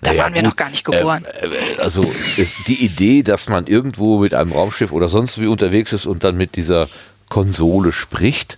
Da 0.01 0.11
Naja, 0.11 0.23
waren 0.23 0.33
wir 0.33 0.41
gut, 0.41 0.49
noch 0.49 0.55
gar 0.57 0.69
nicht 0.69 0.83
geboren. 0.83 1.25
Ähm, 1.41 1.51
äh, 1.51 1.81
also 1.81 2.03
ist 2.37 2.55
die 2.67 2.83
Idee, 2.83 3.21
dass 3.23 3.47
man 3.49 3.67
irgendwo 3.67 4.19
mit 4.19 4.33
einem 4.33 4.51
Raumschiff 4.51 4.91
oder 4.91 5.09
sonst 5.09 5.39
wie 5.39 5.47
unterwegs 5.47 5.93
ist 5.93 6.05
und 6.05 6.23
dann 6.23 6.37
mit 6.37 6.55
dieser 6.55 6.87
Konsole 7.29 7.91
spricht, 7.91 8.57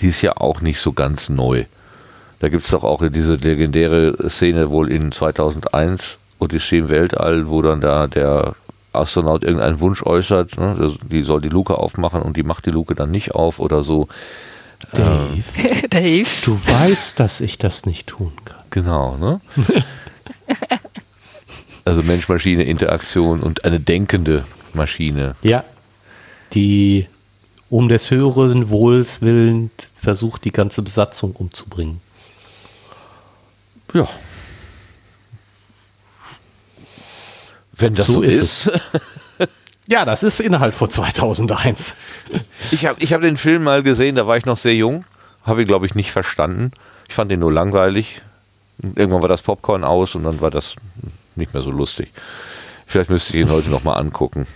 die 0.00 0.08
ist 0.08 0.22
ja 0.22 0.36
auch 0.36 0.60
nicht 0.60 0.80
so 0.80 0.92
ganz 0.92 1.28
neu. 1.28 1.64
Da 2.40 2.48
gibt 2.48 2.64
es 2.64 2.70
doch 2.70 2.84
auch 2.84 3.02
diese 3.08 3.36
legendäre 3.36 4.28
Szene 4.28 4.68
wohl 4.70 4.90
in 4.90 5.12
2001, 5.12 6.18
Odyssee 6.38 6.78
im 6.78 6.88
Weltall, 6.90 7.48
wo 7.48 7.62
dann 7.62 7.80
da 7.80 8.06
der 8.06 8.54
Astronaut 8.92 9.44
irgendeinen 9.44 9.80
Wunsch 9.80 10.02
äußert, 10.02 10.58
ne, 10.58 10.94
die 11.10 11.22
soll 11.22 11.40
die 11.40 11.48
Luke 11.48 11.78
aufmachen 11.78 12.22
und 12.22 12.36
die 12.36 12.42
macht 12.42 12.66
die 12.66 12.70
Luke 12.70 12.94
dann 12.94 13.10
nicht 13.10 13.34
auf 13.34 13.58
oder 13.58 13.84
so. 13.84 14.08
Dave, 14.92 15.42
Dave. 15.90 16.28
du 16.44 16.54
weißt, 16.54 17.18
dass 17.18 17.40
ich 17.40 17.56
das 17.56 17.86
nicht 17.86 18.08
tun 18.08 18.32
kann. 18.44 18.62
Genau, 18.70 19.16
ne? 19.16 19.40
also 21.84 22.02
Mensch-Maschine-Interaktion 22.02 23.42
und 23.42 23.64
eine 23.64 23.80
denkende 23.80 24.44
Maschine. 24.74 25.34
Ja. 25.42 25.64
Die 26.52 27.06
um 27.68 27.88
des 27.88 28.10
höheren 28.10 28.70
Wohls 28.70 29.22
willen 29.22 29.70
versucht, 30.00 30.44
die 30.44 30.52
ganze 30.52 30.82
Besatzung 30.82 31.32
umzubringen. 31.32 32.00
Ja. 33.92 34.08
Wenn 37.72 37.94
das 37.94 38.06
so, 38.06 38.14
So 38.14 38.22
ist 38.22 38.66
ist. 38.68 38.80
Ja, 39.88 40.04
das 40.04 40.24
ist 40.24 40.40
Inhalt 40.40 40.74
von 40.74 40.90
2001. 40.90 41.96
Ich 42.72 42.86
habe 42.86 43.00
ich 43.00 43.12
hab 43.12 43.20
den 43.20 43.36
Film 43.36 43.62
mal 43.62 43.84
gesehen, 43.84 44.16
da 44.16 44.26
war 44.26 44.36
ich 44.36 44.46
noch 44.46 44.56
sehr 44.56 44.74
jung. 44.74 45.04
Habe 45.44 45.62
ihn, 45.62 45.68
glaube 45.68 45.86
ich, 45.86 45.94
nicht 45.94 46.10
verstanden. 46.10 46.72
Ich 47.08 47.14
fand 47.14 47.30
ihn 47.30 47.38
nur 47.38 47.52
langweilig. 47.52 48.22
Irgendwann 48.82 49.22
war 49.22 49.28
das 49.28 49.42
Popcorn 49.42 49.84
aus 49.84 50.14
und 50.14 50.24
dann 50.24 50.40
war 50.40 50.50
das 50.50 50.76
nicht 51.34 51.54
mehr 51.54 51.62
so 51.62 51.70
lustig. 51.70 52.12
Vielleicht 52.86 53.10
müsste 53.10 53.34
ich 53.34 53.40
ihn 53.40 53.50
heute 53.50 53.70
nochmal 53.70 53.98
angucken. 53.98 54.46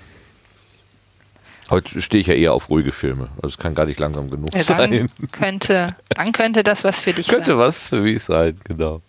Heute 1.70 2.02
stehe 2.02 2.20
ich 2.20 2.26
ja 2.26 2.34
eher 2.34 2.52
auf 2.52 2.68
ruhige 2.68 2.92
Filme. 2.92 3.28
Also 3.36 3.48
es 3.48 3.59
kann 3.59 3.74
gar 3.74 3.86
nicht 3.86 4.01
langsam 4.01 4.28
genug 4.28 4.52
Ja, 4.55 4.62
sein. 4.64 5.09
dann, 5.18 5.30
könnte, 5.30 5.94
dann 6.10 6.32
könnte 6.32 6.62
das 6.62 6.82
was 6.84 7.01
für 7.01 7.12
dich 7.12 7.28
Könnte 7.28 7.52
sein. 7.52 7.59
was 7.59 7.88
für 7.88 8.01
mich 8.01 8.22
sein, 8.24 8.59
genau. 8.64 9.01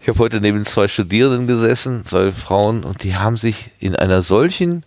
Ich 0.00 0.08
habe 0.08 0.18
heute 0.18 0.40
neben 0.40 0.64
zwei 0.64 0.88
Studierenden 0.88 1.46
gesessen, 1.46 2.04
zwei 2.04 2.32
Frauen, 2.32 2.84
und 2.84 3.04
die 3.04 3.16
haben 3.16 3.36
sich 3.36 3.70
in 3.78 3.94
einer 3.94 4.22
solchen 4.22 4.82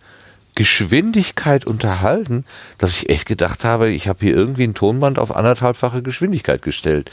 Geschwindigkeit 0.54 1.64
unterhalten, 1.64 2.44
dass 2.78 2.96
ich 2.96 3.08
echt 3.08 3.26
gedacht 3.26 3.64
habe, 3.64 3.88
ich 3.90 4.08
habe 4.08 4.18
hier 4.24 4.34
irgendwie 4.34 4.64
ein 4.64 4.74
Tonband 4.74 5.18
auf 5.20 5.34
anderthalbfache 5.34 6.02
Geschwindigkeit 6.02 6.62
gestellt. 6.62 7.10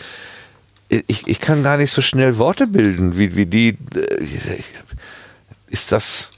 Ich, 0.87 1.27
ich 1.27 1.39
kann 1.41 1.63
gar 1.63 1.77
nicht 1.77 1.91
so 1.91 2.01
schnell 2.01 2.37
Worte 2.37 2.67
bilden, 2.67 3.17
wie, 3.17 3.35
wie 3.35 3.45
die. 3.45 3.69
äh, 3.95 4.59
Ist 5.67 5.91
das, 5.91 6.31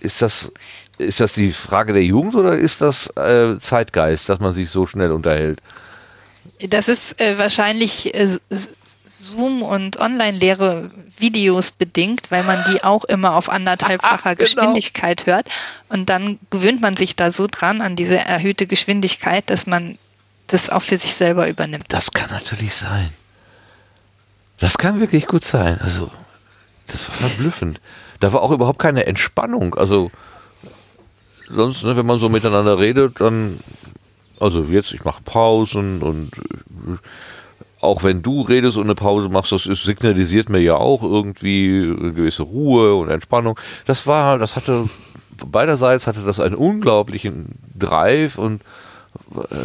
ist 0.00 0.22
das, 0.22 0.50
ist 0.98 1.20
das 1.20 1.32
die 1.34 1.52
Frage 1.52 1.92
der 1.92 2.04
Jugend 2.04 2.34
oder 2.34 2.56
ist 2.56 2.80
das 2.80 3.08
äh, 3.16 3.58
Zeitgeist, 3.58 4.28
dass 4.28 4.40
man 4.40 4.52
sich 4.52 4.70
so 4.70 4.86
schnell 4.86 5.12
unterhält? 5.12 5.60
Das 6.68 6.88
ist 6.88 7.20
äh, 7.20 7.38
wahrscheinlich 7.38 8.14
äh, 8.14 8.38
Zoom 9.20 9.62
und 9.62 9.98
Online-Lehre 9.98 10.90
Videos 11.18 11.70
bedingt, 11.70 12.30
weil 12.30 12.42
man 12.44 12.58
die 12.72 12.82
auch 12.82 13.04
immer 13.04 13.36
auf 13.36 13.48
anderthalbfacher 13.48 14.34
Genau. 14.34 14.44
Geschwindigkeit 14.44 15.26
hört. 15.26 15.48
Und 15.88 16.08
dann 16.08 16.38
gewöhnt 16.50 16.80
man 16.80 16.96
sich 16.96 17.14
da 17.16 17.30
so 17.30 17.46
dran 17.50 17.80
an 17.80 17.94
diese 17.96 18.16
erhöhte 18.18 18.66
Geschwindigkeit, 18.66 19.48
dass 19.50 19.66
man 19.66 19.98
das 20.48 20.70
auch 20.70 20.82
für 20.82 20.98
sich 20.98 21.14
selber 21.14 21.48
übernimmt. 21.48 21.84
Das 21.88 22.10
kann 22.12 22.30
natürlich 22.30 22.74
sein. 22.74 23.10
Das 24.62 24.78
kann 24.78 25.00
wirklich 25.00 25.26
gut 25.26 25.44
sein. 25.44 25.80
Also, 25.80 26.08
das 26.86 27.08
war 27.08 27.28
verblüffend. 27.28 27.80
Da 28.20 28.32
war 28.32 28.42
auch 28.42 28.52
überhaupt 28.52 28.78
keine 28.78 29.06
Entspannung. 29.06 29.74
Also, 29.74 30.12
sonst, 31.50 31.82
ne, 31.82 31.96
wenn 31.96 32.06
man 32.06 32.20
so 32.20 32.28
miteinander 32.28 32.78
redet, 32.78 33.20
dann, 33.20 33.58
also 34.38 34.62
jetzt, 34.62 34.94
ich 34.94 35.02
mache 35.02 35.20
Pausen 35.24 36.00
und 36.00 36.30
auch 37.80 38.04
wenn 38.04 38.22
du 38.22 38.42
redest 38.42 38.76
und 38.76 38.84
eine 38.84 38.94
Pause 38.94 39.28
machst, 39.28 39.50
das 39.50 39.66
ist, 39.66 39.82
signalisiert 39.82 40.48
mir 40.48 40.60
ja 40.60 40.76
auch 40.76 41.02
irgendwie 41.02 41.96
eine 41.98 42.12
gewisse 42.12 42.44
Ruhe 42.44 42.94
und 42.94 43.10
Entspannung. 43.10 43.58
Das 43.86 44.06
war, 44.06 44.38
das 44.38 44.54
hatte, 44.54 44.88
beiderseits 45.44 46.06
hatte 46.06 46.22
das 46.22 46.38
einen 46.38 46.54
unglaublichen 46.54 47.58
Drive 47.76 48.38
und 48.38 48.62
äh, 49.34 49.56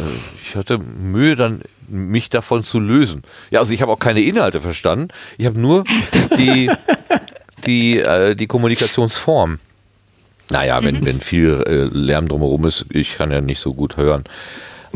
ich 0.42 0.56
hatte 0.56 0.78
Mühe 0.78 1.36
dann, 1.36 1.62
mich 1.88 2.30
davon 2.30 2.64
zu 2.64 2.78
lösen. 2.78 3.22
Ja, 3.50 3.60
also 3.60 3.72
ich 3.72 3.82
habe 3.82 3.92
auch 3.92 3.98
keine 3.98 4.20
Inhalte 4.20 4.60
verstanden. 4.60 5.08
Ich 5.36 5.46
habe 5.46 5.58
nur 5.58 5.84
die, 6.36 6.70
die, 7.66 7.98
äh, 7.98 8.34
die 8.34 8.46
Kommunikationsform. 8.46 9.58
Naja, 10.50 10.82
wenn, 10.82 11.06
wenn 11.06 11.20
viel 11.20 11.62
äh, 11.66 11.84
Lärm 11.94 12.28
drumherum 12.28 12.64
ist, 12.64 12.86
ich 12.90 13.16
kann 13.16 13.30
ja 13.30 13.40
nicht 13.40 13.60
so 13.60 13.74
gut 13.74 13.96
hören. 13.96 14.24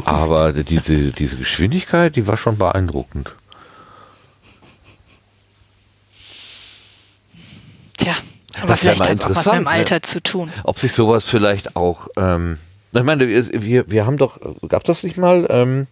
Aber 0.04 0.52
diese, 0.52 1.12
diese 1.12 1.36
Geschwindigkeit, 1.36 2.16
die 2.16 2.26
war 2.26 2.36
schon 2.36 2.56
beeindruckend. 2.56 3.34
Tja, 7.98 8.14
aber 8.58 8.68
Das 8.68 8.80
vielleicht 8.80 9.00
mal 9.00 9.08
hat 9.10 9.20
es 9.20 9.20
auch 9.20 9.28
was 9.28 9.36
mit 9.36 9.36
interessant, 9.36 9.56
dem 9.56 9.64
ne? 9.64 9.70
Alter 9.70 10.02
zu 10.02 10.22
tun. 10.22 10.50
Ob 10.64 10.78
sich 10.78 10.92
sowas 10.92 11.26
vielleicht 11.26 11.76
auch, 11.76 12.08
ähm, 12.16 12.58
ich 12.92 13.02
meine, 13.02 13.28
wir, 13.28 13.62
wir, 13.62 13.90
wir 13.90 14.06
haben 14.06 14.16
doch, 14.16 14.38
gab 14.68 14.84
das 14.84 15.02
nicht 15.02 15.18
mal, 15.18 15.46
ähm, 15.50 15.86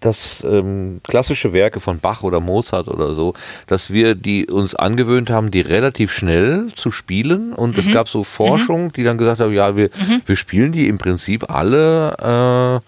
dass 0.00 0.44
ähm, 0.48 1.00
klassische 1.04 1.52
Werke 1.52 1.80
von 1.80 1.98
Bach 1.98 2.22
oder 2.22 2.40
Mozart 2.40 2.88
oder 2.88 3.14
so, 3.14 3.34
dass 3.66 3.92
wir 3.92 4.14
die 4.14 4.46
uns 4.46 4.74
angewöhnt 4.74 5.30
haben, 5.30 5.50
die 5.50 5.60
relativ 5.60 6.12
schnell 6.12 6.68
zu 6.74 6.90
spielen 6.90 7.52
und 7.52 7.76
es 7.76 7.90
gab 7.90 8.08
so 8.08 8.22
Forschung, 8.22 8.92
die 8.92 9.02
dann 9.02 9.18
gesagt 9.18 9.40
haben, 9.40 9.52
ja, 9.52 9.76
wir, 9.76 9.90
wir 10.24 10.36
spielen 10.36 10.72
die 10.72 10.88
im 10.88 10.98
Prinzip 10.98 11.50
alle 11.50 12.80
äh, 12.80 12.86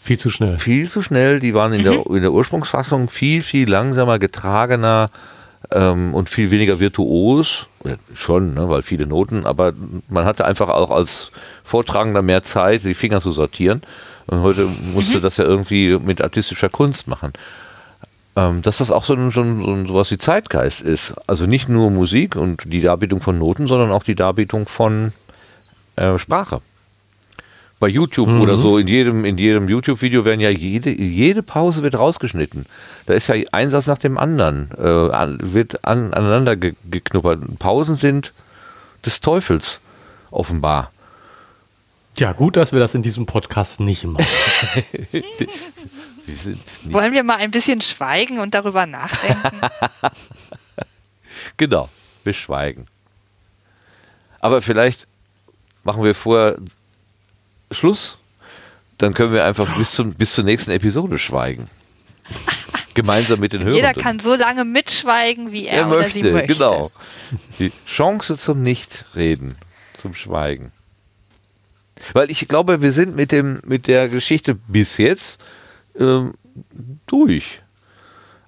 Viel 0.00 0.18
zu 0.18 0.30
schnell. 0.30 0.58
viel 0.58 0.88
zu 0.88 1.02
schnell. 1.02 1.38
Die 1.38 1.54
waren 1.54 1.72
in, 1.72 1.84
der, 1.84 2.04
in 2.06 2.22
der 2.22 2.32
Ursprungsfassung 2.32 3.08
viel, 3.08 3.42
viel 3.42 3.70
langsamer, 3.70 4.18
getragener 4.18 5.10
ähm, 5.70 6.14
und 6.14 6.28
viel 6.28 6.50
weniger 6.50 6.80
virtuos. 6.80 7.66
schon, 8.14 8.54
ne, 8.54 8.68
weil 8.68 8.82
viele 8.82 9.06
Noten, 9.06 9.46
aber 9.46 9.74
man 10.08 10.24
hatte 10.24 10.44
einfach 10.44 10.68
auch 10.68 10.90
als 10.90 11.30
Vortragender 11.62 12.22
mehr 12.22 12.42
Zeit, 12.42 12.84
die 12.84 12.94
Finger 12.94 13.20
zu 13.20 13.32
sortieren. 13.32 13.82
Und 14.26 14.40
heute 14.40 14.66
musste 14.94 15.18
mhm. 15.18 15.22
das 15.22 15.36
ja 15.36 15.44
irgendwie 15.44 15.98
mit 15.98 16.22
artistischer 16.22 16.68
Kunst 16.68 17.08
machen. 17.08 17.32
Ähm, 18.34 18.62
dass 18.62 18.78
das 18.78 18.90
auch 18.90 19.04
so, 19.04 19.14
ein, 19.14 19.30
so, 19.30 19.42
ein, 19.42 19.86
so 19.86 19.94
was 19.94 20.10
wie 20.10 20.18
Zeitgeist 20.18 20.80
ist. 20.80 21.14
Also 21.26 21.46
nicht 21.46 21.68
nur 21.68 21.90
Musik 21.90 22.36
und 22.36 22.62
die 22.64 22.80
Darbietung 22.80 23.20
von 23.20 23.38
Noten, 23.38 23.68
sondern 23.68 23.90
auch 23.90 24.04
die 24.04 24.14
Darbietung 24.14 24.66
von 24.66 25.12
äh, 25.96 26.18
Sprache. 26.18 26.62
Bei 27.78 27.88
YouTube 27.88 28.28
mhm. 28.28 28.40
oder 28.40 28.56
so, 28.58 28.78
in 28.78 28.86
jedem, 28.86 29.24
in 29.24 29.36
jedem 29.36 29.68
YouTube-Video 29.68 30.24
werden 30.24 30.40
ja 30.40 30.50
jede, 30.50 30.90
jede 30.90 31.42
Pause 31.42 31.82
wird 31.82 31.98
rausgeschnitten. 31.98 32.64
Da 33.06 33.14
ist 33.14 33.26
ja 33.26 33.34
ein 33.50 33.70
Satz 33.70 33.88
nach 33.88 33.98
dem 33.98 34.18
anderen, 34.18 34.70
äh, 34.78 35.52
wird 35.52 35.84
an, 35.84 36.14
aneinander 36.14 36.54
ge 36.54 36.74
geknuppert. 36.88 37.40
Pausen 37.58 37.96
sind 37.96 38.32
des 39.04 39.20
Teufels, 39.20 39.80
offenbar. 40.30 40.92
Ja, 42.18 42.32
gut, 42.32 42.56
dass 42.56 42.72
wir 42.72 42.80
das 42.80 42.94
in 42.94 43.02
diesem 43.02 43.26
Podcast 43.26 43.80
nicht 43.80 44.04
machen. 44.04 44.26
wir 45.12 45.22
nicht 46.26 46.92
Wollen 46.92 47.12
wir 47.12 47.22
mal 47.22 47.36
ein 47.38 47.50
bisschen 47.50 47.80
schweigen 47.80 48.38
und 48.38 48.54
darüber 48.54 48.86
nachdenken? 48.86 49.60
genau, 51.56 51.88
wir 52.24 52.32
schweigen. 52.32 52.86
Aber 54.40 54.60
vielleicht 54.60 55.06
machen 55.84 56.04
wir 56.04 56.14
vorher 56.14 56.58
Schluss. 57.70 58.18
Dann 58.98 59.14
können 59.14 59.32
wir 59.32 59.44
einfach 59.44 59.76
bis, 59.76 59.92
zum, 59.92 60.14
bis 60.14 60.34
zur 60.34 60.44
nächsten 60.44 60.70
Episode 60.70 61.18
schweigen. 61.18 61.68
Gemeinsam 62.94 63.40
mit 63.40 63.54
den 63.54 63.62
Hörern. 63.62 63.74
Jeder 63.74 63.94
kann 63.94 64.18
so 64.18 64.34
lange 64.34 64.64
mitschweigen, 64.64 65.50
wie 65.50 65.66
er, 65.66 65.78
er 65.78 65.88
oder 65.88 65.98
möchte, 66.00 66.20
sie 66.20 66.30
möchte. 66.30 66.52
Genau. 66.52 66.92
Die 67.58 67.72
Chance 67.86 68.36
zum 68.36 68.60
Nichtreden, 68.60 69.56
zum 69.94 70.14
Schweigen. 70.14 70.72
Weil 72.12 72.30
ich 72.30 72.46
glaube, 72.48 72.82
wir 72.82 72.92
sind 72.92 73.16
mit, 73.16 73.32
dem, 73.32 73.60
mit 73.64 73.86
der 73.86 74.08
Geschichte 74.08 74.54
bis 74.54 74.96
jetzt 74.96 75.42
ähm, 75.98 76.34
durch. 77.06 77.62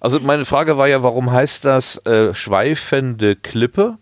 Also 0.01 0.21
meine 0.21 0.45
Frage 0.45 0.77
war 0.77 0.87
ja, 0.87 1.03
warum 1.03 1.33
heißt 1.33 1.65
das 1.65 2.05
äh, 2.05 2.35
schweifende 2.35 3.37
Klippe? 3.37 3.97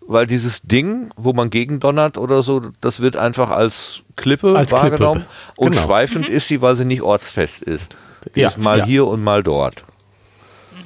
Weil 0.00 0.26
dieses 0.26 0.62
Ding, 0.62 1.10
wo 1.16 1.32
man 1.32 1.50
gegendonnert 1.50 2.18
oder 2.18 2.42
so, 2.42 2.62
das 2.80 3.00
wird 3.00 3.16
einfach 3.16 3.50
als 3.50 4.02
Klippe 4.16 4.56
als 4.56 4.72
wahrgenommen. 4.72 5.22
Klippe. 5.22 5.60
Und 5.60 5.72
genau. 5.72 5.84
schweifend 5.84 6.28
mhm. 6.28 6.34
ist 6.34 6.48
sie, 6.48 6.62
weil 6.62 6.76
sie 6.76 6.84
nicht 6.84 7.02
ortsfest 7.02 7.62
ist. 7.62 7.96
Die 8.34 8.40
ja, 8.40 8.48
ist 8.48 8.58
mal 8.58 8.78
ja. 8.78 8.84
hier 8.84 9.06
und 9.06 9.22
mal 9.22 9.42
dort. 9.42 9.82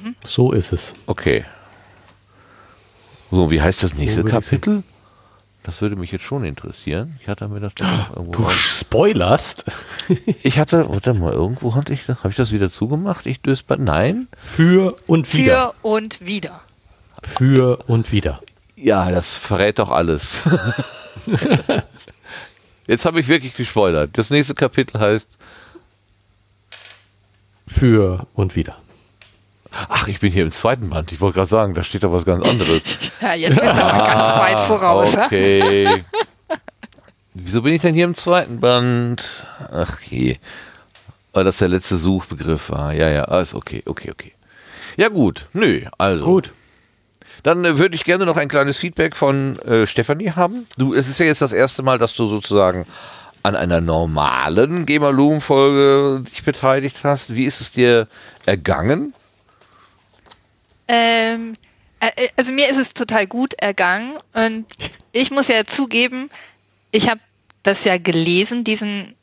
Mhm. 0.03 0.15
So 0.25 0.51
ist 0.51 0.71
es. 0.71 0.93
Okay. 1.05 1.45
So, 3.31 3.51
wie 3.51 3.61
heißt 3.61 3.83
das 3.83 3.95
nächste 3.95 4.23
Kapitel? 4.23 4.83
Das 5.65 5.81
würde 5.81 5.95
mich 5.95 6.11
jetzt 6.11 6.23
schon 6.23 6.43
interessieren. 6.43 7.17
Ich 7.19 7.27
hatte 7.27 7.47
mir 7.47 7.59
das 7.59 7.73
doch 7.73 8.15
irgendwo. 8.15 8.43
Du 8.43 8.49
spoilerst? 8.51 9.65
ich 10.43 10.59
hatte, 10.59 10.87
warte 10.87 11.15
mal, 11.15 11.33
irgendwo 11.33 11.73
hatte 11.73 11.91
ich 11.91 12.05
das. 12.05 12.19
Habe 12.19 12.29
ich 12.29 12.35
das 12.35 12.51
wieder 12.51 12.69
zugemacht? 12.69 13.25
Ich 13.25 13.41
dösper. 13.41 13.75
Nein. 13.75 14.27
Für 14.37 14.95
und 15.07 15.33
wieder. 15.33 15.73
Für 15.81 15.89
und 15.89 16.23
wieder. 16.23 16.61
Für 17.23 17.79
und 17.87 18.11
wieder. 18.11 18.41
Ja, 18.75 19.09
das 19.09 19.33
verrät 19.33 19.79
doch 19.79 19.89
alles. 19.89 20.47
jetzt 22.85 23.05
habe 23.05 23.19
ich 23.19 23.27
wirklich 23.27 23.55
gespoilert. 23.55 24.11
Das 24.13 24.29
nächste 24.29 24.53
Kapitel 24.53 24.99
heißt 24.99 25.39
Für 27.65 28.27
und 28.35 28.55
wieder. 28.55 28.77
Ach, 29.89 30.07
ich 30.07 30.19
bin 30.19 30.31
hier 30.31 30.43
im 30.43 30.51
zweiten 30.51 30.89
Band. 30.89 31.11
Ich 31.11 31.21
wollte 31.21 31.35
gerade 31.35 31.49
sagen, 31.49 31.73
da 31.73 31.83
steht 31.83 32.03
doch 32.03 32.11
was 32.11 32.25
ganz 32.25 32.47
anderes. 32.47 32.81
ja, 33.21 33.33
jetzt 33.33 33.59
bist 33.59 33.75
du 33.75 33.83
aber 33.83 34.05
ganz 34.05 34.37
weit 34.37 34.59
voraus. 34.61 35.15
Okay. 35.15 36.03
Wieso 37.33 37.61
bin 37.61 37.73
ich 37.73 37.81
denn 37.81 37.93
hier 37.93 38.05
im 38.05 38.15
zweiten 38.15 38.59
Band? 38.59 39.45
Ach 39.71 40.01
je. 40.01 40.37
Weil 41.33 41.43
das 41.43 41.57
der 41.57 41.67
letzte 41.67 41.97
Suchbegriff 41.97 42.69
war. 42.69 42.93
Ja, 42.93 43.09
ja, 43.09 43.23
alles 43.25 43.53
okay, 43.53 43.83
okay, 43.85 44.11
okay. 44.11 44.33
Ja, 44.95 45.09
gut. 45.09 45.47
Nö, 45.51 45.81
also. 45.97 46.23
Gut. 46.23 46.51
Dann 47.43 47.65
äh, 47.65 47.77
würde 47.77 47.95
ich 47.95 48.05
gerne 48.05 48.25
noch 48.25 48.37
ein 48.37 48.47
kleines 48.47 48.77
Feedback 48.77 49.15
von 49.15 49.59
äh, 49.59 49.85
Stefanie 49.85 50.31
haben. 50.31 50.65
Du, 50.77 50.93
es 50.93 51.09
ist 51.09 51.19
ja 51.19 51.25
jetzt 51.25 51.41
das 51.41 51.51
erste 51.51 51.83
Mal, 51.83 51.99
dass 51.99 52.15
du 52.15 52.25
sozusagen 52.27 52.85
an 53.43 53.55
einer 53.55 53.81
normalen 53.81 54.85
Gemalum-Folge 54.85 56.23
dich 56.23 56.43
beteiligt 56.43 57.03
hast. 57.03 57.35
Wie 57.35 57.45
ist 57.45 57.61
es 57.61 57.71
dir 57.71 58.07
ergangen? 58.45 59.13
Ähm, 60.87 61.53
äh, 61.99 62.11
äh, 62.15 62.29
also 62.35 62.51
mir 62.51 62.69
ist 62.69 62.77
es 62.77 62.93
total 62.93 63.27
gut 63.27 63.53
ergangen 63.55 64.17
und 64.33 64.65
ich 65.11 65.31
muss 65.31 65.47
ja 65.47 65.65
zugeben, 65.65 66.29
ich 66.91 67.09
habe 67.09 67.21
das 67.63 67.83
ja 67.83 67.97
gelesen, 67.97 68.63
diesen 68.63 69.15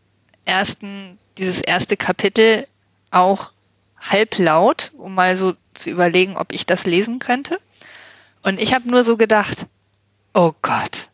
ersten, 0.45 1.19
dieses 1.39 1.61
erste 1.61 1.97
Kapitel 1.97 2.67
auch 3.11 3.53
halblaut, 4.01 4.91
um 4.97 5.15
mal 5.15 5.37
so 5.37 5.55
zu 5.75 5.91
überlegen, 5.91 6.37
ob 6.37 6.53
ich 6.53 6.67
das 6.67 6.87
lesen 6.87 7.19
könnte. 7.19 7.61
Und 8.43 8.61
ich 8.61 8.75
habe 8.75 8.89
nur 8.89 9.05
so 9.05 9.17
gedacht, 9.17 9.67
oh 10.35 10.53
Gott, 10.63 11.11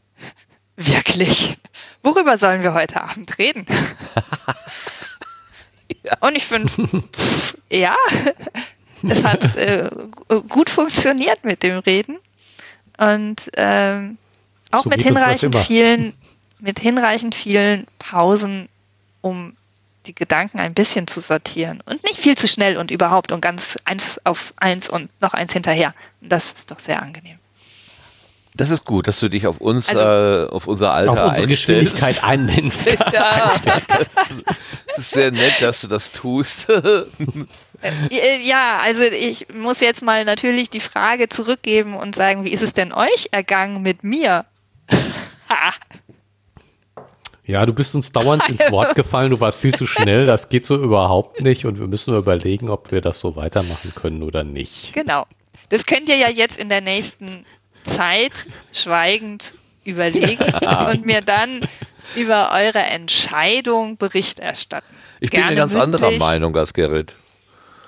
wirklich, 0.76 1.56
worüber 2.02 2.36
sollen 2.36 2.62
wir 2.62 2.74
heute 2.74 3.00
Abend 3.00 3.38
reden? 3.38 3.64
ja. 6.04 6.18
Und 6.20 6.36
ich 6.36 6.44
finde, 6.44 6.70
ja, 7.70 7.96
es 9.08 9.24
hat 9.24 9.56
äh, 9.56 9.90
gut 10.48 10.70
funktioniert 10.70 11.44
mit 11.44 11.62
dem 11.62 11.78
Reden 11.78 12.18
und 12.98 13.36
ähm, 13.56 14.18
auch 14.70 14.84
so 14.84 14.90
mit 14.90 15.02
hinreichend 15.02 15.56
vielen, 15.56 16.14
mit 16.60 16.78
hinreichend 16.78 17.34
vielen 17.34 17.86
Pausen, 17.98 18.68
um 19.20 19.54
die 20.06 20.14
Gedanken 20.14 20.58
ein 20.58 20.74
bisschen 20.74 21.06
zu 21.06 21.20
sortieren 21.20 21.80
und 21.86 22.02
nicht 22.04 22.18
viel 22.18 22.36
zu 22.36 22.48
schnell 22.48 22.76
und 22.76 22.90
überhaupt 22.90 23.32
und 23.32 23.40
ganz 23.40 23.78
eins 23.84 24.20
auf 24.24 24.52
eins 24.56 24.88
und 24.88 25.10
noch 25.20 25.32
eins 25.32 25.52
hinterher. 25.52 25.94
Das 26.20 26.52
ist 26.52 26.70
doch 26.70 26.78
sehr 26.78 27.02
angenehm. 27.02 27.38
Das 28.54 28.68
ist 28.68 28.84
gut, 28.84 29.08
dass 29.08 29.18
du 29.18 29.30
dich 29.30 29.46
auf 29.46 29.62
uns, 29.62 29.88
also, 29.88 30.02
äh, 30.02 30.48
auf 30.50 30.66
unser 30.66 30.92
Alter, 30.92 31.12
auf 31.12 31.28
unsere 31.30 31.46
Geschwindigkeit 31.46 32.22
einnimmst. 32.24 32.84
ja, 32.86 33.52
das 34.86 34.98
ist 34.98 35.10
sehr 35.10 35.30
nett, 35.30 35.54
dass 35.60 35.80
du 35.80 35.88
das 35.88 36.12
tust. 36.12 36.70
Äh, 37.82 38.40
ja, 38.42 38.78
also 38.82 39.02
ich 39.02 39.46
muss 39.54 39.80
jetzt 39.80 40.02
mal 40.02 40.24
natürlich 40.24 40.70
die 40.70 40.80
Frage 40.80 41.28
zurückgeben 41.28 41.94
und 41.94 42.14
sagen, 42.14 42.44
wie 42.44 42.52
ist 42.52 42.62
es 42.62 42.72
denn 42.72 42.92
euch 42.92 43.28
ergangen 43.32 43.82
mit 43.82 44.04
mir? 44.04 44.44
ja, 47.44 47.66
du 47.66 47.72
bist 47.72 47.94
uns 47.94 48.12
dauernd 48.12 48.48
ins 48.48 48.70
Wort 48.70 48.94
gefallen, 48.94 49.30
du 49.30 49.40
warst 49.40 49.60
viel 49.60 49.74
zu 49.74 49.86
schnell, 49.86 50.26
das 50.26 50.48
geht 50.48 50.64
so 50.64 50.76
überhaupt 50.76 51.40
nicht 51.40 51.66
und 51.66 51.78
wir 51.78 51.88
müssen 51.88 52.16
überlegen, 52.16 52.70
ob 52.70 52.92
wir 52.92 53.00
das 53.00 53.20
so 53.20 53.36
weitermachen 53.36 53.92
können 53.94 54.22
oder 54.22 54.44
nicht. 54.44 54.92
Genau. 54.92 55.26
Das 55.68 55.86
könnt 55.86 56.08
ihr 56.08 56.16
ja 56.16 56.28
jetzt 56.28 56.58
in 56.58 56.68
der 56.68 56.82
nächsten 56.82 57.46
Zeit 57.84 58.32
schweigend 58.72 59.54
überlegen 59.84 60.44
und 60.90 61.06
mir 61.06 61.22
dann 61.22 61.66
über 62.14 62.52
eure 62.52 62.80
Entscheidung 62.80 63.96
Bericht 63.96 64.38
erstatten. 64.38 64.94
Ich 65.20 65.30
Gerne 65.30 65.48
bin 65.48 65.50
eine 65.52 65.60
ganz 65.60 65.74
mündlich. 65.74 66.02
anderer 66.02 66.18
Meinung 66.18 66.56
als 66.56 66.74
Gerrit. 66.74 67.14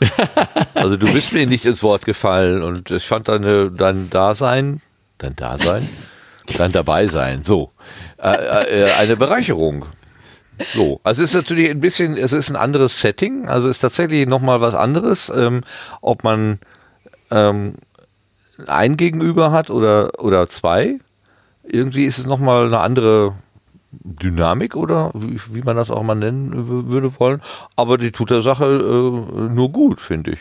Also 0.74 0.96
du 0.96 1.12
bist 1.12 1.32
mir 1.32 1.46
nicht 1.46 1.64
ins 1.64 1.82
Wort 1.82 2.04
gefallen 2.04 2.62
und 2.62 2.90
ich 2.90 3.06
fand 3.06 3.28
deine, 3.28 3.70
dein 3.70 4.10
Dasein, 4.10 4.80
dein 5.18 5.36
Dasein, 5.36 5.88
dein 6.56 6.72
Dabeisein, 6.72 7.44
so, 7.44 7.70
äh, 8.18 8.84
äh, 8.84 8.92
eine 8.92 9.16
Bereicherung. 9.16 9.86
So, 10.72 11.00
also 11.02 11.22
es 11.22 11.30
ist 11.30 11.36
natürlich 11.36 11.70
ein 11.70 11.80
bisschen, 11.80 12.16
es 12.16 12.32
ist 12.32 12.48
ein 12.48 12.56
anderes 12.56 13.00
Setting, 13.00 13.48
also 13.48 13.68
es 13.68 13.76
ist 13.76 13.80
tatsächlich 13.80 14.26
nochmal 14.26 14.60
was 14.60 14.74
anderes, 14.74 15.32
ähm, 15.34 15.62
ob 16.00 16.22
man 16.22 16.58
ähm, 17.30 17.74
ein 18.66 18.96
Gegenüber 18.96 19.50
hat 19.50 19.70
oder, 19.70 20.22
oder 20.22 20.48
zwei. 20.48 20.98
Irgendwie 21.64 22.04
ist 22.04 22.18
es 22.18 22.26
nochmal 22.26 22.66
eine 22.66 22.78
andere 22.78 23.34
Dynamik 24.02 24.76
oder 24.76 25.10
wie, 25.14 25.40
wie, 25.50 25.62
man 25.62 25.76
das 25.76 25.90
auch 25.90 26.02
mal 26.02 26.14
nennen 26.14 26.88
würde 26.88 27.18
wollen. 27.18 27.40
Aber 27.76 27.98
die 27.98 28.12
tut 28.12 28.30
der 28.30 28.42
Sache 28.42 28.64
äh, 28.64 29.52
nur 29.52 29.70
gut, 29.70 30.00
finde 30.00 30.32
ich. 30.32 30.40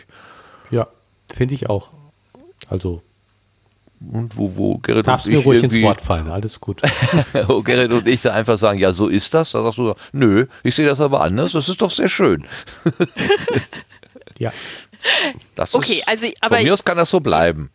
Ja, 0.70 0.86
finde 1.32 1.54
ich 1.54 1.68
auch. 1.68 1.90
Also. 2.68 3.02
Und 4.00 4.36
wo, 4.36 4.56
wo 4.56 4.78
Gerrit 4.78 5.06
Darfst 5.06 5.26
und 5.26 5.32
mir 5.32 5.38
ruhig 5.40 5.62
ins 5.62 5.80
Wort 5.80 6.02
fallen, 6.02 6.28
alles 6.28 6.60
gut. 6.60 6.82
wo 7.46 7.62
Gerrit 7.62 7.92
und 7.92 8.06
ich 8.06 8.22
da 8.22 8.32
einfach 8.32 8.58
sagen, 8.58 8.78
ja, 8.78 8.92
so 8.92 9.08
ist 9.08 9.32
das. 9.32 9.52
Da 9.52 9.62
sagst 9.62 9.78
du, 9.78 9.94
nö, 10.12 10.46
ich 10.62 10.74
sehe 10.74 10.86
das 10.86 11.00
aber 11.00 11.22
anders. 11.22 11.52
Das 11.52 11.68
ist 11.68 11.80
doch 11.80 11.90
sehr 11.90 12.08
schön. 12.08 12.44
ja. 14.38 14.52
Das 15.54 15.74
okay, 15.74 15.98
ist, 15.98 16.08
also, 16.08 16.26
aber. 16.40 16.56
Von 16.56 16.64
mir 16.64 16.72
aus 16.72 16.84
kann 16.84 16.96
das 16.96 17.10
so 17.10 17.20
bleiben. 17.20 17.70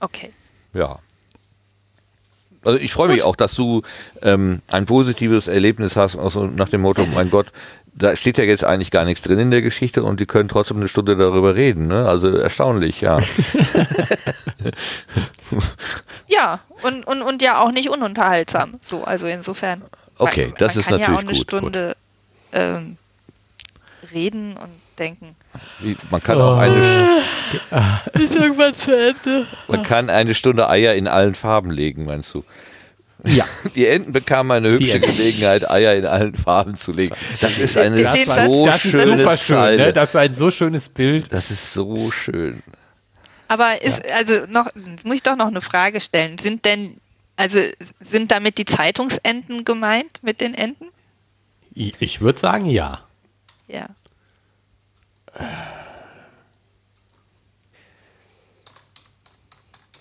Okay. 0.00 0.32
Ja. 0.74 0.98
Also 2.64 2.78
ich 2.78 2.92
freue 2.92 3.08
mich 3.08 3.20
Gut. 3.20 3.26
auch, 3.26 3.36
dass 3.36 3.54
du 3.54 3.82
ähm, 4.22 4.62
ein 4.70 4.86
positives 4.86 5.48
Erlebnis 5.48 5.96
hast, 5.96 6.16
also 6.16 6.46
nach 6.46 6.68
dem 6.68 6.82
Motto, 6.82 7.06
mein 7.06 7.30
Gott, 7.30 7.52
da 7.94 8.16
steht 8.16 8.38
ja 8.38 8.44
jetzt 8.44 8.64
eigentlich 8.64 8.90
gar 8.90 9.04
nichts 9.04 9.22
drin 9.22 9.38
in 9.38 9.50
der 9.50 9.62
Geschichte 9.62 10.02
und 10.02 10.20
die 10.20 10.26
können 10.26 10.48
trotzdem 10.48 10.78
eine 10.78 10.88
Stunde 10.88 11.16
darüber 11.16 11.54
reden. 11.54 11.88
Ne? 11.88 12.08
Also 12.08 12.28
erstaunlich, 12.28 13.00
ja. 13.00 13.18
Ja, 16.28 16.60
und, 16.82 17.06
und, 17.06 17.22
und 17.22 17.42
ja 17.42 17.60
auch 17.60 17.72
nicht 17.72 17.90
ununterhaltsam. 17.90 18.74
So, 18.80 19.04
also 19.04 19.26
insofern. 19.26 19.82
Okay, 20.16 20.46
man, 20.46 20.54
das 20.58 20.74
man 20.74 20.80
ist 20.80 20.86
kann 20.88 21.00
ja 21.00 21.06
auch 21.08 21.22
natürlich 21.22 21.30
eine 21.30 21.60
gut, 21.60 21.60
Stunde 21.60 21.96
Ähm, 22.52 22.96
reden 24.12 24.56
und 24.56 24.70
denken. 24.98 25.34
Wie- 25.80 25.96
Man 26.10 26.22
kann 26.22 26.40
auch 26.40 26.56
eine, 26.58 27.22
Ist 28.14 28.36
irgendwann 28.36 28.74
zu 28.74 28.96
Ende. 28.96 29.46
man 29.68 29.82
kann 29.82 30.10
eine 30.10 30.34
Stunde 30.34 30.68
Eier 30.68 30.94
in 30.94 31.08
allen 31.08 31.34
Farben 31.34 31.70
legen, 31.70 32.04
meinst 32.04 32.32
du? 32.34 32.44
Ja. 33.24 33.44
Die 33.76 33.86
Enten 33.86 34.12
bekamen 34.12 34.50
eine 34.50 34.70
hübsche. 34.70 34.98
Gelegenheit, 35.00 35.70
Eier 35.70 35.94
in 35.94 36.06
allen 36.06 36.34
Farben 36.36 36.74
zu 36.76 36.92
legen. 36.92 37.14
Das 37.40 37.58
ist 37.58 37.76
eine 37.78 38.02
Das 38.02 38.46
so 38.46 38.66
das 38.66 38.84
ist 38.84 38.90
schöne 38.90 39.18
super 39.18 39.36
schön, 39.36 39.56
Zeile. 39.56 39.76
ne? 39.86 39.92
Das 39.92 40.10
ist 40.10 40.16
ein 40.16 40.32
so 40.32 40.50
schönes 40.50 40.88
Bild. 40.88 41.32
Das 41.32 41.50
ist 41.50 41.72
so 41.72 42.10
schön. 42.10 42.62
Aber 43.48 43.80
ist, 43.82 44.10
also 44.10 44.46
noch, 44.48 44.68
muss 45.04 45.14
ich 45.16 45.22
doch 45.22 45.36
noch 45.36 45.46
eine 45.48 45.60
Frage 45.60 46.00
stellen. 46.00 46.38
Sind 46.38 46.64
denn, 46.64 46.96
also 47.36 47.60
sind 48.00 48.30
damit 48.30 48.58
die 48.58 48.64
Zeitungsenten 48.64 49.64
gemeint 49.64 50.22
mit 50.22 50.40
den 50.40 50.54
Enten? 50.54 50.86
Ich, 51.74 51.94
ich 52.00 52.20
würde 52.22 52.40
sagen, 52.40 52.66
ja. 52.66 53.02
Ja. 53.68 53.86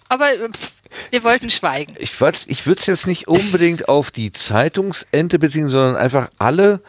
Aber 0.10 0.28
pff, 0.52 0.74
wir 1.10 1.24
wollten 1.24 1.50
schweigen. 1.50 1.96
Ich, 1.98 2.20
ich 2.48 2.68
würde 2.68 2.80
es 2.80 2.86
jetzt 2.86 3.08
nicht 3.08 3.28
unbedingt 3.28 3.88
auf 3.88 4.12
die 4.12 4.32
Zeitungsente 4.32 5.40
beziehen, 5.40 5.68
sondern 5.68 5.96
einfach 5.96 6.30
alle, 6.38 6.82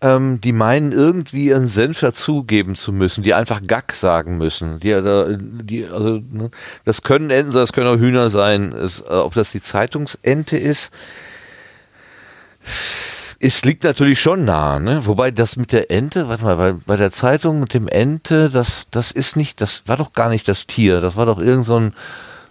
ähm, 0.00 0.40
die 0.40 0.52
meinen, 0.52 0.92
irgendwie 0.92 1.46
ihren 1.46 1.68
Senf 1.68 2.00
dazugeben 2.00 2.76
zu 2.76 2.92
müssen, 2.92 3.22
die 3.22 3.34
einfach 3.34 3.60
Gack 3.66 3.92
sagen 3.92 4.38
müssen. 4.38 4.80
Die, 4.80 4.90
äh, 4.90 5.36
die, 5.40 5.86
also, 5.86 6.22
ne, 6.30 6.50
das 6.84 7.02
können 7.02 7.30
Enten 7.30 7.52
sein, 7.52 7.60
das 7.60 7.72
können 7.72 7.88
auch 7.88 7.98
Hühner 7.98 8.30
sein. 8.30 8.72
Es, 8.72 9.00
äh, 9.00 9.04
ob 9.04 9.34
das 9.34 9.52
die 9.52 9.62
Zeitungsente 9.62 10.56
ist, 10.56 10.92
es 13.42 13.64
liegt 13.64 13.84
natürlich 13.84 14.20
schon 14.20 14.44
nah, 14.44 14.78
ne? 14.78 15.06
Wobei 15.06 15.30
das 15.30 15.56
mit 15.56 15.72
der 15.72 15.90
Ente, 15.90 16.28
warte 16.28 16.44
mal, 16.44 16.56
bei, 16.56 16.72
bei 16.72 16.96
der 16.96 17.10
Zeitung 17.10 17.58
mit 17.58 17.72
dem 17.72 17.88
Ente, 17.88 18.50
das, 18.50 18.86
das 18.90 19.10
ist 19.10 19.34
nicht, 19.34 19.62
das 19.62 19.82
war 19.86 19.96
doch 19.96 20.12
gar 20.12 20.28
nicht 20.28 20.46
das 20.46 20.66
Tier, 20.66 21.00
das 21.00 21.16
war 21.16 21.24
doch 21.24 21.38
irgend 21.38 21.64
so 21.64 21.76
ein, 21.76 21.94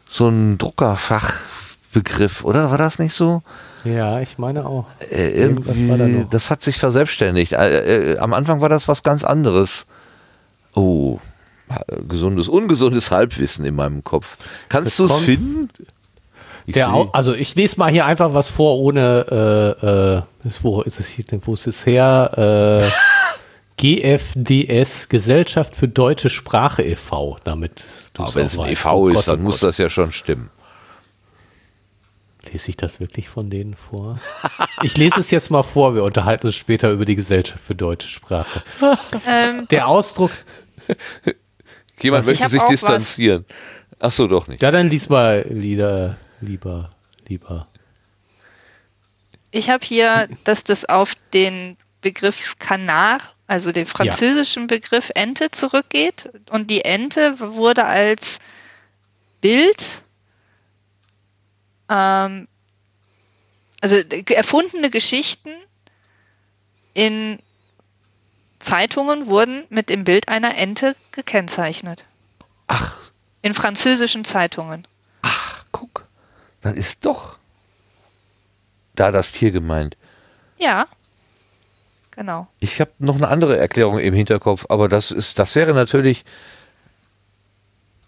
so 0.08 0.28
ein 0.28 0.58
Druckerfachbegriff, 0.58 2.44
oder? 2.44 2.72
War 2.72 2.80
das 2.80 2.98
nicht 2.98 3.14
so? 3.14 3.44
Ja, 3.86 4.20
ich 4.20 4.40
meine 4.40 4.66
auch. 4.66 4.88
Äh, 5.12 5.30
Irgendwas 5.30 5.78
irgendwie, 5.78 5.90
war 5.92 5.98
da 6.00 6.08
noch. 6.08 6.30
das 6.30 6.50
hat 6.50 6.64
sich 6.64 6.80
verselbstständigt. 6.80 7.54
Äh, 7.54 8.14
äh, 8.14 8.18
am 8.18 8.34
Anfang 8.34 8.60
war 8.60 8.70
das 8.70 8.88
was 8.88 9.04
ganz 9.04 9.24
anderes. 9.24 9.86
Oh, 10.74 11.20
gesundes, 12.08 12.48
ungesundes 12.48 13.12
Halbwissen 13.12 13.64
in 13.64 13.76
meinem 13.76 14.04
Kopf. 14.04 14.38
Kannst 14.70 14.98
du 14.98 15.06
es 15.06 15.14
finden? 15.18 15.70
Ich 16.70 16.74
Der 16.76 17.10
also 17.14 17.34
ich 17.34 17.56
lese 17.56 17.78
mal 17.80 17.90
hier 17.92 18.06
einfach 18.06 18.34
was 18.34 18.50
vor, 18.50 18.78
ohne 18.80 19.76
äh, 20.44 20.48
äh, 20.48 20.52
wo 20.62 20.82
ist 20.82 21.00
es 21.00 21.08
hier 21.08 21.26
denn, 21.26 21.42
wo 21.46 21.54
ist 21.54 21.68
es 21.68 21.86
her? 21.86 22.84
Äh, 22.86 22.90
GFDS, 23.78 25.08
Gesellschaft 25.10 25.76
für 25.76 25.88
deutsche 25.88 26.30
Sprache 26.30 26.84
e.V., 26.84 27.38
damit 27.46 27.84
du 28.14 28.24
Aber 28.24 28.36
wenn 28.36 28.46
es 28.46 28.60
ein. 28.60 28.72
EV 28.72 28.86
Oh 28.92 29.08
ist, 29.08 29.16
Gott, 29.16 29.28
dann 29.30 29.40
oh 29.40 29.44
muss 29.44 29.62
Gott. 29.62 29.70
das 29.70 29.78
ja 29.78 29.90
schon 29.90 30.12
stimmen. 30.12 30.50
Lese 32.52 32.70
ich 32.70 32.78
das 32.78 33.00
wirklich 33.00 33.30
von 33.30 33.50
denen 33.50 33.76
vor? 33.76 34.20
Ich 34.84 34.98
lese 34.98 35.20
es 35.20 35.30
jetzt 35.32 35.50
mal 35.52 35.64
vor, 35.64 35.96
wir 35.96 36.04
unterhalten 36.04 36.48
uns 36.48 36.56
später 36.56 36.92
über 36.92 37.06
die 37.06 37.16
Gesellschaft 37.16 37.64
für 37.64 37.76
deutsche 37.76 38.08
Sprache. 38.08 38.64
Ähm, 39.28 39.68
Der 39.70 39.88
Ausdruck, 39.88 40.32
Jemand 42.02 42.26
möchte 42.26 42.48
sich 42.50 42.62
was. 42.62 42.70
distanzieren. 42.70 43.46
Ach 44.00 44.12
so, 44.12 44.28
doch 44.28 44.48
nicht. 44.48 44.62
ja 44.62 44.72
dann 44.72 44.90
lies 44.90 45.10
mal 45.10 45.46
lieber, 45.50 46.16
lieber, 46.42 46.92
lieber. 47.28 47.68
ich 49.52 49.70
habe 49.70 49.86
hier, 49.86 50.30
dass 50.44 50.64
das 50.64 50.86
auf 50.86 51.16
den 51.34 51.78
Begriff 52.02 52.58
Canard, 52.60 53.36
also 53.48 53.72
den 53.72 53.86
französischen 53.86 54.68
Begriff 54.68 55.12
Ente 55.16 55.52
zurückgeht. 55.52 56.30
Und 56.50 56.70
die 56.70 56.86
Ente 56.86 57.40
wurde 57.40 57.86
als 57.86 58.40
Bild, 59.42 60.04
ähm, 61.90 62.48
also 63.82 63.96
erfundene 63.96 64.90
Geschichten 64.90 65.52
in 66.94 67.40
Zeitungen 68.60 69.28
wurden 69.28 69.66
mit 69.70 69.90
dem 69.90 70.04
Bild 70.04 70.28
einer 70.28 70.58
Ente 70.58 70.96
gekennzeichnet. 71.12 72.06
Ach, 72.68 72.98
In 73.42 73.54
französischen 73.54 74.26
Zeitungen. 74.26 74.86
Dann 76.62 76.76
ist 76.76 77.06
doch 77.06 77.38
da 78.96 79.12
das 79.12 79.32
Tier 79.32 79.52
gemeint. 79.52 79.96
Ja. 80.58 80.88
Genau. 82.12 82.48
Ich 82.60 82.82
habe 82.82 82.92
noch 83.00 83.16
eine 83.16 83.30
andere 83.30 83.58
Erklärung 83.58 83.98
im 84.00 84.14
Hinterkopf, 84.14 84.66
aber 84.68 84.90
das 84.90 85.12
ist, 85.12 85.40
das 85.40 85.56
wäre 85.56 85.74
natürlich, 85.74 86.26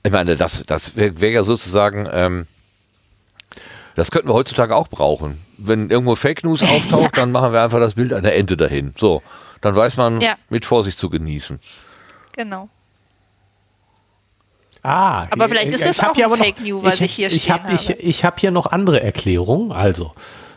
ich 0.03 0.11
meine, 0.11 0.35
das, 0.35 0.63
das 0.65 0.95
wäre 0.97 1.21
wär 1.21 1.29
ja 1.31 1.43
sozusagen, 1.43 2.09
ähm, 2.11 2.47
das 3.95 4.11
könnten 4.11 4.27
wir 4.29 4.33
heutzutage 4.33 4.75
auch 4.75 4.89
brauchen. 4.89 5.39
Wenn 5.57 5.89
irgendwo 5.89 6.15
Fake 6.15 6.43
News 6.43 6.61
auftaucht, 6.63 7.17
dann 7.17 7.31
machen 7.31 7.53
wir 7.53 7.61
einfach 7.63 7.79
das 7.79 7.93
Bild 7.93 8.11
einer 8.11 8.33
Ente 8.33 8.57
dahin. 8.57 8.93
So, 8.97 9.21
dann 9.61 9.75
weiß 9.75 9.95
man, 9.95 10.19
Ja. 10.19 10.35
mit 10.49 10.65
Vorsicht 10.65 10.99
zu 10.99 11.09
genießen. 11.09 11.59
Genau. 12.33 12.67
Ah, 14.83 15.27
Aber 15.29 15.47
vielleicht 15.47 15.67
ist 15.73 15.81
ich- 15.81 15.97
das 15.97 15.97
ich 16.17 16.25
auch 16.25 16.31
ein 16.31 16.37
Fake 16.43 16.61
News, 16.61 16.83
was 16.83 17.01
ich 17.01 17.11
hier 17.13 17.27
ich 17.31 17.51
hab, 17.51 17.71
Ich, 17.71 17.89
habe. 17.89 17.99
ich 17.99 18.23
habe 18.25 18.35
hier 18.39 18.51
noch 18.51 18.65
andere 18.67 19.01
Erklärungen. 19.03 19.71
Also, 19.71 20.13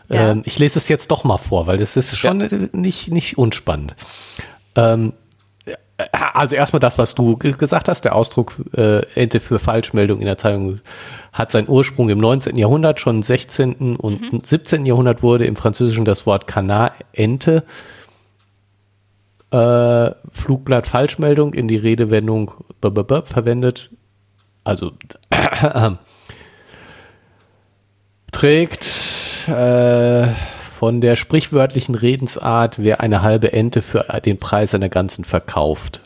Ja. 0.09 0.31
ähm, 0.31 0.41
ich 0.45 0.57
lese 0.59 0.79
es 0.79 0.87
jetzt 0.89 1.11
doch 1.11 1.23
mal 1.23 1.37
vor, 1.37 1.67
weil 1.67 1.77
das 1.77 1.95
ist 1.95 2.17
schon 2.17 2.41
äh, 2.41 2.69
nicht, 2.71 3.11
nicht 3.11 3.37
unspannend. 3.37 3.95
Ähm, 4.75 5.13
äh, 5.65 5.73
also 6.11 6.55
erstmal 6.55 6.79
das, 6.79 6.97
was 6.97 7.13
du 7.13 7.37
ge- 7.37 7.51
gesagt 7.53 7.87
hast, 7.87 8.01
der 8.01 8.15
Ausdruck 8.15 8.55
äh, 8.75 9.01
Ente 9.13 9.39
für 9.39 9.59
Falschmeldung 9.59 10.19
in 10.21 10.25
der 10.25 10.37
Zeitung 10.37 10.79
hat 11.31 11.51
seinen 11.51 11.69
Ursprung 11.69 12.09
im 12.09 12.17
19. 12.17 12.55
Jahrhundert, 12.55 12.99
schon 12.99 13.17
im 13.17 13.21
16. 13.21 13.95
und 13.95 14.21
Mhm. 14.33 14.41
17. 14.43 14.85
Jahrhundert 14.87 15.21
wurde 15.21 15.45
im 15.45 15.55
Französischen 15.55 16.03
das 16.05 16.25
Wort 16.25 16.47
Canard 16.47 16.93
Ente 17.13 17.63
äh, 19.51 20.11
Flugblatt 20.31 20.87
Falschmeldung 20.87 21.53
in 21.53 21.67
die 21.67 21.77
Redewendung 21.77 22.51
b 22.81 22.87
-b 22.89 23.03
-b 23.03 23.25
verwendet. 23.25 23.89
Also 24.65 24.91
trägt 28.33 28.85
äh, 29.47 30.27
von 30.77 30.99
der 30.99 31.15
sprichwörtlichen 31.15 31.95
Redensart, 31.95 32.79
wer 32.79 32.99
eine 32.99 33.21
halbe 33.21 33.53
Ente 33.53 33.81
für 33.81 34.05
den 34.25 34.37
Preis 34.37 34.75
einer 34.75 34.89
ganzen 34.89 35.23
verkauft. 35.23 36.01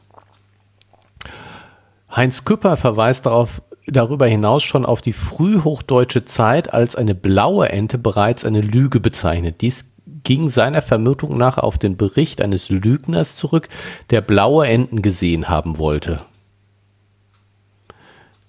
Heinz 2.15 2.45
Küpper 2.45 2.77
verweist 2.77 3.26
darauf, 3.26 3.61
darüber 3.88 4.27
hinaus 4.27 4.61
schon 4.64 4.86
auf 4.86 5.02
die 5.02 5.14
frühhochdeutsche 5.14 6.26
Zeit, 6.26 6.73
als 6.73 6.95
eine 6.95 7.15
blaue 7.15 7.69
Ente 7.69 7.98
bereits 7.98 8.45
eine 8.45 8.61
Lüge 8.61 8.99
bezeichnet. 8.99 9.61
Dies 9.61 9.95
ging 10.23 10.49
seiner 10.49 10.81
Vermutung 10.81 11.38
nach 11.38 11.57
auf 11.57 11.77
den 11.77 11.95
Bericht 11.95 12.41
eines 12.41 12.69
Lügners 12.69 13.38
zurück, 13.38 13.69
der 14.10 14.22
blaue 14.22 14.68
Enten 14.68 15.02
gesehen 15.02 15.49
haben 15.49 15.77
wollte. 15.77 16.22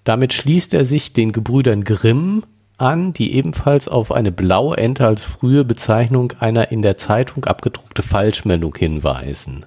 Damit 0.03 0.33
schließt 0.33 0.73
er 0.73 0.85
sich 0.85 1.13
den 1.13 1.31
Gebrüdern 1.31 1.83
Grimm 1.83 2.43
an, 2.77 3.13
die 3.13 3.35
ebenfalls 3.35 3.87
auf 3.87 4.11
eine 4.11 4.31
blaue 4.31 4.77
Ente 4.77 5.05
als 5.05 5.23
frühe 5.23 5.63
Bezeichnung 5.63 6.33
einer 6.39 6.71
in 6.71 6.81
der 6.81 6.97
Zeitung 6.97 7.45
abgedruckte 7.45 8.01
Falschmeldung 8.01 8.75
hinweisen. 8.75 9.65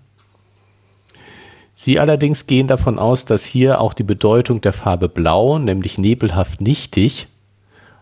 Sie 1.75 1.99
allerdings 1.99 2.47
gehen 2.47 2.67
davon 2.67 2.99
aus, 2.99 3.25
dass 3.25 3.45
hier 3.45 3.81
auch 3.81 3.95
die 3.95 4.05
Bedeutung 4.05 4.61
der 4.61 4.73
Farbe 4.73 5.09
Blau, 5.09 5.59
nämlich 5.59 5.99
nebelhaft 5.99 6.61
nichtig, 6.61 7.29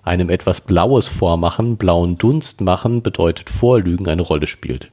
einem 0.03 0.31
etwas 0.31 0.63
Blaues 0.63 1.09
vormachen, 1.09 1.77
blauen 1.77 2.19
Dunst 2.19 2.61
machen, 2.61 3.03
bedeutet 3.03 3.49
Vorlügen, 3.51 4.09
eine 4.09 4.23
Rolle 4.23 4.47
spielt. 4.47 4.89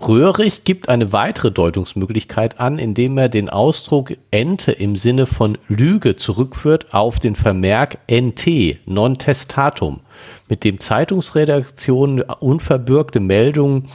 Röhrig 0.00 0.64
gibt 0.64 0.88
eine 0.88 1.12
weitere 1.12 1.50
Deutungsmöglichkeit 1.50 2.58
an, 2.58 2.78
indem 2.78 3.18
er 3.18 3.28
den 3.28 3.50
Ausdruck 3.50 4.16
Ente 4.30 4.72
im 4.72 4.96
Sinne 4.96 5.26
von 5.26 5.58
Lüge 5.68 6.16
zurückführt 6.16 6.94
auf 6.94 7.18
den 7.18 7.36
Vermerk 7.36 7.98
NT, 8.10 8.78
non 8.86 9.18
testatum, 9.18 10.00
mit 10.48 10.64
dem 10.64 10.80
Zeitungsredaktionen 10.80 12.22
unverbürgte 12.22 13.20
Meldungen 13.20 13.88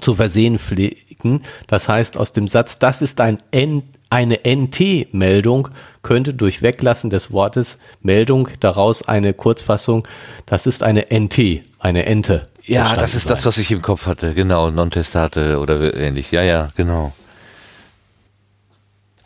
zu 0.00 0.14
versehen 0.14 0.58
pflegen. 0.58 1.42
Das 1.66 1.90
heißt 1.90 2.16
aus 2.16 2.32
dem 2.32 2.48
Satz, 2.48 2.78
das 2.78 3.02
ist 3.02 3.20
ein, 3.20 3.38
N, 3.50 3.82
Eine 4.08 4.40
NT-Meldung 4.46 5.68
könnte 6.02 6.32
durch 6.32 6.62
Weglassen 6.62 7.10
des 7.10 7.32
Wortes 7.32 7.78
Meldung 8.00 8.48
daraus 8.60 9.06
eine 9.06 9.34
Kurzfassung, 9.34 10.08
das 10.46 10.66
ist 10.66 10.82
eine 10.82 11.08
NT, 11.12 11.64
eine 11.78 12.06
Ente. 12.06 12.46
Ja, 12.68 12.94
das 12.94 13.14
ist 13.14 13.24
sein. 13.24 13.30
das, 13.30 13.46
was 13.46 13.58
ich 13.58 13.70
im 13.70 13.82
Kopf 13.82 14.06
hatte. 14.06 14.34
Genau, 14.34 14.70
Non-Testate 14.70 15.58
oder 15.58 15.94
ähnlich. 15.94 16.30
Ja, 16.30 16.42
ja, 16.42 16.68
genau. 16.76 17.12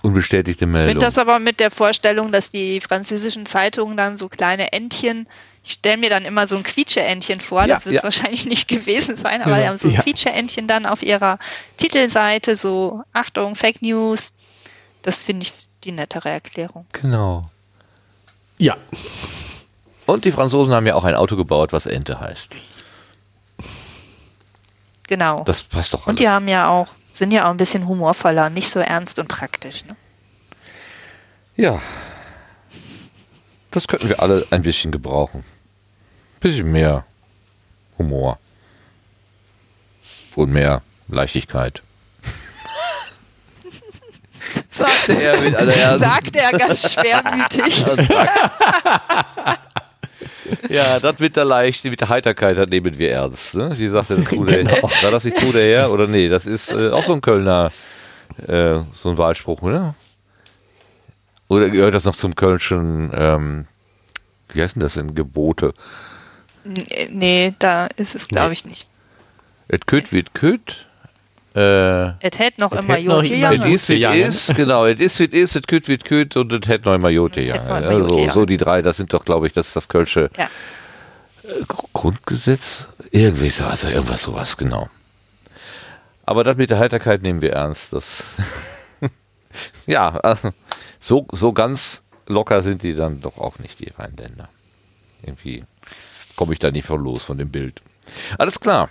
Unbestätigte 0.02 0.64
Ich 0.64 0.70
Meldung. 0.70 0.90
finde 0.92 1.06
das 1.06 1.18
aber 1.18 1.38
mit 1.38 1.60
der 1.60 1.70
Vorstellung, 1.70 2.32
dass 2.32 2.50
die 2.50 2.80
französischen 2.80 3.46
Zeitungen 3.46 3.96
dann 3.96 4.16
so 4.16 4.28
kleine 4.28 4.72
Entchen, 4.72 5.28
ich 5.64 5.74
stelle 5.74 5.96
mir 5.96 6.10
dann 6.10 6.24
immer 6.24 6.48
so 6.48 6.56
ein 6.56 6.64
Quietsche-Entchen 6.64 7.40
vor, 7.40 7.60
Ja, 7.62 7.68
das 7.76 7.84
wird 7.84 7.94
es 7.96 8.00
ja. 8.00 8.04
wahrscheinlich 8.04 8.46
nicht 8.46 8.66
gewesen 8.74 9.14
sein, 9.16 9.42
aber 9.42 9.56
die 9.58 9.66
haben 9.68 9.78
so 9.78 9.86
ein 9.86 9.94
Ja. 9.94 10.02
Quietsche-Entchen 10.02 10.66
dann 10.66 10.86
auf 10.86 11.02
ihrer 11.04 11.38
Titelseite, 11.76 12.56
so 12.56 13.02
Achtung, 13.12 13.54
Fake 13.54 13.80
News. 13.82 14.32
Das 15.02 15.16
finde 15.18 15.44
ich 15.44 15.52
die 15.84 15.92
nettere 15.92 16.30
Erklärung. 16.30 16.86
genau. 16.92 17.48
Ja, 18.58 18.76
Und 20.06 20.24
die 20.24 20.30
Franzosen 20.30 20.72
haben 20.74 20.86
ja 20.86 20.94
auch 20.94 21.02
ein 21.04 21.14
Auto 21.16 21.36
gebaut, 21.36 21.72
was 21.72 21.86
Ente 21.86 22.20
heißt. 22.20 22.48
Genau. 25.12 25.44
Das 25.44 25.62
passt 25.62 25.92
doch 25.92 25.98
alles. 25.98 26.08
Und 26.08 26.20
die 26.20 26.28
haben 26.30 26.48
ja 26.48 26.70
auch, 26.70 26.88
sind 27.14 27.32
ja 27.32 27.44
auch 27.44 27.50
ein 27.50 27.58
bisschen 27.58 27.86
humorvoller, 27.86 28.48
nicht 28.48 28.70
so 28.70 28.80
ernst 28.80 29.18
und 29.18 29.28
praktisch. 29.28 29.84
Ne? 29.84 29.94
Ja. 31.54 31.82
Das 33.70 33.88
könnten 33.88 34.08
wir 34.08 34.22
alle 34.22 34.46
ein 34.50 34.62
bisschen 34.62 34.90
gebrauchen. 34.90 35.44
Bisschen 36.40 36.72
mehr 36.72 37.04
Humor. 37.98 38.38
Und 40.34 40.50
mehr 40.50 40.80
Leichtigkeit. 41.08 41.82
Sagte 44.70 45.22
er 45.22 45.38
mit 45.42 45.54
aller 45.54 45.76
Ernst. 45.76 46.06
Sagt 46.06 46.36
er 46.36 46.52
ganz 46.52 46.90
schwermütig. 46.90 47.84
Ja, 50.68 51.00
das 51.00 51.18
mit 51.18 51.36
der 51.36 51.44
Leichte, 51.44 51.90
mit 51.90 52.00
der 52.00 52.08
Heiterkeit, 52.08 52.56
das 52.56 52.68
nehmen 52.68 52.98
wir 52.98 53.10
ernst. 53.12 53.54
Ne? 53.54 53.72
Wie 53.78 53.88
sagte 53.88 54.16
der 54.16 54.24
Trude? 54.24 54.64
Genau. 54.64 54.90
War 55.02 55.10
das 55.10 55.24
nicht 55.24 55.36
Trude 55.36 55.60
her? 55.60 55.90
Oder 55.90 56.06
nee, 56.06 56.28
das 56.28 56.46
ist 56.46 56.72
äh, 56.72 56.90
auch 56.90 57.04
so 57.04 57.12
ein 57.12 57.20
Kölner, 57.20 57.70
äh, 58.46 58.78
so 58.92 59.10
ein 59.10 59.18
Wahlspruch, 59.18 59.62
oder? 59.62 59.94
Oder 61.48 61.68
gehört 61.70 61.94
das 61.94 62.04
noch 62.04 62.16
zum 62.16 62.34
Kölnischen, 62.34 63.10
ähm, 63.14 63.66
wie 64.52 64.62
heißt 64.62 64.76
denn 64.76 64.80
das 64.80 64.94
denn, 64.94 65.14
Gebote? 65.14 65.74
nee, 67.10 67.54
da 67.58 67.86
ist 67.96 68.14
es, 68.14 68.28
glaube 68.28 68.48
Nee. 68.48 68.52
ich, 68.54 68.64
nicht. 68.64 68.88
Et 69.68 69.86
küt 69.86 70.12
wird 70.12 70.34
küt. 70.34 70.86
Äh, 71.54 72.14
Es 72.26 72.38
hält 72.38 72.58
noch 72.58 72.72
Es 72.72 72.84
immer 72.84 72.94
hält 72.94 73.06
noch 73.06 73.16
Jote 73.22 73.34
immer 73.34 73.52
et 73.52 73.60
Jange. 73.60 73.74
is, 73.74 73.88
it 73.90 73.98
Jange. 73.98 74.20
is, 74.22 74.52
genau, 74.56 74.86
et 74.86 75.00
is, 75.00 75.20
it 75.20 75.34
is, 75.34 75.54
et 75.56 75.66
küt 75.68 75.86
wird 75.88 76.04
küt 76.04 76.36
und 76.36 76.52
et 76.52 76.66
hätt 76.66 76.84
noch 76.86 76.94
immer 76.94 77.10
Jote 77.10 77.40
Jange. 77.42 77.92
Jote 77.92 78.32
so, 78.32 78.46
die 78.46 78.56
drei, 78.56 78.80
das 78.82 78.96
sind 78.96 79.12
doch, 79.12 79.24
glaube 79.24 79.46
ich, 79.46 79.52
das 79.52 79.68
ist 79.68 79.76
das 79.76 79.88
Kölsche 79.88 80.30
Ja. 80.36 80.48
Gr- 81.68 81.84
Grundgesetz? 81.92 82.88
Irgendwie 83.10 83.50
so, 83.50 83.64
also 83.64 83.88
irgendwas 83.88 84.22
sowas, 84.22 84.56
genau. 84.56 84.88
Aber 86.24 86.44
das 86.44 86.56
mit 86.56 86.70
der 86.70 86.78
Heiterkeit 86.78 87.20
nehmen 87.22 87.42
wir 87.42 87.52
ernst. 87.52 87.92
Das 87.92 88.36
ja, 89.86 90.18
äh, 90.22 90.36
so, 90.98 91.26
so 91.32 91.52
ganz 91.52 92.02
locker 92.26 92.62
sind 92.62 92.82
die 92.82 92.94
dann 92.94 93.20
doch 93.20 93.36
auch 93.38 93.58
nicht, 93.58 93.80
die 93.80 93.90
Rheinländer. 93.90 94.48
Irgendwie 95.22 95.64
komme 96.36 96.52
ich 96.54 96.58
da 96.60 96.70
nicht 96.70 96.86
von 96.86 97.02
los 97.02 97.22
von 97.24 97.36
dem 97.38 97.50
Bild. 97.50 97.82
Alles 98.38 98.58
klar. 98.60 98.88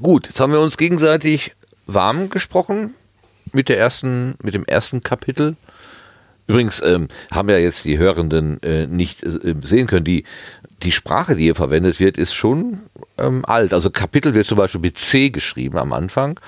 Gut, 0.00 0.26
jetzt 0.26 0.38
haben 0.40 0.52
wir 0.52 0.60
uns 0.60 0.76
gegenseitig 0.76 1.52
warm 1.86 2.30
gesprochen 2.30 2.94
mit 3.52 3.68
der 3.68 3.78
ersten, 3.78 4.36
mit 4.42 4.54
dem 4.54 4.64
ersten 4.64 5.02
Kapitel. 5.02 5.56
Übrigens 6.46 6.82
ähm, 6.84 7.08
haben 7.30 7.48
ja 7.48 7.58
jetzt 7.58 7.84
die 7.84 7.98
Hörenden 7.98 8.62
äh, 8.62 8.86
nicht 8.86 9.22
äh, 9.22 9.54
sehen 9.62 9.86
können, 9.86 10.04
die, 10.04 10.24
die 10.82 10.92
Sprache, 10.92 11.36
die 11.36 11.44
hier 11.44 11.54
verwendet 11.54 12.00
wird, 12.00 12.16
ist 12.16 12.34
schon 12.34 12.80
ähm, 13.18 13.44
alt. 13.44 13.72
Also 13.72 13.90
Kapitel 13.90 14.34
wird 14.34 14.46
zum 14.46 14.58
Beispiel 14.58 14.80
mit 14.80 14.98
C 14.98 15.30
geschrieben 15.30 15.78
am 15.78 15.92
Anfang 15.92 16.40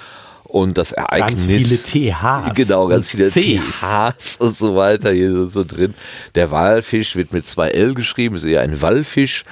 und 0.55 0.79
das 0.79 0.93
Ereignis. 0.93 1.47
Ganz 1.49 1.93
viele 1.93 2.13
THs 2.13 2.57
Genau, 2.57 2.89
ganz 2.89 3.11
viele 3.11 3.29
Cs. 3.29 3.81
THs 3.81 4.37
und 4.39 4.57
so 4.57 4.77
weiter 4.77 5.13
hier 5.13 5.31
so, 5.31 5.47
so 5.47 5.65
drin. 5.65 5.95
Der 6.35 6.51
Walfisch 6.51 7.17
wird 7.17 7.33
mit 7.33 7.47
zwei 7.47 7.69
L 7.69 7.95
geschrieben, 7.95 8.37
ist 8.37 8.45
eher 8.45 8.63
ein 8.63 8.81
Wallfisch 8.81 9.45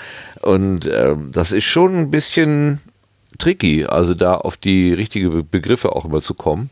und 0.42 0.86
ähm, 0.86 1.30
das 1.32 1.52
ist 1.52 1.64
schon 1.64 1.96
ein 1.96 2.10
bisschen 2.10 2.80
tricky, 3.42 3.84
also 3.84 4.14
da 4.14 4.34
auf 4.34 4.56
die 4.56 4.92
richtige 4.92 5.30
Be 5.30 5.42
Begriffe 5.42 5.92
auch 5.96 6.04
immer 6.04 6.20
zu 6.20 6.34
kommen. 6.34 6.70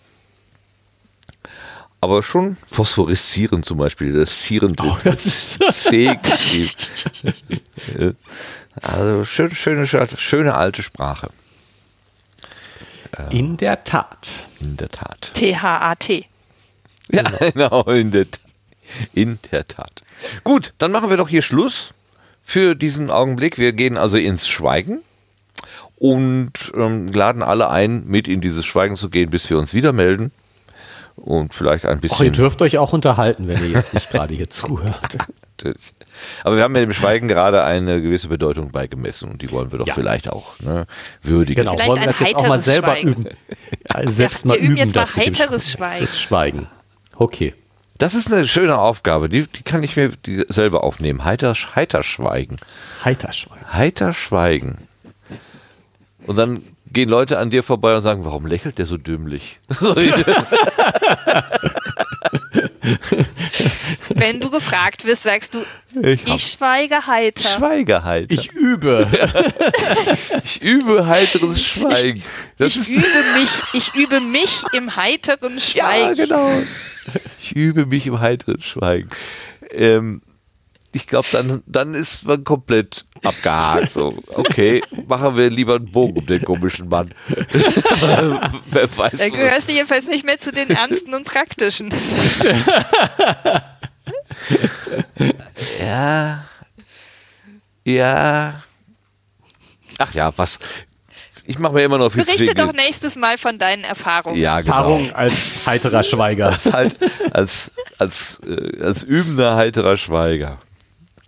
Aber 2.00 2.22
schon 2.22 2.56
phosphoreszieren 2.70 3.62
zum 3.62 3.76
Beispiel, 3.78 4.12
das 4.12 4.40
Zieren 4.40 4.74
Oh, 4.80 4.96
das 5.04 5.26
ist 5.26 5.62
C 5.72 6.16
geschrieben. 6.22 8.16
also 8.80 9.24
schön, 9.26 9.54
schöne, 9.54 9.86
schöne 9.86 10.54
alte 10.54 10.82
Sprache, 10.82 11.28
in 13.30 13.56
der 13.58 13.84
Tat. 13.84 14.44
in 14.60 14.76
der 14.76 14.88
Tat. 14.88 15.32
T-H-A-T. 15.34 16.26
Ja, 17.12 17.22
genau, 17.24 17.82
in 17.90 18.12
der, 18.12 18.26
in 19.12 19.40
der 19.50 19.66
Tat. 19.66 20.02
Gut, 20.44 20.74
dann 20.78 20.92
machen 20.92 21.10
wir 21.10 21.16
doch 21.16 21.28
hier 21.28 21.42
Schluss 21.42 21.92
für 22.44 22.76
diesen 22.76 23.10
Augenblick. 23.10 23.58
Wir 23.58 23.72
gehen 23.72 23.98
also 23.98 24.16
ins 24.16 24.46
Schweigen 24.46 25.02
und 26.00 26.50
ähm, 26.76 27.08
laden 27.12 27.42
alle 27.42 27.70
ein, 27.70 28.06
mit 28.06 28.26
in 28.26 28.40
dieses 28.40 28.64
Schweigen 28.66 28.96
zu 28.96 29.08
gehen, 29.10 29.30
bis 29.30 29.48
wir 29.50 29.58
uns 29.58 29.72
wieder 29.74 29.92
melden. 29.92 30.32
Und 31.16 31.52
vielleicht 31.52 31.84
ein 31.84 31.98
Ach, 31.98 32.02
ihr 32.02 32.08
bisschen. 32.08 32.32
dürft 32.32 32.62
euch 32.62 32.78
auch 32.78 32.94
unterhalten, 32.94 33.46
wenn 33.46 33.62
ihr 33.62 33.68
jetzt 33.70 33.92
nicht 33.92 34.08
gerade 34.10 34.32
hier 34.32 34.48
zuhört. 34.48 35.18
Natürlich. 35.58 35.92
Aber 36.44 36.56
wir 36.56 36.62
haben 36.62 36.74
ja 36.74 36.80
dem 36.80 36.92
Schweigen 36.94 37.28
gerade 37.28 37.62
eine 37.64 38.00
gewisse 38.00 38.28
Bedeutung 38.28 38.72
beigemessen 38.72 39.30
und 39.30 39.42
die 39.42 39.50
wollen 39.50 39.70
wir 39.72 39.78
doch 39.80 39.86
Ja. 39.86 39.94
vielleicht 39.94 40.30
auch 40.30 40.58
ne, 40.60 40.86
würdigen. 41.22 41.62
Genau, 41.62 41.72
Vielleicht 41.74 41.90
wollen 41.90 42.00
wir 42.00 42.06
das 42.06 42.20
jetzt 42.20 42.34
auch 42.34 42.40
mal 42.42 42.48
heiteres 42.50 42.64
selber 42.64 42.92
Schweigen. 42.96 43.08
üben. 43.12 43.26
Ja, 43.94 44.08
selbst 44.10 44.44
Ja, 44.44 44.48
mal 44.48 44.56
üben 44.58 44.76
jetzt 44.76 44.94
mal 44.94 45.00
das 45.02 45.16
mit 45.16 45.26
dem 45.26 45.34
heiteres 45.34 45.66
Sch- 45.68 45.76
Schweigen. 45.76 46.00
Das 46.04 46.20
Schweigen. 46.20 46.66
Okay. 47.16 47.54
Das 47.98 48.14
ist 48.14 48.32
eine 48.32 48.48
schöne 48.48 48.78
Aufgabe, 48.78 49.28
die, 49.28 49.46
die 49.46 49.62
kann 49.62 49.82
ich 49.82 49.96
mir 49.96 50.10
selber 50.48 50.82
aufnehmen. 50.84 51.24
Heiter, 51.24 51.52
heiter 51.74 52.02
schweigen. 52.02 52.56
Heiter 53.04 53.32
Schweigen. 53.34 53.66
Heiter 53.72 54.12
schweigen. 54.14 54.78
Und 56.26 56.36
dann 56.36 56.62
gehen 56.92 57.08
Leute 57.08 57.38
an 57.38 57.50
dir 57.50 57.62
vorbei 57.62 57.96
und 57.96 58.02
sagen, 58.02 58.24
warum 58.24 58.46
lächelt 58.46 58.78
der 58.78 58.86
so 58.86 58.96
dümmlich? 58.96 59.60
Wenn 64.14 64.40
du 64.40 64.50
gefragt 64.50 65.04
wirst, 65.04 65.22
sagst 65.22 65.54
du, 65.54 65.64
Ich 66.02 66.26
ich, 66.26 66.46
schweige 66.52 67.06
heiter. 67.06 67.48
schweige 67.48 68.04
heiter. 68.04 68.34
Ich 68.34 68.50
übe. 68.52 69.06
Ich 70.44 70.60
übe 70.62 71.06
heiteres 71.06 71.62
Schweigen. 71.62 72.22
Das 72.58 72.74
ich 72.74 72.90
übe 72.90 73.06
mich, 73.36 73.50
ich 73.74 73.94
übe 73.94 74.20
mich 74.20 74.64
im 74.72 74.96
heiteren 74.96 75.54
ja, 75.54 75.60
Schweigen. 75.60 76.16
genau. 76.16 76.50
Ich 77.38 77.54
übe 77.54 77.86
mich 77.86 78.06
im 78.06 78.20
heiteren 78.20 78.60
Schweigen. 78.60 79.08
Ähm, 79.70 80.22
ich 80.92 81.06
glaube, 81.06 81.28
dann, 81.30 81.62
dann 81.66 81.94
ist 81.94 82.26
man 82.26 82.42
komplett 82.42 83.04
abgehakt. 83.22 83.92
So, 83.92 84.18
okay, 84.28 84.82
machen 85.06 85.36
wir 85.36 85.48
lieber 85.50 85.76
einen 85.76 85.90
Bogen 85.90 86.18
um 86.18 86.26
den 86.26 86.42
komischen 86.42 86.88
Mann. 86.88 87.14
Wer 88.70 88.98
weiß. 88.98 89.18
Da 89.18 89.28
gehörst 89.28 89.68
du 89.68 89.72
jedenfalls 89.72 90.08
nicht 90.08 90.24
mehr 90.24 90.38
zu 90.38 90.52
den 90.52 90.70
Ernsten 90.70 91.14
und 91.14 91.24
Praktischen. 91.24 91.92
Ja. 95.80 96.44
Ja. 97.84 98.62
Ach 99.98 100.14
ja, 100.14 100.32
was. 100.36 100.58
Ich 101.44 101.58
mache 101.58 101.74
mir 101.74 101.84
immer 101.84 101.98
noch 101.98 102.10
viel 102.10 102.24
Berichte 102.24 102.46
Zwinge. 102.46 102.54
doch 102.54 102.72
nächstes 102.72 103.16
Mal 103.16 103.36
von 103.38 103.58
deinen 103.58 103.82
Erfahrungen. 103.84 104.38
Ja, 104.38 104.60
genau. 104.60 104.76
Erfahrung 104.76 105.12
als 105.12 105.50
heiterer 105.66 106.02
Schweiger. 106.04 106.48
Als 106.48 106.72
halt 106.72 106.96
als 107.32 107.72
als 107.98 108.40
äh, 108.46 108.82
als 108.82 109.02
übender 109.02 109.56
heiterer 109.56 109.96
Schweiger. 109.96 110.58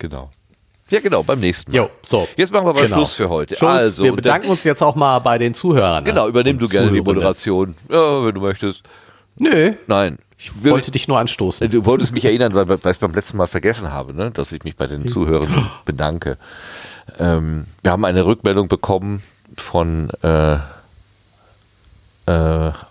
Genau. 0.03 0.29
Ja, 0.89 0.99
genau, 0.99 1.23
beim 1.23 1.39
nächsten 1.39 1.71
Mal. 1.71 1.77
Jo, 1.77 1.89
so. 2.01 2.27
Jetzt 2.35 2.51
machen 2.51 2.65
wir 2.65 2.71
aber 2.71 2.81
Genau. 2.81 2.97
Schluss 2.97 3.13
für 3.13 3.29
heute. 3.29 3.55
Schluss. 3.55 3.69
Also, 3.69 4.03
wir 4.03 4.11
bedanken 4.13 4.49
uns 4.49 4.65
jetzt 4.65 4.81
auch 4.81 4.95
mal 4.95 5.19
bei 5.19 5.37
den 5.37 5.53
Zuhörern. 5.53 6.03
genau, 6.03 6.27
übernimm 6.27 6.59
du 6.59 6.67
gerne 6.67 6.91
die. 6.91 6.99
Moderation. 6.99 7.73
Ja, 7.89 8.25
wenn 8.25 8.35
du 8.35 8.41
möchtest. 8.41 8.83
Nö, 9.39 9.75
Nein. 9.87 10.19
ich 10.37 10.51
wollte 10.65 10.91
dich 10.91 11.07
nur 11.07 11.19
anstoßen. 11.19 11.71
Du 11.71 11.85
wolltest 11.85 12.11
mich 12.11 12.25
erinnern, 12.25 12.53
weil, 12.53 12.67
weil 12.67 12.77
ich 12.77 12.85
es 12.85 12.97
beim 12.97 13.13
letzten 13.13 13.37
Mal 13.37 13.47
vergessen 13.47 13.93
habe, 13.93 14.13
ne? 14.13 14.29
dass 14.31 14.51
ich 14.51 14.65
mich 14.65 14.75
bei 14.75 14.87
den 14.87 15.07
Zuhörern 15.07 15.71
bedanke. 15.85 16.37
Ähm, 17.17 17.65
wir 17.81 17.91
haben 17.93 18.03
eine 18.03 18.25
Rückmeldung 18.25 18.67
bekommen 18.67 19.23
von, 19.55 20.09
äh, 20.21 20.55
äh, 20.55 20.59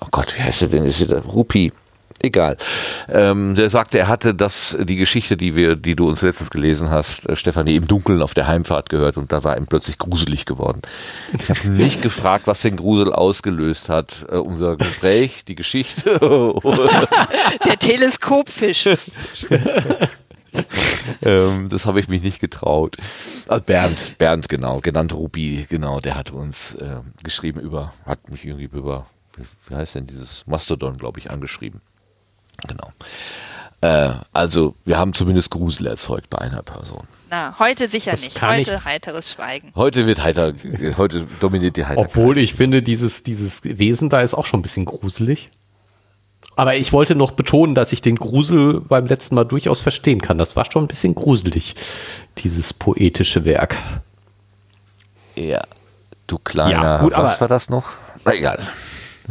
oh 0.01 0.07
Gott, 0.11 0.35
wie 0.39 0.43
heißt 0.43 0.63
der 0.63 0.69
denn? 0.69 0.85
Ist 0.85 1.09
der 1.09 1.21
Rupi? 1.21 1.73
Egal. 2.23 2.57
Ähm, 3.09 3.57
der 3.57 3.69
sagte, 3.69 3.99
er 3.99 4.07
hatte 4.07 4.33
das, 4.33 4.79
die 4.81 4.95
Geschichte, 4.95 5.37
die 5.37 5.57
wir, 5.57 5.75
die 5.75 5.97
du 5.97 6.09
uns 6.09 6.23
letztens 6.23 6.51
gelesen 6.51 6.89
hast, 6.89 7.29
äh, 7.29 7.35
Stefanie, 7.35 7.75
im 7.75 7.89
Dunkeln 7.89 8.23
auf 8.23 8.33
der 8.33 8.47
Heimfahrt 8.47 8.91
gehört 8.91 9.17
und 9.17 9.33
da 9.33 9.43
war 9.43 9.57
ihm 9.57 9.67
plötzlich 9.67 9.99
gruselig 9.99 10.47
geworden. 10.47 10.83
Ich 11.33 11.51
habe 11.51 11.69
nicht 11.69 12.01
gefragt, 12.01 12.47
was 12.47 12.63
den 12.63 12.77
Grusel 12.77 13.13
ausgelöst 13.13 13.89
hat. 13.89 14.25
Äh, 14.31 14.37
unser 14.37 14.77
Gespräch, 14.77 15.45
die 15.45 15.57
Geschichte. 15.57 16.21
der 17.65 17.79
Teleskopfisch. 17.79 18.85
ähm, 21.23 21.69
das 21.71 21.87
habe 21.87 21.99
ich 21.99 22.09
mich 22.09 22.23
nicht 22.23 22.39
getraut. 22.39 22.99
Also 23.49 23.65
Bernd, 23.65 24.17
Bernd, 24.19 24.49
genau, 24.49 24.79
genannt 24.79 25.13
Ruby, 25.13 25.67
genau, 25.69 25.99
der 25.99 26.15
hat 26.15 26.31
uns 26.31 26.77
äh, 26.77 26.99
geschrieben 27.25 27.59
über, 27.59 27.93
hat 28.07 28.31
mich 28.31 28.45
irgendwie 28.45 28.69
über, 28.73 29.07
wie 29.69 29.75
heißt 29.75 29.97
denn 29.97 30.07
dieses 30.07 30.47
Mastodon, 30.47 30.99
glaube 30.99 31.19
ich, 31.19 31.31
angeschrieben. 31.31 31.81
Genau. 32.67 32.93
Äh, 33.81 34.15
also, 34.33 34.75
wir 34.85 34.99
haben 34.99 35.13
zumindest 35.13 35.51
Grusel 35.51 35.87
erzeugt 35.89 36.31
bei 36.31 36.39
einer 36.39 36.63
Person. 36.63 37.07
Na, 37.31 37.57
heute 37.59 37.89
sicher 37.89 38.13
das 38.13 38.21
nicht. 38.21 38.41
Heute 38.41 38.75
ich. 38.75 38.85
heiteres 38.85 39.33
Schweigen. 39.33 39.73
Heute 39.75 40.07
wird 40.07 40.23
heiter, 40.23 40.53
heute 40.97 41.27
dominiert 41.41 41.77
die 41.77 41.85
Heiterkeit. 41.85 42.11
Obwohl 42.11 42.39
ich 42.39 42.55
finde, 42.55 42.83
dieses, 42.83 43.25
dieses 43.25 43.65
Wesen 43.65 44.09
da 44.09 44.21
ist 44.21 44.35
auch 44.35 44.47
schon 44.47 44.61
ein 44.61 44.63
bisschen 44.63 44.85
gruselig. 44.85 45.51
Aber 46.55 46.77
ich 46.77 46.93
wollte 46.93 47.15
noch 47.15 47.31
betonen, 47.33 47.75
dass 47.75 47.93
ich 47.93 48.03
den 48.03 48.17
Grusel 48.17 48.81
beim 48.81 49.07
letzten 49.07 49.35
Mal 49.35 49.45
durchaus 49.45 49.81
verstehen 49.81 50.21
kann. 50.21 50.39
Das 50.39 50.55
war 50.55 50.71
schon 50.71 50.85
ein 50.85 50.89
bisschen 50.89 51.15
gruselig, 51.15 51.75
dieses 52.39 52.75
poetische 52.75 53.45
Werk. 53.45 53.79
Ja, 55.35 55.63
du 56.27 56.39
kleiner, 56.39 56.83
ja, 56.83 57.01
gut, 57.01 57.15
was 57.17 57.41
war 57.41 57.49
das 57.49 57.71
noch? 57.71 57.91
Na 58.25 58.35
egal. 58.35 58.61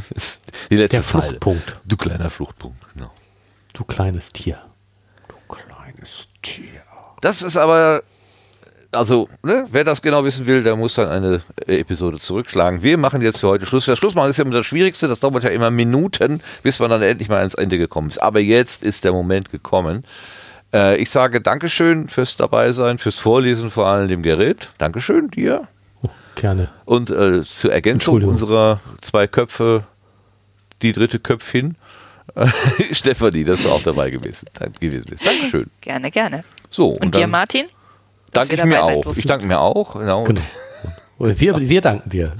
Die 0.70 0.76
letzte 0.76 0.98
Der 0.98 1.04
Fluchtpunkt. 1.04 1.78
Du 1.86 1.98
kleiner 1.98 2.30
Fluchtpunkt, 2.30 2.78
genau. 2.94 3.12
Du 3.74 3.84
kleines 3.84 4.32
Tier. 4.32 4.60
Du 5.28 5.36
kleines 5.54 6.28
Tier. 6.42 6.82
Das 7.22 7.42
ist 7.42 7.58
aber, 7.58 8.04
also, 8.92 9.30
ne, 9.44 9.66
wer 9.72 9.84
das 9.84 10.02
genau 10.02 10.26
wissen 10.26 10.46
will, 10.46 10.64
der 10.64 10.76
muss 10.76 10.96
dann 10.96 11.08
eine 11.08 11.42
Episode 11.68 12.20
zurückschlagen. 12.20 12.84
Wir 12.84 12.98
machen 12.98 13.22
jetzt 13.22 13.40
für 13.40 13.48
heute 13.48 13.66
Schluss. 13.66 13.86
Das 13.86 13.98
Schluss 13.98 14.16
machen 14.16 14.30
ist 14.30 14.38
ja 14.38 14.44
immer 14.44 14.56
das 14.56 14.66
Schwierigste. 14.66 15.08
Das 15.08 15.20
dauert 15.20 15.44
ja 15.44 15.50
immer 15.50 15.72
Minuten, 15.72 16.42
bis 16.64 16.80
man 16.80 16.90
dann 16.90 17.02
endlich 17.02 17.30
mal 17.30 17.38
ans 17.38 17.54
Ende 17.54 17.78
gekommen 17.78 18.10
ist. 18.10 18.22
Aber 18.22 18.40
jetzt 18.40 18.84
ist 18.84 19.04
der 19.04 19.14
Moment 19.14 19.52
gekommen. 19.52 20.04
Äh, 20.74 20.98
ich 20.98 21.10
sage 21.10 21.42
Dankeschön 21.42 22.08
fürs 22.08 22.36
Dabeisein, 22.36 22.98
fürs 22.98 23.20
Vorlesen 23.20 23.70
vor 23.70 23.88
allem 23.88 24.08
dem 24.08 24.24
Gerät. 24.24 24.70
Dankeschön 24.78 25.30
dir. 25.30 25.68
Oh, 26.02 26.10
gerne. 26.36 26.70
Und 26.86 27.12
äh, 27.12 27.44
zur 27.44 27.72
Ergänzung 27.72 28.24
unserer 28.24 28.82
zwei 29.02 29.28
Köpfe, 29.28 29.84
die 30.82 30.94
dritte 30.94 31.20
Köpfin. 31.20 31.76
Stefanie, 32.92 33.44
dass 33.44 33.64
du 33.64 33.70
auch 33.70 33.84
dabei 33.84 34.10
gewesen, 34.10 34.48
gewesen 34.80 35.08
bist. 35.10 35.26
Dankeschön. 35.26 35.70
Gerne, 35.82 36.12
gerne. 36.12 36.44
So, 36.70 36.88
und, 36.88 37.06
und 37.06 37.16
dir, 37.16 37.28
Martin? 37.28 37.66
Danke 38.32 38.56
ich 38.56 38.64
mir 38.64 38.84
auch. 38.84 39.18
Ich 39.18 39.26
danke 39.26 39.46
mir 39.46 39.60
auch. 39.60 39.94
Genau. 39.94 40.24
genau. 40.24 40.42
Und 41.18 41.40
wir, 41.40 41.60
wir 41.60 41.82
danken 41.82 42.10
dir. 42.10 42.36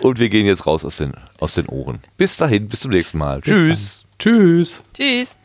Und 0.00 0.18
wir 0.18 0.28
gehen 0.28 0.46
jetzt 0.46 0.66
raus 0.66 0.84
aus 0.84 0.96
den, 0.96 1.12
aus 1.38 1.54
den 1.54 1.66
Ohren. 1.66 2.00
Bis 2.16 2.36
dahin, 2.36 2.68
bis 2.68 2.80
zum 2.80 2.90
nächsten 2.90 3.18
Mal. 3.18 3.40
Bis 3.40 3.52
Tschüss. 3.52 4.00
Dann. 4.00 4.18
Tschüss. 4.18 4.82
Tschüss. 4.94 5.36